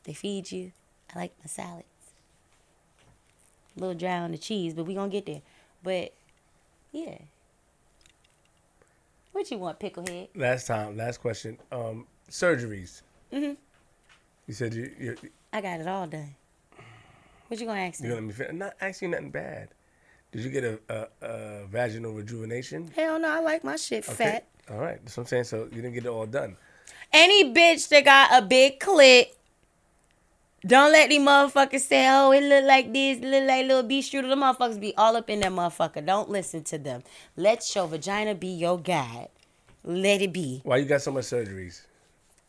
They 0.05 0.13
feed 0.13 0.51
you. 0.51 0.71
I 1.13 1.19
like 1.19 1.33
my 1.41 1.47
salads. 1.47 1.85
A 3.79 3.81
little 3.81 3.95
dry 3.97 4.19
on 4.19 4.31
the 4.31 4.37
cheese, 4.37 4.73
but 4.73 4.83
we 4.83 4.93
gonna 4.93 5.09
get 5.09 5.25
there. 5.25 5.41
But 5.81 6.13
yeah. 6.91 7.17
What 9.31 9.49
you 9.49 9.57
want, 9.57 9.79
picklehead? 9.79 10.29
Last 10.35 10.67
time, 10.67 10.97
last 10.97 11.21
question. 11.21 11.57
Um, 11.71 12.05
surgeries. 12.29 13.01
Mm-hmm. 13.31 13.53
You 14.47 14.53
said 14.53 14.73
you 14.73 14.91
you 14.99 15.15
I 15.53 15.61
got 15.61 15.79
it 15.79 15.87
all 15.87 16.07
done. 16.07 16.35
What 17.47 17.59
you 17.59 17.65
gonna 17.65 17.79
ask 17.79 18.01
you're 18.01 18.09
me? 18.09 18.15
gonna 18.15 18.27
be 18.27 18.33
fit. 18.33 18.53
Not 18.53 18.73
asking 18.81 19.11
nothing 19.11 19.31
bad. 19.31 19.69
Did 20.31 20.41
you 20.41 20.49
get 20.49 20.63
a, 20.63 20.79
a, 20.89 21.07
a 21.25 21.65
vaginal 21.67 22.11
rejuvenation? 22.11 22.91
Hell 22.95 23.17
no, 23.17 23.29
I 23.31 23.39
like 23.39 23.63
my 23.63 23.77
shit 23.77 24.03
fat. 24.03 24.45
All 24.69 24.77
right, 24.77 24.99
that's 25.03 25.15
what 25.15 25.23
I'm 25.23 25.27
saying. 25.27 25.45
So 25.45 25.63
you 25.71 25.81
didn't 25.81 25.93
get 25.93 26.05
it 26.05 26.09
all 26.09 26.25
done. 26.25 26.57
Any 27.13 27.53
bitch 27.53 27.87
that 27.89 28.05
got 28.05 28.43
a 28.43 28.45
big 28.45 28.79
clit, 28.79 29.27
don't 30.65 30.91
let 30.91 31.09
these 31.09 31.21
motherfuckers 31.21 31.81
say, 31.81 32.07
oh, 32.09 32.31
it 32.31 32.43
look 32.43 32.65
like 32.65 32.91
this, 32.91 33.17
it 33.19 33.23
look 33.23 33.47
like 33.47 33.65
little 33.65 33.83
beef 33.83 34.05
strudel. 34.05 34.29
The 34.29 34.35
motherfuckers 34.35 34.79
be 34.79 34.93
all 34.97 35.15
up 35.15 35.29
in 35.29 35.39
that 35.41 35.51
motherfucker. 35.51 36.05
Don't 36.05 36.29
listen 36.29 36.63
to 36.65 36.77
them. 36.77 37.03
Let 37.35 37.73
your 37.75 37.87
vagina 37.87 38.35
be 38.35 38.47
your 38.47 38.77
guide. 38.79 39.29
Let 39.83 40.21
it 40.21 40.33
be. 40.33 40.61
Why 40.63 40.77
you 40.77 40.85
got 40.85 41.01
so 41.01 41.11
much 41.11 41.25
surgeries? 41.25 41.81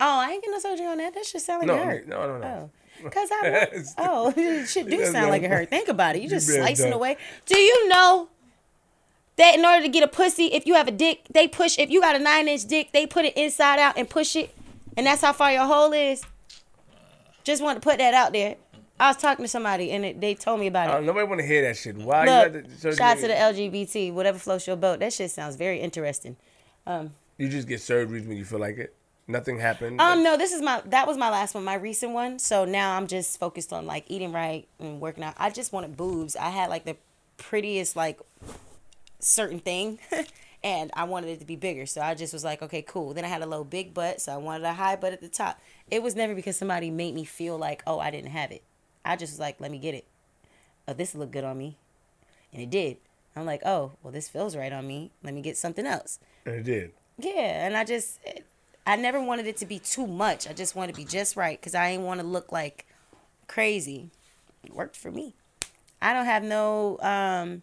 Oh, 0.01 0.21
I 0.21 0.31
ain't 0.33 0.43
getting 0.43 0.53
no 0.53 0.59
surgery 0.59 0.87
on 0.87 0.99
that. 0.99 1.15
That 1.15 1.25
shit 1.25 1.43
sound 1.43 1.61
like 1.61 1.69
No, 1.69 1.75
it 1.83 1.85
hurt. 1.85 2.09
no, 2.09 2.27
no, 2.27 2.39
no. 2.39 2.71
Oh. 3.05 3.09
Cause 3.09 3.29
I 3.33 3.69
oh 3.99 4.33
it 4.37 4.67
shit 4.69 4.89
do 4.91 5.07
sound 5.07 5.31
like 5.31 5.43
it 5.43 5.51
hurt. 5.51 5.71
Think 5.71 5.89
about 5.89 6.17
it. 6.17 6.23
You 6.23 6.29
just 6.29 6.49
slicing 6.49 6.93
away. 6.93 7.17
Do 7.47 7.59
you 7.59 7.89
know 7.89 8.29
that 9.37 9.55
in 9.55 9.65
order 9.65 9.83
to 9.83 9.89
get 9.89 10.03
a 10.03 10.09
pussy, 10.09 10.47
if 10.47 10.67
you 10.67 10.75
have 10.75 10.89
a 10.89 10.91
dick, 10.93 11.23
they 11.33 11.49
push. 11.49 11.79
If 11.79 11.91
you 11.91 12.01
got 12.01 12.17
a 12.17 12.19
nine 12.19 12.49
inch 12.49 12.67
dick, 12.67 12.93
they 12.93 13.07
put 13.07 13.25
it 13.25 13.37
inside 13.37 13.79
out 13.79 13.97
and 13.97 14.09
push 14.09 14.37
it, 14.37 14.55
and 14.97 15.07
that's 15.07 15.23
how 15.23 15.33
far 15.33 15.53
your 15.53 15.65
hole 15.65 15.93
is. 15.93 16.23
Just 17.51 17.63
want 17.65 17.83
to 17.83 17.89
put 17.89 17.99
that 17.99 18.15
out 18.15 18.33
there. 18.33 18.55
I 19.01 19.09
was 19.09 19.17
talking 19.17 19.43
to 19.45 19.49
somebody 19.49 19.91
and 19.91 20.05
it, 20.05 20.21
they 20.21 20.35
told 20.35 20.61
me 20.61 20.69
about 20.69 20.89
Uh, 20.95 20.99
it. 20.99 21.03
nobody 21.05 21.27
want 21.27 21.41
to 21.41 21.47
hear 21.47 21.63
that 21.63 21.77
shit. 21.77 21.97
Why 21.97 22.25
Look, 22.25 22.55
you 22.55 22.63
the 22.63 22.95
shout 22.95 23.17
out 23.17 23.21
to 23.23 23.27
the 23.27 23.35
LGBT, 23.35 24.13
whatever 24.13 24.39
floats 24.39 24.67
your 24.69 24.77
boat. 24.77 25.01
That 25.01 25.13
shit 25.13 25.31
sounds 25.33 25.57
very 25.57 25.81
interesting. 25.81 26.37
You 26.87 27.49
just 27.49 27.67
get 27.67 27.81
surgeries 27.81 28.27
when 28.29 28.37
you 28.37 28.45
feel 28.45 28.59
like 28.61 28.79
it. 28.79 28.95
Nothing 29.27 29.59
happened. 29.59 30.01
Um, 30.01 30.23
no, 30.23 30.37
this 30.37 30.53
is 30.53 30.61
my 30.63 30.83
that 30.87 31.07
was 31.09 31.17
my 31.17 31.31
last 31.31 31.55
one, 31.55 31.65
my 31.65 31.75
recent 31.75 32.13
one. 32.13 32.39
So 32.39 32.65
now 32.65 32.97
I'm 32.97 33.07
just 33.07 33.39
focused 33.41 33.73
on 33.73 33.85
like 33.87 34.05
eating 34.09 34.33
right 34.33 34.69
and 34.79 35.01
working 35.01 35.25
out. 35.25 35.35
I 35.39 35.51
just 35.51 35.73
wanted 35.73 35.97
boobs. 35.97 36.37
I 36.37 36.51
had 36.51 36.69
like 36.71 36.85
the 36.85 36.97
prettiest 37.37 37.97
like 37.97 38.21
certain 39.21 39.59
thing, 39.61 39.99
and 40.63 40.91
I 40.95 41.05
wanted 41.05 41.31
it 41.31 41.41
to 41.41 41.47
be 41.47 41.57
bigger. 41.57 41.87
So 41.87 42.01
I 42.01 42.15
just 42.15 42.33
was 42.33 42.45
like, 42.45 42.63
okay, 42.63 42.83
cool. 42.83 43.15
Then 43.15 43.25
I 43.25 43.29
had 43.29 43.43
a 43.43 43.47
little 43.47 43.65
big 43.65 43.95
butt, 43.95 44.21
so 44.21 44.33
I 44.33 44.37
wanted 44.37 44.65
a 44.65 44.75
high 44.75 44.97
butt 44.97 45.13
at 45.13 45.21
the 45.21 45.29
top. 45.29 45.61
It 45.91 46.03
was 46.03 46.15
never 46.15 46.35
because 46.35 46.57
somebody 46.57 46.91
made 46.91 47.15
me 47.15 47.25
feel 47.25 47.57
like, 47.59 47.83
oh, 47.87 47.99
I 47.99 48.11
didn't 48.11 48.31
have 48.31 48.51
it. 48.51 48.63
I 49.05 49.17
just 49.17 49.33
was 49.33 49.41
like, 49.41 49.61
let 49.61 49.71
me 49.71 49.79
get 49.79 49.95
it. 49.95 50.07
Oh, 50.87 50.93
this 50.93 51.15
look 51.15 51.31
good 51.31 51.45
on 51.45 51.57
me, 51.57 51.77
and 52.53 52.63
it 52.63 52.71
did. 52.71 52.99
I'm 53.37 53.47
like, 53.47 53.63
oh, 53.65 53.93
well, 54.03 54.13
this 54.13 54.29
feels 54.29 54.57
right 54.57 54.73
on 54.73 54.87
me. 54.87 55.13
Let 55.23 55.35
me 55.35 55.41
get 55.41 55.57
something 55.57 55.87
else. 55.87 56.19
And 56.45 56.57
it 56.57 56.63
did. 56.65 56.93
Yeah, 57.19 57.67
and 57.67 57.77
I 57.77 57.85
just, 57.85 58.19
I 58.87 58.97
never 58.97 59.23
wanted 59.23 59.47
it 59.47 59.57
to 59.59 59.67
be 59.67 59.79
too 59.79 60.07
much. 60.07 60.49
I 60.49 60.53
just 60.53 60.75
wanted 60.75 60.95
to 60.95 61.01
be 61.01 61.05
just 61.05 61.37
right 61.37 61.59
because 61.59 61.75
I 61.75 61.93
didn't 61.93 62.07
want 62.07 62.21
to 62.21 62.27
look 62.27 62.51
like 62.51 62.87
crazy. 63.47 64.11
It 64.65 64.75
worked 64.75 64.97
for 64.97 65.11
me. 65.11 65.35
I 66.03 66.13
don't 66.13 66.25
have 66.25 66.43
no. 66.43 66.99
um 67.01 67.63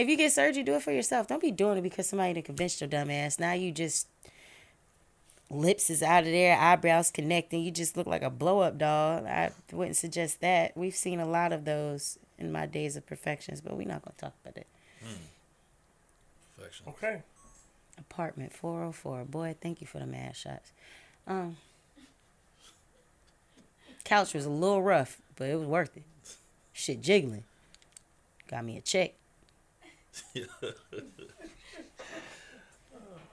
If 0.00 0.08
you 0.08 0.16
get 0.16 0.32
surgery, 0.32 0.62
do 0.62 0.76
it 0.76 0.82
for 0.82 0.92
yourself. 0.92 1.28
Don't 1.28 1.42
be 1.42 1.50
doing 1.50 1.76
it 1.76 1.82
because 1.82 2.08
somebody 2.08 2.32
done 2.32 2.42
convinced 2.42 2.80
your 2.80 2.88
dumb 2.88 3.10
ass. 3.10 3.38
Now 3.38 3.52
you 3.52 3.70
just 3.70 4.08
lips 5.50 5.90
is 5.90 6.02
out 6.02 6.24
of 6.24 6.30
there, 6.30 6.56
eyebrows 6.56 7.10
connecting. 7.10 7.62
You 7.62 7.70
just 7.70 7.98
look 7.98 8.06
like 8.06 8.22
a 8.22 8.30
blow 8.30 8.60
up 8.60 8.78
doll. 8.78 9.26
I 9.26 9.50
wouldn't 9.70 9.98
suggest 9.98 10.40
that. 10.40 10.74
We've 10.74 10.94
seen 10.94 11.20
a 11.20 11.26
lot 11.26 11.52
of 11.52 11.66
those 11.66 12.18
in 12.38 12.50
my 12.50 12.64
days 12.64 12.96
of 12.96 13.04
perfections, 13.04 13.60
but 13.60 13.76
we're 13.76 13.86
not 13.86 14.02
gonna 14.02 14.14
talk 14.16 14.32
about 14.42 14.56
it. 14.56 14.66
Perfection. 16.56 16.86
Okay. 16.88 17.22
Apartment 17.98 18.54
404. 18.54 19.24
Boy, 19.26 19.54
thank 19.60 19.82
you 19.82 19.86
for 19.86 19.98
the 19.98 20.06
mad 20.06 20.34
shots. 20.34 20.72
Um, 21.26 21.58
couch 24.04 24.32
was 24.32 24.46
a 24.46 24.50
little 24.50 24.82
rough, 24.82 25.20
but 25.36 25.50
it 25.50 25.56
was 25.56 25.66
worth 25.66 25.94
it. 25.94 26.04
Shit 26.72 27.02
jiggling. 27.02 27.44
Got 28.48 28.64
me 28.64 28.78
a 28.78 28.80
check. 28.80 29.19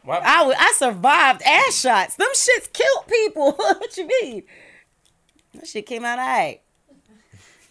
Why, 0.08 0.22
I, 0.24 0.46
wa- 0.48 0.56
I 0.58 0.74
survived 0.78 1.42
ass 1.42 1.82
shots. 1.82 2.16
Them 2.16 2.30
shits 2.34 2.72
killed 2.72 3.08
people. 3.08 3.52
what 3.58 3.98
you 3.98 4.08
mean? 4.22 4.44
That 5.54 5.68
shit 5.68 5.86
came 5.86 6.06
out 6.06 6.18
alright. 6.18 6.62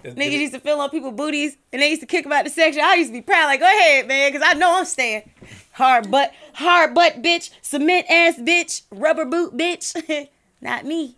Niggas 0.05 0.33
used 0.33 0.53
to 0.53 0.61
fill 0.61 0.81
on 0.81 0.91
people's 0.91 1.15
booties 1.15 1.57
and 1.73 1.81
they 1.81 1.89
used 1.89 2.03
to 2.03 2.07
kick 2.07 2.25
them 2.25 2.33
out 2.33 2.45
the 2.45 2.51
section. 2.51 2.83
I 2.85 2.97
used 2.97 3.09
to 3.09 3.15
be 3.15 3.23
proud, 3.23 3.47
like, 3.47 3.61
go 3.61 3.67
ahead, 3.67 4.07
man, 4.07 4.31
because 4.31 4.47
I 4.47 4.53
know 4.53 4.77
I'm 4.79 4.85
staying. 4.85 5.31
Hard 5.73 6.11
butt, 6.11 6.33
hard 6.53 6.95
butt 6.95 7.23
bitch, 7.23 7.51
cement 7.63 8.07
ass 8.11 8.37
bitch, 8.37 8.83
rubber 8.91 9.25
boot 9.25 9.57
bitch. 9.57 10.29
Not 10.61 10.85
me. 10.85 11.17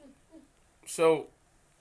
so, 0.87 1.27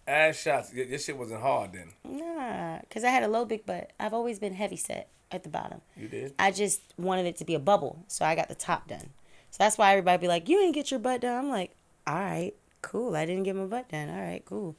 ass 0.07 0.35
shots. 0.37 0.73
Your 0.73 0.97
shit 0.97 1.15
wasn't 1.15 1.41
hard 1.41 1.73
then. 1.73 1.93
Nah, 2.03 2.79
because 2.79 3.03
I 3.03 3.09
had 3.09 3.21
a 3.21 3.27
low 3.27 3.45
big 3.45 3.67
butt. 3.67 3.91
I've 3.99 4.13
always 4.13 4.39
been 4.39 4.53
heavy 4.55 4.77
set 4.77 5.09
at 5.31 5.43
the 5.43 5.49
bottom. 5.49 5.81
You 5.95 6.07
did. 6.07 6.33
I 6.39 6.51
just 6.51 6.81
wanted 6.97 7.25
it 7.25 7.37
to 7.37 7.45
be 7.45 7.55
a 7.55 7.59
bubble, 7.59 8.03
so 8.07 8.25
I 8.25 8.35
got 8.35 8.47
the 8.49 8.55
top 8.55 8.87
done. 8.87 9.09
So 9.51 9.57
that's 9.59 9.77
why 9.77 9.91
everybody 9.91 10.19
be 10.21 10.27
like, 10.27 10.47
"You 10.49 10.57
didn't 10.59 10.73
get 10.75 10.91
your 10.91 10.99
butt 10.99 11.21
done." 11.21 11.37
I'm 11.37 11.49
like, 11.49 11.71
"All 12.05 12.15
right, 12.15 12.53
cool. 12.81 13.15
I 13.15 13.25
didn't 13.25 13.43
get 13.43 13.55
my 13.55 13.65
butt 13.65 13.89
done. 13.89 14.09
All 14.09 14.21
right, 14.21 14.43
cool. 14.45 14.75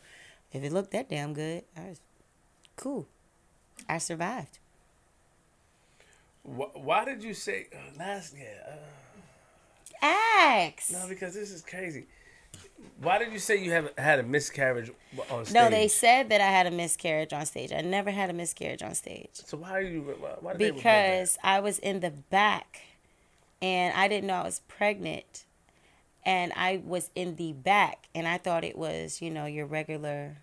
If 0.52 0.62
it 0.62 0.72
looked 0.72 0.92
that 0.92 1.08
damn 1.10 1.34
good, 1.34 1.64
I 1.76 1.88
was 1.90 2.00
cool. 2.76 3.06
I 3.88 3.98
survived." 3.98 4.58
Wh- 6.44 6.74
Why 6.76 7.04
did 7.04 7.22
you 7.22 7.34
say 7.34 7.66
uh, 7.74 7.98
last? 7.98 8.34
Yeah. 8.38 8.46
Uh, 8.66 8.76
Axe. 10.00 10.92
no, 10.92 11.06
because 11.08 11.34
this 11.34 11.50
is 11.50 11.62
crazy. 11.62 12.06
Why 13.00 13.18
did 13.18 13.32
you 13.32 13.38
say 13.38 13.62
you 13.62 13.70
have 13.72 13.92
had 13.96 14.18
a 14.18 14.24
miscarriage 14.24 14.90
on 15.30 15.44
stage? 15.44 15.54
No, 15.54 15.70
they 15.70 15.86
said 15.86 16.30
that 16.30 16.40
I 16.40 16.46
had 16.46 16.66
a 16.66 16.70
miscarriage 16.70 17.32
on 17.32 17.46
stage. 17.46 17.72
I 17.72 17.80
never 17.80 18.10
had 18.10 18.28
a 18.28 18.32
miscarriage 18.32 18.82
on 18.82 18.94
stage. 18.94 19.30
So 19.32 19.56
why 19.56 19.76
are 19.76 19.80
you? 19.80 20.02
Why, 20.18 20.30
why 20.40 20.52
did 20.52 20.60
they 20.60 20.70
that? 20.70 20.76
because 20.76 21.38
I 21.44 21.60
was 21.60 21.78
in 21.78 22.00
the 22.00 22.10
back 22.10 22.80
and 23.62 23.96
I 23.96 24.08
didn't 24.08 24.26
know 24.26 24.34
I 24.34 24.44
was 24.44 24.60
pregnant. 24.66 25.44
And 26.26 26.52
I 26.56 26.82
was 26.84 27.10
in 27.14 27.36
the 27.36 27.52
back 27.52 28.08
and 28.14 28.26
I 28.26 28.36
thought 28.36 28.64
it 28.64 28.76
was, 28.76 29.22
you 29.22 29.30
know, 29.30 29.46
your 29.46 29.64
regular 29.64 30.38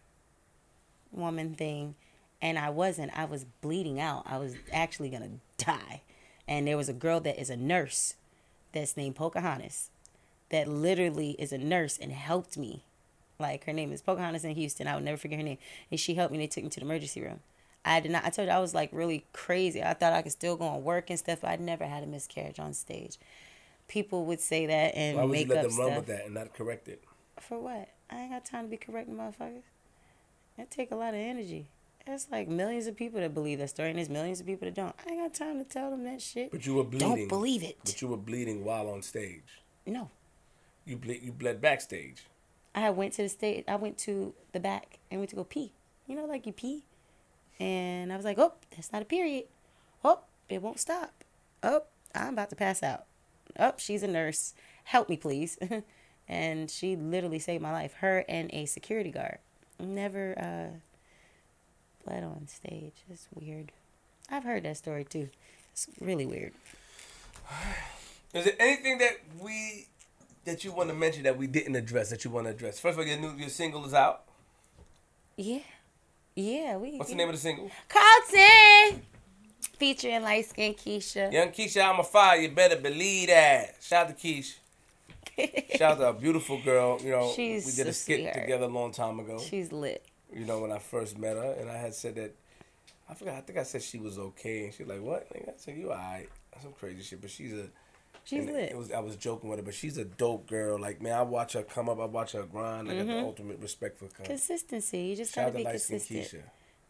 woman 1.12 1.56
thing. 1.56 1.96
And 2.42 2.58
I 2.58 2.70
wasn't. 2.70 3.18
I 3.18 3.26
was 3.26 3.46
bleeding 3.62 4.00
out. 4.00 4.24
I 4.26 4.38
was 4.38 4.56
actually 4.72 5.10
going 5.10 5.40
to 5.58 5.66
die. 5.66 6.02
And 6.48 6.68
there 6.68 6.78
was 6.78 6.90
a 6.90 6.94
girl 6.94 7.20
that 7.22 7.40
is 7.40 7.50
a 7.50 7.58
nurse 7.58 8.16
that's 8.72 8.96
named 8.96 9.16
Pocahontas 9.16 9.90
that 10.56 10.68
literally 10.68 11.32
is 11.32 11.52
a 11.52 11.58
nurse 11.58 11.98
and 11.98 12.12
helped 12.12 12.58
me. 12.58 12.84
Like 13.38 13.66
her 13.66 13.74
name 13.74 13.92
is 13.92 14.02
Pocahontas 14.02 14.46
in 14.46 14.56
Houston. 14.56 14.88
I 14.88 14.96
would 14.96 15.04
never 15.04 15.18
forget 15.18 15.40
her 15.40 15.46
name. 15.46 15.58
And 15.92 16.00
she 16.00 16.16
helped 16.16 16.32
me. 16.32 16.38
And 16.38 16.44
they 16.44 16.48
took 16.48 16.64
me 16.64 16.70
to 16.70 16.80
the 16.80 16.86
emergency 16.86 17.22
room. 17.22 17.42
I 17.84 18.00
did 18.00 18.12
not. 18.12 18.26
I 18.26 18.30
told 18.30 18.48
you 18.48 18.54
I 18.54 18.60
was 18.60 18.74
like 18.74 18.90
really 18.92 19.26
crazy. 19.34 19.84
I 19.84 19.94
thought 19.94 20.14
I 20.14 20.22
could 20.22 20.32
still 20.32 20.56
go 20.56 20.74
and 20.74 20.84
work 20.84 21.10
and 21.10 21.20
stuff. 21.20 21.42
But 21.42 21.50
I 21.50 21.56
never 21.58 21.86
had 21.86 22.04
a 22.04 22.08
miscarriage 22.08 22.60
on 22.60 22.74
stage. 22.74 23.18
People 23.88 24.26
would 24.26 24.40
say 24.40 24.66
that 24.66 24.96
and 24.96 25.18
Why 25.18 25.24
would 25.24 25.32
make 25.32 25.48
you 25.48 25.54
let 25.54 25.70
them 25.70 25.78
run 25.78 25.96
with 25.96 26.08
that 26.08 26.26
and 26.26 26.34
not 26.34 26.54
correct 26.54 26.88
it? 26.88 27.04
For 27.40 27.60
what? 27.60 27.90
I 28.10 28.22
ain't 28.22 28.32
got 28.32 28.46
time 28.46 28.64
to 28.64 28.70
be 28.70 28.78
correcting 28.78 29.16
motherfuckers. 29.16 29.64
That 30.58 30.72
take 30.72 30.92
a 30.92 30.96
lot 30.96 31.14
of 31.14 31.20
energy. 31.20 31.68
There's 32.06 32.28
like 32.32 32.48
millions 32.48 32.88
of 32.88 32.96
people 32.96 33.20
that 33.20 33.34
believe 33.34 33.58
that 33.60 33.70
story, 33.72 33.90
and 33.90 33.98
there's 33.98 34.10
millions 34.10 34.40
of 34.40 34.46
people 34.46 34.66
that 34.66 34.76
don't. 34.76 34.96
I 35.06 35.12
ain't 35.12 35.22
got 35.22 35.34
time 35.34 35.58
to 35.58 35.66
tell 35.66 35.90
them 35.90 36.04
that 36.04 36.22
shit. 36.22 36.52
But 36.52 36.66
you 36.66 36.76
were 36.76 36.84
bleeding. 36.84 37.10
Don't 37.10 37.28
believe 37.28 37.64
it. 37.64 37.78
But 37.84 38.02
you 38.02 38.08
were 38.08 38.18
bleeding 38.18 38.64
while 38.64 38.90
on 38.90 39.02
stage. 39.02 39.64
No. 39.86 40.10
You 40.86 40.98
ble- 40.98 41.14
you 41.14 41.32
bled 41.32 41.62
backstage. 41.62 42.26
I 42.76 42.90
went 42.90 43.14
to 43.14 43.24
the 43.24 43.30
stage. 43.30 43.64
I 43.68 43.76
went 43.76 43.98
to 44.00 44.34
the 44.52 44.60
back 44.60 45.00
and 45.10 45.20
went 45.20 45.30
to 45.32 45.36
go 45.36 45.44
pee. 45.44 45.72
You 46.08 46.16
know, 46.16 46.26
like 46.26 46.46
you 46.46 46.54
pee, 46.54 46.84
and 47.60 48.14
I 48.14 48.16
was 48.16 48.26
like, 48.26 48.38
"Oh, 48.38 48.54
that's 48.72 48.92
not 48.92 49.02
a 49.02 49.06
period. 49.06 49.46
Oh, 50.04 50.20
it 50.50 50.62
won't 50.62 50.80
stop. 50.80 51.24
Oh, 51.64 51.84
I'm 52.14 52.34
about 52.34 52.50
to 52.52 52.56
pass 52.56 52.84
out. 52.84 53.06
Oh, 53.58 53.74
she's 53.78 54.04
a 54.04 54.08
nurse. 54.08 54.54
Help 54.86 55.10
me, 55.10 55.18
please." 55.18 55.58
and 56.28 56.70
she 56.70 56.96
literally 56.96 57.40
saved 57.40 57.64
my 57.64 57.72
life. 57.72 57.94
Her 57.96 58.26
and 58.28 58.54
a 58.54 58.66
security 58.66 59.12
guard. 59.12 59.40
Never 59.80 60.36
uh, 60.38 60.78
bled 62.06 62.24
on 62.24 62.48
stage. 62.48 62.94
It's 63.10 63.28
weird. 63.34 63.72
I've 64.30 64.44
heard 64.44 64.64
that 64.64 64.78
story 64.78 65.04
too. 65.04 65.30
It's 65.72 65.88
really 66.00 66.26
weird. 66.26 66.54
Is 68.34 68.46
there 68.46 68.56
anything 68.60 68.98
that 68.98 69.18
we 69.40 69.88
that 70.46 70.64
you 70.64 70.72
want 70.72 70.90
to 70.90 70.96
mention 70.96 71.24
that 71.24 71.38
we 71.38 71.48
didn't 71.48 71.76
address 71.76 72.10
that 72.10 72.24
you 72.24 72.32
want 72.32 72.48
to 72.48 72.52
address? 72.52 72.80
First 72.80 72.94
of 72.98 73.00
all, 73.00 73.06
your 73.06 73.18
new 73.20 73.34
your 73.38 73.50
single 73.50 73.86
is 73.86 73.94
out. 73.94 74.24
Yeah, 75.38 75.60
yeah. 76.36 76.78
We. 76.78 76.98
What's 76.98 77.10
the 77.10 77.16
name 77.16 77.30
of 77.30 77.36
the 77.36 77.42
single? 77.42 77.70
Carlton, 77.90 79.02
featuring 79.78 80.22
light 80.22 80.46
skin 80.46 80.74
Keisha. 80.74 81.32
Young 81.32 81.50
Keisha, 81.50 81.84
I'm 81.88 82.00
a 82.00 82.04
fire. 82.04 82.40
You 82.40 82.50
better 82.50 82.78
believe 82.78 83.28
that. 83.28 83.76
Shout 83.82 84.08
out 84.10 84.18
to 84.18 84.28
Keisha. 84.28 84.56
Shout 85.78 85.92
out 85.94 85.98
to 86.00 86.08
a 86.10 86.14
beautiful 86.14 86.62
girl. 86.64 87.00
You 87.02 87.12
know, 87.12 87.34
She's 87.36 87.66
we 87.66 87.72
did 87.74 87.88
a 87.88 87.94
skit 87.94 88.18
sweetheart. 88.22 88.36
together 88.36 88.66
a 88.66 88.70
long 88.70 88.92
time 88.92 89.20
ago. 89.20 89.40
She's 89.40 89.72
lit. 89.72 90.06
you 90.34 90.46
know, 90.46 90.60
when 90.62 90.72
I 90.72 90.80
first 90.80 91.18
met 91.18 91.36
her, 91.36 91.56
and 91.60 91.70
I 91.70 91.78
had 91.78 91.94
said 91.94 92.16
that. 92.16 92.34
I 93.08 93.14
forgot. 93.14 93.36
I 93.36 93.42
think 93.42 93.60
I 93.60 93.64
said 93.64 93.84
she 93.84 94.00
was 94.00 94.18
okay, 94.18 94.66
and 94.66 94.74
she's 94.74 94.88
like, 94.88 95.00
"What?" 95.02 95.32
Nigga, 95.32 95.50
I 95.50 95.54
said, 95.58 95.78
"You 95.78 95.92
alright?" 95.92 96.28
Some 96.62 96.72
crazy 96.72 97.04
shit, 97.04 97.22
but 97.22 97.30
she's 97.30 97.54
a. 97.54 97.68
She's 98.26 98.44
and 98.44 98.54
lit. 98.54 98.72
It 98.72 98.78
was 98.78 98.92
I 98.92 99.00
was 99.00 99.16
joking 99.16 99.50
with 99.50 99.60
her, 99.60 99.64
but 99.64 99.76
she's 99.76 99.98
a 99.98 100.04
dope 100.04 100.48
girl. 100.48 100.80
Like 100.80 101.02
man, 101.02 101.14
I 101.14 101.22
watch 101.22 101.54
her 101.54 101.64
come 101.64 101.88
up. 101.88 102.00
I 102.00 102.06
watch 102.06 102.34
her 102.34 102.44
grind. 102.44 102.90
I 102.90 102.98
got 102.98 103.08
the 103.08 103.20
ultimate 103.20 103.60
respect 103.60 103.98
for 103.98 104.06
her. 104.06 104.24
Consistency. 104.24 105.00
You 105.00 105.16
just 105.16 105.34
Shout 105.34 105.54
gotta 105.54 105.64
be 105.64 105.72
consistent. 105.72 106.26
Keisha. 106.26 106.42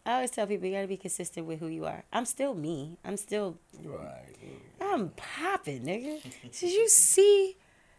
I 0.06 0.14
always 0.16 0.32
tell 0.32 0.48
people 0.48 0.68
you 0.68 0.74
gotta 0.74 0.88
be 0.88 0.98
consistent 0.98 1.46
with 1.46 1.60
who 1.60 1.68
you 1.68 1.86
are. 1.86 2.06
I'm 2.14 2.26
still 2.26 2.54
me. 2.54 2.98
I'm 3.04 3.18
still. 3.18 3.58
You 3.84 3.92
alright? 3.92 4.36
I'm 4.80 5.10
popping, 5.10 5.84
nigga. 5.84 6.22
Did 6.58 6.72
you 6.72 6.88
see? 6.88 7.58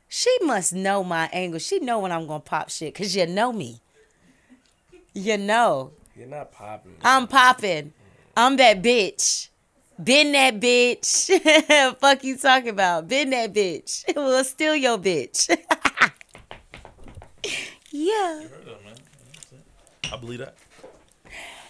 She 0.09 0.35
must 0.43 0.73
know 0.73 1.05
my 1.05 1.29
angle. 1.33 1.59
She 1.59 1.79
know 1.79 1.99
when 1.99 2.13
I'm 2.13 2.27
gonna 2.27 2.41
pop 2.41 2.71
shit, 2.71 2.95
cause 2.95 3.15
you 3.15 3.27
know 3.27 3.53
me. 3.53 3.81
You 5.13 5.37
know. 5.37 5.93
You're 6.17 6.29
not 6.29 6.53
popping. 6.53 6.97
I'm 7.03 7.27
popping. 7.27 7.93
I'm 8.37 8.57
that 8.57 8.83
bitch. 8.83 9.49
Been 10.03 10.33
that 10.33 10.61
bitch. 10.61 11.31
Fuck 12.01 12.23
you 12.25 12.37
talking 12.37 12.69
about? 12.71 13.09
Been 13.09 13.31
that 13.31 13.53
bitch. 13.55 14.05
Well, 14.17 14.45
still 14.45 14.77
your 14.77 14.99
bitch. 14.99 15.49
yeah. 17.91 18.43
Heard 18.43 18.69
of, 18.69 18.85
man. 18.85 18.95
I 20.13 20.17
believe 20.17 20.41
that. 20.41 20.55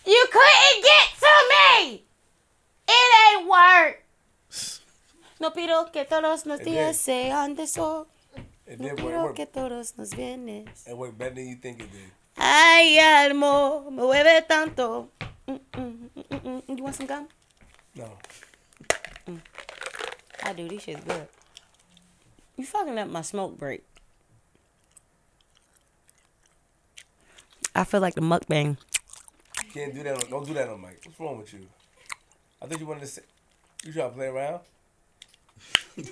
You 0.07 0.27
couldn't 0.33 0.83
get 0.83 1.09
to 1.21 1.29
me. 1.51 2.05
It 2.89 3.39
ain't 3.39 3.49
work. 3.49 4.03
No 5.41 5.51
pido 5.51 5.93
que 5.93 6.05
todos 6.05 6.47
los 6.47 6.61
It 6.61 6.65
did. 6.65 6.73
días 6.75 6.97
sean 6.97 7.55
de 7.55 7.67
sol. 7.67 8.07
It 8.67 8.81
No 8.81 8.89
did 8.95 9.05
work. 9.05 9.13
Pido 9.15 9.35
que 9.35 9.47
todos 9.47 9.95
los 9.97 10.11
viernes. 10.15 10.87
it 10.87 10.97
worked 10.97 11.19
better 11.19 11.35
than 11.35 11.49
you 11.49 11.57
think 11.57 11.81
it 11.81 11.91
did. 11.93 12.11
Ay, 12.37 12.99
almo, 12.99 13.91
me 13.91 14.03
mueve 14.03 14.43
tanto. 14.49 15.11
Mm, 15.47 15.61
mm, 15.73 16.11
mm, 16.17 16.25
mm, 16.29 16.63
mm. 16.69 16.77
You 16.79 16.83
want 16.85 16.97
some 16.97 17.07
gum? 17.07 17.29
No. 17.97 18.11
Mm. 19.27 19.41
I 20.45 20.53
do. 20.53 20.69
These 20.69 20.83
shit's 20.83 21.05
good. 21.05 21.27
You 22.57 22.65
fucking 22.65 22.99
up 22.99 23.09
my 23.09 23.23
smoke 23.23 23.59
break. 23.59 23.83
I 27.75 27.85
feel 27.85 28.01
like 28.01 28.15
the 28.15 28.21
mukbang. 28.21 28.77
You 29.67 29.71
can't 29.73 29.95
do 29.95 30.03
that. 30.03 30.25
On, 30.25 30.31
don't 30.31 30.47
do 30.47 30.55
that 30.55 30.69
on 30.69 30.81
mic. 30.81 31.01
What's 31.05 31.19
wrong 31.21 31.39
with 31.39 31.53
you? 31.53 31.67
I 32.63 32.67
thought 32.67 32.81
you 32.81 32.87
wanted 32.87 33.01
to 33.01 33.07
say. 33.07 33.23
You 33.85 33.93
trying 33.93 34.11
to 34.11 34.17
play 34.17 34.27
around? 34.27 34.61
I 35.99 36.03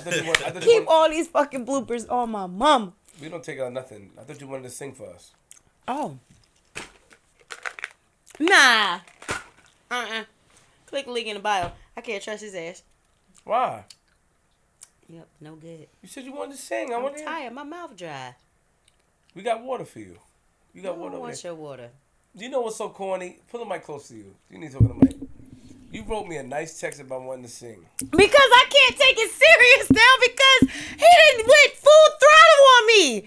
thought 0.00 0.16
you 0.16 0.24
wanted. 0.26 0.42
I 0.44 0.50
thought 0.50 0.62
Keep 0.62 0.86
wanted, 0.86 0.88
all 0.88 1.08
these 1.10 1.28
fucking 1.28 1.66
bloopers 1.66 2.10
on 2.10 2.30
my 2.30 2.46
mom. 2.46 2.94
we 3.20 3.28
don't 3.28 3.44
take 3.44 3.60
out 3.60 3.72
nothing. 3.72 4.10
I 4.18 4.22
thought 4.22 4.40
you 4.40 4.46
wanted 4.46 4.64
to 4.64 4.70
sing 4.70 4.94
for 4.94 5.08
us. 5.10 5.32
Oh. 5.88 6.18
Nah. 8.38 9.00
Uh-uh. 9.90 10.24
Click 10.86 11.06
link 11.06 11.26
in 11.26 11.34
the 11.34 11.40
bio. 11.42 11.72
I 11.96 12.00
can't 12.00 12.22
trust 12.22 12.42
his 12.42 12.54
ass. 12.54 12.82
Why? 13.44 13.84
Yep, 15.08 15.28
no 15.40 15.54
good. 15.54 15.86
You 16.02 16.08
said 16.08 16.24
you 16.24 16.32
wanted 16.32 16.56
to 16.56 16.62
sing. 16.62 16.92
I 16.92 16.96
I'm 16.96 17.02
want 17.02 17.16
to. 17.16 17.24
tired. 17.24 17.52
My 17.52 17.62
mouth 17.62 17.96
dry. 17.96 18.34
We 19.34 19.42
got 19.42 19.62
water 19.62 19.84
for 19.84 20.00
you. 20.00 20.18
You 20.74 20.80
I 20.82 20.84
got 20.84 20.90
don't 20.92 21.00
water 21.00 21.14
over 21.16 21.22
want 21.26 21.44
your 21.44 21.54
water. 21.54 21.90
You 22.34 22.48
know 22.50 22.60
what's 22.60 22.76
so 22.76 22.88
corny? 22.90 23.38
Pull 23.50 23.60
the 23.60 23.66
mic 23.66 23.84
close 23.84 24.08
to 24.08 24.14
you. 24.14 24.34
You 24.50 24.58
need 24.58 24.72
to 24.72 24.78
to 24.78 24.84
the 24.88 24.94
mic. 24.94 25.16
You 25.92 26.02
wrote 26.04 26.26
me 26.26 26.36
a 26.36 26.42
nice 26.42 26.78
text 26.78 27.00
about 27.00 27.22
wanting 27.22 27.44
to 27.44 27.50
sing. 27.50 27.86
Because 27.98 28.50
I 28.52 28.64
can't 28.68 28.96
take 28.98 29.16
it 29.18 29.30
serious 29.30 29.90
now 29.90 30.12
because 30.20 30.74
he 30.90 31.06
didn't 31.06 31.46
went 31.46 31.72
full 31.76 32.08
throttle 32.20 32.66
on 32.76 32.86
me. 32.88 33.24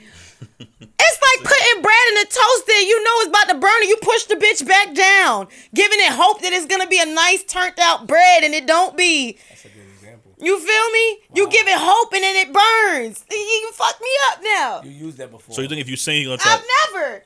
It's 1.11 1.21
like 1.21 1.49
putting 1.49 1.81
bread 1.81 2.05
in 2.11 2.17
a 2.17 2.25
toaster. 2.25 2.79
You 2.81 3.03
know 3.03 3.11
it's 3.21 3.29
about 3.29 3.49
to 3.49 3.57
burn, 3.59 3.79
and 3.81 3.89
you 3.89 3.97
push 4.01 4.23
the 4.25 4.35
bitch 4.35 4.67
back 4.67 4.93
down, 4.93 5.47
giving 5.73 5.99
it 5.99 6.11
hope 6.13 6.41
that 6.41 6.53
it's 6.53 6.65
gonna 6.65 6.87
be 6.87 6.99
a 7.01 7.05
nice 7.05 7.43
turned 7.43 7.79
out 7.79 8.05
bread, 8.07 8.43
and 8.43 8.53
it 8.53 8.65
don't 8.67 8.95
be. 8.97 9.37
That's 9.49 9.65
a 9.65 9.69
good 9.69 9.87
example. 9.95 10.33
You 10.39 10.59
feel 10.59 10.91
me? 10.91 11.19
You 11.35 11.49
give 11.49 11.67
it 11.67 11.77
hope, 11.77 12.13
and 12.13 12.23
then 12.23 12.35
it 12.47 12.53
burns. 12.53 13.25
You- 13.31 13.37
You 13.37 13.71
fuck 13.73 13.99
me 14.01 14.07
up 14.31 14.39
now. 14.43 14.81
You 14.83 14.91
used 14.91 15.17
that 15.17 15.31
before. 15.31 15.53
So 15.55 15.61
you 15.61 15.67
think 15.67 15.81
if 15.81 15.89
you 15.89 15.95
sing, 15.97 16.17
he 16.17 16.25
gonna 16.25 16.37
try? 16.37 16.53
I've 16.53 16.65
never. 16.93 17.23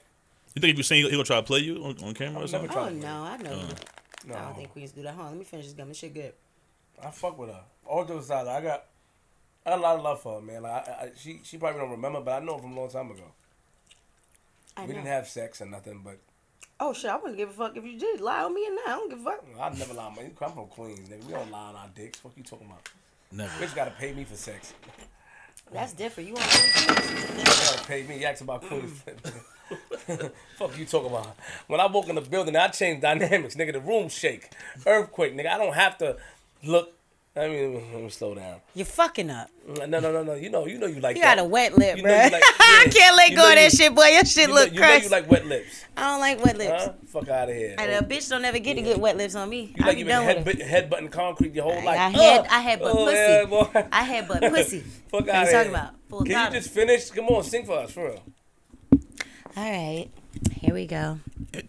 You 0.56 0.62
think 0.62 0.72
if 0.72 0.78
you 0.78 0.84
sing, 0.84 1.04
he 1.04 1.10
gonna 1.12 1.24
try 1.24 1.38
to 1.38 1.44
play 1.44 1.60
you 1.60 1.84
on, 1.84 1.98
on 2.04 2.14
camera 2.14 2.42
or 2.42 2.44
I've 2.44 2.50
something? 2.50 2.70
never 2.70 2.80
Oh 2.80 2.84
tried. 2.86 2.96
no, 3.02 3.24
I 3.24 3.38
know. 3.38 3.52
Uh. 3.52 3.74
No, 4.26 4.36
I 4.36 4.40
don't 4.42 4.56
think 4.56 4.72
Queens 4.72 4.92
do 4.92 5.02
that. 5.04 5.16
Hold 5.16 5.26
on, 5.26 5.32
let 5.34 5.40
me 5.40 5.46
finish 5.46 5.66
this 5.66 5.74
gum. 5.74 5.90
This 5.90 5.98
shit 5.98 6.14
good. 6.14 6.34
I 7.04 7.12
fuck 7.12 7.38
with 7.38 7.50
her. 7.50 7.62
All 7.86 8.06
jokes 8.06 8.26
aside, 8.26 8.48
I 8.48 8.62
got, 8.62 8.86
I 9.66 9.72
got 9.72 9.80
a 9.80 9.82
lot 9.82 9.96
of 9.98 10.04
love 10.04 10.22
for 10.22 10.36
her, 10.36 10.42
man. 10.42 10.62
Like, 10.64 10.88
I, 10.88 10.92
I, 10.92 11.12
she, 11.18 11.42
she 11.44 11.58
probably 11.58 11.82
don't 11.82 11.92
remember, 11.92 12.22
but 12.22 12.42
I 12.42 12.46
know 12.46 12.56
her 12.56 12.62
from 12.62 12.78
a 12.78 12.80
long 12.80 12.90
time 12.90 13.12
ago. 13.12 13.24
I 14.78 14.82
We 14.82 14.88
know. 14.88 14.94
didn't 14.96 15.08
have 15.08 15.28
sex 15.28 15.62
or 15.62 15.66
nothing, 15.66 16.02
but 16.04 16.18
Oh 16.80 16.92
shit, 16.94 17.10
I 17.10 17.16
wouldn't 17.18 17.38
give 17.38 17.50
a 17.50 17.54
fuck 17.54 17.78
if 17.78 17.84
you 17.86 17.98
did 17.98 18.20
lie 18.20 18.44
on 18.44 18.54
me 18.54 18.66
and 18.66 18.76
now. 18.76 18.82
I 18.88 18.90
don't 18.98 19.10
give 19.10 19.20
a 19.22 19.24
fuck. 19.24 19.44
I 19.60 19.70
never 19.70 19.94
lie 19.94 20.06
on 20.06 20.16
my. 20.16 20.24
You 20.24 20.32
come 20.38 20.54
from 20.54 20.68
Queens, 20.68 21.08
nigga. 21.08 21.24
We 21.26 21.34
don't 21.34 21.52
lie 21.52 21.70
on 21.70 21.76
our 21.76 21.90
dicks. 21.96 22.24
What 22.24 22.36
you 22.36 22.44
talking 22.44 22.68
about? 22.68 22.90
Never. 23.32 23.52
Bitch 23.64 23.76
gotta 23.76 23.92
pay 23.92 24.14
me 24.14 24.24
for 24.24 24.36
sex. 24.36 24.74
That's 25.72 25.94
different. 25.94 26.30
You 26.30 26.36
want 26.36 26.48
Queens? 26.50 27.38
You 27.38 27.44
gotta 27.46 27.84
pay 27.88 28.04
me. 28.04 28.20
You 28.20 28.26
ask 28.26 28.42
about 28.42 28.64
Queens. 28.64 29.02
Fuck 30.58 30.78
you 30.78 30.86
talking 30.86 31.10
about? 31.10 31.36
When 31.68 31.80
I 31.80 31.88
walk 31.88 32.10
in 32.10 32.16
the 32.16 32.22
building, 32.22 32.56
I 32.56 32.68
change 32.68 33.02
dynamics, 33.02 33.56
nigga. 33.56 33.74
The 33.74 33.80
room 33.80 34.10
shake, 34.10 34.50
earthquake, 34.86 35.36
nigga. 35.36 35.48
I 35.48 35.58
don't 35.58 35.74
have 35.74 35.98
to 36.00 36.18
look. 36.64 36.93
I 37.36 37.48
mean, 37.48 37.74
let 37.92 38.04
me 38.04 38.10
slow 38.10 38.36
down. 38.36 38.58
You're 38.76 38.86
fucking 38.86 39.32
up. 39.32 39.50
No, 39.68 39.86
no, 39.88 40.00
no, 40.00 40.22
no. 40.24 40.36
You 40.36 40.52
know, 40.52 40.68
you 40.68 40.78
know, 40.78 40.86
you 40.86 41.00
like 41.02 41.16
You 41.16 41.24
that. 41.24 41.38
got 41.38 41.44
a 41.44 41.48
wet 41.48 41.76
lip, 41.76 41.98
You 41.98 42.04
bro. 42.04 42.12
know 42.12 42.30
like- 42.32 42.44
I 42.60 42.88
can't 42.94 43.16
let 43.18 43.32
You 43.32 43.36
go 43.38 43.50
of 43.50 43.56
that 43.56 43.72
you- 43.74 43.78
shit, 43.78 43.96
boy. 43.96 44.06
Your 44.06 44.24
shit 44.24 44.42
You 44.44 44.48
know, 44.50 44.54
look 44.54 44.72
you, 44.74 44.80
know 44.82 44.96
you 44.98 45.10
like 45.10 45.32
wet 45.32 45.46
lips. 45.48 45.84
I 45.98 46.02
don't 46.12 46.20
like 46.20 46.46
wet 46.46 46.58
lips. 46.60 46.84
Huh? 46.86 46.94
Fuck 47.08 47.30
out 47.30 47.50
of 47.50 47.56
here. 47.56 47.74
And 47.80 47.92
a 47.92 48.08
bitch 48.08 48.30
don't 48.30 48.46
ever 48.46 48.60
get 48.60 48.76
to 48.76 48.84
get 48.84 49.00
wet 49.00 49.18
lips 49.18 49.34
on 49.34 49.50
me. 49.50 49.74
You 49.76 49.84
I 49.84 49.88
like 49.88 49.98
you 49.98 50.06
done 50.06 50.28
been 50.28 50.44
with 50.46 50.60
head, 50.62 50.86
it. 50.86 50.92
headbutting 50.92 51.12
concrete 51.12 51.56
your 51.56 51.64
whole 51.64 51.84
life. 51.84 52.00
I 52.00 52.10
had 52.10 52.40
Ugh. 52.42 52.48
I 52.52 52.60
had 52.62 52.80
but 52.80 52.92
Oh, 52.96 53.06
pussy. 53.06 53.16
yeah, 53.18 53.46
boy. 53.46 53.88
I 53.92 54.04
had 54.04 54.28
but 54.28 54.42
pussy. 54.54 54.80
Fuck 54.82 55.28
out 55.30 55.30
of 55.30 55.30
here. 55.30 55.34
What 55.40 55.46
you 55.48 55.52
talking 55.54 55.70
about? 55.72 55.94
Full 56.10 56.24
Can 56.26 56.54
you 56.54 56.60
just 56.60 56.70
finish? 56.72 57.10
Come 57.10 57.26
on, 57.30 57.44
sing 57.44 57.66
for 57.66 57.80
us, 57.80 57.92
for 57.92 58.10
real. 58.10 58.24
All 59.58 59.72
right, 59.72 60.10
here 60.52 60.74
we 60.76 60.86
go. 60.86 61.20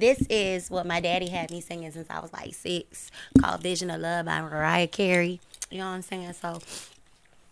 This 0.00 0.24
is 0.30 0.70
what 0.70 0.86
my 0.86 0.98
daddy 0.98 1.28
had 1.28 1.50
me 1.50 1.60
singing 1.60 1.92
since 1.92 2.08
I 2.08 2.20
was 2.20 2.32
like 2.32 2.54
six, 2.54 3.10
called 3.38 3.60
"Vision 3.60 3.90
of 3.90 4.00
Love" 4.00 4.24
by 4.24 4.40
Mariah 4.40 4.86
Carey. 4.86 5.40
You 5.70 5.76
know 5.76 5.90
what 5.90 5.96
I'm 5.96 6.00
saying? 6.00 6.32
So 6.32 6.58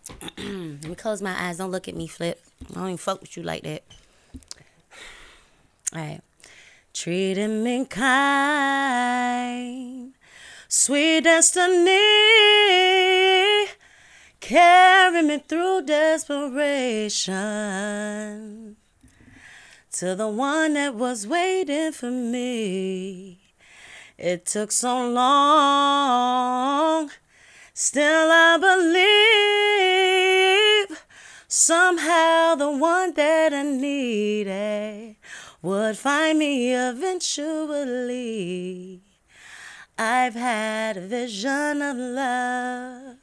let 0.39 0.83
me 0.83 0.95
close 0.95 1.21
my 1.21 1.39
eyes. 1.39 1.59
Don't 1.59 1.69
look 1.69 1.87
at 1.87 1.95
me, 1.95 2.07
Flip. 2.07 2.41
I 2.71 2.73
don't 2.73 2.85
even 2.85 2.97
fuck 2.97 3.21
with 3.21 3.37
you 3.37 3.43
like 3.43 3.61
that. 3.61 3.83
All 5.93 6.01
right. 6.01 6.21
Treat 6.91 7.37
him 7.37 7.67
in 7.67 7.85
kind, 7.85 8.95
sweet 10.67 11.25
destiny. 11.25 11.99
Carry 14.39 15.21
me 15.21 15.37
through 15.37 15.83
desperation 15.83 17.19
to 19.99 20.15
the 20.15 20.29
one 20.29 20.75
that 20.75 20.95
was 20.95 21.27
waiting 21.27 21.91
for 21.91 22.09
me. 22.09 23.37
It 24.17 24.45
took 24.45 24.71
so 24.71 25.09
long, 25.09 27.11
still 27.73 28.29
I 28.31 28.55
believe 30.87 31.03
somehow 31.49 32.55
the 32.55 32.71
one 32.71 33.13
that 33.15 33.51
I 33.51 33.63
needed 33.63 35.17
would 35.61 35.97
find 35.97 36.39
me 36.39 36.73
eventually. 36.73 39.01
I've 39.97 40.35
had 40.35 40.95
a 40.95 41.01
vision 41.01 41.81
of 41.81 41.97
love. 41.97 43.17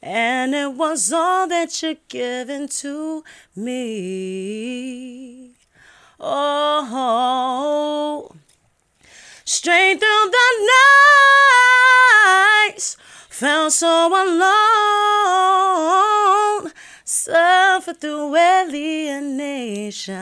And 0.00 0.54
it 0.54 0.74
was 0.74 1.12
all 1.12 1.48
that 1.48 1.82
you're 1.82 1.96
given 2.08 2.68
to 2.68 3.24
me. 3.56 5.47
Oh, 6.20 8.32
straight 9.44 10.00
through 10.00 10.30
the 10.30 10.68
nights, 12.66 12.96
felt 13.28 13.72
so 13.72 14.08
alone, 14.08 14.42
suffered 17.04 18.00
through 18.00 18.34
alienation. 18.34 20.16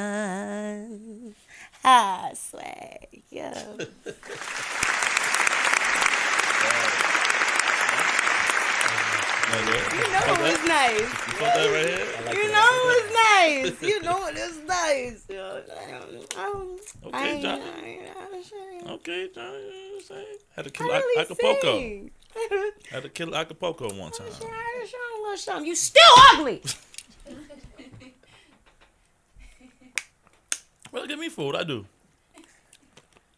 I 1.82 2.32
swear, 2.34 2.98
yo. 3.30 3.52
Like 4.04 4.20
that? 8.84 9.26
You 9.46 9.52
know 10.12 10.22
it 10.26 10.40
was 10.40 10.68
nice. 10.68 11.00
You 11.00 11.06
felt 11.06 11.54
that 11.54 11.70
right 11.70 11.88
here? 11.88 12.42
You 12.42 12.52
know 12.52 12.68
it 12.72 12.84
was 12.92 13.06
nice. 13.80 13.82
You 13.88 14.02
know 14.02 14.26
it 14.26 14.34
was 14.34 14.58
nice. 14.66 15.26
Um, 16.36 16.76
Okay, 17.06 17.38
I, 17.38 17.42
Jonni. 17.42 17.62
I, 17.62 18.90
I, 18.90 18.92
Okay, 18.94 19.28
Jonni. 19.28 19.36
You 19.36 19.42
know 19.42 19.52
what 19.52 19.96
I'm 19.96 20.02
saying? 20.02 20.36
Had 20.56 20.64
to 20.64 20.70
I 20.70 20.72
kill 20.72 20.86
really 20.88 21.20
Acapulco. 21.22 21.78
sing. 21.78 22.10
Had 22.90 23.02
to 23.04 23.08
kill 23.08 23.34
Acapulco 23.36 23.84
one 23.94 24.10
time. 24.10 24.26
I 24.28 24.86
show 24.90 24.98
a 24.98 25.22
little 25.22 25.36
something. 25.36 25.66
You 25.66 25.74
still 25.76 26.02
ugly. 26.32 26.62
Well, 30.92 31.06
give 31.06 31.18
me 31.18 31.28
food. 31.28 31.54
I 31.56 31.62
do. 31.62 31.84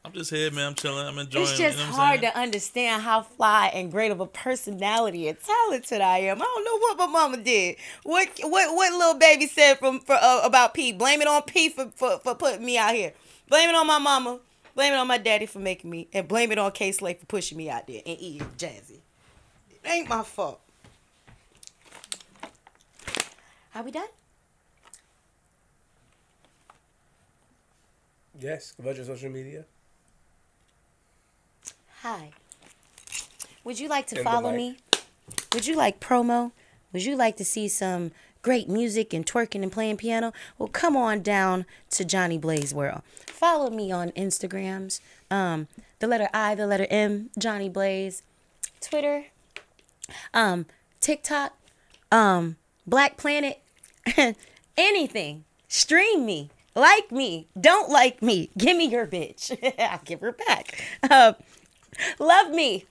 I'm 0.09 0.15
just 0.15 0.31
here, 0.31 0.51
man. 0.51 0.69
I'm 0.69 0.75
chilling. 0.75 1.07
I'm 1.07 1.19
enjoying. 1.19 1.43
It's 1.43 1.59
you 1.59 1.67
just 1.67 1.77
know 1.77 1.85
hard 1.85 2.21
saying? 2.21 2.33
to 2.33 2.39
understand 2.39 3.03
how 3.03 3.21
fly 3.21 3.67
and 3.75 3.93
great 3.93 4.11
of 4.11 4.21
a 4.21 4.27
personality 4.27 5.29
and 5.29 5.37
talented 5.39 6.01
I 6.01 6.21
am. 6.21 6.41
I 6.41 6.45
don't 6.47 6.65
know 6.65 6.79
what 6.79 6.97
my 6.97 7.07
mama 7.07 7.37
did. 7.37 7.77
What 8.05 8.31
what 8.41 8.75
what 8.75 8.93
little 8.95 9.19
baby 9.19 9.47
said 9.47 9.79
from 9.79 10.01
for, 10.01 10.15
uh, 10.15 10.41
about 10.45 10.73
P. 10.73 10.93
Blame 10.93 11.21
it 11.21 11.29
on 11.29 11.43
P 11.43 11.69
for, 11.69 11.91
for 11.95 12.19
for 12.21 12.35
putting 12.35 12.65
me 12.65 12.79
out 12.79 12.95
here. 12.95 13.13
Blame 13.51 13.69
it 13.69 13.75
on 13.75 13.87
my 13.87 13.99
mama. 13.99 14.39
Blame 14.75 14.95
it 14.95 14.97
on 14.97 15.09
my 15.09 15.19
daddy 15.19 15.45
for 15.45 15.59
making 15.59 15.91
me, 15.91 16.09
and 16.15 16.27
blame 16.27 16.53
it 16.53 16.59
on 16.59 16.73
Kay 16.73 16.93
Slay 16.93 17.13
for 17.13 17.27
pushing 17.27 17.59
me 17.59 17.69
out 17.69 17.87
there 17.87 18.01
and 18.07 18.19
E 18.19 18.39
and 18.41 18.57
Jazzy. 18.57 19.01
It 19.71 19.81
ain't 19.85 20.09
my 20.09 20.23
fault. 20.23 20.59
Are 23.75 23.83
we 23.83 23.91
done? 23.91 24.09
Yes. 28.41 28.73
About 28.79 28.97
your 28.97 29.05
social 29.05 29.29
media. 29.29 29.67
Hi. 32.11 32.31
Would 33.65 33.79
you 33.79 33.87
like 33.87 34.07
to 34.07 34.17
In 34.17 34.25
follow 34.25 34.51
me? 34.51 34.79
Would 35.53 35.67
you 35.67 35.77
like 35.77 36.01
promo? 36.01 36.53
Would 36.91 37.05
you 37.05 37.15
like 37.17 37.37
to 37.37 37.45
see 37.45 37.69
some 37.69 38.13
great 38.41 38.67
music 38.67 39.13
and 39.13 39.27
twerking 39.27 39.63
and 39.63 39.71
playing 39.71 39.99
piano? 39.99 40.33
Well, 40.57 40.71
come 40.71 40.97
on 40.97 41.21
down 41.21 41.67
to 41.91 42.07
Jonni 42.07 42.41
Blaze 42.41 42.73
World. 42.73 43.03
Follow 43.27 43.69
me 43.69 43.93
on 43.93 44.13
Instagrams. 44.13 45.01
Um, 45.31 45.69
the 45.99 46.07
letter 46.07 46.31
I, 46.33 46.55
the 46.55 46.67
letter 46.67 46.87
M, 46.89 47.29
Jonni 47.39 47.71
Blaze. 47.71 48.23
Twitter, 48.81 49.27
um, 50.33 50.65
TikTok, 51.01 51.53
um, 52.11 52.57
Black 52.87 53.19
Planet, 53.19 53.61
anything. 54.79 55.45
Stream 55.69 56.25
me. 56.25 56.49
Like 56.75 57.13
me. 57.13 57.49
Don't 57.61 57.91
like 57.91 58.23
me. 58.23 58.49
Give 58.57 58.77
me 58.77 58.87
your 58.87 59.07
bitch. 59.07 59.53
I'll 59.79 60.01
give 60.05 60.21
her 60.21 60.33
back. 60.33 60.83
Um, 61.11 61.35
love 62.19 62.51
me. 62.51 62.85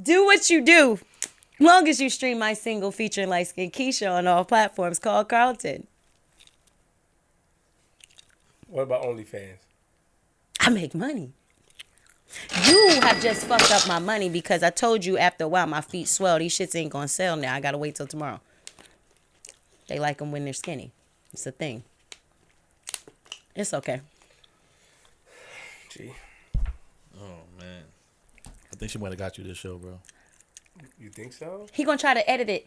Do 0.00 0.24
what 0.24 0.50
you 0.50 0.64
do. 0.64 0.98
Long 1.58 1.88
as 1.88 2.00
you 2.00 2.08
stream 2.08 2.38
my 2.38 2.54
single 2.54 2.90
featuring 2.90 3.28
light 3.28 3.48
skin 3.48 3.70
Keisha 3.70 4.10
on 4.10 4.26
all 4.26 4.44
platforms 4.44 4.98
called 4.98 5.28
Carlton. 5.28 5.86
What 8.66 8.82
about 8.82 9.02
OnlyFans? 9.02 9.58
I 10.60 10.70
make 10.70 10.94
money. 10.94 11.32
You 12.66 13.00
have 13.02 13.20
just 13.20 13.46
fucked 13.46 13.70
up 13.72 13.88
my 13.88 13.98
money 13.98 14.28
because 14.28 14.62
I 14.62 14.70
told 14.70 15.04
you 15.04 15.18
after 15.18 15.44
a 15.44 15.48
while 15.48 15.66
my 15.66 15.80
feet 15.80 16.08
swell. 16.08 16.38
These 16.38 16.56
shits 16.56 16.76
ain't 16.76 16.92
gonna 16.92 17.08
sell 17.08 17.36
now. 17.36 17.54
I 17.54 17.60
gotta 17.60 17.78
wait 17.78 17.96
till 17.96 18.06
tomorrow. 18.06 18.40
They 19.88 19.98
like 19.98 20.18
them 20.18 20.30
when 20.30 20.44
they're 20.44 20.52
skinny. 20.52 20.92
It's 21.32 21.46
a 21.46 21.52
thing. 21.52 21.82
It's 23.56 23.74
okay. 23.74 24.00
Gee. 25.90 26.12
Man. 28.80 28.88
think 28.88 28.92
she 28.92 28.98
might 28.98 29.10
have 29.10 29.18
got 29.18 29.38
you 29.38 29.44
this 29.44 29.58
show, 29.58 29.76
bro. 29.78 29.98
You 30.98 31.10
think 31.10 31.32
so? 31.32 31.66
He 31.72 31.84
gonna 31.84 31.98
try 31.98 32.14
to 32.14 32.28
edit 32.30 32.48
it. 32.48 32.66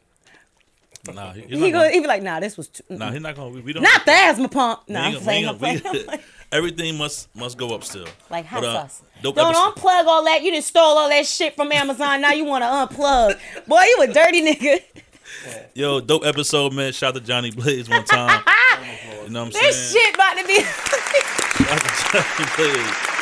Nah, 1.13 1.33
he, 1.33 1.41
he's 1.41 1.49
He 1.49 1.55
not 1.55 1.59
gonna 1.59 1.71
gonna, 1.71 1.89
he 1.91 1.99
be 1.99 2.07
like, 2.07 2.23
nah, 2.23 2.39
this 2.39 2.55
was 2.55 2.69
too, 2.69 2.83
nah, 2.89 3.11
he's 3.11 3.19
not 3.21 3.35
gonna. 3.35 3.49
We, 3.49 3.59
we 3.61 3.73
don't. 3.73 3.83
not 3.83 4.05
the 4.05 4.11
asthma 4.11 4.47
pump. 4.47 4.81
we 4.87 4.93
Nah, 4.93 5.07
ain't 5.07 5.17
I'm 5.17 5.23
gonna- 5.25 5.25
we 5.25 5.25
playing. 5.25 5.47
I'm 5.47 5.57
gonna- 5.57 5.79
playing. 5.81 5.81
we- 5.93 5.99
I'm 5.99 6.05
playing. 6.05 6.21
everything 6.53 6.97
must 6.97 7.35
must 7.35 7.57
go 7.57 7.73
up 7.75 7.83
still. 7.83 8.05
Like 8.29 8.45
hot 8.45 8.61
But, 8.61 8.69
uh, 8.69 8.73
sauce. 8.87 9.01
Dope 9.21 9.35
Don't 9.35 9.47
episode. 9.49 9.73
unplug 9.75 10.05
all 10.05 10.23
that. 10.25 10.43
You 10.43 10.51
done 10.51 10.61
stole 10.61 10.97
all 10.97 11.09
that 11.09 11.25
shit 11.25 11.55
from 11.55 11.71
Amazon. 11.71 12.21
Now 12.21 12.31
you 12.33 12.45
want 12.45 12.63
to 12.63 12.95
unplug. 12.95 13.39
Boy, 13.67 13.81
you 13.81 13.97
a 14.03 14.07
dirty 14.13 14.41
nigga. 14.45 14.81
Yo, 15.73 15.99
dope 15.99 16.25
episode, 16.25 16.73
man. 16.73 16.93
Shout 16.93 17.15
out 17.17 17.25
to 17.25 17.31
Jonni 17.31 17.53
Blaze 17.55 17.89
one 17.89 18.05
time. 18.05 18.43
you 19.25 19.29
know 19.31 19.45
what 19.45 19.47
I'm 19.47 19.49
This 19.51 19.59
saying? 19.59 19.65
This 19.71 19.91
shit 19.93 20.15
about 20.15 20.37
to 20.37 20.47
be. 20.47 20.61
Shout 20.61 21.71
out 21.71 21.81
to 21.81 21.87
Jonni 22.17 22.55
Blaze. 22.55 23.12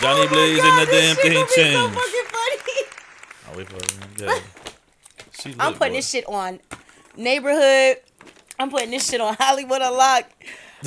Jonni 0.00 0.24
oh 0.24 0.28
Blaze 0.28 0.58
Oh 0.58 0.62
God, 0.62 0.78
and 0.80 0.88
the 0.88 0.92
damn 0.92 1.16
thing 1.16 1.46
so 1.46 1.54
changed. 1.54 1.94
fucking. 1.94 2.84
I'll 3.48 3.56
wait 3.56 3.68
for. 3.68 4.22
Yeah. 4.24 4.38
She 5.40 5.54
I'm 5.58 5.74
putting 5.74 5.92
boy. 5.92 5.98
this 5.98 6.10
shit 6.10 6.28
on 6.28 6.60
neighborhood. 7.16 7.98
I'm 8.58 8.70
putting 8.70 8.90
this 8.90 9.08
shit 9.08 9.20
on 9.20 9.34
Hollywood 9.38 9.82
Unlocked. 9.82 10.32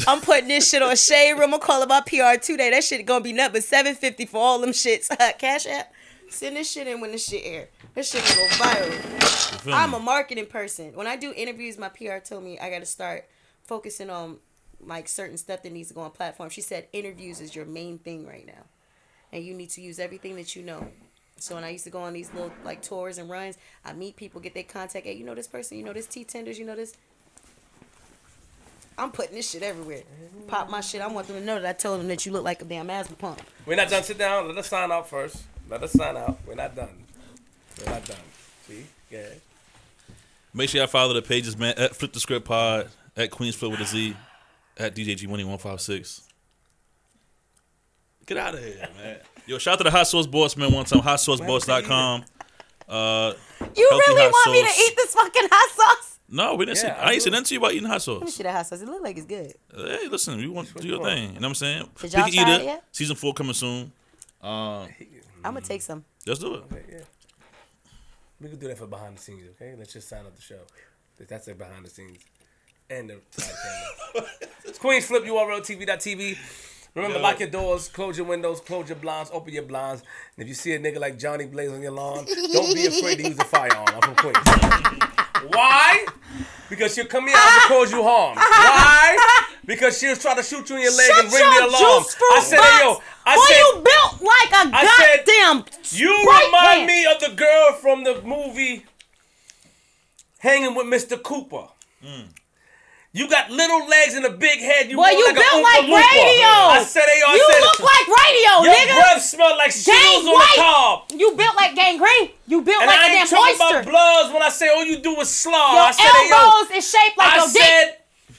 I'm 0.08 0.22
putting 0.22 0.48
this 0.48 0.70
shit 0.70 0.82
on 0.82 0.96
Shade 0.96 1.34
Room. 1.34 1.54
I'm 1.54 1.60
calling 1.60 1.88
my 1.88 2.02
PR 2.02 2.40
today. 2.42 2.70
That 2.70 2.84
shit 2.84 3.06
gonna 3.06 3.24
be 3.24 3.34
nothing 3.34 3.54
but 3.54 3.64
750 3.64 4.26
for 4.26 4.38
all 4.38 4.60
them 4.60 4.72
shits. 4.72 5.10
Cash 5.40 5.66
app. 5.68 5.92
Send 6.30 6.56
this 6.56 6.72
shit 6.72 6.88
in 6.88 7.02
when 7.02 7.12
this 7.12 7.26
shit 7.28 7.42
air. 7.44 7.70
This 7.96 8.12
shit 8.12 8.22
will 8.24 8.48
go 8.48 8.54
viral. 8.64 9.74
I'm 9.74 9.94
a 9.94 10.00
marketing 10.00 10.46
person. 10.46 10.94
When 10.94 11.08
I 11.08 11.16
do 11.16 11.34
interviews, 11.36 11.78
my 11.78 11.90
PR 11.90 12.18
told 12.24 12.44
me 12.44 12.60
I 12.60 12.70
got 12.70 12.80
to 12.80 12.86
start 12.86 13.28
focusing 13.64 14.10
on 14.10 14.38
like 14.82 15.08
certain 15.08 15.38
stuff 15.38 15.64
that 15.64 15.72
needs 15.72 15.90
to 15.90 15.96
go 15.96 16.02
on 16.02 16.12
platform. 16.12 16.50
She 16.50 16.62
said 16.62 16.88
interviews 16.94 17.42
is 17.42 17.56
your 17.56 17.66
main 17.66 17.98
thing 17.98 18.26
right 18.28 18.46
now, 18.46 18.64
and 19.32 19.44
you 19.44 19.54
need 19.54 19.70
to 19.72 19.82
use 19.82 20.00
everything 20.00 20.36
that 20.36 20.56
you 20.56 20.64
know. 20.64 20.88
So 21.38 21.56
when 21.56 21.64
I 21.64 21.70
used 21.70 21.86
to 21.86 21.90
go 21.90 22.02
on 22.02 22.14
these 22.14 22.34
little 22.34 22.52
like 22.64 22.82
tours 22.82 23.18
and 23.18 23.30
runs, 23.30 23.58
I 23.86 23.94
meet 23.94 24.16
people, 24.16 24.42
get 24.42 24.54
their 24.54 24.64
contact. 24.64 25.06
Hey, 25.06 25.14
you 25.14 25.26
know 25.26 25.36
this 25.36 25.48
person, 25.48 25.78
you 25.78 25.84
know 25.84 25.94
this 25.94 26.06
T 26.06 26.24
tenders, 26.24 26.60
you 26.60 26.66
know 26.66 26.76
this. 26.76 26.96
I'm 28.98 29.12
putting 29.12 29.36
this 29.36 29.50
shit 29.50 29.64
everywhere. 29.64 30.02
Pop 30.48 30.70
my 30.70 30.82
shit. 30.82 31.00
I 31.00 31.08
want 31.08 31.28
them 31.28 31.38
to 31.38 31.46
know 31.46 31.56
that 31.62 31.70
I 31.70 31.72
told 31.72 32.02
them 32.02 32.10
that 32.10 32.26
you 32.26 32.34
look 32.34 32.44
like 32.44 32.62
a 32.62 32.66
damn 32.66 32.90
asthma 32.90 33.16
pump. 33.16 33.42
We're 33.66 33.78
not 33.78 33.90
done. 33.90 34.04
Sit 34.04 34.18
down. 34.18 34.48
Let 34.50 34.58
us 34.58 34.68
sign 34.68 34.92
out 34.92 35.10
first. 35.10 35.42
Let 35.70 35.82
us 35.82 35.94
sign 35.94 36.18
out. 36.18 36.38
We're 36.46 36.56
not 36.56 36.76
done. 36.76 37.06
We're 37.78 37.94
not 37.94 38.04
done. 38.04 38.18
See? 38.68 38.86
Yeah. 39.10 39.22
Make 40.54 40.70
sure 40.70 40.80
y'all 40.80 40.88
follow 40.88 41.14
the 41.14 41.22
pages, 41.22 41.58
man. 41.58 41.76
At 41.78 41.96
Flip 41.96 42.12
the 42.12 42.20
Script 42.20 42.46
Pod, 42.46 42.90
at 43.16 43.32
Queensflip 43.32 43.72
with 43.72 43.80
a 43.80 43.86
Z, 43.86 44.18
at 44.78 44.96
DJG 44.96 45.28
One 45.28 45.48
One 45.48 45.58
Five 45.58 45.80
Six. 45.80 46.29
Get 48.30 48.38
out 48.38 48.54
of 48.54 48.64
here, 48.64 48.88
man. 49.02 49.18
Yo, 49.48 49.58
shout 49.58 49.74
out 49.74 49.78
to 49.80 49.84
the 49.86 49.90
Hot 49.90 50.08
Sauce 50.08 50.28
Boss, 50.28 50.56
man. 50.56 50.72
One 50.72 50.86
time, 50.86 51.02
hotsauceboss.com. 51.02 52.24
Uh, 52.88 53.34
You 53.76 53.88
really 53.90 54.22
hot 54.22 54.32
want 54.32 54.52
me 54.52 54.62
to 54.62 54.68
eat 54.82 54.96
this 54.96 55.16
fucking 55.16 55.48
hot 55.52 55.98
sauce? 55.98 56.20
no, 56.30 56.54
we 56.54 56.66
didn't 56.66 56.78
say. 56.78 56.90
Yeah, 56.90 56.94
I 57.02 57.14
ain't 57.14 57.24
said 57.24 57.34
absolutely. 57.34 57.38
nothing 57.38 57.46
to 57.46 57.54
you 57.56 57.60
about 57.60 57.74
eating 57.74 57.88
hot 57.88 58.02
sauce. 58.04 58.36
Shit, 58.36 58.44
that 58.44 58.52
hot 58.56 58.68
sauce. 58.68 58.82
It 58.82 58.88
look 58.88 59.02
like 59.02 59.18
it's 59.18 59.26
good. 59.26 59.52
Hey, 59.76 60.08
listen, 60.08 60.40
you 60.40 60.52
want 60.52 60.68
to 60.68 60.74
do 60.76 60.88
your 60.88 61.04
thing. 61.04 61.24
You 61.24 61.40
know 61.40 61.40
what 61.40 61.46
I'm 61.48 61.56
saying? 61.56 61.90
Did 62.00 62.14
y'all 62.14 62.24
Picky 62.26 62.38
try 62.38 62.54
Eater, 62.54 62.62
it 62.62 62.66
yet? 62.66 62.84
season 62.92 63.16
four 63.16 63.34
coming 63.34 63.54
soon. 63.56 63.92
Um, 64.44 64.88
I'm 65.44 65.54
gonna 65.56 65.62
take 65.62 65.82
some. 65.82 66.06
let's 66.28 66.40
do 66.40 66.54
it. 66.54 66.64
Okay, 66.72 66.84
yeah. 66.92 67.00
We 68.40 68.50
could 68.50 68.60
do 68.60 68.68
that 68.68 68.78
for 68.78 68.86
behind 68.86 69.18
the 69.18 69.22
scenes, 69.24 69.50
okay? 69.56 69.74
Let's 69.76 69.92
just 69.94 70.08
sign 70.08 70.28
up 70.28 70.36
the 70.36 70.42
show. 70.44 70.60
That's 71.28 71.48
it 71.48 71.58
behind 71.58 71.84
the 71.84 71.90
scenes. 71.90 72.20
And 72.92 73.10
the 73.10 73.20
side 73.32 73.56
camera. 74.14 74.30
it's 74.66 74.78
Queens 74.80 75.06
Flip 75.06 75.24
URL 75.24 75.62
TV.tv. 75.62 76.38
Remember, 76.96 77.18
Yo. 77.18 77.24
lock 77.24 77.40
your 77.40 77.50
doors, 77.50 77.88
close 77.88 78.18
your 78.18 78.26
windows, 78.28 78.60
close 78.62 78.90
your 78.90 78.98
blinds, 78.98 79.30
open 79.34 79.54
your 79.54 79.64
blinds. 79.64 80.02
And 80.36 80.44
if 80.44 80.48
you 80.48 80.54
see 80.56 80.74
a 80.74 80.80
nigga 80.80 81.00
like 81.00 81.18
Jonni 81.20 81.50
Blaze 81.50 81.72
on 81.72 81.82
your 81.82 81.92
lawn, 81.92 82.26
don't 82.52 82.74
be 82.74 82.86
afraid 82.88 83.18
to 83.20 83.28
use 83.30 83.40
a 83.40 83.46
firearm. 83.46 83.88
I'm 83.94 84.02
from 84.02 84.16
Queens. 84.16 84.38
Why? 85.54 86.06
Because 86.70 86.94
she'll 86.94 87.06
come 87.06 87.28
here 87.28 87.36
and 87.38 87.62
cause 87.68 87.92
you 87.92 88.04
harm. 88.04 88.36
Why? 88.36 89.46
Because 89.66 89.98
she'll 90.00 90.16
try 90.16 90.36
to 90.36 90.44
shoot 90.44 90.70
you 90.70 90.76
in 90.78 90.82
your 90.84 90.96
leg 90.96 91.08
Shut 91.08 91.26
and 91.26 91.34
ring 91.34 91.44
your 91.44 91.62
the 91.62 91.68
alarm. 91.78 92.04
juice 92.04 92.16
I 92.32 92.40
said, 92.42 92.60
hey, 92.60 92.84
yo, 92.84 93.02
I 93.26 93.36
Boy, 93.36 93.42
said, 93.48 93.58
you 93.58 93.74
built 93.74 94.22
like 94.22 94.52
a 94.52 94.76
I 94.76 94.86
said, 94.98 96.00
you 96.00 96.18
remind 96.20 96.52
can. 96.80 96.88
me 96.88 97.06
of 97.06 97.20
the 97.20 97.36
girl 97.36 97.74
from 97.74 98.04
the 98.04 98.22
movie 98.24 98.86
Hanging 100.40 100.74
with 100.74 100.88
Mr. 100.88 101.22
Cooper. 101.22 101.68
Mm. 102.04 102.28
You 103.12 103.28
got 103.28 103.50
little 103.50 103.88
legs 103.88 104.14
and 104.14 104.24
a 104.26 104.30
big 104.30 104.60
head. 104.60 104.90
You 104.90 104.96
Boy, 104.96 105.02
walk 105.10 105.12
you 105.14 105.26
like 105.26 105.34
a 105.34 105.40
built 105.42 105.50
Oompa 105.50 105.64
like 105.64 105.82
Loompa. 105.90 105.98
radio. 105.98 106.50
I 106.78 106.84
said, 106.86 107.04
hey, 107.10 107.20
yo, 107.20 107.26
I 107.26 107.34
you 107.34 107.48
said, 107.50 107.62
look 107.66 107.80
like 107.82 108.06
radio, 108.22 108.52
your 108.62 108.74
nigga. 108.76 108.86
Your 108.86 109.02
breath 109.02 109.22
smell 109.24 109.58
like 109.58 109.74
Gang 109.74 109.82
shingles 109.82 110.26
on 110.30 110.34
white. 110.38 110.54
the 110.56 110.62
cob. 110.62 110.96
You 111.18 111.28
built 111.36 111.56
like 111.56 111.74
gangrene. 111.76 112.30
You 112.46 112.62
built 112.62 112.82
And 112.82 112.88
like 112.88 113.00
I 113.00 113.06
a 113.06 113.10
damn 113.10 113.18
ain't 113.22 113.30
talking 113.30 113.56
oyster. 113.58 113.80
about 113.82 113.90
bloods 113.90 114.30
when 114.34 114.44
I 114.44 114.50
say 114.50 114.70
all 114.70 114.86
you 114.86 115.00
do 115.02 115.20
is 115.22 115.30
slaw. 115.30 115.74
Your 115.74 115.90
I 115.90 115.92
said, 115.92 116.06
hey, 116.06 116.30
yo, 116.30 116.38
elbows 116.38 116.70
is 116.78 116.86
shaped 116.90 117.18
like 117.18 117.34
I 117.34 117.38
your 117.38 117.50
dick. 117.50 117.86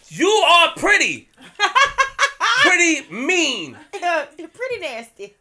you 0.09 0.29
are 0.31 0.69
pretty. 0.77 1.29
pretty 2.63 3.11
mean. 3.11 3.77
You're 4.39 4.49
pretty 4.55 4.79
nasty. 4.81 5.35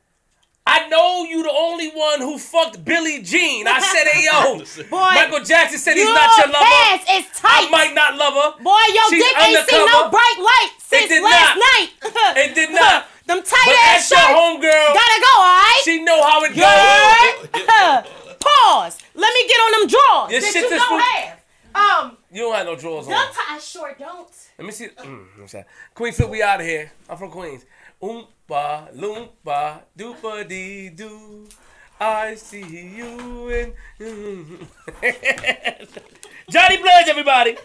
I 0.69 0.87
know 0.87 1.25
you 1.25 1.41
the 1.43 1.51
only 1.51 1.89
one 1.89 2.21
who 2.21 2.37
fucked 2.37 2.85
Billie 2.85 3.21
Jean. 3.23 3.65
I 3.67 3.79
said, 3.81 4.05
hey, 4.13 4.25
yo. 4.29 4.61
Boy, 4.89 5.11
Michael 5.17 5.43
Jackson 5.43 5.79
said 5.79 5.95
he's 5.97 6.05
not 6.05 6.37
your 6.37 6.47
lover. 6.53 6.65
pants 6.65 7.05
is 7.09 7.25
tight. 7.39 7.65
I 7.65 7.69
might 7.71 7.93
not 7.95 8.15
love 8.15 8.33
her. 8.37 8.63
Boy, 8.63 8.83
your 8.93 9.07
She's 9.09 9.23
dick 9.23 9.33
ain't 9.41 9.65
seen 9.67 9.85
no 9.85 10.09
bright 10.13 10.37
light 10.37 10.71
since 10.77 11.09
did 11.09 11.23
last 11.23 11.57
not. 11.57 11.65
night. 11.65 11.89
It 12.49 12.53
did 12.55 12.69
not. 12.71 13.07
Them 13.29 13.41
tight 13.43 13.65
But 13.65 13.75
ass 13.93 14.07
shirts 14.09 14.21
homegirl. 14.21 14.93
gotta 14.93 15.19
go, 15.21 15.33
alright? 15.37 15.81
She 15.85 16.01
know 16.03 16.21
how 16.23 16.43
it 16.45 16.53
goes. 16.53 18.09
Pause. 18.39 18.97
Let 19.15 19.33
me 19.33 19.47
get 19.47 19.57
on 19.59 19.71
them 19.79 19.87
drawers 19.89 20.31
Your 20.31 20.41
that 20.41 20.51
shit 20.53 20.63
you 20.63 20.69
don't 20.69 20.87
full- 20.87 20.99
have. 20.99 21.39
Um, 21.75 22.17
You 22.31 22.41
don't 22.43 22.55
have 22.55 22.65
no 22.65 22.75
drawers 22.75 23.07
on. 23.07 23.13
ti- 23.13 23.39
I 23.49 23.59
sure 23.59 23.95
don't. 23.99 24.27
Let 24.57 24.65
me 24.65 24.71
see. 24.71 24.87
Mm. 24.87 25.65
Queens 25.93 26.15
Flip, 26.15 26.29
we 26.29 26.41
out 26.41 26.59
of 26.59 26.65
here. 26.65 26.91
I'm 27.09 27.17
from 27.17 27.29
Queens. 27.29 27.65
Oompa, 28.01 28.87
loompa, 28.95 29.83
doopa 29.97 30.43
dee 30.47 30.89
doo. 30.89 31.47
I 31.99 32.35
see 32.35 32.63
you 32.97 33.49
in. 33.49 33.73
Jonni 36.49 36.77
Bloods, 36.81 37.09
everybody. 37.09 37.57